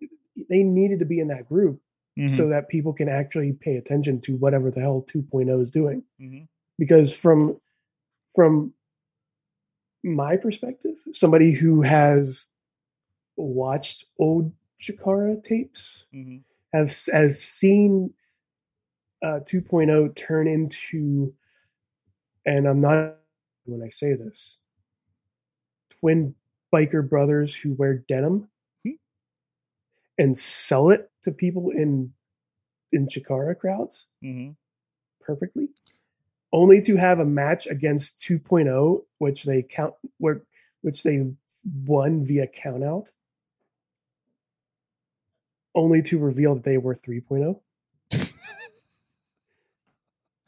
they 0.49 0.63
needed 0.63 0.99
to 1.01 1.05
be 1.05 1.21
in 1.21 1.29
that 1.29 1.49
group 1.49 1.81
Mhm, 2.19 2.31
so 2.31 2.49
that 2.49 2.69
people 2.69 2.93
can 2.93 3.09
actually 3.09 3.53
pay 3.53 3.77
attention 3.77 4.21
to 4.21 4.37
whatever 4.37 4.71
the 4.71 4.81
hell 4.81 5.03
2.0 5.03 5.61
is 5.61 5.71
doing. 5.71 6.03
mhm. 6.21 6.47
because 6.79 7.15
from 7.15 7.61
from 8.35 8.73
my 10.03 10.37
perspective, 10.37 10.97
somebody 11.13 11.51
who 11.53 11.81
has 11.83 12.49
watched 13.37 14.07
old 14.19 14.53
Chikara 14.81 15.43
tapes 15.43 16.05
Mhm. 16.13 16.43
have 16.73 16.91
has 17.13 17.41
seen 17.41 18.13
uh, 19.23 19.41
2.0 19.41 20.09
turn 20.15 20.47
into, 20.47 21.35
and 22.45 22.67
I'm 22.69 22.81
not 22.81 23.17
when 23.65 23.83
I 23.83 23.89
say 23.89 24.13
this, 24.15 24.59
twin 25.89 26.35
biker 26.73 27.09
brothers 27.09 27.55
who 27.55 27.73
wear 27.75 27.95
denim. 27.99 28.51
And 30.19 30.37
sell 30.37 30.91
it 30.91 31.11
to 31.23 31.33
people 31.33 31.71
in 31.71 32.13
in 32.93 33.07
Chikara 33.09 33.59
crowds 33.59 34.07
Mhm. 34.23 34.55
perfectly, 35.21 35.69
only 36.53 36.81
to 36.83 36.97
have 36.97 37.19
a 37.19 37.25
match 37.25 37.67
against 37.67 38.21
2.0, 38.21 39.05
which 39.19 39.43
they 39.45 39.63
count 39.63 39.95
where 40.19 40.43
which 40.83 41.03
they 41.03 41.27
won 41.87 42.25
via 42.25 42.47
countout, 42.47 43.11
only 45.75 46.03
to 46.03 46.19
reveal 46.19 46.55
that 46.55 46.63
they 46.65 46.79
were 46.79 46.95
oh. 46.95 46.99
3.0. 47.11 47.61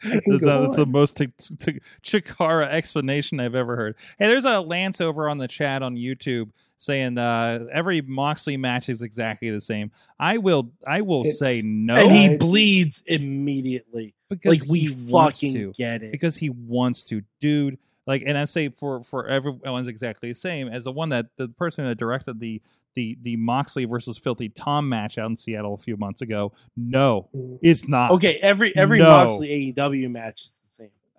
I 0.04 0.20
can 0.20 0.32
That's, 0.32 0.44
go 0.44 0.62
that's 0.62 0.76
the 0.76 0.86
most 0.86 1.16
t- 1.16 1.32
t- 1.58 1.80
Chikara 2.02 2.68
explanation 2.68 3.40
I've 3.40 3.54
ever 3.54 3.76
heard. 3.76 3.96
Hey, 4.18 4.28
there's 4.28 4.44
a 4.44 4.60
Lance 4.60 5.00
over 5.00 5.28
on 5.28 5.38
the 5.38 5.48
chat 5.48 5.82
on 5.82 5.96
YouTube 5.96 6.50
saying 6.78 7.18
uh, 7.18 7.66
every 7.72 8.00
Moxley 8.02 8.56
match 8.56 8.88
is 8.88 9.02
exactly 9.02 9.50
the 9.50 9.60
same. 9.60 9.90
I 10.18 10.38
will, 10.38 10.72
I 10.86 11.00
will 11.02 11.20
It's- 11.22 11.38
say 11.38 11.62
no, 11.64 11.96
and 11.96 12.12
he 12.12 12.36
bleeds 12.36 13.02
immediately. 13.06 14.14
because 14.28 14.60
Like 14.60 14.68
we 14.68 14.80
he 14.80 14.90
wants 14.90 15.38
fucking 15.40 15.54
to. 15.54 15.72
get 15.76 16.02
it. 16.02 16.12
because 16.12 16.36
he 16.36 16.50
wants 16.50 17.04
to, 17.04 17.22
dude. 17.40 17.78
Like, 18.06 18.22
and 18.24 18.38
I 18.38 18.44
say 18.44 18.68
for 18.68 19.02
for 19.02 19.26
everyone's 19.26 19.88
exactly 19.88 20.28
the 20.30 20.34
same 20.34 20.68
as 20.68 20.84
the 20.84 20.92
one 20.92 21.08
that 21.08 21.26
the 21.36 21.48
person 21.48 21.84
that 21.86 21.98
directed 21.98 22.38
the 22.40 22.62
the 22.94 23.18
the 23.22 23.36
Moxley 23.36 23.84
versus 23.84 24.16
Filthy 24.16 24.48
Tom 24.48 24.88
match 24.88 25.18
out 25.18 25.28
in 25.30 25.36
Seattle 25.36 25.74
a 25.74 25.78
few 25.78 25.96
months 25.96 26.22
ago. 26.22 26.52
No, 26.76 27.28
Mm. 27.36 27.58
it's 27.62 27.88
not. 27.88 28.12
Okay, 28.12 28.38
every 28.40 28.74
every 28.76 28.98
No. 29.00 29.10
Moxley 29.10 29.48
AEW 29.76 30.08
match 30.10 30.42
is 30.42 30.46
the 30.46 30.50
same. 30.50 30.55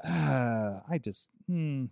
Uh, 0.03 0.79
I 0.89 0.97
just 0.97 1.29
hmm, 1.47 1.85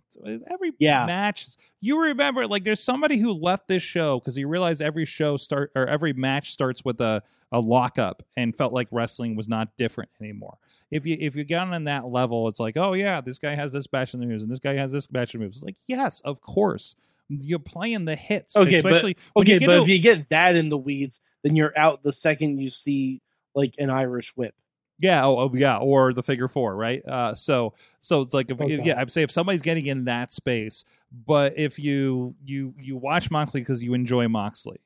every 0.50 0.72
Yeah. 0.78 1.06
match. 1.06 1.46
You 1.80 2.00
remember, 2.02 2.46
like, 2.46 2.64
there's 2.64 2.82
somebody 2.82 3.16
who 3.16 3.32
left 3.32 3.68
this 3.68 3.82
show 3.82 4.20
because 4.20 4.36
he 4.36 4.44
realized 4.44 4.82
every 4.82 5.04
show 5.06 5.36
start 5.36 5.72
or 5.74 5.86
every 5.86 6.12
match 6.12 6.50
starts 6.52 6.84
with 6.84 7.00
a 7.00 7.22
a 7.52 7.60
lockup 7.60 8.22
and 8.36 8.54
felt 8.56 8.72
like 8.72 8.88
wrestling 8.90 9.34
was 9.36 9.48
not 9.48 9.68
different 9.78 10.10
anymore. 10.20 10.58
If 10.90 11.06
you 11.06 11.16
if 11.18 11.34
you 11.36 11.44
got 11.44 11.72
on 11.72 11.84
that 11.84 12.06
level, 12.06 12.48
it's 12.48 12.60
like, 12.60 12.76
oh 12.76 12.92
yeah, 12.92 13.20
this 13.20 13.38
guy 13.38 13.54
has 13.54 13.72
this 13.72 13.86
batch 13.86 14.14
of 14.14 14.20
moves 14.20 14.42
and 14.42 14.52
this 14.52 14.58
guy 14.58 14.74
has 14.74 14.92
this 14.92 15.06
batch 15.06 15.34
of 15.34 15.40
moves. 15.40 15.58
It's 15.58 15.64
like, 15.64 15.76
yes, 15.86 16.20
of 16.20 16.40
course. 16.40 16.94
You're 17.28 17.58
playing 17.58 18.04
the 18.04 18.14
hits, 18.14 18.56
Okay, 18.56 18.82
but- 18.82 18.92
especially 18.92 19.16
when 19.32 19.42
Okay, 19.44 19.54
you 19.54 19.58
get 19.60 19.66
but 19.66 19.76
to- 19.76 19.82
if 19.82 19.88
you 19.88 19.98
get 19.98 20.28
that 20.28 20.54
in 20.54 20.68
the 20.68 20.78
weeds, 20.78 21.18
then 21.42 21.56
you're 21.56 21.76
out 21.76 22.02
the 22.04 22.12
second 22.12 22.58
you 22.58 22.70
see 22.70 23.20
like 23.54 23.74
an 23.78 23.90
Irish 23.90 24.32
whip. 24.36 24.54
Yeah, 24.98 25.26
oh, 25.26 25.38
oh, 25.38 25.50
yeah, 25.54 25.76
or 25.76 26.12
the 26.14 26.22
figure 26.22 26.48
four, 26.48 26.74
right? 26.74 27.02
Uh, 27.06 27.34
so 27.34 27.74
so 28.00 28.22
it's 28.22 28.32
like 28.32 28.50
if, 28.50 28.60
Okay. 28.60 28.80
yeah, 28.82 28.98
I'd 29.00 29.12
say 29.12 29.22
if 29.22 29.30
somebody's 29.30 29.60
getting 29.62 29.86
in 29.86 30.04
that 30.06 30.32
space, 30.32 30.84
but 31.26 31.58
if 31.58 31.78
you 31.78 32.34
you 32.44 32.74
you 32.80 32.96
watch 32.96 33.30
Moxley 33.30 33.60
because 33.60 33.82
you 33.82 33.92
enjoy 33.92 34.26
Moxley, 34.28 34.78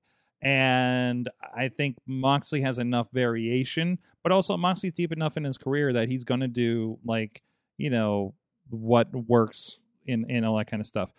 and 0.42 1.28
I 1.54 1.68
think 1.68 1.96
Moxley 2.06 2.60
has 2.62 2.78
enough 2.78 3.08
variation, 3.12 3.98
but 4.22 4.32
also 4.32 4.56
Moxley's 4.56 4.92
deep 4.92 5.12
enough 5.12 5.36
in 5.36 5.44
his 5.44 5.56
career 5.56 5.92
that 5.92 6.08
he's 6.08 6.24
going 6.24 6.40
to 6.40 6.48
do 6.48 6.98
like 7.04 7.42
you 7.78 7.90
know 7.90 8.34
what 8.68 9.12
works 9.14 9.78
in 10.06 10.28
in 10.30 10.44
all 10.44 10.56
that 10.56 10.68
kind 10.70 10.80
of 10.80 10.86
stuff. 10.86 11.12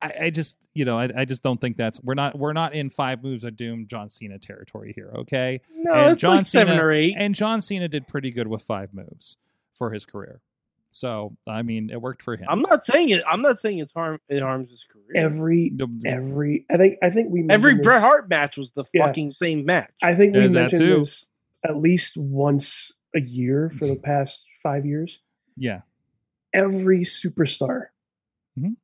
I, 0.00 0.14
I 0.22 0.30
just 0.30 0.56
you 0.74 0.84
know 0.84 0.98
I, 0.98 1.08
I 1.14 1.24
just 1.24 1.42
don't 1.42 1.60
think 1.60 1.76
that's 1.76 2.00
we're 2.02 2.14
not 2.14 2.38
we're 2.38 2.52
not 2.52 2.74
in 2.74 2.90
five 2.90 3.22
moves 3.22 3.44
of 3.44 3.56
doom 3.56 3.86
John 3.86 4.08
Cena 4.08 4.38
territory 4.38 4.92
here. 4.94 5.12
Okay, 5.16 5.60
No, 5.74 5.92
And 5.94 6.12
it's 6.12 6.20
John 6.20 6.36
like 6.38 6.46
seven 6.46 6.74
Cena- 6.74 6.84
or 6.84 6.92
eight. 6.92 7.14
and 7.16 7.34
John 7.34 7.60
Cena 7.60 7.88
did 7.88 8.08
pretty 8.08 8.30
good 8.30 8.46
with 8.48 8.62
five 8.62 8.92
moves 8.94 9.36
for 9.74 9.90
his 9.90 10.04
career. 10.04 10.40
So 10.90 11.36
I 11.46 11.62
mean, 11.62 11.88
it 11.90 12.00
worked 12.02 12.22
for 12.22 12.36
him. 12.36 12.46
I'm 12.50 12.60
not 12.60 12.84
saying 12.84 13.08
it. 13.10 13.22
I'm 13.30 13.40
not 13.42 13.60
saying 13.60 13.78
it's 13.78 13.92
harm. 13.94 14.18
It 14.28 14.42
harms 14.42 14.70
his 14.70 14.84
career. 14.84 15.24
Every 15.24 15.72
every 16.04 16.66
I 16.70 16.76
think 16.76 16.98
I 17.02 17.10
think 17.10 17.30
we 17.30 17.40
Every 17.48 17.72
mentioned 17.74 17.78
this- 17.78 17.84
Bret 17.84 18.00
Hart 18.02 18.28
match 18.28 18.56
was 18.58 18.70
the 18.74 18.84
Yeah. 18.92 19.06
fucking 19.06 19.30
same 19.32 19.64
match. 19.64 19.90
I 20.02 20.14
think 20.14 20.34
we 20.34 20.40
There's 20.40 20.52
that 20.52 20.60
mentioned 20.72 21.00
this 21.02 21.28
at 21.64 21.76
least 21.76 22.16
once 22.16 22.92
a 23.14 23.20
year 23.20 23.70
for 23.70 23.86
the 23.86 23.96
past 24.02 24.44
five 24.62 24.84
years. 24.84 25.20
yeah, 25.56 25.80
Every 26.52 27.00
superstar 27.00 27.86
Mhm. 28.58 28.76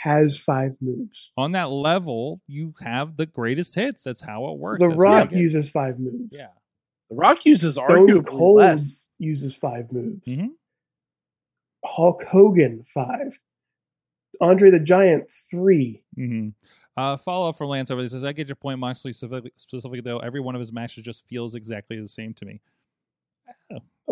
Has 0.00 0.38
five 0.38 0.74
moves. 0.80 1.30
on 1.36 1.52
that 1.52 1.70
level, 1.70 2.40
you 2.46 2.72
have 2.80 3.16
the 3.18 3.26
greatest 3.26 3.74
hits. 3.74 4.02
That's 4.02 4.22
how 4.22 4.48
it 4.50 4.58
works. 4.58 4.80
The 4.80 4.88
That's 4.88 4.98
Rock 4.98 5.32
uses 5.32 5.70
five 5.70 5.98
moves. 5.98 6.36
Yeah. 6.38 6.48
the 7.10 7.16
Rock 7.16 7.38
uses 7.44 7.74
Stone 7.74 7.88
arguably 8.08 8.26
Cold 8.26 8.56
less. 8.56 9.06
uses 9.18 9.54
five 9.54 9.92
moves. 9.92 10.26
Mhm. 10.26 10.50
Hulk 11.84 12.24
Hogan 12.24 12.84
five. 12.94 13.38
Andre 14.40 14.70
the 14.70 14.80
Giant 14.80 15.30
three. 15.50 16.02
hmm 16.14 16.48
Uh, 16.96 17.16
follow 17.18 17.48
up 17.50 17.56
from 17.58 17.68
Lance 17.68 17.90
over. 17.90 18.00
He 18.02 18.08
says, 18.08 18.24
"I 18.24 18.32
get 18.32 18.48
your 18.48 18.56
point, 18.56 18.78
Moxley. 18.78 19.12
Specifically, 19.12 19.52
specifically, 19.56 20.00
though, 20.00 20.18
every 20.18 20.40
one 20.40 20.54
of 20.54 20.60
his 20.60 20.72
matches 20.72 21.04
just 21.04 21.26
feels 21.26 21.54
exactly 21.54 22.00
the 22.00 22.08
same 22.08 22.32
to 22.34 22.44
me." 22.46 22.60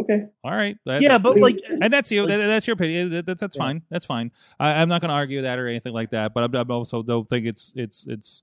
Okay. 0.00 0.26
All 0.44 0.50
right, 0.52 0.76
that- 0.86 1.02
Yeah, 1.02 1.18
but 1.18 1.38
like, 1.38 1.58
and 1.68 1.92
that's 1.92 2.10
you. 2.12 2.22
Like- 2.22 2.28
That, 2.30 2.46
that's 2.46 2.66
your 2.66 2.74
opinion. 2.74 3.10
That, 3.10 3.26
that- 3.26 3.38
that's 3.38 3.56
Yeah. 3.56 3.62
fine. 3.62 3.82
That's 3.90 4.06
fine. 4.06 4.30
I, 4.60 4.80
I'm 4.80 4.88
not 4.88 5.00
going 5.00 5.08
to 5.10 5.14
argue 5.14 5.42
that 5.42 5.58
or 5.58 5.66
anything 5.66 5.92
like 5.92 6.10
that. 6.10 6.34
But 6.34 6.54
I, 6.54 6.58
I 6.60 6.62
also 6.64 7.02
don't 7.02 7.28
think 7.28 7.46
it's 7.46 7.72
it's 7.76 8.06
it's. 8.06 8.42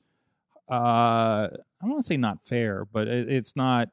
Uh, 0.69 1.47
I 1.47 1.49
don't 1.81 1.91
want 1.91 2.03
to 2.03 2.07
say 2.07 2.17
not 2.17 2.39
fair, 2.45 2.85
but 2.85 3.07
it, 3.07 3.31
it's 3.31 3.55
not. 3.55 3.89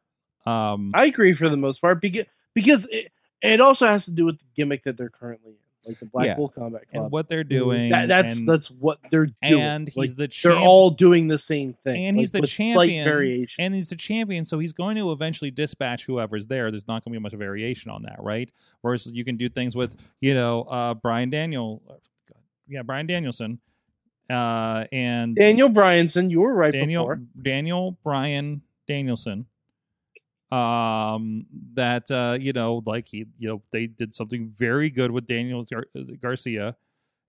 Um, 0.46 0.90
I 0.94 1.04
agree 1.04 1.34
for 1.34 1.48
the 1.50 1.56
most 1.56 1.80
part 1.80 2.00
because 2.00 2.24
because 2.54 2.86
it, 2.90 3.12
it 3.42 3.60
also 3.60 3.86
has 3.86 4.06
to 4.06 4.10
do 4.10 4.24
with 4.24 4.38
the 4.38 4.44
gimmick 4.56 4.84
that 4.84 4.96
they're 4.96 5.10
currently 5.10 5.52
in, 5.52 5.56
like 5.86 5.98
the 5.98 6.06
Black 6.06 6.26
Yeah. 6.26 6.34
Bull 6.36 6.48
Combat 6.48 6.88
Club. 6.90 7.04
and 7.04 7.12
what 7.12 7.28
they're 7.28 7.44
doing. 7.44 7.90
That- 7.90 8.08
that's 8.08 8.36
and, 8.36 8.48
that's 8.48 8.70
what 8.70 8.98
they're 9.10 9.26
doing. 9.26 9.34
and 9.60 9.88
he's 9.88 9.96
Like, 9.96 10.16
the 10.16 10.40
they're 10.42 10.56
all 10.56 10.90
doing 10.90 11.26
the 11.28 11.38
same 11.38 11.74
thing, 11.84 12.04
and 12.06 12.16
he's 12.16 12.30
the 12.30 12.42
champion, 12.42 13.04
variation. 13.04 13.64
and 13.64 13.74
he's 13.74 13.88
the 13.88 13.96
champion, 13.96 14.44
so 14.44 14.58
he's 14.58 14.72
going 14.72 14.96
to 14.96 15.10
eventually 15.12 15.50
dispatch 15.50 16.04
whoever's 16.06 16.46
there. 16.46 16.70
There's 16.70 16.86
not 16.86 17.04
going 17.04 17.12
to 17.12 17.18
be 17.18 17.22
much 17.22 17.32
variation 17.34 17.90
on 17.90 18.02
that, 18.02 18.16
right? 18.22 18.50
Whereas 18.82 19.06
you 19.06 19.24
can 19.24 19.36
do 19.36 19.48
things 19.48 19.74
with, 19.74 19.96
you 20.20 20.34
know, 20.34 20.62
uh, 20.64 20.94
Brian 20.94 21.30
Daniel, 21.30 21.82
yeah, 22.68 22.82
Brian 22.82 23.06
Danielson, 23.06 23.58
uh, 24.30 24.84
and 24.92 25.34
Daniel 25.36 25.68
Bryanson, 25.68 26.30
you 26.30 26.40
were 26.40 26.54
right 26.54 26.72
Daniel 26.72 27.04
before. 27.04 27.20
Daniel 27.42 27.98
Brian 28.04 28.62
Danielson. 28.86 29.46
Um, 30.52 31.46
that 31.74 32.10
uh, 32.10 32.36
you 32.38 32.52
know, 32.52 32.82
like 32.84 33.06
he, 33.06 33.26
you 33.38 33.48
know, 33.48 33.62
they 33.70 33.86
did 33.86 34.14
something 34.14 34.52
very 34.56 34.90
good 34.90 35.10
with 35.10 35.26
Daniel 35.26 35.64
Gar- 35.64 35.86
Garcia, 36.20 36.76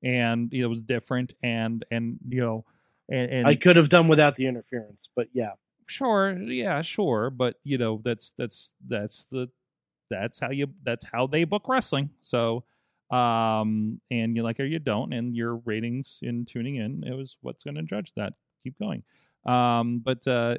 and 0.04 0.52
you 0.52 0.62
know, 0.62 0.66
it 0.66 0.70
was 0.70 0.82
different, 0.82 1.34
and 1.42 1.86
and 1.90 2.20
you 2.28 2.42
know, 2.42 2.66
and, 3.10 3.32
and 3.32 3.48
I 3.48 3.56
could 3.56 3.78
have 3.78 3.90
done 3.90 4.08
without 4.08 4.36
the 4.36 4.48
interference, 4.48 5.08
but 5.16 5.30
yeah, 5.34 5.52
sure 5.88 6.32
yeah 6.44 6.82
sure 6.82 7.30
but 7.30 7.58
you 7.64 7.78
know 7.78 8.02
that's 8.04 8.32
that's 8.38 8.72
that's 8.88 9.26
the 9.26 9.50
that's 10.10 10.40
how 10.40 10.52
you 10.52 10.68
that's 10.84 11.06
how 11.06 11.28
they 11.28 11.44
book 11.44 11.68
wrestling. 11.68 12.10
So 12.22 12.64
um 13.10 14.00
and 14.12 14.36
you 14.36 14.44
like 14.44 14.60
it 14.60 14.64
or 14.64 14.68
you 14.68 14.80
don't 14.80 15.14
and 15.14 15.36
your 15.36 15.58
ratings 15.58 16.20
in 16.22 16.46
tuning 16.46 16.78
in 16.78 17.04
it 17.04 17.16
was 17.16 17.38
what's 17.42 17.64
going 17.64 17.76
to 17.76 17.84
judge 17.84 18.14
that. 18.16 18.34
Keep 18.64 18.80
going. 18.80 19.04
Um 19.46 20.00
but 20.00 20.26
uh 20.28 20.58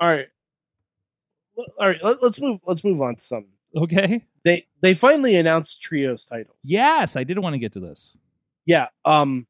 all 0.00 0.08
right, 0.08 0.28
all 1.56 1.88
right. 1.88 2.02
Let, 2.02 2.22
let's 2.22 2.40
move. 2.40 2.60
Let's 2.66 2.82
move 2.84 3.00
on 3.02 3.16
to 3.16 3.20
something. 3.24 3.52
okay 3.76 4.24
They 4.44 4.66
they 4.80 4.94
finally 4.94 5.36
announced 5.36 5.80
trios 5.82 6.24
title. 6.26 6.54
yes 6.64 7.14
i 7.16 7.22
did 7.24 7.38
want 7.38 7.54
to 7.54 7.58
get 7.58 7.72
to 7.74 7.80
this 7.80 8.16
Yeah. 8.66 8.88
Um, 9.04 9.46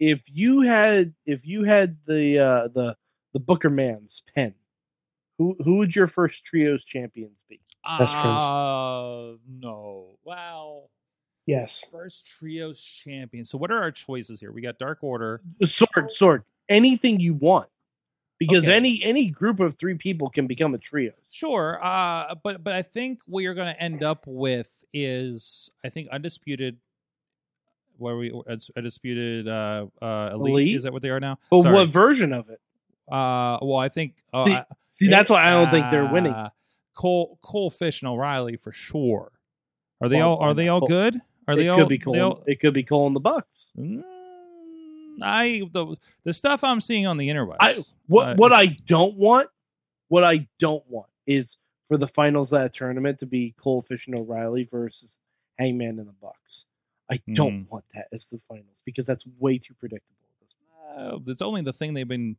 if 0.00 0.20
you 0.26 0.62
had 0.62 1.14
if 1.26 1.46
you 1.46 1.62
had 1.64 1.96
the 2.06 2.38
uh, 2.38 2.68
the 2.74 2.96
the 3.34 3.38
Booker 3.40 3.70
Man's 3.70 4.22
pen, 4.34 4.54
who 5.38 5.56
who 5.64 5.76
would 5.78 5.94
your 5.94 6.06
first 6.08 6.44
trios 6.44 6.84
champions 6.84 7.38
be? 7.48 7.60
Best 7.98 8.12
friends. 8.14 8.42
uh 8.42 9.36
no 9.48 10.16
well 10.24 10.90
Yes. 11.46 11.84
First 11.90 12.24
trios 12.26 12.80
champion. 12.80 13.44
So 13.44 13.58
what 13.58 13.70
are 13.72 13.80
our 13.82 13.90
choices 13.90 14.38
here? 14.38 14.52
We 14.52 14.60
got 14.62 14.78
Dark 14.78 14.98
Order. 15.02 15.40
Sword, 15.66 16.12
sword, 16.12 16.42
anything 16.68 17.18
you 17.18 17.34
want, 17.34 17.68
because 18.48 18.64
Okay. 18.64 18.74
any 18.76 19.02
any 19.04 19.30
group 19.30 19.60
of 19.60 19.76
three 19.78 19.94
people 19.94 20.28
can 20.30 20.46
become 20.46 20.74
a 20.74 20.78
trio. 20.78 21.12
Sure, 21.30 21.78
uh, 21.82 22.34
but 22.42 22.62
but 22.64 22.72
I 22.72 22.82
think 22.82 23.20
what 23.26 23.40
you're 23.42 23.54
going 23.54 23.72
to 23.72 23.80
end 23.82 24.02
up 24.02 24.24
with 24.26 24.68
is 24.92 25.70
I 25.84 25.88
think 25.88 26.08
undisputed. 26.08 26.78
Where 27.98 28.16
we 28.16 28.32
undisputed 28.76 29.46
uh, 29.48 29.86
uh, 30.00 30.30
elite. 30.32 30.52
Elite? 30.52 30.76
is 30.76 30.82
that 30.84 30.92
what 30.92 31.02
they 31.02 31.10
are 31.10 31.20
now? 31.20 31.38
But 31.50 31.62
Sorry. 31.62 31.74
what 31.74 31.88
version 31.90 32.32
of 32.32 32.48
it? 32.48 32.60
Uh, 33.10 33.58
well, 33.62 33.76
I 33.76 33.88
think. 33.88 34.14
Uh, 34.32 34.44
See, 34.46 34.52
I- 34.54 34.64
See, 34.94 35.08
that's 35.08 35.30
why 35.30 35.42
I 35.46 35.50
don't 35.50 35.70
think 35.70 35.86
they're 35.90 36.10
winning. 36.12 36.32
Uh, 36.32 36.50
Cole, 36.94 37.38
Cole, 37.42 37.70
Fish, 37.70 38.02
and 38.02 38.10
O'Reilly 38.10 38.56
for 38.56 38.72
sure. 38.72 39.32
Are 40.00 40.08
they 40.08 40.20
all? 40.20 40.36
Are 40.38 40.52
they 40.54 40.68
all 40.68 40.86
good? 40.86 41.20
Are 41.48 41.54
it 41.54 41.56
they 41.58 41.68
all? 41.68 41.78
could 41.78 41.88
be 41.88 41.98
Cole. 41.98 42.20
all- 42.20 42.44
it 42.46 42.60
could 42.60 42.74
be 42.74 42.82
Cole 42.82 43.06
and 43.06 43.14
the 43.16 43.20
Bucks. 43.20 43.68
Mm, 43.78 44.02
I 45.20 45.62
the 45.72 45.96
the 46.24 46.32
stuff 46.32 46.62
I'm 46.64 46.80
seeing 46.80 47.06
on 47.06 47.16
the 47.18 47.28
interwebs. 47.28 47.56
I 47.60 47.76
what 48.06 48.28
uh, 48.28 48.34
what 48.36 48.52
I 48.52 48.66
don't 48.86 49.16
want, 49.16 49.48
what 50.08 50.24
I 50.24 50.46
don't 50.58 50.84
want 50.88 51.08
is 51.26 51.56
for 51.88 51.98
the 51.98 52.08
finals 52.08 52.52
of 52.52 52.60
that 52.60 52.74
tournament 52.74 53.18
to 53.20 53.26
be 53.26 53.54
Cole 53.60 53.82
Fish 53.82 54.06
and 54.06 54.16
O'Reilly 54.16 54.68
versus 54.70 55.16
Hangman 55.58 55.98
and 55.98 56.08
the 56.08 56.14
Bucks. 56.22 56.64
I 57.10 57.20
don't 57.34 57.64
Hmm. 57.64 57.70
want 57.70 57.84
that 57.94 58.06
as 58.12 58.26
the 58.26 58.40
finals 58.48 58.76
because 58.86 59.04
that's 59.04 59.24
way 59.38 59.58
too 59.58 59.74
predictable. 59.74 60.08
uh, 60.96 61.18
it's 61.26 61.42
only 61.42 61.62
the 61.62 61.72
thing 61.72 61.94
they've 61.94 62.06
been 62.08 62.36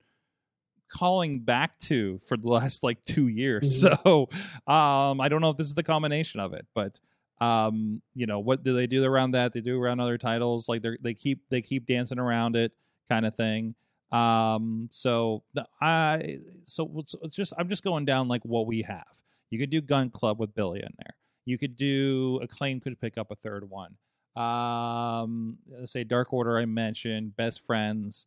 calling 0.90 1.40
back 1.40 1.78
to 1.80 2.20
for 2.28 2.38
the 2.38 2.48
last 2.48 2.84
like 2.84 3.04
two 3.04 3.28
years. 3.28 3.82
So 3.82 4.30
um, 4.68 5.20
I 5.22 5.28
don't 5.30 5.42
know 5.42 5.50
if 5.50 5.58
this 5.58 5.68
is 5.68 5.74
the 5.76 5.84
combination 5.84 6.40
of 6.40 6.54
it, 6.54 6.66
but 6.76 7.00
um, 7.44 8.02
you 8.16 8.26
know, 8.26 8.40
what 8.40 8.64
do 8.64 8.74
they 8.74 8.88
do 8.88 9.04
around 9.04 9.32
that? 9.32 9.54
They 9.54 9.62
do 9.62 9.82
around 9.82 10.00
other 10.00 10.18
titles, 10.18 10.70
like 10.70 10.82
they 10.82 10.98
they 11.02 11.14
keep 11.14 11.40
they 11.50 11.62
keep 11.62 11.88
dancing 11.88 12.20
around 12.20 12.56
it, 12.56 12.72
kind 13.10 13.26
of 13.26 13.36
thing. 13.36 13.76
Um, 14.12 14.88
so 14.92 15.44
I 15.82 16.40
so 16.66 16.90
it's 17.24 17.36
just 17.36 17.54
I'm 17.58 17.68
just 17.68 17.84
going 17.84 18.06
down 18.06 18.28
like 18.28 18.44
what 18.44 18.68
we 18.68 18.84
have. 18.84 19.04
You 19.50 19.60
could 19.60 19.70
do 19.70 19.82
Gunn 19.82 20.10
Club 20.10 20.40
with 20.40 20.54
Billy 20.56 20.80
in 20.80 20.94
there. 20.98 21.16
You 21.46 21.58
could 21.58 21.76
do 21.76 22.40
Acclaim 22.42 22.80
could 22.80 23.00
pick 23.00 23.18
up 23.18 23.32
a 23.32 23.36
third 23.36 23.70
one. 23.70 23.96
Um, 24.36 25.58
let's 25.70 25.92
say 25.92 26.04
Dark 26.04 26.34
Order 26.34 26.58
I 26.58 26.66
mentioned, 26.66 27.36
Best 27.36 27.66
Friends. 27.66 28.26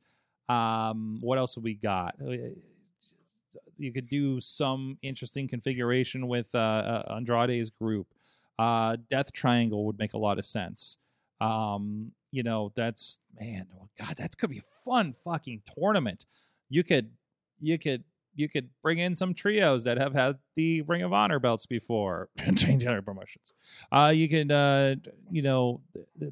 Um, 0.48 1.18
what 1.20 1.38
else 1.38 1.54
have 1.56 1.64
we 1.64 1.74
got? 1.74 2.14
Uh, 2.20 2.54
You 3.78 3.92
could 3.92 4.08
do 4.08 4.40
some 4.40 4.98
interesting 5.02 5.48
configuration 5.48 6.28
with 6.28 6.54
uh, 6.54 6.58
uh, 6.58 7.14
Andrade's 7.16 7.70
group. 7.70 8.06
Uh, 8.58 8.96
Death 9.10 9.32
Triangle 9.32 9.84
would 9.86 9.98
make 9.98 10.14
a 10.14 10.18
lot 10.18 10.38
of 10.38 10.44
sense. 10.44 10.98
Um, 11.40 12.12
you 12.32 12.42
know, 12.42 12.72
that's 12.74 13.18
man, 13.38 13.66
oh 13.78 13.88
God, 13.98 14.16
that 14.16 14.36
could 14.36 14.50
be 14.50 14.58
a 14.58 14.84
fun 14.84 15.12
fucking 15.24 15.62
tournament. 15.78 16.26
You 16.68 16.82
could, 16.82 17.10
you 17.60 17.78
could, 17.78 18.04
you 18.34 18.48
could 18.48 18.68
bring 18.82 18.98
in 18.98 19.14
some 19.14 19.32
trios 19.32 19.84
that 19.84 19.96
have 19.96 20.12
had 20.12 20.36
the 20.56 20.82
Ring 20.82 21.02
of 21.02 21.12
Honor 21.12 21.38
belts 21.38 21.66
before 21.66 22.28
and 22.38 22.58
change 22.58 22.84
other 22.84 23.02
promotions. 23.02 23.54
Uh, 23.90 24.12
you 24.14 24.28
could, 24.28 24.52
uh, 24.52 24.96
you 25.30 25.42
know, 25.42 25.80
do 26.18 26.30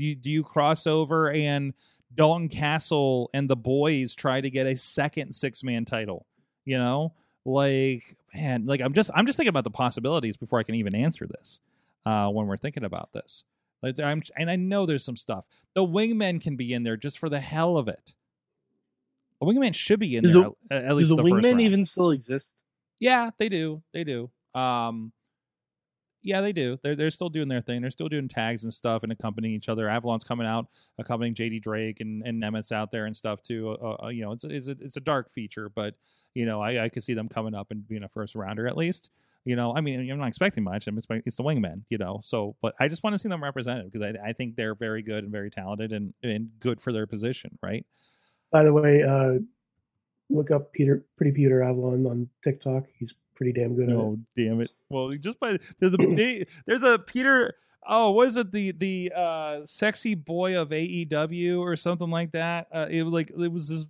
you, 0.00 0.14
do 0.14 0.30
you 0.30 0.42
cross 0.42 0.86
over 0.86 1.30
and 1.30 1.74
Dalton 2.14 2.48
Castle 2.48 3.30
and 3.34 3.48
the 3.48 3.56
boys 3.56 4.14
try 4.14 4.40
to 4.40 4.50
get 4.50 4.66
a 4.66 4.76
second 4.76 5.34
six 5.34 5.62
man 5.62 5.84
title? 5.84 6.26
You 6.64 6.78
know, 6.78 7.12
like 7.44 8.16
man, 8.34 8.66
like 8.66 8.80
I'm 8.80 8.92
just 8.94 9.10
I'm 9.14 9.26
just 9.26 9.36
thinking 9.36 9.48
about 9.50 9.64
the 9.64 9.70
possibilities 9.70 10.36
before 10.36 10.58
I 10.58 10.62
can 10.62 10.74
even 10.74 10.94
answer 10.94 11.26
this. 11.26 11.60
Uh, 12.04 12.28
when 12.28 12.46
we're 12.48 12.56
thinking 12.56 12.82
about 12.84 13.12
this, 13.12 13.44
like, 13.82 13.98
I'm 14.00 14.22
and 14.36 14.50
I 14.50 14.56
know 14.56 14.86
there's 14.86 15.04
some 15.04 15.16
stuff. 15.16 15.44
The 15.74 15.86
wingmen 15.86 16.40
can 16.40 16.56
be 16.56 16.72
in 16.72 16.82
there 16.82 16.96
just 16.96 17.18
for 17.18 17.28
the 17.28 17.40
hell 17.40 17.76
of 17.76 17.88
it. 17.88 18.14
The 19.40 19.46
wingmen 19.46 19.74
should 19.74 20.00
be 20.00 20.16
in 20.16 20.24
Does 20.24 20.32
there 20.34 20.42
the- 20.42 20.74
at, 20.74 20.84
at 20.84 20.88
Does 20.88 20.96
least 21.10 21.16
the 21.16 21.22
wingmen 21.22 21.60
even 21.60 21.84
still 21.84 22.10
exist? 22.10 22.52
Yeah, 22.98 23.30
they 23.38 23.48
do. 23.48 23.82
They 23.92 24.04
do. 24.04 24.30
Um, 24.54 25.12
yeah, 26.24 26.40
they 26.40 26.52
do. 26.52 26.78
They're 26.82 26.94
they're 26.94 27.10
still 27.10 27.28
doing 27.28 27.48
their 27.48 27.60
thing. 27.60 27.80
They're 27.80 27.90
still 27.90 28.08
doing 28.08 28.28
tags 28.28 28.62
and 28.62 28.72
stuff 28.72 29.02
and 29.02 29.10
accompanying 29.10 29.54
each 29.54 29.68
other. 29.68 29.88
Avalon's 29.88 30.22
coming 30.22 30.46
out, 30.46 30.66
accompanying 30.98 31.34
JD 31.34 31.62
Drake 31.62 32.00
and 32.00 32.22
and 32.24 32.40
Nemeth 32.40 32.70
out 32.70 32.92
there 32.92 33.06
and 33.06 33.16
stuff 33.16 33.42
too. 33.42 33.76
Uh, 33.82 34.04
uh, 34.04 34.08
you 34.08 34.22
know, 34.24 34.30
it's 34.32 34.44
it's 34.44 34.68
a, 34.68 34.76
it's 34.80 34.96
a 34.96 35.00
dark 35.00 35.32
feature, 35.32 35.68
but 35.68 35.94
you 36.34 36.46
know, 36.46 36.60
I 36.60 36.84
I 36.84 36.88
could 36.88 37.02
see 37.02 37.14
them 37.14 37.28
coming 37.28 37.54
up 37.54 37.70
and 37.70 37.86
being 37.86 38.04
a 38.04 38.08
first 38.08 38.34
rounder 38.34 38.66
at 38.66 38.76
least. 38.76 39.10
You 39.44 39.56
know, 39.56 39.74
I 39.74 39.80
mean, 39.80 40.08
I'm 40.08 40.18
not 40.18 40.28
expecting 40.28 40.62
much. 40.62 40.86
I'm 40.86 40.96
expecting 40.96 41.24
it's 41.26 41.36
the 41.36 41.42
wingmen, 41.42 41.82
you 41.88 41.98
know. 41.98 42.20
So, 42.22 42.54
but 42.62 42.74
I 42.78 42.86
just 42.86 43.02
want 43.02 43.14
to 43.14 43.18
see 43.18 43.28
them 43.28 43.42
represented 43.42 43.90
because 43.90 44.02
I 44.02 44.28
I 44.28 44.32
think 44.32 44.54
they're 44.54 44.76
very 44.76 45.02
good 45.02 45.24
and 45.24 45.32
very 45.32 45.50
talented 45.50 45.92
and 45.92 46.14
and 46.22 46.50
good 46.60 46.80
for 46.80 46.92
their 46.92 47.06
position, 47.06 47.58
right? 47.60 47.84
By 48.52 48.64
the 48.64 48.72
way, 48.72 49.02
uh, 49.02 49.38
look 50.30 50.50
up 50.50 50.72
Peter, 50.72 51.04
Pretty 51.16 51.32
Peter 51.32 51.62
Avalon 51.62 52.06
on 52.06 52.28
TikTok. 52.42 52.84
He's 52.98 53.14
pretty 53.34 53.52
damn 53.52 53.74
good 53.74 53.88
at 53.88 53.94
it. 53.94 53.98
Oh 53.98 54.18
damn 54.36 54.60
it! 54.60 54.70
Well, 54.88 55.12
just 55.18 55.40
by 55.40 55.58
there's 55.80 55.94
a 55.94 56.44
there's 56.66 56.82
a 56.82 56.98
Peter. 56.98 57.54
Oh, 57.84 58.12
was 58.12 58.36
it 58.36 58.52
the 58.52 58.70
the 58.72 59.12
uh 59.14 59.66
sexy 59.66 60.14
boy 60.14 60.56
of 60.56 60.68
AEW 60.68 61.58
or 61.58 61.74
something 61.74 62.10
like 62.10 62.30
that? 62.32 62.68
Uh, 62.70 62.86
it 62.88 63.02
was 63.02 63.12
like 63.12 63.30
it 63.30 63.50
was 63.50 63.68
this 63.68 63.86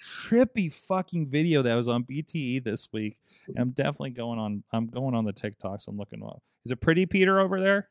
trippy 0.00 0.72
fucking 0.72 1.28
video 1.28 1.62
that 1.62 1.74
was 1.74 1.88
on 1.88 2.04
BTE 2.04 2.64
this 2.64 2.88
week. 2.92 3.18
And 3.48 3.58
I'm 3.58 3.70
definitely 3.70 4.10
going 4.10 4.38
on. 4.38 4.62
I'm 4.72 4.86
going 4.86 5.14
on 5.14 5.24
the 5.24 5.32
TikToks. 5.32 5.88
I'm 5.88 5.96
looking 5.96 6.22
up. 6.22 6.42
Is 6.64 6.72
it 6.72 6.80
Pretty 6.80 7.06
Peter 7.06 7.40
over 7.40 7.60
there? 7.60 7.88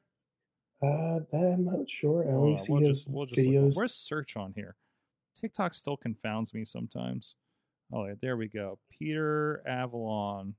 Uh, 0.81 1.19
that 1.31 1.53
I'm 1.53 1.65
not 1.65 1.89
sure. 1.89 2.23
I 2.23 2.31
Hold 2.31 2.37
only 2.37 2.51
on, 2.53 2.57
see 2.59 2.73
we'll 2.73 2.81
his 2.81 2.97
just, 2.99 3.09
we'll 3.09 3.25
just 3.25 3.37
look 3.37 3.45
videos. 3.47 3.75
Where's 3.75 3.93
search 3.93 4.37
on 4.37 4.53
here? 4.55 4.75
TikTok 5.35 5.73
still 5.73 5.97
confounds 5.97 6.53
me 6.53 6.63
sometimes. 6.65 7.35
Oh, 7.91 8.05
yeah, 8.05 8.13
there 8.21 8.37
we 8.37 8.47
go. 8.47 8.79
Peter 8.91 9.61
Avalon. 9.67 10.53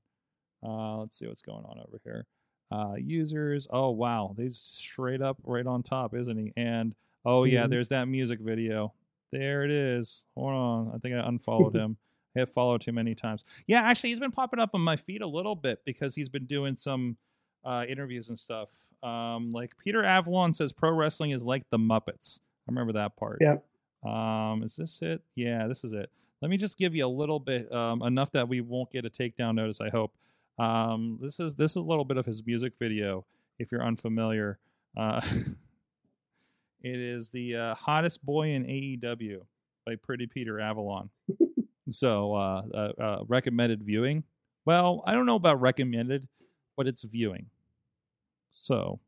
Uh, 0.63 0.97
let's 0.97 1.17
see 1.17 1.27
what's 1.27 1.41
going 1.41 1.65
on 1.65 1.79
over 1.79 1.99
here. 2.03 2.25
Uh, 2.71 2.93
users. 2.95 3.67
Oh 3.69 3.89
wow, 3.89 4.33
he's 4.37 4.57
straight 4.57 5.21
up 5.21 5.35
right 5.43 5.65
on 5.67 5.83
top, 5.83 6.15
isn't 6.15 6.37
he? 6.37 6.53
And 6.55 6.95
oh 7.25 7.43
yeah, 7.43 7.65
Mhm. 7.65 7.69
there's 7.71 7.89
that 7.89 8.07
music 8.07 8.39
video. 8.39 8.93
There 9.31 9.63
it 9.63 9.71
is. 9.71 10.23
Hold 10.35 10.53
on, 10.53 10.91
I 10.93 10.97
think 10.97 11.15
I 11.15 11.27
unfollowed 11.27 11.75
him. 11.75 11.97
I 12.35 12.39
have 12.39 12.51
followed 12.51 12.81
too 12.81 12.93
many 12.93 13.13
times. 13.13 13.43
Yeah, 13.67 13.81
actually, 13.81 14.11
he's 14.11 14.19
been 14.19 14.31
popping 14.31 14.59
up 14.59 14.71
on 14.73 14.81
my 14.81 14.95
feed 14.95 15.21
a 15.21 15.27
little 15.27 15.55
bit 15.55 15.79
because 15.85 16.15
he's 16.15 16.29
been 16.29 16.45
doing 16.45 16.75
some 16.75 17.17
uh, 17.65 17.83
interviews 17.87 18.29
and 18.29 18.39
stuff. 18.39 18.69
Um, 19.03 19.51
like 19.51 19.77
Peter 19.77 20.03
Avalon 20.03 20.53
says, 20.53 20.71
pro 20.71 20.91
wrestling 20.91 21.31
is 21.31 21.43
like 21.43 21.69
the 21.71 21.77
Muppets. 21.77 22.39
I 22.39 22.71
remember 22.71 22.93
that 22.93 23.17
part. 23.17 23.39
Yeah. 23.41 23.57
Um, 24.03 24.63
is 24.63 24.75
this 24.75 25.01
it? 25.01 25.21
Yeah, 25.35 25.67
this 25.67 25.83
is 25.83 25.93
it. 25.93 26.09
Let 26.41 26.49
me 26.49 26.57
just 26.57 26.77
give 26.77 26.95
you 26.95 27.05
a 27.05 27.09
little 27.09 27.39
bit, 27.39 27.71
um, 27.71 28.01
enough 28.01 28.31
that 28.31 28.47
we 28.47 28.61
won't 28.61 28.91
get 28.91 29.05
a 29.05 29.09
takedown 29.09 29.55
notice. 29.55 29.79
I 29.81 29.89
hope. 29.89 30.15
Um, 30.57 31.19
this 31.21 31.39
is 31.39 31.55
this 31.55 31.71
is 31.71 31.77
a 31.77 31.81
little 31.81 32.05
bit 32.05 32.17
of 32.17 32.25
his 32.25 32.45
music 32.45 32.73
video. 32.79 33.25
If 33.59 33.71
you're 33.71 33.83
unfamiliar, 33.83 34.59
uh, 34.97 35.21
it 36.81 36.99
is 36.99 37.29
the 37.29 37.55
uh, 37.55 37.75
hottest 37.75 38.25
boy 38.25 38.49
in 38.49 38.65
AEW 38.65 39.41
by 39.85 39.95
Pretty 39.95 40.27
Peter 40.27 40.59
Avalon. 40.59 41.09
so 41.91 42.35
uh, 42.35 42.61
uh, 42.73 43.01
uh, 43.01 43.23
recommended 43.27 43.83
viewing. 43.83 44.23
Well, 44.65 45.03
I 45.05 45.13
don't 45.13 45.25
know 45.25 45.35
about 45.35 45.61
recommended, 45.61 46.27
but 46.77 46.87
it's 46.87 47.03
viewing. 47.03 47.47
So 48.49 48.99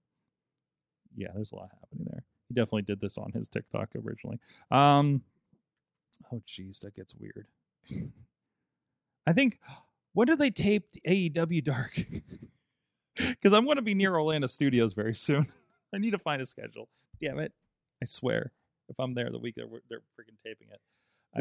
yeah, 1.16 1.30
there's 1.34 1.52
a 1.52 1.56
lot 1.56 1.70
happening 1.80 2.08
there. 2.12 2.24
He 2.48 2.54
definitely 2.54 2.84
did 2.84 3.02
this 3.02 3.18
on 3.18 3.32
his 3.32 3.48
TikTok 3.48 3.90
originally. 3.96 4.40
Um, 4.72 5.22
oh 6.32 6.42
jeez, 6.48 6.82
that 6.82 6.96
gets 6.96 7.14
weird. 7.16 7.48
I 9.28 9.34
think 9.34 9.60
when 10.14 10.28
do 10.28 10.36
they 10.36 10.50
tape 10.50 10.92
the 10.92 11.02
AEW 11.30 11.64
Dark? 11.64 12.00
Because 13.16 13.54
I'm 13.54 13.66
going 13.66 13.76
to 13.76 13.84
be 13.84 13.94
near 13.94 14.16
Orlando 14.16 14.48
Studios 14.48 14.94
very 14.94 15.14
soon. 15.14 15.46
I 15.94 16.00
need 16.00 16.12
to 16.12 16.18
find 16.18 16.42
a 16.42 16.48
schedule. 16.48 16.90
Damn 17.22 17.38
it! 17.38 17.54
I 18.04 18.06
swear, 18.06 18.52
if 18.90 19.00
I'm 19.00 19.14
there 19.14 19.30
the 19.32 19.40
week 19.40 19.56
they're 19.56 19.66
they're 19.90 20.00
freaking 20.20 20.38
taping 20.46 20.68
it, 20.72 20.82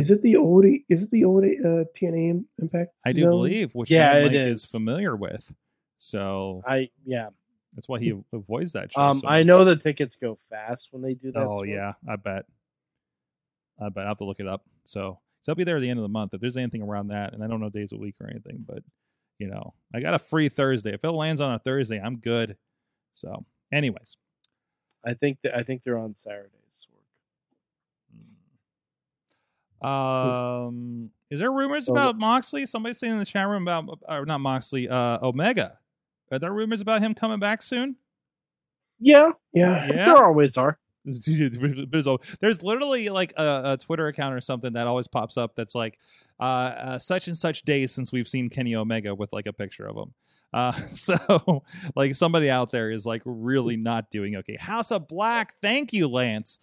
Is 0.01 0.11
it 0.13 0.23
the 0.23 0.37
old? 0.37 0.65
Is 0.89 1.03
it 1.03 1.11
the 1.11 1.25
old 1.25 1.43
uh, 1.45 1.85
TNA 1.99 2.45
Impact? 2.61 2.93
I 3.05 3.11
do 3.13 3.23
Zone? 3.23 3.31
believe, 3.31 3.75
which 3.75 3.91
Yeah, 3.91 4.13
John 4.15 4.23
Mike 4.29 4.33
is 4.47 4.63
is. 4.63 4.65
familiar 4.65 5.17
with. 5.17 5.53
So 5.99 6.63
I 6.67 6.89
yeah. 7.05 7.29
that's 7.75 7.89
why 7.89 7.99
he 7.99 8.15
avoids 8.33 8.73
that. 8.73 8.93
Show 8.93 9.01
Um, 9.03 9.19
so 9.21 9.29
I 9.29 9.43
know 9.43 9.65
the 9.65 9.75
tickets 9.77 10.17
go 10.21 10.39
fast 10.51 10.89
when 10.93 11.03
they 11.03 11.15
do 11.15 11.33
that. 11.33 11.41
Oh 11.43 11.59
sort. 11.59 11.69
yeah, 11.69 11.95
I 12.09 12.17
bet. 12.17 12.45
I 13.81 13.89
bet 13.89 14.05
I 14.05 14.09
have 14.09 14.19
to 14.19 14.25
look 14.25 14.39
it 14.41 14.47
up. 14.47 14.65
So, 14.85 15.19
so 15.43 15.53
I'll 15.53 15.57
be 15.57 15.65
there 15.65 15.77
at 15.77 15.81
the 15.83 15.91
end 15.91 15.99
of 15.99 16.03
the 16.05 16.09
month. 16.09 16.35
If 16.35 16.41
there's 16.41 16.57
anything 16.57 16.83
around 16.83 17.09
that, 17.09 17.33
and 17.35 17.43
I 17.43 17.49
don't 17.49 17.61
know 17.61 17.71
days 17.71 17.91
a 17.93 17.97
week 17.97 18.15
or 18.21 18.29
anything, 18.31 18.65
but 18.67 18.83
you 19.39 19.49
know, 19.49 19.75
I 19.93 19.99
got 20.01 20.15
a 20.15 20.19
free 20.21 20.49
Thursday. 20.49 20.93
If 20.95 21.03
it 21.03 21.11
lands 21.11 21.41
on 21.41 21.53
a 21.53 21.59
Thursday, 21.59 22.01
I'm 22.01 22.19
good. 22.19 22.57
So, 23.15 23.45
anyways, 23.73 24.17
I 25.05 25.15
think 25.15 25.39
that 25.43 25.57
I 25.57 25.63
think 25.63 25.83
they're 25.85 25.99
on 25.99 26.15
Saturdays. 26.23 26.51
um, 29.83 31.11
is 31.31 31.41
there 31.41 31.51
rumors 31.51 31.89
Well, 31.89 32.11
about 32.11 32.19
Moxley? 32.21 32.67
Somebody 32.67 32.95
saying 32.95 33.15
in 33.15 33.19
the 33.19 33.25
chat 33.25 33.49
room 33.49 33.63
about, 33.63 33.99
or 34.09 34.25
not 34.25 34.39
Moxley, 34.39 34.89
uh, 34.89 35.19
Omega. 35.23 35.79
Are 36.31 36.39
there 36.39 36.53
rumors 36.53 36.81
about 36.81 37.03
him 37.03 37.15
coming 37.15 37.41
back 37.41 37.63
soon? 37.63 37.97
Yeah, 39.01 39.33
Yeah. 39.53 39.87
Yeah. 39.87 40.07
there 40.07 40.25
always 40.25 40.57
are. 40.57 40.79
There's 41.05 42.63
literally 42.63 43.09
like 43.09 43.33
a, 43.37 43.63
a 43.65 43.77
Twitter 43.77 44.07
account 44.07 44.35
or 44.35 44.41
something 44.41 44.75
that 44.75 44.87
always 44.87 45.09
pops 45.09 45.37
up 45.37 45.57
that's 45.57 45.75
like 45.75 45.99
uh, 46.39 46.43
uh, 46.43 46.99
such 46.99 47.27
and 47.27 47.37
such 47.37 47.63
days 47.63 47.91
since 47.91 48.13
we've 48.13 48.29
seen 48.29 48.49
Kenny 48.49 48.77
Omega 48.77 49.13
with 49.13 49.33
like 49.33 49.47
a 49.47 49.53
picture 49.53 49.89
of 49.89 49.97
him. 49.97 50.15
Uh, 50.53 50.73
so 50.91 51.63
like 51.95 52.15
somebody 52.15 52.51
out 52.51 52.71
there 52.71 52.91
is 52.91 53.07
like 53.07 53.23
really 53.25 53.77
not 53.77 54.11
doing 54.11 54.37
okay. 54.37 54.57
House 54.57 54.91
of 54.91 55.09
Black, 55.09 55.55
thank 55.61 55.93
you, 55.93 56.09
Lance. 56.09 56.59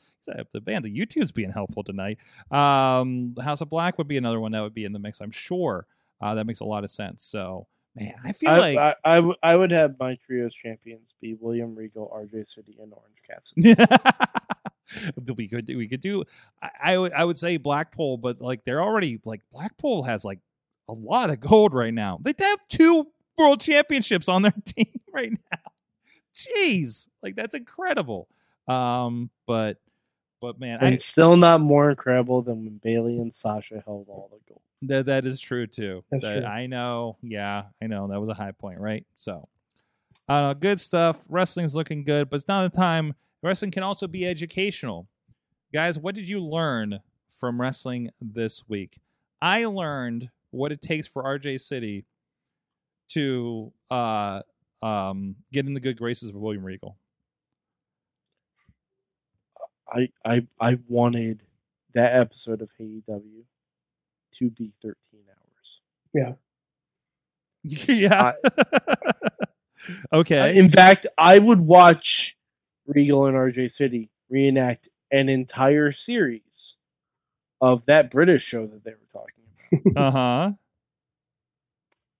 The 0.53 0.61
band, 0.61 0.85
the 0.85 0.95
YouTube's 0.95 1.31
being 1.31 1.51
helpful 1.51 1.83
tonight. 1.83 2.19
Um, 2.51 3.33
House 3.41 3.61
of 3.61 3.69
Black 3.69 3.97
would 3.97 4.07
be 4.07 4.17
another 4.17 4.39
one 4.39 4.51
that 4.51 4.61
would 4.61 4.75
be 4.75 4.85
in 4.85 4.93
the 4.93 4.99
mix, 4.99 5.21
I'm 5.21 5.31
sure. 5.31 5.87
Uh, 6.21 6.35
that 6.35 6.45
makes 6.45 6.59
a 6.59 6.65
lot 6.65 6.83
of 6.83 6.91
sense. 6.91 7.23
So, 7.23 7.65
man, 7.95 8.13
I 8.23 8.33
feel 8.33 8.51
like 8.51 8.77
I, 8.77 8.85
like 8.85 8.97
I, 9.03 9.11
I, 9.11 9.15
w- 9.15 9.35
I 9.41 9.55
would 9.55 9.71
have 9.71 9.95
my 9.99 10.19
trios 10.27 10.53
champions 10.53 11.09
be 11.19 11.35
William 11.39 11.73
Regal, 11.73 12.11
RJ 12.15 12.53
City, 12.53 12.77
and 12.79 12.93
Orange 12.93 13.17
Cassidy. 13.27 13.75
we 15.35 15.47
could 15.47 15.65
do, 15.65 15.77
we 15.77 15.87
could 15.87 16.01
do 16.01 16.23
I, 16.61 16.69
I 16.81 16.97
would 16.97 17.13
I 17.13 17.23
would 17.23 17.37
say 17.37 17.57
Blackpool, 17.57 18.17
but 18.17 18.41
like 18.41 18.63
they're 18.65 18.83
already 18.83 19.19
like 19.25 19.41
Blackpool 19.51 20.03
has 20.03 20.23
like 20.23 20.39
a 20.87 20.93
lot 20.93 21.29
of 21.29 21.39
gold 21.39 21.73
right 21.73 21.93
now. 21.93 22.19
They 22.21 22.33
have 22.39 22.59
two 22.67 23.07
world 23.39 23.61
championships 23.61 24.29
on 24.29 24.41
their 24.43 24.53
team 24.65 24.91
right 25.13 25.31
now. 25.31 25.59
Jeez, 26.35 27.07
like 27.23 27.35
that's 27.35 27.55
incredible. 27.55 28.27
Um, 28.67 29.29
but 29.47 29.77
but 30.41 30.59
man, 30.59 30.79
and 30.81 30.95
I, 30.95 30.97
still 30.97 31.35
not 31.35 31.59
more 31.61 31.89
incredible 31.89 32.41
than 32.41 32.63
when 32.65 32.77
Bayley 32.83 33.17
and 33.17 33.35
Sasha 33.35 33.81
held 33.85 34.07
all 34.09 34.29
the 34.31 34.39
gold. 34.47 34.61
that 34.83 35.07
that 35.07 35.25
is 35.25 35.39
true 35.41 35.67
too. 35.67 36.03
That's 36.11 36.23
That- 36.23 36.37
true. 36.41 36.45
I 36.45 36.67
know. 36.67 37.17
Yeah, 37.21 37.63
I 37.81 37.87
know. 37.87 38.07
That 38.07 38.19
was 38.19 38.29
a 38.29 38.33
high 38.33 38.51
point, 38.51 38.79
right? 38.79 39.05
So, 39.15 39.47
uh, 40.29 40.53
good 40.53 40.79
stuff. 40.79 41.17
Wrestling's 41.27 41.75
looking 41.75 42.03
good, 42.03 42.29
but 42.29 42.37
it's 42.37 42.47
not 42.47 42.71
the 42.71 42.77
time. 42.77 43.15
Wrestling 43.41 43.71
can 43.71 43.83
also 43.83 44.07
be 44.07 44.25
educational. 44.27 45.07
Guys, 45.73 45.97
what 45.99 46.15
did 46.15 46.27
you 46.27 46.39
learn 46.43 46.99
from 47.39 47.59
wrestling 47.59 48.09
this 48.21 48.63
week? 48.67 48.97
I 49.41 49.65
learned 49.65 50.29
what 50.51 50.71
it 50.71 50.81
takes 50.81 51.07
for 51.07 51.23
RJ 51.23 51.59
City 51.61 52.05
to 53.09 53.71
uh, 53.91 54.41
um, 54.81 55.35
get 55.51 55.65
in 55.65 55.73
the 55.73 55.79
good 55.79 55.97
graces 55.97 56.29
of 56.29 56.35
William 56.35 56.63
Regal. 56.63 56.97
I 59.91 60.09
I 60.25 60.47
I 60.59 60.77
wanted 60.87 61.41
that 61.93 62.13
episode 62.15 62.61
of 62.61 62.69
AEW 62.79 63.43
to 64.37 64.49
be 64.51 64.71
13 64.81 64.95
hours. 65.29 65.81
yeah. 66.13 66.33
Yeah. 67.87 68.33
Okay. 70.13 70.39
Uh, 70.39 70.53
In 70.53 70.69
fact, 70.69 71.07
I 71.17 71.39
would 71.39 71.59
watch 71.59 72.37
Regal 72.85 73.25
and 73.25 73.35
RJ 73.35 73.71
City 73.73 74.09
reenact 74.29 74.87
an 75.11 75.29
entire 75.29 75.91
series 75.91 76.41
of 77.59 77.83
that 77.87 78.11
British 78.11 78.43
show 78.43 78.67
that 78.67 78.83
they 78.83 78.91
were 78.91 78.97
talking 79.11 79.91
about. 79.95 79.97
Uh 79.97 80.11
huh. 80.11 80.51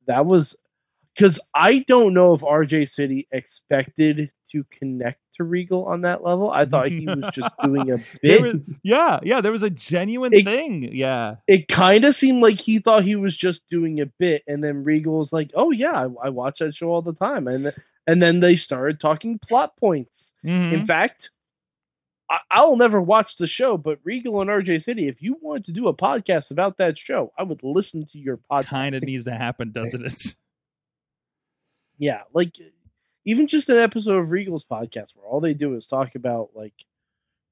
that 0.08 0.26
was 0.26 0.56
because 1.20 1.40
I 1.54 1.80
don't 1.88 2.14
know 2.14 2.34
if 2.34 2.42
RJ 2.42 2.90
City 2.90 3.28
expected 3.32 4.32
to 4.52 4.64
connect 4.72 5.20
to 5.36 5.44
Regal 5.44 5.86
on 5.86 6.02
that 6.02 6.24
level. 6.24 6.50
I 6.50 6.66
thought 6.66 6.88
he 6.90 7.06
was 7.06 7.24
just 7.34 7.54
doing 7.64 7.92
a 7.92 7.98
There 8.24 8.42
bit. 8.42 8.42
was, 8.42 8.56
yeah, 8.84 9.20
yeah. 9.24 9.42
There 9.42 9.52
was 9.52 9.64
a 9.64 9.70
genuine 9.70 10.34
It- 10.34 10.46
thing. 10.46 10.90
Yeah. 10.94 11.36
it 11.48 11.68
kind 11.68 12.06
of 12.06 12.16
seemed 12.16 12.42
like 12.42 12.60
he 12.60 12.80
thought 12.80 13.04
he 13.04 13.16
was 13.16 13.36
just 13.36 13.62
doing 13.70 14.00
a 14.02 14.06
bit, 14.06 14.44
and 14.48 14.64
then 14.64 14.84
Regal 14.84 15.20
was 15.20 15.32
like, 15.34 15.52
"Oh 15.56 15.72
yeah, 15.72 15.92
I, 15.92 16.28
I 16.28 16.30
watch 16.30 16.60
that 16.60 16.74
show 16.76 16.90
all 16.90 17.02
the 17.02 17.14
time," 17.14 17.48
and 17.48 17.64
th- 17.64 17.76
and 18.08 18.22
then 18.24 18.40
they 18.40 18.56
started 18.56 19.00
talking 19.00 19.40
plot 19.40 19.76
points. 19.78 20.34
Mhm. 20.46 20.74
In 20.74 20.86
fact, 20.88 21.30
I, 22.30 22.38
I'll 22.52 22.76
never 22.78 23.00
watch 23.02 23.38
the 23.38 23.48
show, 23.48 23.78
but 23.78 24.00
Regal 24.04 24.42
and 24.42 24.50
RJ 24.50 24.84
City, 24.84 25.08
if 25.08 25.22
you 25.22 25.38
wanted 25.42 25.66
to 25.66 25.72
do 25.74 25.88
a 25.88 25.94
podcast 25.94 26.50
about 26.52 26.78
that 26.78 26.98
show, 26.98 27.32
I 27.38 27.44
would 27.44 27.62
listen 27.64 28.08
to 28.12 28.18
your 28.18 28.40
podcast. 28.52 28.66
kind 28.66 28.96
of 28.96 29.04
needs 29.04 29.26
to 29.26 29.32
happen, 29.36 29.72
doesn't 29.72 30.06
it? 30.06 30.36
Yeah, 32.00 32.22
like 32.34 32.54
even 33.26 33.46
just 33.46 33.70
an 33.70 33.78
episode 33.78 34.18
of 34.18 34.32
Regal's 34.32 34.66
podcast 34.66 35.10
where 35.16 35.28
all 35.28 35.40
they 35.40 35.54
do 35.54 35.76
is 35.76 35.86
talk 35.86 36.16
about 36.16 36.50
like 36.56 36.74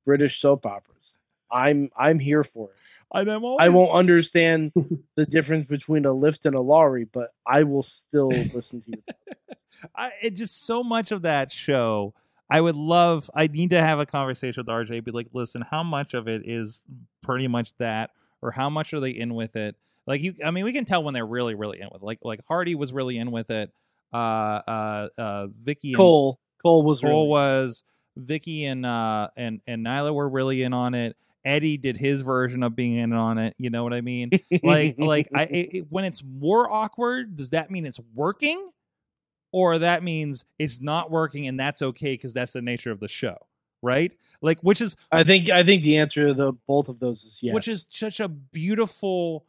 British 0.05 0.41
soap 0.41 0.65
operas. 0.65 1.15
I'm 1.51 1.91
I'm 1.95 2.17
here 2.17 2.43
for 2.43 2.69
it. 2.69 2.75
I'm 3.11 3.43
always, 3.43 3.65
I 3.65 3.69
won't 3.69 3.91
understand 3.91 4.71
the 5.15 5.25
difference 5.25 5.67
between 5.67 6.05
a 6.05 6.11
lift 6.11 6.45
and 6.45 6.55
a 6.55 6.59
lorry, 6.59 7.05
but 7.05 7.33
I 7.45 7.63
will 7.63 7.83
still 7.83 8.29
listen 8.53 8.81
to 8.81 8.91
you. 8.91 9.03
I, 9.95 10.11
it 10.21 10.31
just 10.31 10.65
so 10.65 10.83
much 10.83 11.11
of 11.11 11.21
that 11.21 11.51
show. 11.51 12.13
I 12.49 12.61
would 12.61 12.75
love. 12.75 13.29
I 13.35 13.47
need 13.47 13.71
to 13.71 13.79
have 13.79 13.99
a 13.99 14.05
conversation 14.05 14.63
with 14.65 14.67
RJ. 14.67 15.03
Be 15.03 15.11
like, 15.11 15.27
listen, 15.33 15.63
how 15.69 15.83
much 15.83 16.13
of 16.13 16.27
it 16.27 16.43
is 16.45 16.83
pretty 17.21 17.47
much 17.47 17.73
that, 17.77 18.11
or 18.41 18.51
how 18.51 18.69
much 18.69 18.93
are 18.93 18.99
they 18.99 19.11
in 19.11 19.35
with 19.35 19.55
it? 19.55 19.75
Like 20.05 20.21
you, 20.21 20.33
I 20.43 20.51
mean, 20.51 20.63
we 20.63 20.71
can 20.71 20.85
tell 20.85 21.03
when 21.03 21.13
they're 21.13 21.25
really, 21.25 21.55
really 21.55 21.81
in 21.81 21.89
with. 21.91 22.01
It. 22.01 22.05
Like, 22.05 22.19
like 22.23 22.39
Hardy 22.47 22.75
was 22.75 22.93
really 22.93 23.17
in 23.17 23.31
with 23.31 23.51
it. 23.51 23.71
Uh, 24.13 24.61
uh, 24.67 25.07
uh, 25.17 25.47
Vickie 25.63 25.89
and 25.89 25.97
Cole 25.97 26.39
Cole 26.61 26.83
was 26.83 27.01
Cole 27.01 27.23
really, 27.23 27.29
was 27.29 27.83
Vickie 28.17 28.63
and 28.63 28.85
uh 28.85 29.29
and 29.35 29.61
and 29.67 29.85
Nyla 29.85 30.13
were 30.13 30.27
really 30.27 30.63
in 30.63 30.73
on 30.73 30.93
it. 30.93 31.15
Eddie 31.45 31.77
did 31.77 31.97
his 31.97 32.21
version 32.21 32.63
of 32.63 32.75
being 32.75 32.95
in 32.97 33.13
on 33.13 33.37
it. 33.37 33.55
You 33.57 33.69
know 33.69 33.83
what 33.83 33.93
I 33.93 34.01
mean? 34.01 34.31
Like 34.63 34.95
like 34.97 35.29
I 35.33 35.43
it, 35.43 35.75
it- 35.75 35.85
when 35.89 36.05
it's 36.05 36.23
more 36.23 36.69
awkward, 36.71 37.35
does 37.35 37.51
that 37.51 37.71
mean 37.71 37.85
it's 37.85 37.99
working, 38.13 38.71
or 39.51 39.79
that 39.79 40.03
means 40.03 40.45
it's 40.59 40.81
not 40.81 41.11
working 41.11 41.47
and 41.47 41.59
that's 41.59 41.81
okay 41.81 42.13
because 42.13 42.33
that's 42.33 42.53
the 42.53 42.61
nature 42.61 42.91
of 42.91 42.99
the 42.99 43.07
show, 43.07 43.37
right? 43.81 44.13
Like 44.41 44.59
which 44.61 44.81
is 44.81 44.95
I 45.11 45.23
think 45.23 45.49
I 45.49 45.63
think 45.63 45.83
the 45.83 45.97
answer 45.97 46.27
to 46.27 46.33
the 46.33 46.53
both 46.67 46.89
of 46.89 46.99
those 46.99 47.23
is 47.23 47.39
yes. 47.41 47.53
which 47.53 47.67
is 47.67 47.87
such 47.89 48.19
a 48.19 48.27
beautiful 48.27 49.45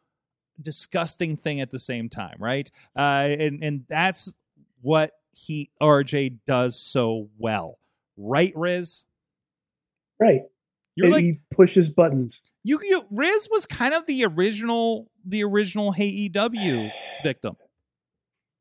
disgusting 0.61 1.37
thing 1.37 1.61
at 1.61 1.71
the 1.71 1.79
same 1.79 2.09
time 2.09 2.35
right 2.41 2.69
uh 2.97 3.29
and 3.31 3.63
and 3.63 3.85
that's 3.89 4.35
what 4.83 5.13
he 5.33 5.71
rj 5.83 6.37
does 6.47 6.79
so 6.81 7.29
well 7.39 7.79
right 8.17 8.53
riz 8.57 9.05
Right. 10.21 10.43
you're 10.97 11.11
like 11.11 11.23
he 11.25 11.41
pushes 11.53 11.89
buttons. 11.89 12.43
you, 12.65 12.81
you 12.83 13.05
riz 13.11 13.49
was 13.51 13.67
kind 13.67 13.95
of 13.95 14.05
the 14.07 14.25
original 14.25 15.09
the 15.25 15.45
original 15.45 15.93
hey 15.93 16.07
ew 16.09 16.91
victim 17.23 17.57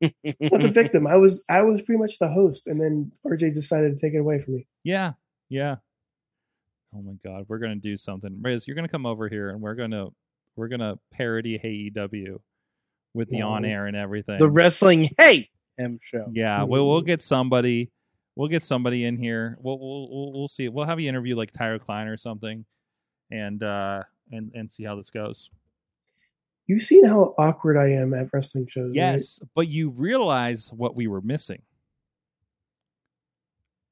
Not 0.00 0.60
the 0.62 0.70
victim. 0.72 1.08
I 1.08 1.16
was 1.16 1.42
I 1.48 1.62
was 1.62 1.82
pretty 1.82 1.98
much 1.98 2.20
the 2.20 2.28
host, 2.28 2.68
and 2.68 2.80
then 2.80 3.10
RJ 3.26 3.52
decided 3.52 3.98
to 3.98 4.00
take 4.00 4.14
it 4.14 4.18
away 4.18 4.40
from 4.40 4.54
me. 4.54 4.66
yeah 4.84 5.12
yeah 5.48 5.76
oh 6.94 7.02
my 7.02 7.14
god 7.24 7.46
we're 7.48 7.58
gonna 7.58 7.74
do 7.74 7.96
something 7.96 8.38
riz 8.40 8.66
you're 8.68 8.76
gonna 8.76 8.86
come 8.88 9.06
over 9.06 9.28
here 9.28 9.50
and 9.50 9.60
we're 9.60 9.74
gonna 9.74 10.06
we're 10.54 10.68
gonna 10.68 10.98
parody 11.10 11.58
hey 11.58 11.90
ew 12.12 12.40
with 13.14 13.28
the 13.30 13.40
No. 13.40 13.48
on 13.48 13.64
air 13.64 13.86
and 13.86 13.96
everything 13.96 14.38
the 14.38 14.48
wrestling 14.48 15.10
hey 15.18 15.48
M 15.78 15.98
show. 16.02 16.26
Yeah, 16.32 16.62
we'll 16.64 16.88
we'll 16.88 17.00
get 17.02 17.22
somebody. 17.22 17.90
We'll 18.36 18.48
get 18.48 18.62
somebody 18.62 19.04
in 19.04 19.16
here. 19.16 19.56
We'll 19.60 19.78
we'll 19.78 20.08
we'll, 20.10 20.32
we'll 20.32 20.48
see. 20.48 20.68
We'll 20.68 20.86
have 20.86 21.00
you 21.00 21.08
interview 21.08 21.36
like 21.36 21.52
Tyler 21.52 21.78
Klein 21.78 22.08
or 22.08 22.16
something, 22.16 22.64
and 23.30 23.62
uh 23.62 24.02
and 24.30 24.50
and 24.54 24.70
see 24.70 24.84
how 24.84 24.96
this 24.96 25.10
goes. 25.10 25.50
You've 26.66 26.82
seen 26.82 27.04
how 27.04 27.34
awkward 27.38 27.78
I 27.78 27.92
am 27.92 28.12
at 28.12 28.28
wrestling 28.32 28.66
shows. 28.68 28.90
right? 28.90 28.94
Yes, 28.94 29.40
but 29.54 29.68
you 29.68 29.88
realize 29.90 30.70
what 30.72 30.94
we 30.94 31.06
were 31.06 31.22
missing. 31.22 31.62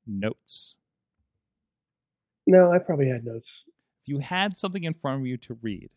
Notes. 0.07 0.77
No, 2.47 2.71
I 2.71 2.79
probably 2.79 3.09
had 3.09 3.25
notes. 3.25 3.65
If 4.03 4.09
you 4.09 4.19
had 4.19 4.57
something 4.57 4.85
in 4.85 4.95
front 4.95 5.21
of 5.23 5.27
you 5.27 5.37
to 5.39 5.59
read, 5.63 5.91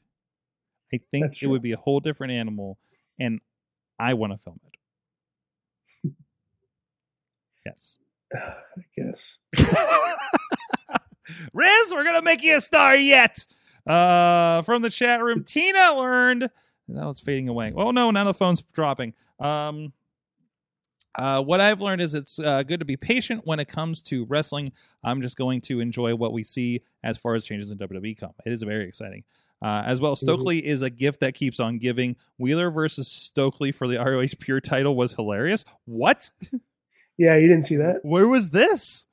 I 0.94 0.99
think 1.11 1.44
it 1.44 1.48
would 1.48 1.61
be 1.61 1.74
a 1.74 1.78
whole 1.78 1.99
different 1.99 2.34
animal, 2.34 2.80
and 3.20 3.40
I 3.99 4.14
want 4.16 4.34
to 4.34 4.38
film 4.40 4.60
it. 4.66 4.69
Yes. 7.66 7.98
I 8.36 8.82
guess. 8.95 9.38
Riz, 11.53 11.91
we're 11.91 12.03
gonna 12.03 12.22
make 12.22 12.44
you 12.44 12.57
a 12.57 12.61
star 12.61 12.95
yet. 12.95 13.45
Uh, 13.86 14.61
from 14.64 14.82
the 14.82 14.90
chat 14.90 15.24
room, 15.24 15.44
Tina 15.44 15.95
learned. 15.95 16.49
Now 16.88 17.10
it's 17.10 17.20
fading 17.20 17.49
away. 17.49 17.74
Oh 17.76 17.91
no, 17.91 18.11
now 18.11 18.24
the 18.24 18.34
phone's 18.34 18.61
dropping. 18.61 19.14
Um, 19.40 19.94
uh, 21.16 21.41
what 21.41 21.60
I've 21.60 21.82
learned 21.82 22.02
is 22.02 22.14
it's 22.14 22.40
uh, 22.40 22.64
good 22.64 22.80
to 22.80 22.86
be 22.86 22.95
patient 22.95 23.41
when 23.45 23.60
it 23.60 23.68
comes 23.68 24.02
to 24.03 24.26
wrestling. 24.26 24.72
I'm 25.03 25.22
just 25.22 25.38
going 25.38 25.61
to 25.61 25.80
enjoy 25.80 26.16
what 26.16 26.34
we 26.34 26.44
see 26.44 26.82
as 27.03 27.18
far 27.18 27.36
as 27.36 27.44
changes 27.44 27.72
in 27.72 27.78
WWE 27.78 28.18
come. 28.18 28.34
It 28.45 28.53
is 28.53 28.64
very 28.64 28.88
exciting. 28.88 29.24
Uh, 29.61 29.84
as 29.86 29.99
well, 29.99 30.15
Stokely 30.15 30.65
is 30.65 30.81
a 30.81 30.90
gift 30.90 31.19
that 31.19 31.34
keeps 31.34 31.60
on 31.60 31.80
giving. 31.80 32.15
Wheeler 32.38 32.72
versus 32.72 33.07
Stokely 33.10 33.72
for 33.73 33.88
the 33.88 33.98
ROH 34.03 34.38
Pure 34.40 34.61
title 34.61 34.95
was 34.95 35.15
hilarious. 35.15 35.65
What? 35.86 36.31
Yeah, 37.18 37.36
you 37.36 37.48
didn't 37.49 37.65
see 37.65 37.76
that. 37.76 37.99
Where 38.03 38.27
was 38.27 38.52
this? 38.52 39.06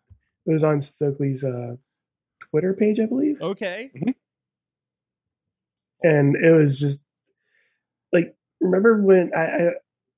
It 0.47 0.53
was 0.53 0.63
on 0.63 0.81
Stokely's 0.81 1.43
uh, 1.43 1.75
Twitter 2.41 2.73
page, 2.75 3.01
I 3.01 3.07
believe, 3.07 3.41
Okay. 3.43 3.91
and 6.03 6.37
it 6.37 6.53
was 6.53 6.79
just 6.79 7.03
like 8.13 8.37
remember 8.61 9.03
when 9.03 9.33
I, 9.35 9.41
I 9.41 9.71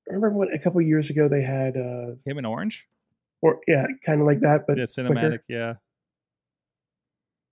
remember 0.07 0.37
when 0.37 0.49
a 0.53 0.59
couple 0.59 0.81
years 0.81 1.09
ago 1.09 1.27
they 1.27 1.41
had 1.41 1.75
uh, 1.77 2.11
Him 2.25 2.37
in 2.37 2.45
orange. 2.45 2.87
or 3.41 3.59
yeah, 3.67 3.87
kind 4.05 4.21
of 4.21 4.27
like 4.27 4.41
that, 4.41 4.65
but 4.67 4.77
yeah, 4.77 4.83
cinematic. 4.83 5.07
quicker. 5.29 5.43
Yeah. 5.47 5.73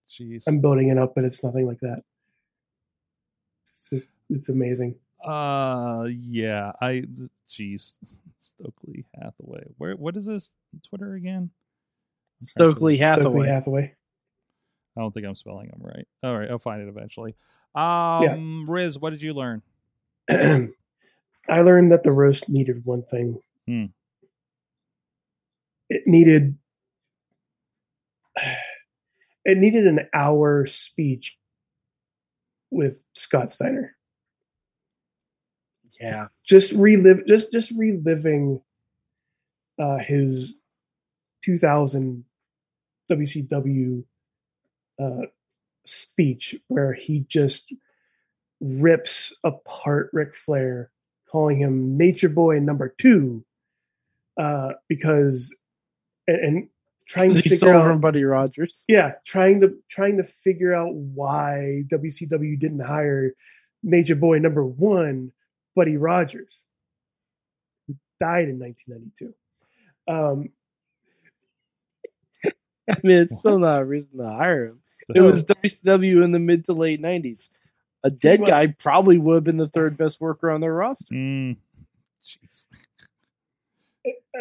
Jeez. 0.09 0.43
I'm 0.47 0.61
building 0.61 0.89
it 0.89 0.97
up, 0.97 1.13
but 1.15 1.23
it's 1.25 1.43
nothing 1.43 1.65
like 1.67 1.79
that. 1.81 2.03
It's 4.29 4.49
amazing. 4.49 4.95
Uh, 5.23 6.07
yeah. 6.09 6.71
I. 6.81 7.03
Jeez. 7.49 7.95
Stokely 8.39 9.05
Hathaway. 9.15 9.63
Where? 9.77 9.95
What 9.95 10.17
is 10.17 10.25
this 10.25 10.51
Twitter 10.87 11.15
again? 11.15 11.49
I'm 12.41 12.47
trying 12.47 12.67
to 12.67 12.71
Stokely 12.71 12.97
Hathaway. 12.97 13.23
Stokely 13.23 13.47
Hathaway. 13.47 13.95
I 14.95 15.01
don't 15.01 15.13
think 15.13 15.27
I'm 15.27 15.35
spelling 15.35 15.67
them 15.67 15.81
right. 15.81 16.07
All 16.23 16.37
right, 16.37 16.49
I'll 16.49 16.57
find 16.57 16.81
it 16.81 16.89
eventually. 16.89 17.35
Um, 17.75 18.65
Riz, 18.67 18.97
what 18.97 19.11
did 19.11 19.21
you 19.21 19.33
learn? 19.33 19.61
I 20.29 21.61
learned 21.61 21.91
that 21.91 22.03
the 22.03 22.11
roast 22.11 22.49
needed 22.49 22.83
one 22.83 23.03
thing. 23.03 23.39
Hmm. 23.67 23.85
It 25.89 26.03
needed 26.07 26.57
it 29.45 29.57
needed 29.57 29.85
an 29.85 30.07
hour 30.13 30.65
speech 30.65 31.37
with 32.71 33.01
Scott 33.13 33.51
Steiner. 33.51 33.96
Yeah. 35.99 36.27
Just 36.43 36.71
relive 36.73 37.25
just 37.27 37.51
just 37.51 37.71
reliving 37.71 38.61
uh 39.79 39.97
his 39.97 40.55
2000 41.43 42.23
WCW 43.11 44.03
uh 44.99 45.21
speech 45.85 46.55
where 46.67 46.93
he 46.93 47.21
just 47.27 47.73
rips 48.59 49.33
apart 49.43 50.09
Ric 50.13 50.35
Flair, 50.35 50.91
calling 51.29 51.57
him 51.57 51.97
Nature 51.97 52.29
Boy 52.29 52.59
number 52.59 52.93
two, 52.97 53.43
uh, 54.37 54.73
because 54.87 55.55
and, 56.27 56.39
and 56.39 56.69
trying 57.07 57.33
to 57.33 57.41
figure 57.41 57.73
out, 57.73 57.85
from 57.85 58.01
Buddy 58.01 58.23
Rogers. 58.23 58.83
yeah, 58.87 59.13
trying 59.25 59.59
to 59.61 59.75
trying 59.89 60.17
to 60.17 60.23
figure 60.23 60.73
out 60.73 60.93
why 60.93 61.83
WCW 61.87 62.59
didn't 62.59 62.81
hire 62.81 63.33
Nature 63.83 64.15
Boy 64.15 64.39
number 64.39 64.65
one, 64.65 65.31
Buddy 65.77 65.95
Rogers, 65.95 66.65
who 67.85 67.95
died 68.19 68.49
in 68.49 68.57
1992. 68.57 69.33
Um, 70.07 70.49
I 72.89 72.97
mean, 73.03 73.21
it's 73.21 73.37
still 73.37 73.59
not 73.59 73.81
a 73.81 73.85
reason 73.85 74.17
to 74.17 74.27
hire 74.27 74.65
him. 74.65 74.79
It 75.13 75.21
was 75.21 75.43
WCW 75.43 76.23
in 76.23 76.31
the 76.31 76.39
mid 76.39 76.65
to 76.65 76.73
late 76.73 76.99
'90s. 76.99 77.49
A 78.03 78.09
dead 78.09 78.45
guy 78.45 78.67
probably 78.67 79.19
would 79.19 79.35
have 79.35 79.43
been 79.43 79.57
the 79.57 79.69
third 79.69 79.97
best 79.97 80.19
worker 80.19 80.49
on 80.49 80.61
their 80.61 80.73
roster. 80.73 81.13
Mm, 81.13 81.57
jeez. 82.23 82.65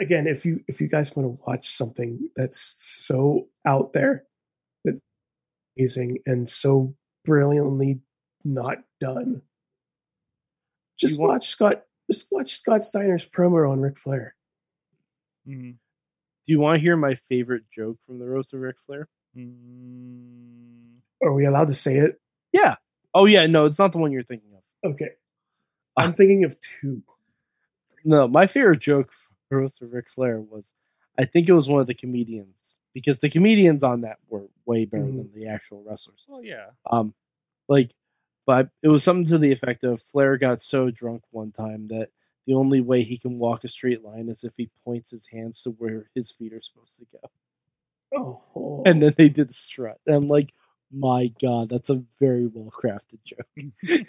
again, 0.00 0.26
if 0.26 0.46
you 0.46 0.64
if 0.66 0.80
you 0.80 0.88
guys 0.88 1.14
want 1.14 1.26
to 1.26 1.44
watch 1.46 1.68
something 1.68 2.30
that's 2.34 2.58
so 2.78 3.48
out 3.66 3.92
there, 3.92 4.24
that's 4.84 5.00
amazing 5.76 6.18
and 6.24 6.48
so 6.48 6.94
brilliantly 7.26 8.00
not 8.42 8.78
done, 9.00 9.42
just 10.96 11.14
You 11.14 11.20
want- 11.20 11.30
watch 11.32 11.48
Scott. 11.48 11.84
Just 12.10 12.26
watch 12.30 12.56
Scott 12.58 12.84
Steiner's 12.84 13.28
promo 13.28 13.68
on 13.70 13.80
Ric 13.80 13.98
Flair. 13.98 14.36
Mm, 15.48 15.72
Do 15.72 16.52
you 16.52 16.60
want 16.60 16.76
to 16.76 16.80
hear 16.80 16.96
my 16.96 17.16
favorite 17.28 17.64
joke 17.74 17.98
from 18.06 18.18
the 18.20 18.26
roast 18.26 18.52
of 18.54 18.60
Ric 18.60 18.76
Flair? 18.86 19.08
mm, 19.36 20.98
Are 21.22 21.32
we 21.32 21.44
allowed 21.46 21.68
to 21.68 21.74
say 21.74 21.96
it? 21.96 22.20
Yeah. 22.52 22.76
Oh 23.14 23.24
yeah, 23.26 23.46
no, 23.46 23.64
it's 23.66 23.78
not 23.78 23.92
the 23.92 23.98
one 23.98 24.12
you're 24.12 24.22
thinking 24.22 24.50
of. 24.54 24.92
Okay, 24.92 25.10
I'm 25.96 26.12
thinking 26.12 26.44
of 26.44 26.56
two. 26.60 27.02
No, 28.04 28.28
my 28.28 28.46
favorite 28.46 28.80
joke 28.80 29.10
from 29.10 29.36
the 29.50 29.56
roast 29.56 29.82
of 29.82 29.92
Ric 29.92 30.06
Flair 30.14 30.40
was, 30.40 30.62
I 31.18 31.24
think 31.24 31.48
it 31.48 31.52
was 31.52 31.68
one 31.68 31.80
of 31.80 31.86
the 31.86 31.94
comedians 31.94 32.54
because 32.94 33.18
the 33.18 33.30
comedians 33.30 33.82
on 33.82 34.02
that 34.02 34.18
were 34.28 34.46
way 34.64 34.84
better 34.84 35.04
Mhm. 35.04 35.16
than 35.16 35.32
the 35.34 35.48
actual 35.48 35.82
wrestlers. 35.82 36.24
well, 36.28 36.42
yeah. 36.42 36.70
Um, 36.90 37.14
like, 37.68 37.90
but 38.46 38.68
it 38.82 38.88
was 38.88 39.02
something 39.02 39.26
to 39.26 39.38
the 39.38 39.52
effect 39.52 39.84
of 39.84 40.00
Flair 40.12 40.36
got 40.38 40.62
so 40.62 40.90
drunk 40.90 41.22
one 41.30 41.52
time 41.52 41.88
that 41.88 42.08
the 42.46 42.54
only 42.54 42.80
way 42.80 43.02
he 43.02 43.18
can 43.18 43.38
walk 43.38 43.64
a 43.64 43.68
straight 43.68 44.04
line 44.04 44.28
is 44.28 44.44
if 44.44 44.52
he 44.56 44.70
points 44.84 45.10
his 45.10 45.26
hands 45.30 45.62
to 45.62 45.70
where 45.70 46.08
his 46.14 46.30
feet 46.30 46.52
are 46.52 46.62
supposed 46.62 46.96
to 46.98 47.06
go. 47.12 48.40
Oh, 48.54 48.82
And 48.86 49.02
then 49.02 49.14
they 49.16 49.28
did 49.28 49.48
the 49.48 49.54
strut. 49.54 49.98
And 50.06 50.14
I'm 50.14 50.28
like, 50.28 50.54
my 50.92 51.32
God, 51.42 51.68
that's 51.68 51.90
a 51.90 52.02
very 52.20 52.46
well 52.46 52.72
crafted 52.72 53.18
joke. 53.24 53.46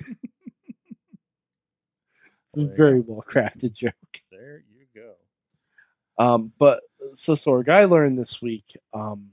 It's 2.54 2.72
a 2.72 2.76
very 2.76 3.02
well 3.02 3.24
crafted 3.28 3.74
joke. 3.74 3.94
There 4.32 4.64
you 4.74 4.86
go. 4.96 6.24
Um, 6.24 6.52
but 6.58 6.82
so 7.14 7.34
Sorg, 7.34 7.70
I 7.70 7.86
learned 7.86 8.18
this 8.18 8.42
week 8.42 8.78
um, 8.94 9.32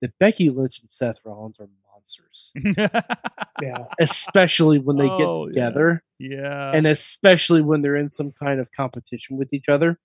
that 0.00 0.18
Becky 0.18 0.50
Lynch 0.50 0.80
and 0.80 0.90
Seth 0.90 1.18
Rollins 1.24 1.60
are 1.60 1.68
monsters, 2.18 2.50
yeah. 3.62 3.84
especially 3.98 4.78
when 4.78 4.96
they 4.96 5.08
Oh, 5.08 5.46
get 5.46 5.52
together, 5.54 6.02
yeah. 6.18 6.72
and 6.74 6.86
especially 6.86 7.62
when 7.62 7.82
they're 7.82 7.96
in 7.96 8.10
some 8.10 8.32
kind 8.32 8.60
of 8.60 8.70
competition 8.72 9.36
with 9.36 9.52
each 9.52 9.68
other. 9.68 9.98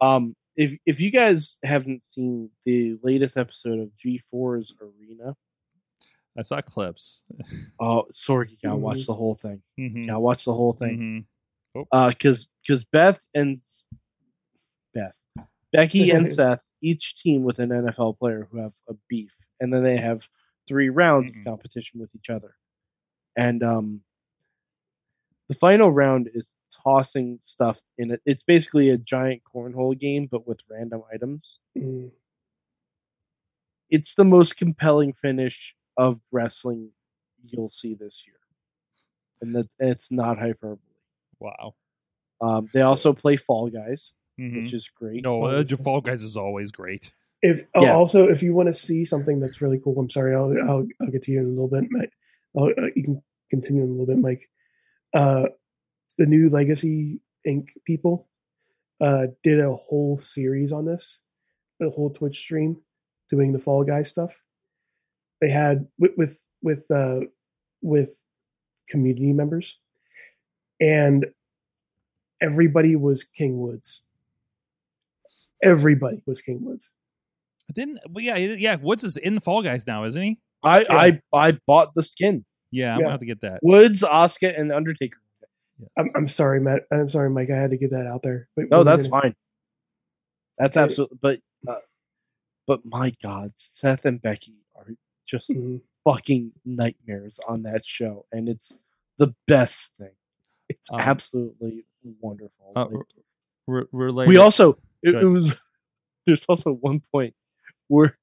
Um, 0.00 0.34
if 0.56 0.78
if 0.86 1.00
you 1.00 1.10
guys 1.10 1.58
haven't 1.62 2.04
seen 2.04 2.50
the 2.64 2.96
latest 3.02 3.36
episode 3.36 3.80
of 3.80 3.90
G4's 4.04 4.74
Arena, 4.80 5.34
I 6.36 6.42
saw 6.42 6.60
clips. 6.60 7.24
oh 7.80 8.06
sorry, 8.14 8.50
you 8.50 8.56
gotta 8.62 8.76
watch 8.76 8.98
Mhm. 8.98 9.06
the 9.06 9.14
whole 9.14 9.34
thing. 9.36 9.62
Mhm, 9.78 9.96
You 10.02 10.06
gotta 10.06 10.20
watch 10.20 10.44
the 10.44 10.54
whole 10.54 10.72
thing. 10.72 11.26
mhm. 11.76 11.84
Uh, 11.92 12.08
because 12.10 12.48
because 12.66 12.84
Beth 12.84 13.20
and 13.34 13.60
Beth, 14.94 15.12
Becky 15.72 16.10
and 16.10 16.28
Seth 16.36 16.60
each 16.80 17.20
team 17.22 17.42
with 17.42 17.58
an 17.58 17.70
NFL 17.70 18.18
player 18.18 18.46
who 18.50 18.58
have 18.58 18.72
a 18.88 18.94
beef, 19.08 19.32
and 19.60 19.72
then 19.72 19.82
they 19.84 19.96
have 19.96 20.22
three 20.68 20.90
rounds 20.90 21.30
Mhm. 21.30 21.40
of 21.40 21.44
competition 21.44 21.98
with 22.00 22.14
each 22.14 22.28
other, 22.30 22.54
and 23.36 23.62
um, 23.62 24.04
the 25.48 25.54
final 25.54 25.90
round 25.90 26.28
is 26.34 26.52
tossing 26.84 27.38
stuff 27.42 27.80
in 27.96 28.10
it. 28.12 28.20
It's 28.26 28.42
basically 28.44 28.90
a 28.90 28.98
giant 28.98 29.42
cornhole 29.44 29.98
game, 29.98 30.26
but 30.26 30.46
with 30.46 30.60
random 30.70 31.02
items. 31.12 31.58
Mm. 31.76 32.10
It's 33.90 34.14
the 34.14 34.24
most 34.24 34.56
compelling 34.56 35.14
finish 35.14 35.74
of 35.96 36.20
wrestling 36.30 36.90
you'll 37.44 37.70
see 37.70 37.94
this 37.94 38.24
year, 38.26 38.36
and 39.40 39.54
that 39.56 39.68
it's 39.78 40.10
not 40.10 40.38
hyperbole. 40.38 40.78
Wow. 41.40 41.74
Um, 42.40 42.68
they 42.72 42.82
also 42.82 43.12
play 43.12 43.36
Fall 43.36 43.68
Guys, 43.70 44.12
Mhm. 44.38 44.64
which 44.64 44.74
is 44.74 44.88
great. 44.88 45.22
No, 45.22 45.44
uh, 45.44 45.64
Fall 45.64 46.00
Guys 46.02 46.22
is 46.22 46.36
always 46.36 46.70
great. 46.70 47.14
If 47.42 47.62
oh, 47.74 47.84
Yeah. 47.84 47.94
also 47.94 48.28
if 48.28 48.42
you 48.42 48.54
want 48.54 48.68
to 48.68 48.74
see 48.74 49.04
something 49.04 49.38
that's 49.40 49.62
really 49.62 49.78
cool, 49.78 49.98
I'm 49.98 50.10
sorry, 50.10 50.34
I'll 50.34 50.54
I'll, 50.68 50.86
I'll 51.00 51.10
get 51.10 51.22
to 51.22 51.32
you 51.32 51.40
in 51.40 51.46
a 51.46 51.48
little 51.48 51.68
bit. 51.68 51.84
Mike. 51.90 52.12
I'll, 52.56 52.64
uh, 52.66 52.88
you 52.96 53.04
can 53.04 53.22
continue 53.50 53.82
in 53.82 53.88
a 53.88 53.92
little 53.92 54.06
bit, 54.06 54.18
Mike. 54.18 54.48
Uh, 55.14 55.46
the 56.16 56.26
new 56.26 56.50
Legacy 56.50 57.20
Inc. 57.46 57.68
people 57.86 58.28
uh, 59.00 59.26
did 59.42 59.60
a 59.60 59.72
whole 59.74 60.18
series 60.18 60.72
on 60.72 60.84
this, 60.84 61.20
a 61.80 61.88
whole 61.90 62.10
Twitch 62.10 62.38
stream 62.38 62.76
doing 63.30 63.52
the 63.52 63.58
Fall 63.58 63.84
Guy 63.84 64.02
stuff. 64.02 64.40
They 65.40 65.48
had 65.48 65.86
with 65.98 66.12
with 66.16 66.40
with 66.62 66.90
uh, 66.90 67.20
with 67.82 68.20
community 68.88 69.32
members, 69.32 69.78
and 70.80 71.26
everybody 72.40 72.96
was 72.96 73.22
King 73.22 73.60
Woods. 73.60 74.02
Everybody 75.62 76.22
was 76.26 76.40
King 76.40 76.64
Woods. 76.64 76.90
Didn't 77.74 77.98
well, 78.10 78.24
yeah 78.24 78.36
yeah 78.36 78.76
Woods 78.80 79.04
is 79.04 79.16
in 79.16 79.34
the 79.34 79.40
Fall 79.40 79.62
Guys 79.62 79.86
now, 79.86 80.04
isn't 80.04 80.20
he? 80.22 80.38
I, 80.62 80.84
I 80.90 81.20
I 81.48 81.58
bought 81.66 81.94
the 81.94 82.02
skin. 82.02 82.44
Yeah, 82.70 82.94
I'm 82.94 82.98
Yeah. 83.00 83.04
gonna 83.04 83.10
have 83.12 83.20
to 83.20 83.26
get 83.26 83.40
that. 83.42 83.60
Woods, 83.62 84.02
Oscar, 84.02 84.48
and 84.48 84.72
Undertaker. 84.72 85.18
Yes. 85.78 85.88
I'm, 85.96 86.10
I'm 86.16 86.26
sorry, 86.26 86.60
Matt. 86.60 86.82
I'm 86.92 87.08
sorry, 87.08 87.30
Mike. 87.30 87.50
I 87.50 87.56
had 87.56 87.70
to 87.70 87.76
get 87.76 87.90
that 87.90 88.06
out 88.06 88.22
there. 88.22 88.48
But 88.56 88.70
No, 88.70 88.82
that's 88.84 89.06
gonna- 89.06 89.22
fine. 89.22 89.34
That's 90.58 90.76
Okay. 90.76 90.84
absolutely. 90.84 91.18
But 91.22 91.38
uh, 91.68 91.78
but 92.66 92.84
my 92.84 93.12
God, 93.22 93.52
Seth 93.56 94.04
and 94.04 94.20
Becky 94.20 94.54
are 94.76 94.86
just 95.26 95.48
Mhm. 95.50 95.80
fucking 96.04 96.52
nightmares 96.64 97.38
on 97.46 97.62
that 97.62 97.84
show, 97.86 98.26
and 98.32 98.48
it's 98.48 98.76
the 99.18 99.34
best 99.46 99.90
thing. 99.98 100.10
It's 100.68 100.90
Um, 100.90 101.00
absolutely 101.00 101.84
wonderful. 102.20 102.72
Uh, 102.74 102.86
Like, 102.86 103.06
re- 103.66 103.86
related. 103.92 104.28
we 104.30 104.36
also 104.38 104.78
it, 105.02 105.14
it 105.14 105.24
was 105.24 105.54
there's 106.26 106.44
also 106.46 106.72
one 106.72 107.00
point 107.12 107.34
where 107.88 108.18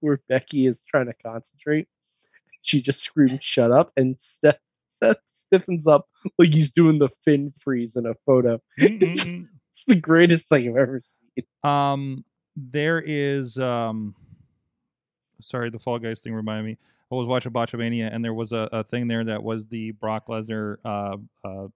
where 0.00 0.20
Becky 0.28 0.66
is 0.66 0.82
trying 0.88 1.06
to 1.06 1.14
concentrate. 1.14 1.88
She 2.62 2.82
just 2.82 3.00
screams 3.00 3.40
"shut 3.42 3.72
up" 3.72 3.92
and 3.96 4.16
Seth, 4.20 4.58
Seth 4.90 5.18
stiffens 5.32 5.86
up 5.86 6.06
like 6.38 6.52
he's 6.52 6.70
doing 6.70 6.98
the 6.98 7.08
fin 7.24 7.52
freeze 7.60 7.96
in 7.96 8.06
a 8.06 8.14
photo. 8.26 8.60
Mm-mm-mm. 8.80 9.48
It's 9.72 9.84
the 9.86 9.96
greatest 9.96 10.48
thing 10.48 10.68
I've 10.68 10.76
ever 10.76 11.02
seen. 11.04 11.44
um, 11.62 12.24
there 12.56 13.02
is 13.04 13.58
um, 13.58 14.14
sorry, 15.40 15.70
the 15.70 15.78
Fall 15.78 15.98
Guys 15.98 16.20
thing 16.20 16.34
reminded 16.34 16.64
me. 16.64 16.78
I 17.10 17.14
was 17.14 17.26
watching 17.26 17.52
Botchamania, 17.52 18.12
and 18.12 18.24
there 18.24 18.34
was 18.34 18.52
a, 18.52 18.68
a 18.72 18.82
thing 18.84 19.06
there 19.06 19.24
that 19.24 19.42
was 19.42 19.66
the 19.66 19.92
Brock 19.92 20.26
Lesnar 20.26 20.76
uh, 20.84 21.16
uh, 21.44 21.68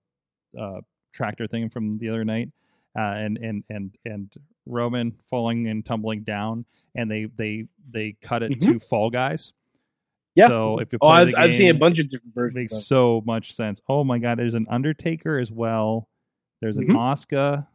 uh, 0.59 0.81
tractor 1.12 1.47
thing 1.47 1.69
from 1.70 1.98
the 1.98 2.09
other 2.09 2.24
night, 2.24 2.51
uh, 2.97 3.01
and 3.17 3.39
and 3.39 3.65
and 3.71 3.97
and 4.05 4.33
Roman 4.67 5.15
falling 5.29 5.69
and 5.69 5.85
tumbling 5.85 6.23
down, 6.23 6.65
and 6.95 7.11
they 7.11 7.25
they 7.37 7.67
they 7.91 8.17
cut 8.23 8.43
it 8.43 8.61
to 8.61 8.79
Fall 8.79 9.11
Guys. 9.11 9.53
Yeah. 10.37 10.47
So 10.49 10.79
if 10.79 10.93
you 10.93 10.99
Oh, 11.03 11.09
I've, 11.09 11.33
the 11.33 11.39
I've 11.39 11.55
seen 11.55 11.71
a 11.71 11.75
bunch 11.75 11.99
of 11.99 12.09
different 12.09 12.33
it 12.37 12.41
versions. 12.41 12.55
makes 12.57 12.73
of 12.73 12.83
so 12.83 13.23
much 13.27 13.53
sense. 13.55 13.81
Oh 13.89 14.05
my 14.05 14.19
god, 14.19 14.39
there's 14.39 14.55
an 14.55 14.67
Undertaker 14.71 15.39
as 15.39 15.51
well. 15.51 16.09
There's 16.61 16.77
an 16.77 16.87
Mhm. 16.89 16.97
Oscar. 16.99 17.67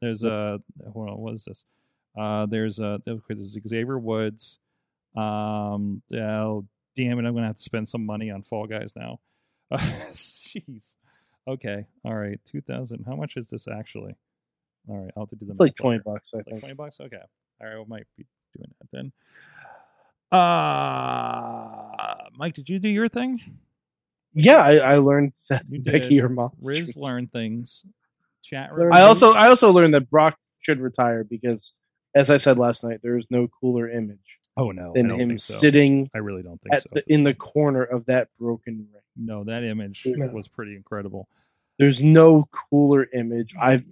There's 0.00 0.22
a 0.24 0.60
on, 0.94 1.18
what 1.18 1.34
is 1.34 1.44
this? 1.44 1.64
Uh, 2.16 2.46
there's 2.46 2.78
a 2.78 3.00
there's 3.04 3.20
Xavier 3.66 3.98
Woods. 3.98 4.58
Um, 5.16 6.02
oh 6.14 6.64
damn 6.96 7.18
it, 7.18 7.26
I'm 7.26 7.34
gonna 7.34 7.46
have 7.48 7.56
to 7.56 7.62
spend 7.62 7.88
some 7.88 8.06
money 8.06 8.30
on 8.30 8.42
Fall 8.42 8.66
Guys 8.66 8.94
now. 8.96 9.20
Jeez. 9.72 10.96
Okay. 11.46 11.84
All 12.04 12.14
right. 12.14 12.40
Two 12.44 12.60
thousand. 12.60 13.04
How 13.06 13.16
much 13.16 13.36
is 13.36 13.48
this 13.48 13.68
actually? 13.68 14.14
All 14.88 14.96
right. 15.04 15.10
I'll 15.16 15.24
have 15.24 15.30
to 15.30 15.36
do 15.36 15.46
the 15.46 15.52
It's 15.52 15.60
like 15.60 15.76
twenty 15.76 16.00
bucks, 16.04 16.30
I 16.34 16.38
Like 16.38 16.46
think. 16.46 16.60
twenty 16.60 16.74
bucks. 16.74 16.98
Okay. 17.00 17.16
All 17.60 17.66
right. 17.68 17.78
We 17.78 17.84
might 17.86 18.06
be 18.16 18.24
doing 18.56 18.70
that 18.80 18.88
then. 18.92 19.12
Uh 20.30 22.14
Mike, 22.36 22.54
did 22.54 22.68
you 22.68 22.78
do 22.78 22.88
your 22.88 23.08
thing? 23.08 23.40
Yeah, 24.34 24.58
I, 24.58 24.76
I 24.76 24.96
learned 24.98 25.32
Seth 25.36 25.64
You 25.68 25.78
did. 25.78 25.92
Becky 26.02 26.20
are 26.20 26.28
monsters. 26.28 26.64
Riz 26.66 26.96
learned 26.96 27.32
things. 27.32 27.84
Chat 28.42 28.72
room. 28.72 28.92
I 28.92 29.02
also 29.02 29.32
I 29.32 29.48
also 29.48 29.70
learned 29.72 29.94
that 29.94 30.08
Brock 30.10 30.36
should 30.60 30.80
retire 30.80 31.24
because, 31.24 31.72
as 32.14 32.30
I 32.30 32.36
said 32.36 32.58
last 32.58 32.84
night, 32.84 33.00
there 33.02 33.16
is 33.18 33.26
no 33.30 33.48
cooler 33.60 33.90
image 33.90 34.38
Oh 34.56 34.70
no, 34.70 34.92
than 34.94 35.10
him 35.10 35.38
so. 35.38 35.54
sitting 35.54 36.08
I 36.14 36.18
really 36.18 36.42
don't 36.42 36.60
think 36.62 36.80
so. 36.80 36.88
the, 36.92 37.02
in 37.12 37.24
the 37.24 37.34
corner 37.34 37.82
of 37.84 38.06
that 38.06 38.28
broken 38.38 38.86
ring. 38.92 39.02
no, 39.16 39.44
that 39.44 39.64
image 39.64 40.02
No. 40.06 40.26
was 40.28 40.48
pretty 40.48 40.76
incredible. 40.76 41.28
There's 41.78 42.02
no 42.02 42.48
cooler 42.70 43.06
image. 43.12 43.54
I've 43.60 43.84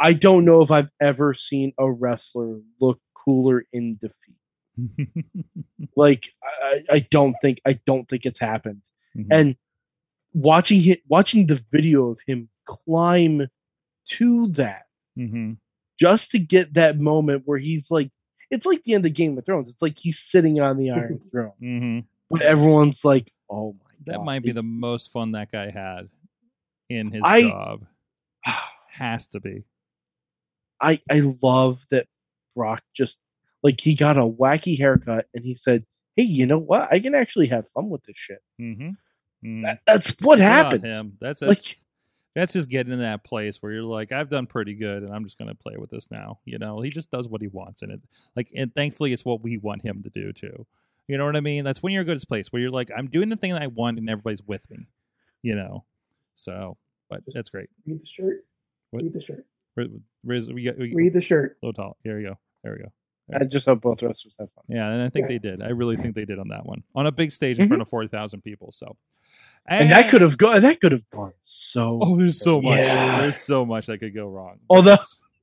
I 0.00 0.12
don't 0.14 0.44
know 0.44 0.62
if 0.62 0.70
I've 0.70 0.88
ever 1.00 1.34
seen 1.34 1.72
a 1.78 1.90
wrestler 1.90 2.60
look 2.80 3.00
cooler 3.14 3.64
in 3.72 3.98
defeat. 4.00 4.36
Like 5.96 6.26
I, 6.42 6.82
I 6.90 6.98
don't 7.10 7.34
think 7.42 7.60
I 7.66 7.74
don't 7.86 8.08
think 8.08 8.24
it's 8.26 8.38
happened. 8.38 8.82
Mhm. 9.16 9.26
And 9.30 9.56
watching 10.34 10.84
it, 10.86 11.02
watching 11.08 11.46
the 11.46 11.62
video 11.72 12.08
of 12.10 12.18
him 12.26 12.48
climb 12.66 13.48
to 14.10 14.46
that 14.48 14.86
Mhm. 15.18 15.56
just 15.98 16.30
to 16.30 16.38
get 16.38 16.74
that 16.74 16.98
moment 16.98 17.42
where 17.44 17.58
he's 17.58 17.90
like, 17.90 18.10
it's 18.50 18.64
like 18.66 18.82
the 18.84 18.94
end 18.94 19.04
of 19.06 19.14
Game 19.14 19.36
of 19.36 19.44
Thrones. 19.44 19.68
It's 19.68 19.82
like 19.82 19.98
he's 19.98 20.18
sitting 20.20 20.60
on 20.60 20.76
the 20.78 20.90
Iron 20.90 21.20
Throne, 21.30 21.52
Mhm. 21.60 22.04
but 22.30 22.42
everyone's 22.42 23.04
like, 23.04 23.32
"Oh 23.50 23.72
my 23.72 23.90
god!" 24.06 24.14
That 24.18 24.24
might 24.24 24.42
be 24.42 24.52
the 24.52 24.62
most 24.62 25.10
fun 25.12 25.32
that 25.32 25.50
guy 25.52 25.70
had 25.70 26.08
in 26.88 27.10
his 27.10 27.22
I- 27.24 27.42
job. 27.50 27.86
Has 28.88 29.26
to 29.28 29.40
be. 29.40 29.64
I 30.80 31.00
I 31.10 31.34
love 31.42 31.80
that 31.90 32.06
Brock 32.56 32.82
just 32.96 33.18
like 33.62 33.80
he 33.80 33.94
got 33.94 34.18
a 34.18 34.22
wacky 34.22 34.78
haircut 34.78 35.26
and 35.34 35.44
he 35.44 35.54
said, 35.54 35.84
"Hey, 36.16 36.24
you 36.24 36.46
know 36.46 36.58
what? 36.58 36.88
I 36.90 37.00
can 37.00 37.14
actually 37.14 37.48
have 37.48 37.68
fun 37.74 37.88
with 37.88 38.02
this 38.04 38.16
shit." 38.16 38.42
Mm-hmm. 38.60 38.90
Mm. 39.44 39.62
That, 39.62 39.80
that's 39.86 40.10
what 40.20 40.36
Good 40.36 40.44
on 40.44 40.50
happened. 40.50 40.84
Him. 40.84 41.16
That's 41.20 41.42
Like 41.42 41.58
that's, 41.58 41.74
that's 42.34 42.52
just 42.52 42.68
getting 42.68 42.92
in 42.92 43.00
that 43.00 43.24
place 43.24 43.58
where 43.60 43.72
you're 43.72 43.82
like, 43.82 44.12
I've 44.12 44.30
done 44.30 44.46
pretty 44.46 44.74
good, 44.74 45.02
and 45.02 45.14
I'm 45.14 45.24
just 45.24 45.38
going 45.38 45.48
to 45.48 45.54
play 45.54 45.76
with 45.76 45.90
this 45.90 46.10
now. 46.10 46.38
You 46.44 46.58
know, 46.58 46.80
he 46.80 46.90
just 46.90 47.10
does 47.10 47.28
what 47.28 47.40
he 47.40 47.48
wants, 47.48 47.82
and 47.82 47.92
it 47.92 48.00
like, 48.36 48.50
and 48.54 48.74
thankfully, 48.74 49.12
it's 49.12 49.24
what 49.24 49.42
we 49.42 49.58
want 49.58 49.82
him 49.82 50.02
to 50.02 50.10
do 50.10 50.32
too. 50.32 50.66
You 51.08 51.18
know 51.18 51.24
what 51.24 51.36
I 51.36 51.40
mean? 51.40 51.64
That's 51.64 51.82
when 51.82 51.92
you're 51.92 52.02
a 52.02 52.06
good 52.06 52.22
place 52.28 52.52
where 52.52 52.62
you're 52.62 52.70
like, 52.70 52.90
I'm 52.96 53.08
doing 53.08 53.28
the 53.30 53.36
thing 53.36 53.52
that 53.52 53.62
I 53.62 53.66
want, 53.66 53.98
and 53.98 54.08
everybody's 54.08 54.42
with 54.42 54.68
me. 54.70 54.86
You 55.42 55.54
know, 55.54 55.84
so 56.34 56.76
but 57.08 57.22
that's 57.26 57.50
great. 57.50 57.68
Read 57.86 58.02
the 58.02 58.06
shirt. 58.06 58.44
What? 58.90 59.02
Read 59.02 59.12
the 59.12 59.20
shirt. 59.20 59.44
Riz, 59.76 59.88
Riz 60.24 60.50
we 60.52 60.64
got 60.64 60.78
we, 60.78 60.92
Read 60.94 61.12
the 61.12 61.20
shirt. 61.20 61.56
low 61.62 61.72
tall. 61.72 61.96
There 62.04 62.16
we 62.16 62.22
go. 62.24 62.38
There 62.64 62.72
we 62.72 62.82
go. 62.84 62.92
I 63.32 63.44
just 63.44 63.66
hope 63.66 63.80
both 63.80 64.02
wrestlers 64.02 64.34
have 64.40 64.50
fun. 64.52 64.64
Yeah, 64.68 64.88
and 64.90 65.02
I 65.02 65.08
think 65.08 65.24
Yeah. 65.24 65.28
they 65.28 65.38
did. 65.38 65.62
I 65.62 65.68
really 65.68 65.94
think 65.96 66.16
they 66.16 66.24
did 66.24 66.40
on 66.40 66.48
that 66.48 66.66
one 66.66 66.82
on 66.96 67.06
a 67.06 67.12
big 67.12 67.30
stage 67.30 67.58
in 67.60 67.66
Mhm. 67.66 67.68
front 67.68 67.82
of 67.82 67.88
forty 67.88 68.08
thousand 68.08 68.42
people. 68.42 68.72
So, 68.72 68.96
And 69.66 69.90
that 69.90 70.10
could 70.10 70.20
have 70.20 70.36
gone. 70.36 70.62
That 70.62 70.80
could 70.80 70.90
have 70.92 71.08
gone 71.10 71.32
so. 71.42 72.00
Oh, 72.02 72.16
there's 72.16 72.40
so 72.40 72.60
much. 72.60 72.76
Yeah. 72.78 73.20
There's 73.20 73.36
so 73.36 73.64
much 73.64 73.86
that 73.86 73.98
could 73.98 74.14
go 74.14 74.28
wrong. 74.28 74.58
Although- 74.68 74.96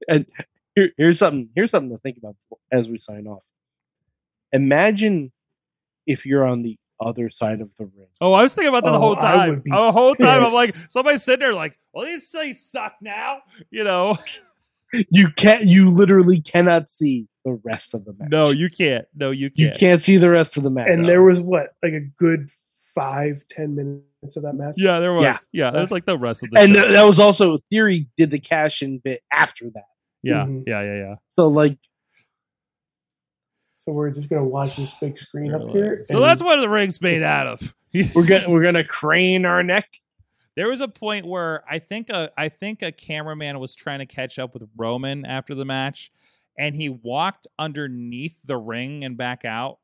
and 0.09 0.25
here, 0.75 0.91
here's 0.97 1.17
something 1.17 1.49
here's 1.55 1.71
something 1.71 1.91
to 1.91 1.97
think 1.99 2.17
about 2.17 2.35
as 2.73 2.89
we 2.89 2.99
sign 2.99 3.25
off. 3.25 3.43
Imagine 4.51 5.31
if 6.05 6.25
you're 6.25 6.45
on 6.45 6.61
the 6.63 6.77
other 6.99 7.29
side 7.29 7.61
of 7.61 7.69
the 7.77 7.85
ring. 7.85 8.07
Oh, 8.21 8.33
I 8.33 8.43
was 8.43 8.53
thinking 8.55 8.69
about 8.69 8.83
that 8.85 8.91
the 8.91 8.97
Oh, 8.97 8.99
whole 8.99 9.17
I 9.17 9.21
time. 9.21 9.49
would 9.51 9.63
be 9.63 9.71
Oh, 9.73 9.85
the 9.87 9.91
whole 9.91 10.15
time, 10.15 10.43
I'm 10.45 10.53
like, 10.53 10.73
pissed. 10.73 10.91
somebody's 10.91 11.23
sitting 11.23 11.39
there 11.41 11.53
like, 11.53 11.77
well, 11.93 12.05
these 12.05 12.29
things 12.29 12.59
suck 12.63 12.95
now. 13.01 13.39
You 13.69 13.83
know? 13.83 14.17
You 15.09 15.29
can't. 15.29 15.65
You 15.65 15.89
literally 15.89 16.39
cannot 16.41 16.87
see 16.89 17.27
the 17.43 17.59
rest 17.63 17.93
of 17.93 18.05
the 18.05 18.13
match. 18.17 18.29
No, 18.31 18.51
you 18.51 18.69
can't. 18.69 19.05
No, 19.13 19.31
you 19.31 19.51
you 19.53 19.67
can't. 19.67 19.73
You 19.75 19.79
can't 19.79 20.03
see 20.03 20.15
the 20.17 20.29
rest 20.29 20.55
of 20.55 20.63
the 20.63 20.69
match. 20.69 20.87
And 20.89 21.03
there 21.03 21.21
was 21.21 21.41
what, 21.41 21.71
like 21.83 21.91
a 21.93 21.99
good 22.17 22.49
five, 22.95 23.45
ten 23.49 23.75
minutes 23.75 24.37
of 24.37 24.43
that 24.43 24.53
match. 24.53 24.75
Yeah, 24.77 24.99
there 25.01 25.11
was. 25.13 25.23
Yeah, 25.23 25.37
Yeah. 25.51 25.81
was 25.81 25.91
like 25.91 26.05
the 26.05 26.17
rest 26.17 26.41
of 26.43 26.51
the 26.51 26.59
and 26.59 26.73
show. 26.73 26.81
th- 26.83 26.93
that 26.93 27.03
was 27.03 27.19
also 27.19 27.59
Theory 27.69 28.07
did 28.17 28.31
the 28.31 28.39
cash 28.39 28.81
in 28.81 28.99
bit 28.99 29.21
after 29.31 29.65
that. 29.73 29.83
yeah, 30.23 30.45
Mhm. 30.45 30.63
yeah, 30.65 30.81
yeah, 30.81 30.95
yeah. 30.95 31.15
So 31.35 31.47
like, 31.47 31.77
So 33.87 33.93
we're 33.93 34.09
just 34.09 34.27
gonna 34.27 34.43
watch 34.43 34.75
this 34.75 34.93
big 34.95 35.17
screen 35.17 35.55
up 35.55 35.61
here. 35.69 36.03
So 36.03 36.19
that's 36.19 36.43
what 36.43 36.59
the 36.59 36.67
ring's 36.67 37.01
made 37.01 37.23
out 37.23 37.47
of. 37.47 37.73
we're 38.13 38.27
gonna 38.27 38.49
we're 38.49 38.61
gonna 38.61 38.83
crane 38.83 39.45
our 39.45 39.63
neck. 39.63 39.87
There 40.57 40.67
was 40.67 40.81
a 40.81 40.89
point 40.89 41.25
where 41.25 41.63
I 41.69 41.79
think 41.79 42.09
a 42.09 42.29
I 42.37 42.49
think 42.49 42.81
a 42.81 42.91
cameraman 42.91 43.57
was 43.59 43.75
trying 43.75 43.99
to 43.99 44.05
catch 44.05 44.39
up 44.39 44.53
with 44.53 44.67
Roman 44.75 45.25
after 45.25 45.55
the 45.55 45.63
match, 45.63 46.11
and 46.57 46.75
he 46.75 46.89
walked 46.89 47.47
underneath 47.57 48.35
the 48.43 48.57
ring 48.57 49.05
and 49.05 49.15
back 49.15 49.45
out, 49.45 49.79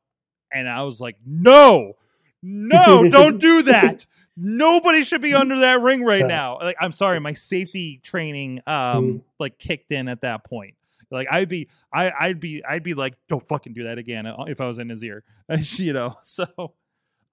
and 0.52 0.68
I 0.68 0.82
was 0.82 1.00
like, 1.00 1.16
"No, 1.24 1.94
no, 2.42 3.08
don't 3.08 3.40
do 3.40 3.62
that! 3.62 4.04
Nobody 4.36 5.02
should 5.02 5.22
be 5.22 5.32
under 5.32 5.60
that 5.60 5.80
ring 5.80 6.04
right 6.04 6.20
Yeah. 6.20 6.26
now." 6.26 6.58
Like, 6.58 6.76
I'm 6.78 6.92
sorry, 6.92 7.20
my 7.20 7.32
safety 7.32 8.00
training 8.02 8.60
um 8.66 9.22
like 9.40 9.58
kicked 9.58 9.92
in 9.92 10.08
at 10.08 10.20
that 10.20 10.44
point. 10.44 10.74
Like 11.10 11.28
I'd 11.30 11.48
be 11.48 11.68
I 11.92 12.12
I'd 12.18 12.40
be 12.40 12.64
I'd 12.64 12.82
be 12.82 12.94
like, 12.94 13.14
"Don't 13.28 13.46
fucking 13.46 13.74
do 13.74 13.84
that 13.84 13.98
again!" 13.98 14.26
uh, 14.26 14.44
If 14.48 14.60
I 14.60 14.66
was 14.66 14.78
in 14.78 14.88
his 14.88 15.02
ear, 15.02 15.24
you 15.76 15.92
know. 15.92 16.16
So, 16.24 16.74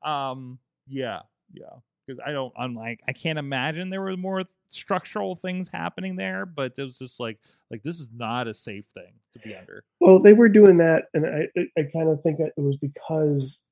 um, 0.04 0.60
yeah, 0.88 1.22
yeah 1.54 1.80
because 2.06 2.22
I 2.26 2.32
don't. 2.32 2.54
I'm 2.58 2.76
like 2.76 3.02
I 3.08 3.14
can't 3.14 3.40
imagine 3.40 3.90
there 3.90 4.02
were 4.02 4.18
more 4.18 4.44
structural 4.70 5.36
things 5.36 5.70
happening 5.70 6.16
there, 6.16 6.46
but 6.46 6.74
it 6.78 6.84
was 6.84 6.98
just 6.98 7.20
like 7.20 7.40
like 7.70 7.84
this 7.84 8.00
is 8.00 8.08
not 8.14 8.48
a 8.48 8.54
safe 8.54 8.86
thing 8.94 9.14
to 9.34 9.40
be 9.40 9.56
under. 9.56 9.84
Well, 10.00 10.20
they 10.20 10.34
were 10.34 10.50
doing 10.50 10.78
that, 10.78 11.06
and 11.14 11.26
I 11.26 11.48
I 11.78 11.84
kind 11.94 12.10
of 12.10 12.22
think 12.22 12.38
that 12.40 12.52
it 12.58 12.62
was 12.62 12.78
because 12.78 13.64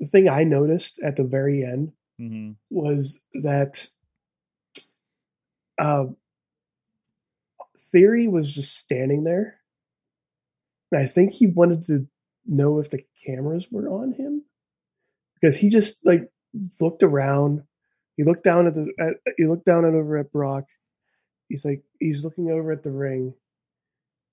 the 0.00 0.06
thing 0.06 0.28
I 0.28 0.44
noticed 0.44 0.98
at 1.02 1.16
the 1.16 1.24
very 1.24 1.64
end 1.64 1.92
hmm 2.18 2.52
was 2.70 3.20
that 3.42 3.88
uh, 5.78 6.04
Theory 7.92 8.28
was 8.28 8.52
just 8.52 8.76
standing 8.76 9.24
there, 9.24 9.60
and 10.92 11.00
I 11.00 11.06
think 11.06 11.32
he 11.32 11.46
wanted 11.46 11.86
to 11.86 12.06
know 12.46 12.78
if 12.78 12.90
the 12.90 13.04
cameras 13.24 13.66
were 13.70 13.88
on 13.88 14.12
him 14.12 14.44
because 15.34 15.56
he 15.56 15.68
just 15.70 16.04
like 16.06 16.30
looked 16.80 17.02
around. 17.02 17.62
He 18.16 18.24
looked 18.24 18.44
down 18.44 18.66
at 18.66 18.74
the 18.74 18.92
at, 18.98 19.14
he 19.36 19.46
looked 19.46 19.64
down 19.66 19.84
and 19.84 19.94
over 19.96 20.16
at 20.18 20.32
Brock. 20.32 20.64
He's 21.48 21.64
like 21.64 21.82
he's 22.00 22.24
looking 22.24 22.50
over 22.50 22.72
at 22.72 22.82
the 22.82 22.90
ring, 22.90 23.34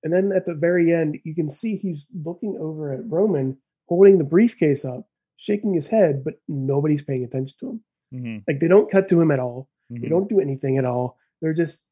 and 0.03 0.13
then 0.13 0.31
at 0.31 0.45
the 0.45 0.53
very 0.55 0.93
end, 0.93 1.17
you 1.23 1.35
can 1.35 1.49
see 1.49 1.75
he's 1.75 2.07
looking 2.13 2.57
over 2.59 2.93
at 2.93 3.09
Roman, 3.09 3.57
holding 3.87 4.17
the 4.17 4.23
briefcase 4.23 4.85
up, 4.85 5.07
shaking 5.37 5.73
his 5.73 5.87
head, 5.87 6.23
but 6.23 6.35
nobody's 6.47 7.03
paying 7.03 7.23
attention 7.23 7.55
to 7.59 7.69
him. 7.69 7.83
hmm 8.11 8.37
Like 8.47 8.59
they 8.59 8.67
don't 8.67 8.89
cut 8.91 9.09
to 9.09 9.21
him 9.21 9.31
at 9.31 9.39
all. 9.39 9.69
hmm 9.89 10.01
They 10.01 10.07
don't 10.09 10.29
do 10.29 10.39
anything 10.39 10.77
at 10.77 10.85
all. 10.85 11.17
They're 11.41 11.53
just 11.53 11.85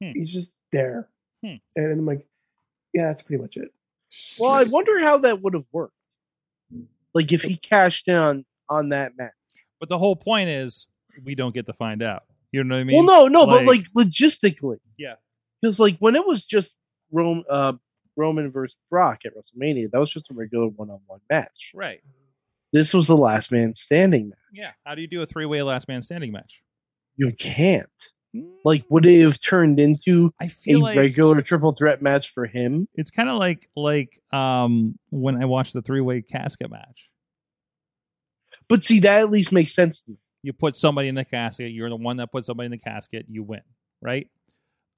Hmm. 0.00 0.12
he's 0.14 0.32
just 0.32 0.52
there. 0.72 1.08
Hmm. 1.44 1.54
And 1.76 1.92
I'm 1.92 2.06
like, 2.06 2.26
yeah, 2.94 3.06
that's 3.08 3.22
pretty 3.22 3.40
much 3.42 3.56
it. 3.56 3.70
Well, 4.38 4.50
I 4.52 4.64
wonder 4.64 4.98
how 5.00 5.18
that 5.18 5.42
would 5.42 5.54
have 5.54 5.66
worked. 5.72 5.94
Like 7.14 7.32
if 7.32 7.42
he 7.42 7.56
cashed 7.56 8.08
in 8.08 8.14
on 8.14 8.44
on 8.68 8.88
that 8.90 9.16
match. 9.16 9.32
But 9.80 9.88
the 9.88 9.98
whole 9.98 10.16
point 10.16 10.48
is 10.48 10.86
we 11.24 11.34
don't 11.34 11.54
get 11.54 11.66
to 11.66 11.72
find 11.72 12.02
out. 12.02 12.24
You 12.52 12.64
know 12.64 12.76
what 12.76 12.80
I 12.80 12.84
mean? 12.84 13.04
well, 13.06 13.28
no, 13.28 13.28
no, 13.28 13.46
but 13.46 13.64
like- 13.64 13.84
like 13.94 14.06
logistically, 14.06 14.78
Yeah. 14.96 15.14
Because 15.60 15.78
like 15.80 15.96
when 15.98 16.14
it 16.16 16.26
was 16.26 16.44
just 16.44 16.74
Rome, 17.10 17.44
uh, 17.50 17.72
Roman 18.16 18.50
versus 18.50 18.76
Brock 18.90 19.20
at 19.24 19.32
WrestleMania, 19.34 19.90
that 19.90 19.98
was 19.98 20.10
just 20.10 20.30
a 20.30 20.34
regular 20.34 20.68
one-on-one 20.68 21.20
match. 21.30 21.70
Right. 21.74 22.00
This 22.72 22.92
was 22.94 23.06
the 23.06 23.16
last 23.16 23.50
man 23.50 23.74
standing 23.74 24.28
match. 24.30 24.38
Yeah. 24.52 24.70
How 24.84 24.94
do 24.94 25.00
you 25.02 25.08
do 25.08 25.22
a 25.22 25.26
three 25.26 25.46
way 25.46 25.62
last 25.62 25.88
man 25.88 26.02
standing 26.02 26.32
match? 26.32 26.62
You 27.16 27.32
can't. 27.32 27.88
Like, 28.64 28.84
would 28.90 29.06
it 29.06 29.22
have 29.24 29.40
turned 29.40 29.80
into 29.80 30.32
I 30.40 30.44
a 30.46 30.48
feel 30.48 30.80
like 30.80 30.96
regular 30.96 31.40
triple 31.42 31.72
threat 31.72 32.02
match 32.02 32.32
for 32.32 32.46
him? 32.46 32.86
it's 32.94 33.10
kind 33.10 33.28
of 33.28 33.36
like 33.36 33.68
like 33.74 34.20
um 34.32 34.98
when 35.10 35.40
I 35.42 35.46
watched 35.46 35.72
the 35.72 35.82
three 35.82 36.00
way 36.02 36.20
casket 36.22 36.70
match. 36.70 37.10
But 38.68 38.84
see, 38.84 39.00
that 39.00 39.20
at 39.20 39.30
least 39.30 39.50
makes 39.52 39.74
sense 39.74 40.02
to 40.02 40.10
me. 40.10 40.16
you 40.42 40.52
put 40.52 40.76
somebody 40.76 41.08
in 41.08 41.14
the 41.14 41.24
casket 41.24 41.70
you're 41.72 41.88
the 41.88 41.96
one 41.96 42.18
that 42.18 42.30
put 42.30 42.44
somebody 42.44 42.66
in 42.66 42.70
the 42.70 42.78
casket 42.78 43.26
you 43.28 43.42
win 43.42 43.62
right 44.02 44.28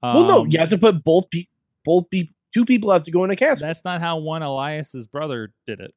well, 0.03 0.23
no, 0.23 0.39
Um, 0.41 0.47
you 0.49 0.57
have 0.59 0.69
to 0.69 0.77
put 0.77 1.03
both 1.03 1.29
pe- 1.29 1.47
both 1.85 2.09
pe- 2.09 2.29
two 2.53 2.65
people 2.65 2.91
have 2.91 3.03
to 3.03 3.11
go 3.11 3.23
in 3.23 3.29
a 3.31 3.35
casket. 3.35 3.67
That's 3.67 3.83
not 3.85 4.01
how 4.01 4.17
one 4.17 4.41
Elias's 4.41 5.05
brother 5.07 5.53
did 5.67 5.79
it. 5.79 5.93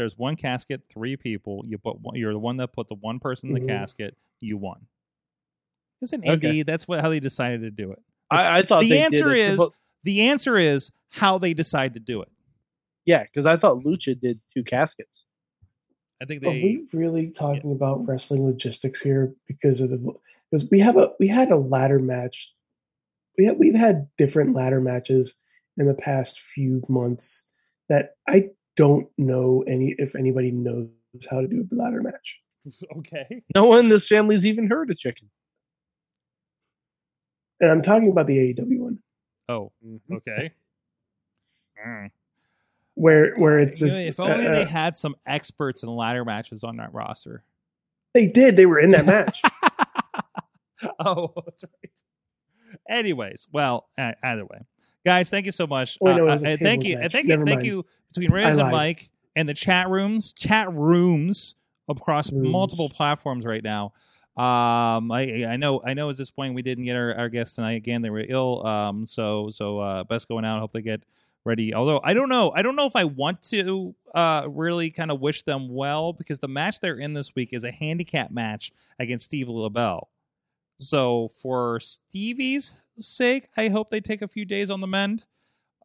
There's 0.00 0.16
one 0.16 0.34
casket, 0.34 0.80
three 0.88 1.14
people. 1.14 1.62
You 1.66 1.76
put 1.76 2.00
one, 2.00 2.16
you're 2.16 2.32
the 2.32 2.38
one 2.38 2.56
that 2.56 2.72
put 2.72 2.88
the 2.88 2.94
one 2.94 3.18
person 3.18 3.50
in 3.50 3.54
the 3.54 3.60
Mhm. 3.60 3.66
casket. 3.68 4.16
You 4.40 4.56
won. 4.56 4.86
It's 6.00 6.14
an 6.14 6.22
Okay. 6.26 6.38
indie. 6.62 6.64
That's 6.64 6.88
what 6.88 7.02
how 7.02 7.10
they 7.10 7.20
decided 7.20 7.60
to 7.60 7.70
do 7.70 7.92
it. 7.92 7.98
I, 8.30 8.60
I 8.60 8.62
thought 8.62 8.80
the 8.80 8.88
they 8.88 9.02
answer 9.02 9.28
did 9.34 9.36
it 9.36 9.52
is- 9.60 9.66
The 10.04 10.22
answer 10.22 10.56
is 10.56 10.90
how 11.10 11.36
they 11.36 11.52
decide 11.52 11.92
to 11.94 12.00
do 12.00 12.22
it. 12.22 12.30
yeah, 13.04 13.24
because 13.24 13.44
I 13.44 13.58
thought 13.58 13.84
Lucha 13.84 14.18
did 14.18 14.40
two 14.54 14.64
caskets. 14.64 15.24
I 16.22 16.24
think 16.24 16.42
Are 16.46 16.48
we 16.50 16.86
really 16.94 17.28
talking 17.28 17.72
about 17.72 18.06
wrestling 18.08 18.46
logistics 18.46 19.02
here 19.02 19.34
because 19.46 19.82
of 19.82 19.90
the 19.90 19.98
because 20.50 20.70
we 20.70 20.78
have 20.80 20.96
a 20.96 21.12
we 21.20 21.28
had 21.28 21.50
a 21.50 21.56
ladder 21.56 21.98
match. 21.98 22.54
We 23.36 23.44
have, 23.44 23.58
we've 23.58 23.74
had 23.74 24.08
different 24.16 24.54
ladder 24.56 24.80
matches 24.80 25.34
in 25.76 25.86
the 25.86 25.92
past 25.94 26.40
few 26.40 26.82
months 26.88 27.42
that 27.90 28.16
I 28.26 28.50
don't 28.76 29.08
know 29.18 29.64
any 29.66 29.94
if 29.98 30.14
anybody 30.16 30.50
knows 30.50 30.88
how 31.30 31.40
to 31.40 31.46
do 31.46 31.66
a 31.70 31.74
ladder 31.74 32.02
match. 32.02 32.40
okay. 32.98 33.42
No 33.54 33.64
one 33.64 33.80
in 33.80 33.88
this 33.88 34.06
family's 34.06 34.46
even 34.46 34.68
heard 34.68 34.90
of 34.90 34.98
chicken. 34.98 35.28
And 37.60 37.70
I'm 37.70 37.82
talking 37.82 38.10
about 38.10 38.26
the 38.26 38.54
AEW 38.54 38.78
one 38.78 38.98
Oh, 39.48 39.72
okay. 40.12 40.52
Mm. 41.86 42.10
where 42.92 43.34
where 43.36 43.58
it's 43.58 43.78
just 43.78 43.98
if 43.98 44.20
only 44.20 44.46
uh, 44.46 44.50
they 44.50 44.64
had 44.66 44.94
some 44.96 45.16
experts 45.24 45.82
in 45.82 45.88
ladder 45.88 46.26
matches 46.26 46.62
on 46.62 46.76
that 46.76 46.92
roster. 46.92 47.42
they 48.12 48.26
did 48.26 48.54
they 48.54 48.66
were 48.66 48.78
in 48.78 48.90
that 48.90 49.06
match. 49.06 49.40
oh, 50.98 51.32
right. 51.34 51.90
Anyways, 52.86 53.48
well, 53.50 53.88
uh, 53.96 54.12
either 54.22 54.44
way, 54.44 54.58
guys, 55.04 55.30
thank 55.30 55.46
you 55.46 55.52
so 55.52 55.66
much. 55.66 55.98
Oh, 56.00 56.14
no, 56.16 56.28
Uh, 56.28 56.34
uh, 56.34 56.56
thank 56.56 56.84
you, 56.84 56.96
uh, 56.96 57.00
match. 57.00 57.12
thank 57.12 57.26
you, 57.28 57.44
thank 57.44 57.62
you 57.64 57.84
between 58.12 58.32
Riz 58.32 58.58
and. 58.58 58.70
Mike 58.70 59.10
and 59.36 59.48
the 59.48 59.54
chat 59.54 59.88
rooms, 59.88 60.32
chat 60.32 60.72
rooms 60.72 61.54
across 61.88 62.32
Rooms. 62.32 62.48
multiple 62.48 62.88
platforms 62.88 63.44
right 63.44 63.62
now. 63.62 63.92
Um, 64.36 65.10
I 65.12 65.44
I 65.48 65.56
know 65.56 65.82
I 65.84 65.94
know 65.94 66.08
at 66.08 66.16
this 66.16 66.30
point 66.30 66.54
we 66.54 66.62
didn't 66.62 66.84
get 66.84 66.96
our, 66.96 67.14
our 67.14 67.28
guests 67.28 67.56
tonight 67.56 67.72
again. 67.72 68.00
They 68.02 68.10
were 68.10 68.24
ill. 68.26 68.64
Um, 68.66 69.04
so 69.04 69.50
so 69.50 69.80
uh, 69.80 70.04
best 70.04 70.28
going 70.28 70.44
out. 70.44 70.60
Hope 70.60 70.72
they 70.72 70.82
get 70.82 71.02
ready. 71.44 71.74
Although 71.74 72.00
I 72.04 72.14
don't 72.14 72.28
know, 72.28 72.52
I 72.54 72.62
don't 72.62 72.76
know 72.76 72.86
if 72.86 72.96
I 72.96 73.04
want 73.04 73.42
to 73.44 73.94
uh 74.14 74.46
really 74.48 74.90
kind 74.90 75.10
of 75.10 75.20
wish 75.20 75.42
them 75.42 75.68
well 75.68 76.12
because 76.12 76.38
the 76.38 76.48
match 76.48 76.80
they're 76.80 76.98
in 76.98 77.12
this 77.14 77.34
week 77.34 77.52
is 77.52 77.64
a 77.64 77.70
handicap 77.70 78.30
match 78.30 78.72
against 78.98 79.24
Steve 79.26 79.48
LaBelle. 79.48 80.08
So 80.80 81.28
for 81.28 81.78
Stevie's 81.80 82.82
sake, 82.98 83.48
I 83.56 83.68
hope 83.68 83.90
they 83.90 84.00
take 84.00 84.22
a 84.22 84.28
few 84.28 84.44
days 84.44 84.70
on 84.70 84.80
the 84.80 84.86
mend. 84.86 85.24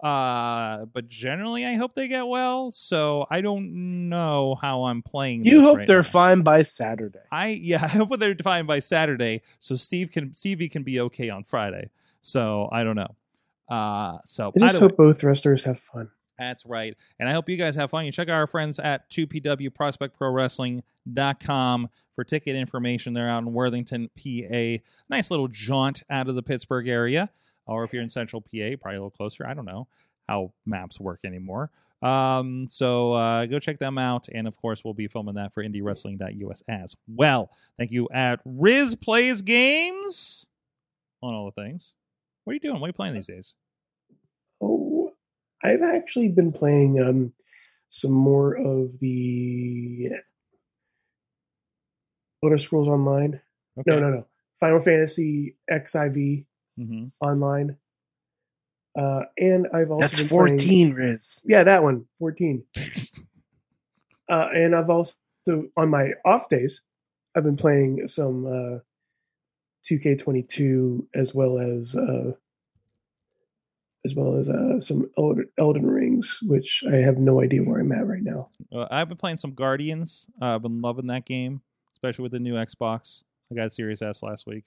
Uh, 0.01 0.85
but 0.85 1.07
generally, 1.07 1.65
I 1.65 1.75
hope 1.75 1.95
they 1.95 2.07
get 2.07 2.27
well. 2.27 2.69
So 2.71 3.25
I 3.29 3.41
don't 3.41 4.09
know 4.09 4.55
how 4.61 4.85
I'm 4.85 5.01
playing. 5.01 5.45
You 5.45 5.61
hope 5.61 5.77
right 5.77 5.87
they're 5.87 6.03
now. 6.03 6.09
fine 6.09 6.41
by 6.41 6.63
Saturday. 6.63 7.19
I 7.31 7.47
yeah, 7.47 7.79
I 7.83 7.87
hope 7.87 8.17
they're 8.19 8.35
fine 8.35 8.65
by 8.65 8.79
Saturday, 8.79 9.41
so 9.59 9.75
Steve 9.75 10.11
can 10.11 10.33
Stevie 10.33 10.69
can 10.69 10.83
be 10.83 10.99
okay 11.01 11.29
on 11.29 11.43
Friday. 11.43 11.89
So 12.21 12.69
I 12.71 12.83
don't 12.83 12.95
know. 12.95 13.15
Uh, 13.69 14.19
so 14.25 14.51
I 14.55 14.67
just 14.67 14.79
hope 14.79 14.97
both 14.97 15.23
wrestlers 15.23 15.63
have 15.63 15.79
fun. 15.79 16.09
That's 16.37 16.65
right, 16.65 16.95
and 17.19 17.29
I 17.29 17.33
hope 17.33 17.49
you 17.49 17.57
guys 17.57 17.75
have 17.75 17.89
fun. 17.89 18.05
You 18.05 18.11
check 18.11 18.29
out 18.29 18.35
our 18.35 18.47
friends 18.47 18.79
at 18.79 19.09
2PW 19.09 19.73
Prospect 19.73 20.15
Wrestling.com 20.19 21.89
for 22.15 22.23
ticket 22.23 22.55
information. 22.55 23.13
They're 23.13 23.29
out 23.29 23.43
in 23.43 23.53
Worthington, 23.53 24.09
PA. 24.15 24.83
Nice 25.09 25.31
little 25.31 25.47
jaunt 25.47 26.03
out 26.09 26.27
of 26.29 26.35
the 26.35 26.43
Pittsburgh 26.43 26.87
area, 26.87 27.29
or 27.65 27.83
if 27.83 27.93
you're 27.93 28.03
in 28.03 28.09
Central 28.09 28.41
PA, 28.41 28.75
probably 28.81 28.97
a 28.97 28.99
little 28.99 29.11
closer. 29.11 29.45
I 29.47 29.53
don't 29.53 29.65
know 29.65 29.87
how 30.27 30.51
maps 30.65 30.99
work 30.99 31.19
anymore. 31.23 31.69
Um, 32.01 32.67
so 32.69 33.13
uh, 33.13 33.45
go 33.45 33.59
check 33.59 33.79
them 33.79 33.97
out, 33.97 34.27
and 34.33 34.47
of 34.47 34.57
course, 34.57 34.83
we'll 34.83 34.93
be 34.93 35.07
filming 35.07 35.35
that 35.35 35.53
for 35.53 35.63
IndieWrestling.us 35.63 36.61
as 36.67 36.95
well. 37.07 37.49
Thank 37.77 37.91
you 37.91 38.07
at 38.13 38.41
Riz 38.45 38.95
Plays 38.95 39.41
Games 39.41 40.45
on 41.21 41.33
all 41.33 41.45
the 41.45 41.61
things. 41.61 41.93
What 42.43 42.51
are 42.51 42.53
you 42.55 42.59
doing? 42.59 42.79
What 42.79 42.85
are 42.85 42.89
you 42.89 42.93
playing 42.93 43.15
these 43.15 43.27
days? 43.27 43.55
I've 45.65 45.81
actually 45.81 46.29
been 46.29 46.51
playing 46.51 46.99
um, 47.01 47.33
some 47.89 48.11
more 48.11 48.53
of 48.55 48.99
the 48.99 50.09
Elder 52.43 52.57
Scrolls 52.57 52.87
Online. 52.87 53.41
No, 53.85 53.99
no, 53.99 54.09
no. 54.09 54.25
Final 54.59 54.79
Fantasy 54.79 55.55
XIV 55.71 56.45
hmm 56.77 57.05
Online. 57.21 57.77
Uh, 58.97 59.23
and 59.37 59.67
I've 59.73 59.91
also 59.91 60.07
That's 60.07 60.19
been 60.19 60.29
playing- 60.29 60.59
14, 60.59 60.93
Riz. 60.93 61.41
Yeah, 61.43 61.63
that 61.65 61.83
one, 61.83 62.05
14. 62.19 62.63
uh, 64.29 64.47
and 64.55 64.73
I've 64.75 64.89
also, 64.89 65.15
on 65.75 65.89
my 65.89 66.11
off 66.23 66.47
days, 66.47 66.81
I've 67.35 67.43
been 67.43 67.57
playing 67.57 68.07
some 68.07 68.45
uh, 68.45 68.79
2K22 69.89 71.07
as 71.13 71.33
well 71.35 71.59
as 71.59 71.95
uh, 71.97 72.31
as 74.05 74.15
well 74.15 74.37
as 74.37 74.47
uh, 74.47 74.79
some 74.79 75.09
Elden, 75.17 75.85
Rings, 75.85 76.39
which 76.43 76.83
I 76.89 76.97
have 76.97 77.17
no 77.17 77.41
idea 77.41 77.63
where 77.63 77.79
I'm 77.79 77.91
at 77.91 78.07
right 78.07 78.21
now. 78.21 78.49
Uh, 78.71 78.85
I've 78.91 79.09
been 79.09 79.17
playing 79.17 79.39
some 79.39 79.53
Guardians. 79.53 80.27
Uh, 80.39 80.55
I've 80.55 80.61
been 80.61 80.79
loving 80.81 81.07
that 81.07 81.25
game, 81.25 81.61
especially 81.93 82.23
with 82.23 82.31
the 82.31 82.39
new 82.39 82.53
Xbox. 82.53 83.23
I 83.51 83.55
got 83.55 83.67
a 83.67 83.69
Series 83.69 84.01
S 84.01 84.21
last 84.21 84.45
week. 84.45 84.65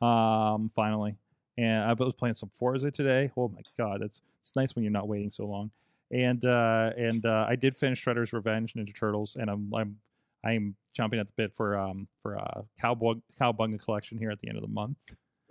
Um, 0.00 0.70
finally, 0.76 1.16
and 1.56 1.82
I 1.82 1.92
was 1.94 2.14
playing 2.14 2.36
some 2.36 2.50
Forza 2.54 2.90
today. 2.90 3.32
Oh 3.36 3.48
my 3.48 3.62
god, 3.76 4.02
that's 4.02 4.20
it's 4.40 4.54
nice 4.54 4.76
when 4.76 4.84
you're 4.84 4.92
not 4.92 5.08
waiting 5.08 5.30
so 5.30 5.46
long. 5.46 5.70
And 6.12 6.44
uh, 6.44 6.92
and 6.96 7.24
uh, 7.26 7.46
I 7.48 7.56
did 7.56 7.76
finish 7.76 8.04
Shredder's 8.04 8.32
Revenge 8.32 8.74
Ninja 8.74 8.94
Turtles, 8.94 9.36
and 9.36 9.50
I'm 9.50 9.72
I'm 9.74 9.96
I'm 10.44 10.76
jumping 10.94 11.18
at 11.18 11.26
the 11.26 11.32
bit 11.36 11.52
for 11.56 11.76
um 11.76 12.06
for 12.22 12.38
uh 12.38 12.62
Cowboy 12.80 13.14
Cowabunga 13.40 13.82
collection 13.82 14.18
here 14.18 14.30
at 14.30 14.40
the 14.40 14.48
end 14.48 14.56
of 14.56 14.62
the 14.62 14.68
month. 14.68 14.98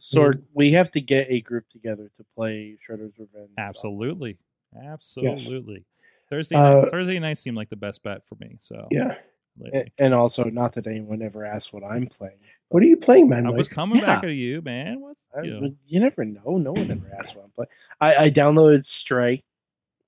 Sorg, 0.01 0.41
we 0.53 0.71
have 0.73 0.91
to 0.91 1.01
get 1.01 1.27
a 1.29 1.41
group 1.41 1.67
together 1.69 2.11
to 2.17 2.25
play 2.35 2.77
Shredder's 2.87 3.17
Revenge. 3.17 3.49
Absolutely, 3.57 4.37
absolutely. 4.83 5.85
Thursday 6.29 6.55
Uh, 6.55 6.81
night, 6.81 6.91
Thursday 6.91 7.19
nights 7.19 7.41
seem 7.41 7.55
like 7.55 7.69
the 7.69 7.75
best 7.75 8.03
bet 8.03 8.21
for 8.27 8.35
me. 8.35 8.57
So 8.59 8.87
Yeah. 8.91 9.15
lately. 9.57 9.79
And, 9.79 9.91
and 9.97 10.13
also, 10.13 10.43
not 10.43 10.73
that 10.73 10.85
anyone 10.87 11.21
ever 11.21 11.45
asked 11.45 11.73
what 11.73 11.83
I'm 11.83 12.07
playing. 12.07 12.37
What 12.69 12.83
are 12.83 12.85
you 12.85 12.97
playing, 12.97 13.29
man? 13.29 13.45
I 13.45 13.49
Mike? 13.49 13.57
was 13.57 13.67
coming 13.69 13.99
Yeah. 13.99 14.05
back 14.05 14.23
at 14.25 14.31
you, 14.31 14.61
man. 14.61 14.99
What? 15.01 15.17
I, 15.35 15.41
you 15.43 15.59
know? 15.59 15.75
you 15.87 15.99
never 15.99 16.25
know. 16.25 16.57
No 16.57 16.73
one 16.73 16.91
ever 16.91 17.09
asked 17.17 17.35
what 17.35 17.45
I'm 17.45 17.51
playing. 17.51 17.69
I, 18.01 18.25
I 18.25 18.29
downloaded 18.29 18.85
Stray. 18.85 19.43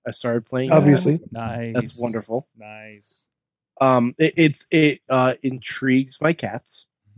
I 0.07 0.11
started 0.11 0.45
playing. 0.45 0.70
it. 0.70 0.74
Obviously. 0.74 1.20
Nice. 1.32 1.74
that's 1.74 1.99
wonderful. 1.99 2.48
Nice. 2.57 3.26
Um, 3.82 4.14
it 4.18 4.34
it, 4.38 4.66
it 4.72 5.02
uh, 5.10 5.34
intrigues 5.41 6.20
my 6.20 6.34
cats 6.34 6.86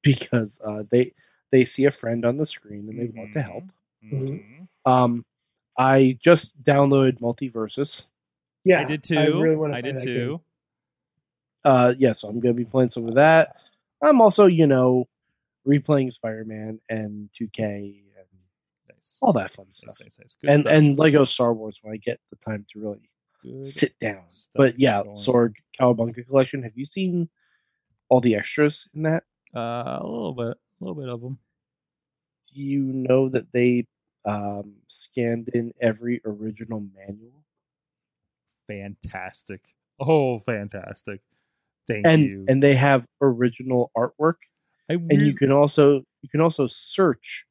because 0.02 0.60
uh, 0.64 0.84
they 0.90 1.12
they 1.50 1.64
see 1.64 1.84
a 1.86 1.90
friend 1.90 2.24
on 2.24 2.36
the 2.36 2.46
screen 2.46 2.88
and 2.88 2.98
they 2.98 3.06
want 3.18 3.32
to 3.34 3.42
help. 3.42 3.64
Mhm. 4.04 4.68
Um, 4.86 5.24
I 5.76 6.18
just 6.22 6.60
downloaded 6.62 7.20
Multiversus. 7.20 8.06
Yeah, 8.64 8.80
I 8.80 8.84
did 8.84 9.02
too. 9.02 9.18
I 9.18 9.22
I, 9.22 9.26
really 9.26 9.56
want 9.56 9.74
to. 9.74 9.82
did 9.82 10.00
too. 10.00 10.40
Uh, 11.64 11.94
yeah, 11.98 12.12
so 12.12 12.28
I'm 12.28 12.40
gonna 12.40 12.54
be 12.54 12.64
playing 12.64 12.90
some 12.90 13.08
of 13.08 13.14
that. 13.14 13.56
I'm 14.02 14.20
also, 14.20 14.46
you 14.46 14.66
know, 14.66 15.08
replaying 15.66 16.12
Spider 16.12 16.44
Man 16.44 16.80
and 16.88 17.28
2K 17.38 18.02
and 18.16 18.26
Nice. 18.88 19.18
all 19.20 19.32
that 19.34 19.52
fun 19.54 19.66
stuff. 19.70 19.98
Nice, 20.00 20.18
nice, 20.18 20.18
nice. 20.20 20.36
Good 20.40 20.50
and 20.50 20.62
stuff. 20.64 20.72
and 20.74 20.98
Lego 20.98 21.24
Star 21.24 21.52
Wars 21.52 21.78
when 21.82 21.92
I 21.92 21.96
get 21.98 22.18
the 22.30 22.36
time 22.36 22.64
to 22.72 22.80
really 22.80 23.10
Good 23.42 23.66
sit 23.66 23.98
down. 24.00 24.22
But 24.54 24.78
yeah, 24.78 25.02
going. 25.02 25.16
Sorg 25.16 25.54
Cowabunga 25.78 26.26
collection. 26.26 26.62
Have 26.62 26.76
you 26.76 26.84
seen 26.86 27.28
all 28.08 28.20
the 28.20 28.34
extras 28.36 28.88
in 28.94 29.02
that? 29.02 29.24
Uh, 29.54 29.98
a 30.00 30.06
little 30.06 30.34
bit, 30.34 30.56
a 30.56 30.84
little 30.84 30.94
bit 30.94 31.08
of 31.08 31.20
them. 31.20 31.38
Do 32.54 32.62
you 32.62 32.82
know 32.82 33.28
that 33.28 33.52
they 33.52 33.86
um, 34.24 34.74
scanned 34.88 35.48
in 35.54 35.72
every 35.80 36.20
original 36.24 36.84
manual? 36.94 37.44
Fantastic. 38.68 39.60
Oh, 39.98 40.38
fantastic. 40.40 41.20
Thank 41.88 42.06
and 42.06 42.24
you. 42.24 42.44
and 42.48 42.62
they 42.62 42.74
have 42.74 43.04
original 43.20 43.90
artwork. 43.96 44.36
I 44.88 44.94
And 44.94 45.22
you 45.22 45.34
can 45.34 45.50
also 45.50 46.04
you 46.22 46.28
can 46.28 46.40
also 46.40 46.66
search. 46.66 47.46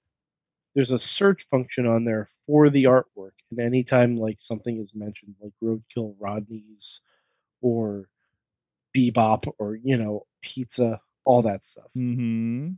There's 0.75 0.91
a 0.91 0.99
search 0.99 1.47
function 1.49 1.85
on 1.85 2.05
there 2.05 2.29
for 2.45 2.69
the 2.69 2.85
artwork, 2.85 3.33
and 3.51 3.59
anytime 3.59 4.17
like 4.17 4.37
something 4.39 4.79
is 4.79 4.91
mentioned, 4.95 5.35
like 5.41 5.51
Roadkill 5.63 6.15
Rodney's 6.19 7.01
or 7.61 8.07
Bebop 8.95 9.51
or 9.57 9.75
you 9.75 9.97
know 9.97 10.25
Pizza, 10.41 11.01
all 11.29 11.43
that 11.43 11.63
stuff. 11.63 11.85
Mhm. 11.95 12.77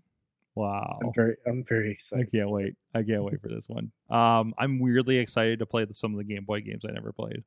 Wow. 0.56 1.00
I'm 1.02 1.14
very 1.16 1.36
I'm 1.48 1.64
very 1.64 1.92
excited. 1.92 2.28
I 2.28 2.38
can't 2.38 2.50
wait. 2.50 2.76
I 2.94 3.02
can't 3.02 3.24
wait 3.24 3.42
for 3.42 3.48
this 3.48 3.70
one. 3.70 3.94
Um, 4.10 4.54
I'm 4.58 4.80
weirdly 4.80 5.20
excited 5.20 5.60
to 5.60 5.66
play 5.66 5.86
the, 5.86 5.94
some 5.94 6.12
of 6.12 6.18
the 6.18 6.26
Game 6.26 6.44
Boy 6.44 6.60
games 6.60 6.84
I 6.86 6.92
never 6.92 7.14
played. 7.14 7.44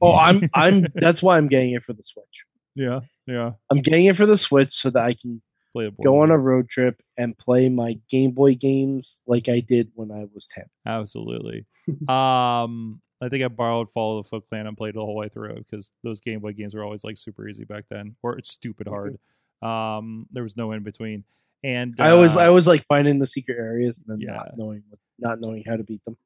Oh, 0.00 0.16
I'm 0.16 0.48
I'm 0.54 0.86
that's 0.94 1.22
why 1.22 1.36
I'm 1.36 1.48
getting 1.48 1.72
it 1.74 1.84
for 1.84 1.92
the 1.92 2.02
Switch. 2.02 2.44
Yeah, 2.74 3.00
yeah. 3.26 3.52
I'm 3.70 3.82
getting 3.82 4.06
it 4.06 4.16
for 4.16 4.24
the 4.24 4.38
Switch 4.38 4.72
so 4.72 4.88
that 4.88 5.04
I 5.04 5.12
can 5.12 5.42
Play 5.72 5.90
go 6.02 6.22
on 6.22 6.30
a 6.30 6.38
road 6.38 6.70
trip 6.70 7.02
and 7.18 7.36
play 7.36 7.68
my 7.68 7.98
Game 8.08 8.30
Boy 8.30 8.54
games 8.54 9.20
like 9.26 9.50
I 9.50 9.60
did 9.60 9.90
when 9.94 10.10
I 10.10 10.26
was 10.32 10.46
ten. 10.46 10.64
Absolutely. 10.86 11.66
um, 12.08 13.02
I 13.20 13.28
think 13.28 13.44
I 13.44 13.48
borrowed 13.48 13.90
Fall 13.92 14.18
of 14.18 14.24
the 14.24 14.30
Foot 14.30 14.44
Clan 14.48 14.66
and 14.66 14.76
played 14.76 14.94
the 14.94 15.00
whole 15.00 15.16
way 15.16 15.28
through 15.28 15.56
because 15.56 15.90
those 16.02 16.20
Game 16.20 16.40
Boy 16.40 16.52
games 16.52 16.74
were 16.74 16.82
always 16.82 17.04
like 17.04 17.18
super 17.18 17.46
easy 17.46 17.64
back 17.64 17.84
then, 17.90 18.16
or 18.22 18.38
it's 18.38 18.52
stupid 18.52 18.88
hard. 18.88 19.18
Um, 19.62 20.26
there 20.30 20.42
was 20.42 20.56
no 20.56 20.72
in 20.72 20.82
between. 20.82 21.24
And 21.64 21.94
I 21.98 22.10
always 22.10 22.36
uh, 22.36 22.40
I 22.40 22.50
was 22.50 22.66
like 22.66 22.84
finding 22.86 23.18
the 23.18 23.26
secret 23.26 23.56
areas 23.58 23.98
and 23.98 24.06
then 24.06 24.20
yeah. 24.20 24.36
not 24.36 24.56
knowing 24.56 24.82
not 25.18 25.40
knowing 25.40 25.64
how 25.66 25.76
to 25.76 25.82
beat 25.82 26.04
them. 26.04 26.16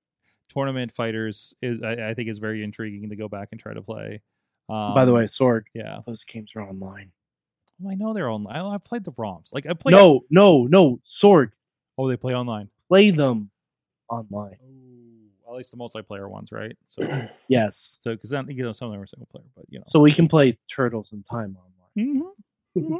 tournament 0.48 0.92
fighters 0.94 1.54
is 1.62 1.82
I, 1.82 2.10
I 2.10 2.14
think 2.14 2.28
is 2.28 2.38
very 2.38 2.62
intriguing 2.62 3.08
to 3.10 3.16
go 3.16 3.28
back 3.28 3.48
and 3.52 3.60
try 3.60 3.72
to 3.72 3.82
play. 3.82 4.20
Um, 4.68 4.94
By 4.94 5.04
the 5.04 5.12
way, 5.12 5.24
Sorg, 5.24 5.62
yeah, 5.74 6.00
those 6.06 6.24
games 6.24 6.50
are 6.56 6.62
online. 6.62 7.10
well, 7.78 7.92
I 7.92 7.96
know 7.96 8.12
they're 8.12 8.30
online. 8.30 8.56
I, 8.56 8.74
I 8.74 8.78
played 8.78 9.04
the 9.04 9.12
ROMs. 9.12 9.52
Like 9.52 9.66
I 9.66 9.74
played. 9.74 9.92
No, 9.92 10.24
no, 10.30 10.66
no, 10.66 11.00
Sorg, 11.08 11.50
oh, 11.98 12.08
they 12.08 12.16
play 12.16 12.34
online. 12.34 12.68
play 12.88 13.10
them 13.10 13.50
online. 14.08 14.56
At 15.48 15.56
least 15.56 15.72
the 15.72 15.76
multiplayer 15.76 16.30
ones, 16.30 16.52
right? 16.52 16.76
So, 16.86 17.02
Yes, 17.48 17.96
so 17.98 18.14
because 18.14 18.30
then 18.30 18.46
you 18.48 18.62
know 18.62 18.72
some 18.72 18.86
of 18.86 18.92
them 18.92 19.00
are 19.00 19.06
single 19.06 19.26
player, 19.26 19.46
but 19.56 19.64
you 19.68 19.78
know. 19.78 19.84
so 19.88 19.98
we 19.98 20.12
can 20.12 20.28
play 20.28 20.56
Turtles 20.72 21.10
in 21.12 21.24
Time 21.24 21.56
online. 21.56 22.30
Mhm. 22.76 22.80
Mhm. 22.80 22.98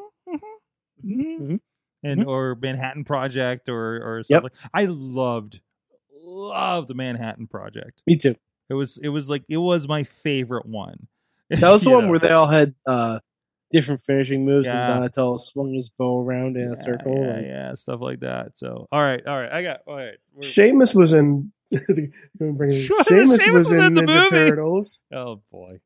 Mhm. 1.04 1.38
Mhm. 1.40 1.60
and 2.02 2.20
Mhm. 2.20 2.26
or 2.26 2.56
Manhattan 2.60 3.04
Project 3.04 3.68
or 3.68 3.96
or 3.96 4.18
Yep. 4.18 4.26
something. 4.26 4.50
like 4.62 4.70
I 4.74 4.84
loved 4.86 5.60
loved 6.22 6.88
the 6.88 6.94
Manhattan 6.94 7.46
Project. 7.46 8.02
Me 8.06 8.16
too. 8.16 8.36
It 8.68 8.74
was 8.74 8.98
it 8.98 9.08
was 9.08 9.28
like 9.28 9.42
it 9.48 9.56
was 9.58 9.88
my 9.88 10.04
favorite 10.04 10.66
one. 10.66 11.08
That 11.50 11.72
was 11.72 11.82
the 11.82 11.90
one 11.90 12.04
know? 12.04 12.10
where 12.10 12.18
they 12.20 12.30
all 12.30 12.46
had 12.46 12.74
uh, 12.86 13.18
different 13.72 14.02
finishing 14.06 14.44
moves, 14.44 14.66
Yeah. 14.66 14.86
and 14.92 14.94
Donatello 15.00 15.38
swung 15.38 15.72
his 15.74 15.88
bow 15.88 16.20
around 16.20 16.56
in 16.56 16.68
a 16.72 16.76
Yeah, 16.76 16.82
circle. 16.84 17.12
yeah, 17.14 17.34
and- 17.36 17.46
yeah, 17.46 17.74
stuff 17.74 18.00
like 18.00 18.20
that. 18.20 18.56
So, 18.58 18.86
all 18.92 19.00
right, 19.00 19.24
all 19.26 19.36
right, 19.38 19.52
I 19.52 19.62
got 19.64 19.80
all 19.86 19.96
right. 19.96 20.16
we're- 20.34 20.46
Sheamus 20.48 20.94
was 20.94 21.12
in. 21.12 21.52
Gonna 21.72 21.86
Sheamus- 22.38 22.86
Sheamus, 23.06 23.42
Sheamus 23.42 23.50
was, 23.50 23.68
was 23.68 23.72
in, 23.72 23.84
in 23.86 23.94
the 23.94 24.02
Ninja 24.02 24.30
movie. 24.32 24.50
Turtles. 24.50 25.02
Oh 25.12 25.40
boy, 25.50 25.80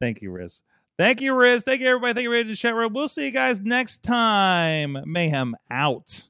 thank 0.00 0.22
you, 0.22 0.30
Riz. 0.32 0.62
Thank 0.98 1.20
you, 1.20 1.34
Riz. 1.34 1.62
Thank 1.62 1.80
you, 1.82 1.88
everybody. 1.88 2.14
Thank 2.14 2.24
you, 2.24 2.30
everybody 2.30 2.50
the 2.50 2.56
chat 2.56 2.74
room. 2.74 2.92
We'll 2.94 3.08
see 3.08 3.26
you 3.26 3.30
guys 3.30 3.60
next 3.60 4.02
time. 4.02 4.96
Mayhem 5.04 5.54
out. 5.70 6.26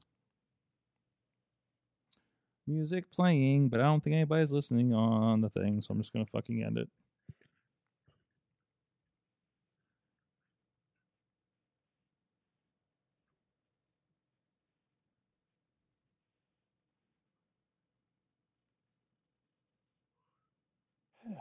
Music 2.67 3.09
playing, 3.11 3.69
but 3.69 3.79
I 3.79 3.83
don't 3.83 4.03
think 4.03 4.15
anybody's 4.15 4.51
listening 4.51 4.93
on 4.93 5.39
the 5.39 5.49
thing, 5.49 5.79
so 5.79 5.93
I'm 5.93 6.01
just 6.01 6.11
gonna 6.11 6.25
fucking 6.25 6.63
end 6.63 6.77
it. 6.77 6.89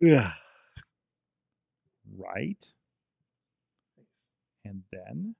Yeah. 0.00 0.32
Right. 2.34 2.64
And 4.64 4.82
then 4.92 5.34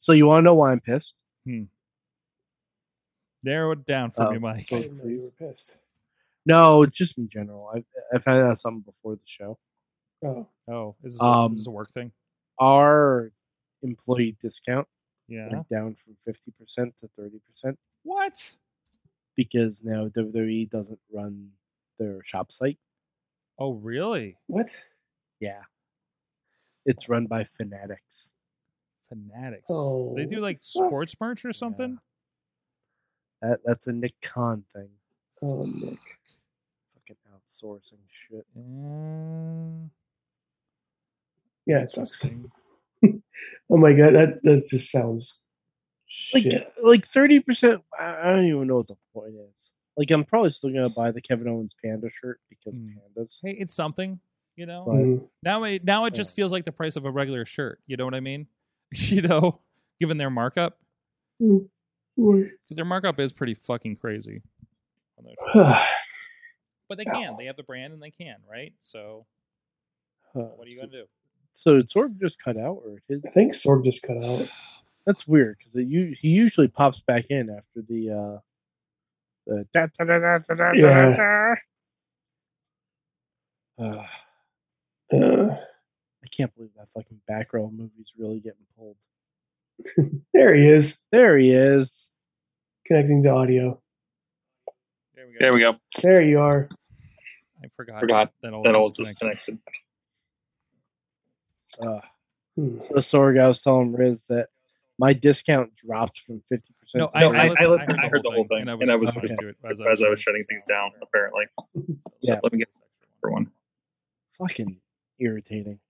So 0.00 0.12
you 0.12 0.26
want 0.26 0.40
to 0.40 0.44
know 0.44 0.54
why 0.54 0.72
I'm 0.72 0.80
pissed? 0.80 1.16
narrow 3.44 3.72
it 3.72 3.84
down 3.86 4.10
for 4.12 4.24
Oh, 4.24 4.30
me, 4.32 4.38
Mike. 4.38 4.68
I 4.72 4.76
you 5.04 5.20
were 5.40 5.48
pissed. 5.48 5.76
No, 6.46 6.84
just 6.86 7.18
in 7.18 7.28
general. 7.28 7.70
I 7.74 7.84
I 8.14 8.18
found 8.18 8.42
out 8.46 8.60
something 8.60 8.82
before 8.82 9.14
the 9.16 9.20
show. 9.24 9.58
Oh, 10.24 10.46
Oh, 10.68 10.96
is 11.02 11.14
this, 11.14 11.22
a, 11.22 11.24
Um, 11.24 11.52
is 11.54 11.60
this 11.60 11.66
a 11.66 11.70
work 11.70 11.90
thing? 11.92 12.12
Our 12.58 13.32
employee 13.82 14.36
discount 14.40 14.86
Yeah. 15.28 15.48
went 15.52 15.68
down 15.68 15.96
from 16.04 16.16
fifty 16.24 16.50
percent 16.52 16.94
to 17.00 17.08
thirty 17.16 17.40
percent 17.40 17.78
What? 18.04 18.56
because 19.36 19.82
now 19.82 20.08
WWE 20.08 20.66
doesn't 20.70 21.00
run 21.12 21.50
their 21.98 22.22
shop 22.24 22.52
site. 22.52 22.78
Oh, 23.58 23.72
really? 23.74 24.36
what? 24.46 24.82
Yeah, 25.42 25.62
it's 26.86 27.08
run 27.08 27.26
by 27.26 27.46
Fanatics. 27.56 28.30
Fanatics. 29.08 29.66
Oh, 29.68 30.14
they 30.16 30.24
do 30.24 30.38
like 30.38 30.58
fuck? 30.62 30.86
sports 30.86 31.16
merch 31.20 31.44
or 31.44 31.52
something. 31.52 31.98
That 33.40 33.58
that's 33.64 33.88
a 33.88 33.92
Nick 33.92 34.14
Khan 34.22 34.62
thing. 34.72 34.88
Oh, 35.42 35.64
Nick. 35.64 35.98
Fucking 36.94 37.16
outsourcing 37.34 37.98
shit. 38.28 38.46
Uh, 38.56 39.88
Yeah, 41.66 41.82
it 41.82 41.90
sucks. 41.90 42.24
Oh 43.68 43.76
my 43.78 43.94
god, 43.94 44.14
that 44.14 44.40
that 44.44 44.64
just 44.70 44.92
sounds 44.92 45.40
Like 46.32 46.44
shit. 46.44 46.72
like 46.84 47.04
thirty 47.08 47.40
percent. 47.40 47.82
I 47.98 48.04
I 48.20 48.32
don't 48.36 48.46
even 48.46 48.68
know 48.68 48.76
what 48.76 48.86
the 48.86 48.96
point 49.12 49.34
is. 49.34 49.70
Like 49.96 50.10
I'm 50.12 50.24
probably 50.24 50.52
still 50.52 50.70
gonna 50.72 50.88
buy 50.88 51.10
the 51.10 51.20
Kevin 51.20 51.48
Owens 51.48 51.74
panda 51.84 52.08
shirt 52.22 52.38
because 52.48 52.74
Hmm. 52.78 52.90
pandas. 53.20 53.32
Hey, 53.42 53.52
it's 53.58 53.74
something, 53.74 54.20
you 54.56 54.66
know. 54.66 54.84
But- 54.86 54.94
Mhm. 54.94 55.28
now 55.42 55.64
it 55.64 55.84
now 55.84 56.04
it 56.06 56.14
just 56.14 56.34
feels 56.34 56.52
like 56.52 56.64
the 56.64 56.72
price 56.72 56.96
of 56.96 57.04
a 57.04 57.10
regular 57.10 57.44
shirt. 57.44 57.80
You 57.86 57.96
know 57.96 58.04
what 58.04 58.14
I 58.14 58.20
mean? 58.20 58.46
you 58.92 59.22
know, 59.22 59.60
given 60.00 60.16
their 60.18 60.30
markup, 60.30 60.78
Mm. 61.40 61.68
Boy. 62.16 62.42
because 62.42 62.76
their 62.76 62.84
markup 62.84 63.18
is 63.18 63.32
pretty 63.32 63.54
fucking 63.54 63.96
crazy. 63.96 64.42
on 65.18 65.24
their- 65.24 65.34
But 66.88 66.98
they 66.98 67.04
can. 67.06 67.36
They 67.38 67.46
have 67.46 67.56
the 67.56 67.62
brand 67.62 67.94
and 67.94 68.02
they 68.02 68.10
can, 68.10 68.36
right? 68.50 68.74
So 68.80 69.26
what 70.32 70.66
are 70.66 70.70
you 70.70 70.76
gonna 70.78 70.92
do? 70.92 71.06
So 71.54 71.76
did 71.76 71.90
Sorg 71.90 72.18
just 72.20 72.38
cut 72.38 72.56
out, 72.56 72.82
or 72.84 73.02
his? 73.08 73.24
I 73.24 73.30
think 73.30 73.52
Sorg 73.54 73.84
just 73.84 74.02
cut 74.02 74.22
out. 74.22 74.48
That's 75.06 75.26
weird 75.26 75.58
because 75.58 75.72
he 76.20 76.28
usually 76.28 76.68
pops 76.68 77.00
back 77.06 77.26
in 77.30 77.50
after 77.50 77.82
the 77.88 78.10
uh 78.10 78.38
the 79.46 79.66
da, 79.74 79.86
da, 79.98 80.04
da, 80.04 80.18
da, 80.18 80.38
da, 80.38 80.54
da, 80.54 80.72
Yeah. 80.74 81.54
Uh, 83.78 84.04
Uh, 85.12 85.56
I 86.24 86.28
can't 86.34 86.54
believe 86.54 86.70
that 86.76 86.88
fucking 86.94 87.20
Batgirl 87.30 87.72
movie's 87.76 88.12
really 88.16 88.40
getting 88.40 88.64
pulled. 88.76 88.96
there 90.34 90.54
he 90.54 90.68
is, 90.68 90.98
There 91.10 91.36
he 91.38 91.52
is. 91.52 92.08
connecting 92.86 93.22
to 93.24 93.30
audio. 93.30 93.80
There 95.14 95.26
we 95.26 95.32
go. 95.32 95.38
There 95.40 95.52
we 95.54 95.60
go. 95.60 95.76
There 96.00 96.22
you 96.22 96.40
are. 96.40 96.68
I 97.62 97.68
forgot. 97.76 98.00
Forgot 98.00 98.32
that 98.42 98.52
all 98.54 98.62
That 98.62 98.74
all 98.74 98.84
was 98.84 98.96
disconnected. 98.96 99.58
Uh, 101.80 102.00
Hmm. 102.54 102.80
so 102.88 102.94
Sorg, 102.96 103.40
I 103.40 103.48
was 103.48 103.62
telling 103.62 103.92
Riz 103.94 104.24
that 104.28 104.48
my 104.98 105.14
discount 105.14 105.74
dropped 105.74 106.20
from 106.26 106.42
fifty 106.50 106.74
percent. 106.78 107.00
No, 107.14 107.30
No, 107.30 107.34
I, 107.34 107.46
I, 107.48 107.54
I 107.60 107.66
listened. 107.66 107.98
I 107.98 108.08
heard 108.08 108.22
the 108.22 108.30
whole 108.30 108.44
thing, 108.44 108.68
and 108.68 108.90
I 108.90 108.94
was 108.94 109.08
supposed 109.08 109.28
to 109.28 109.36
do 109.40 109.48
it 109.48 109.56
as 109.70 110.02
I 110.02 110.10
was 110.10 110.20
shutting 110.20 110.44
things 110.50 110.66
down. 110.66 110.90
Apparently, 111.00 111.44
so 112.20 112.34
Yeah. 112.34 112.40
let 112.42 112.52
me 112.52 112.58
get 112.58 112.68
for 113.22 113.30
one. 113.30 113.50
fucking 114.38 114.76
irritating. 115.22 115.80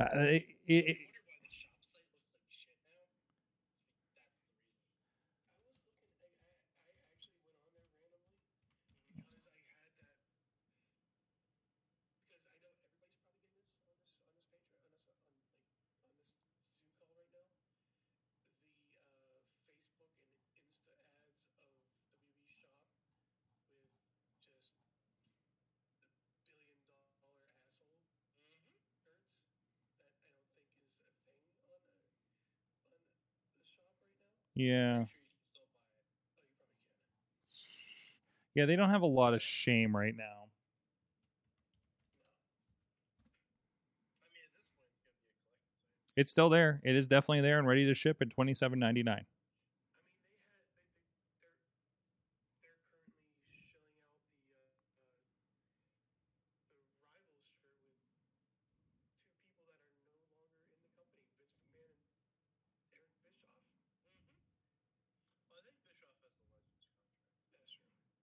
Uh, 0.00 0.06
it, 0.12 0.44
it, 0.66 0.96
yeah. 34.54 35.04
Yeah, 38.54 38.66
they 38.66 38.76
don't 38.76 38.90
have 38.90 39.02
a 39.02 39.06
lot 39.06 39.34
of 39.34 39.42
shame 39.42 39.96
right 39.96 40.14
now. 40.16 40.48
It's 46.16 46.30
still 46.30 46.48
there. 46.48 46.80
It 46.84 46.94
is 46.96 47.08
definitely 47.08 47.40
there 47.42 47.58
and 47.58 47.66
ready 47.66 47.86
to 47.86 47.94
ship 47.94 48.18
at 48.20 48.30
twenty 48.30 48.54
seven 48.54 48.78
ninety 48.78 49.02
nine. 49.02 49.24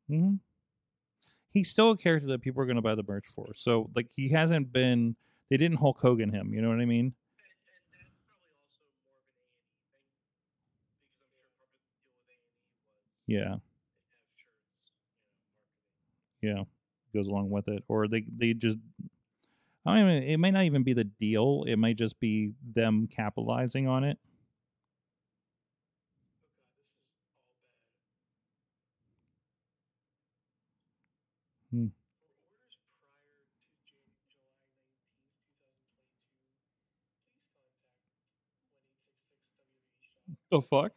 Hmm 0.09 0.39
He's 1.51 1.69
still 1.71 1.91
a 1.91 1.97
character 1.97 2.27
that 2.27 2.41
people 2.41 2.61
are 2.61 2.65
going 2.65 2.75
to 2.75 2.81
buy 2.81 2.95
the 2.95 3.03
merch 3.07 3.25
for. 3.27 3.53
So, 3.55 3.89
like, 3.95 4.09
he 4.11 4.29
hasn't 4.29 4.71
been 4.71 5.15
They 5.49 5.57
didn't 5.57 5.77
Hulk 5.77 5.99
Hogan 5.99 6.31
him. 6.31 6.53
You 6.53 6.61
know 6.61 6.69
what 6.69 6.79
I 6.79 6.85
mean? 6.85 7.13
Yeah. 13.27 13.57
Yeah, 16.41 16.63
goes 17.13 17.27
along 17.27 17.49
with 17.49 17.67
it, 17.67 17.83
or 17.87 18.07
they 18.07 18.25
they 18.37 18.53
just. 18.53 18.77
I 19.85 20.03
mean, 20.03 20.23
it 20.23 20.37
might 20.37 20.51
not 20.51 20.63
even 20.63 20.83
be 20.83 20.93
the 20.93 21.03
deal. 21.05 21.63
It 21.67 21.77
might 21.77 21.97
just 21.97 22.19
be 22.19 22.53
them 22.75 23.07
capitalizing 23.07 23.87
on 23.87 24.03
it. 24.03 24.19
Hmm. 31.71 31.89
The 40.51 40.61
fuck? 40.61 40.93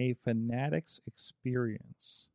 A 0.00 0.14
Fanatics 0.24 0.98
experience. 1.06 2.28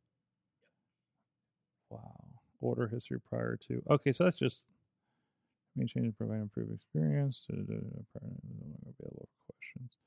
Wow. 1.89 2.25
Order 2.61 2.87
history 2.87 3.19
prior 3.19 3.57
to. 3.67 3.81
Okay, 3.89 4.11
so 4.11 4.25
that's 4.25 4.37
just. 4.37 4.65
May 5.75 5.85
change 5.87 6.07
to 6.07 6.13
provide 6.13 6.39
improved 6.41 6.73
experience. 6.73 7.41
Da, 7.49 7.55
da, 7.57 7.63
da, 7.63 8.01
prior 8.13 8.29
to 8.29 8.93
available 8.97 9.27
questions. 9.45 9.97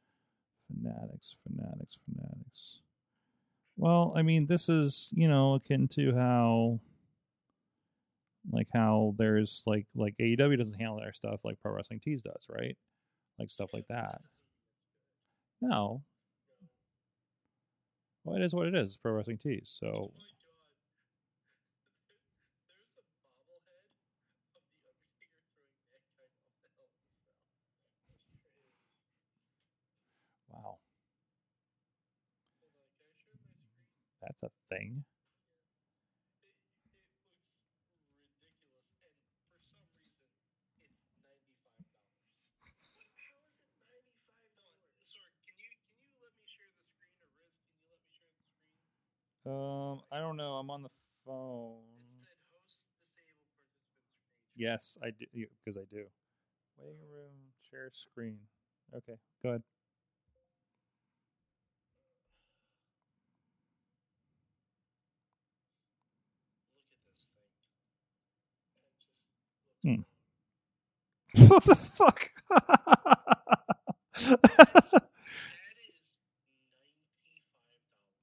Fanatics, 0.69 1.37
fanatics, 1.47 1.99
fanatics. 2.07 2.79
Well, 3.77 4.15
I 4.17 4.23
mean, 4.23 4.47
this 4.47 4.69
is 4.69 5.11
you 5.13 5.29
know 5.29 5.55
akin 5.55 5.89
to 5.89 6.15
how, 6.15 6.81
like 8.51 8.69
how 8.73 9.15
there's 9.19 9.63
like 9.67 9.87
like 9.95 10.17
AEW 10.19 10.57
doesn't 10.59 10.79
handle 10.79 11.01
their 11.01 11.13
stuff 11.13 11.41
like 11.45 11.61
Pro 11.61 11.73
Wrestling 11.73 12.01
Tees 12.01 12.23
does, 12.23 12.47
right? 12.49 12.77
Like 13.39 13.51
stuff 13.51 13.71
like 13.75 13.87
that. 13.89 14.21
No. 15.61 16.03
Well, 18.29 18.37
it 18.37 18.45
is 18.45 18.55
what 18.55 18.67
it 18.67 18.75
is. 18.75 18.97
Pro 18.99 19.13
Wrestling 19.13 19.39
Tees. 19.39 19.75
So 19.81 20.13
wow, 30.49 30.77
that's 34.23 34.43
a 34.43 34.51
thing. 34.69 35.05
Um, 49.49 50.01
I 50.13 50.19
don't 50.21 50.37
know. 50.37 50.55
I'm 50.55 50.71
on 50.71 50.83
the 50.83 50.91
phone. 51.27 51.83
Yes, 54.57 54.99
I 55.03 55.11
do 55.11 55.27
because 55.65 55.79
I 55.79 55.85
do. 55.95 56.05
Waiting 56.79 57.01
room, 57.13 57.33
share 57.71 57.91
screen. 57.93 58.39
Okay, 58.97 59.15
go 59.43 59.51
ahead. 59.51 59.63
Hmm. 69.83 70.03
what 71.49 71.65
the 71.65 71.75
fuck? 71.77 72.31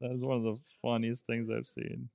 that 0.01 0.11
is 0.11 0.23
one 0.27 0.37
of 0.37 0.43
the 0.43 0.55
funniest 0.85 1.25
things 1.27 1.49
I've 1.51 1.67
seen. 1.67 2.09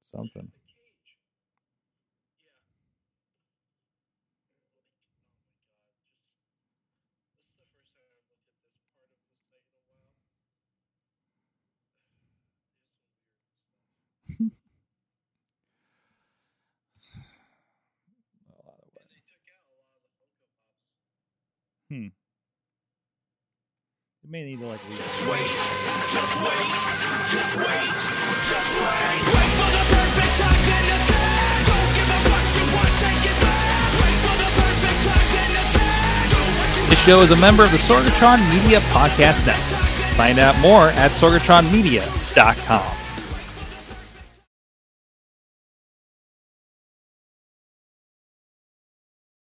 Something. 0.00 0.55
Hmm. 21.90 22.08
You 24.22 24.28
may 24.30 24.44
need 24.44 24.58
to 24.58 24.66
like. 24.66 24.82
read- 24.88 24.96
Just 24.98 25.22
wait, 25.30 25.46
just 26.10 26.34
wait, 26.42 26.74
just 27.30 27.54
wait, 27.56 27.94
just 28.42 28.70
wait. 28.74 29.22
Wait 29.30 29.50
for 29.54 29.70
the 29.70 29.84
perfect 29.94 30.34
time, 30.42 30.62
then 30.66 30.86
attack. 30.98 31.66
Don't 31.70 31.90
give 31.94 32.10
up 32.10 32.22
what 32.26 32.46
you 32.58 32.64
want, 32.74 32.92
take 32.98 33.22
it 33.30 33.38
back. 33.38 33.86
Wait 34.02 34.18
for 34.26 34.36
the 34.42 34.50
perfect 34.58 35.00
time, 35.06 35.28
then 35.30 35.52
attack. 35.62 36.30
Do 36.30 36.38
what 36.58 36.70
you 36.76 36.82
This 36.90 36.98
show 37.04 37.20
is 37.22 37.30
a 37.30 37.36
member 37.36 37.62
of 37.64 37.70
the 37.70 37.78
Sorgatron 37.78 38.40
Media 38.50 38.80
Podcast 38.90 39.46
Network. 39.46 39.86
Find 40.18 40.38
out 40.40 40.58
more 40.58 40.88
at 40.98 41.12
sorgatronmedia.com. 41.12 42.95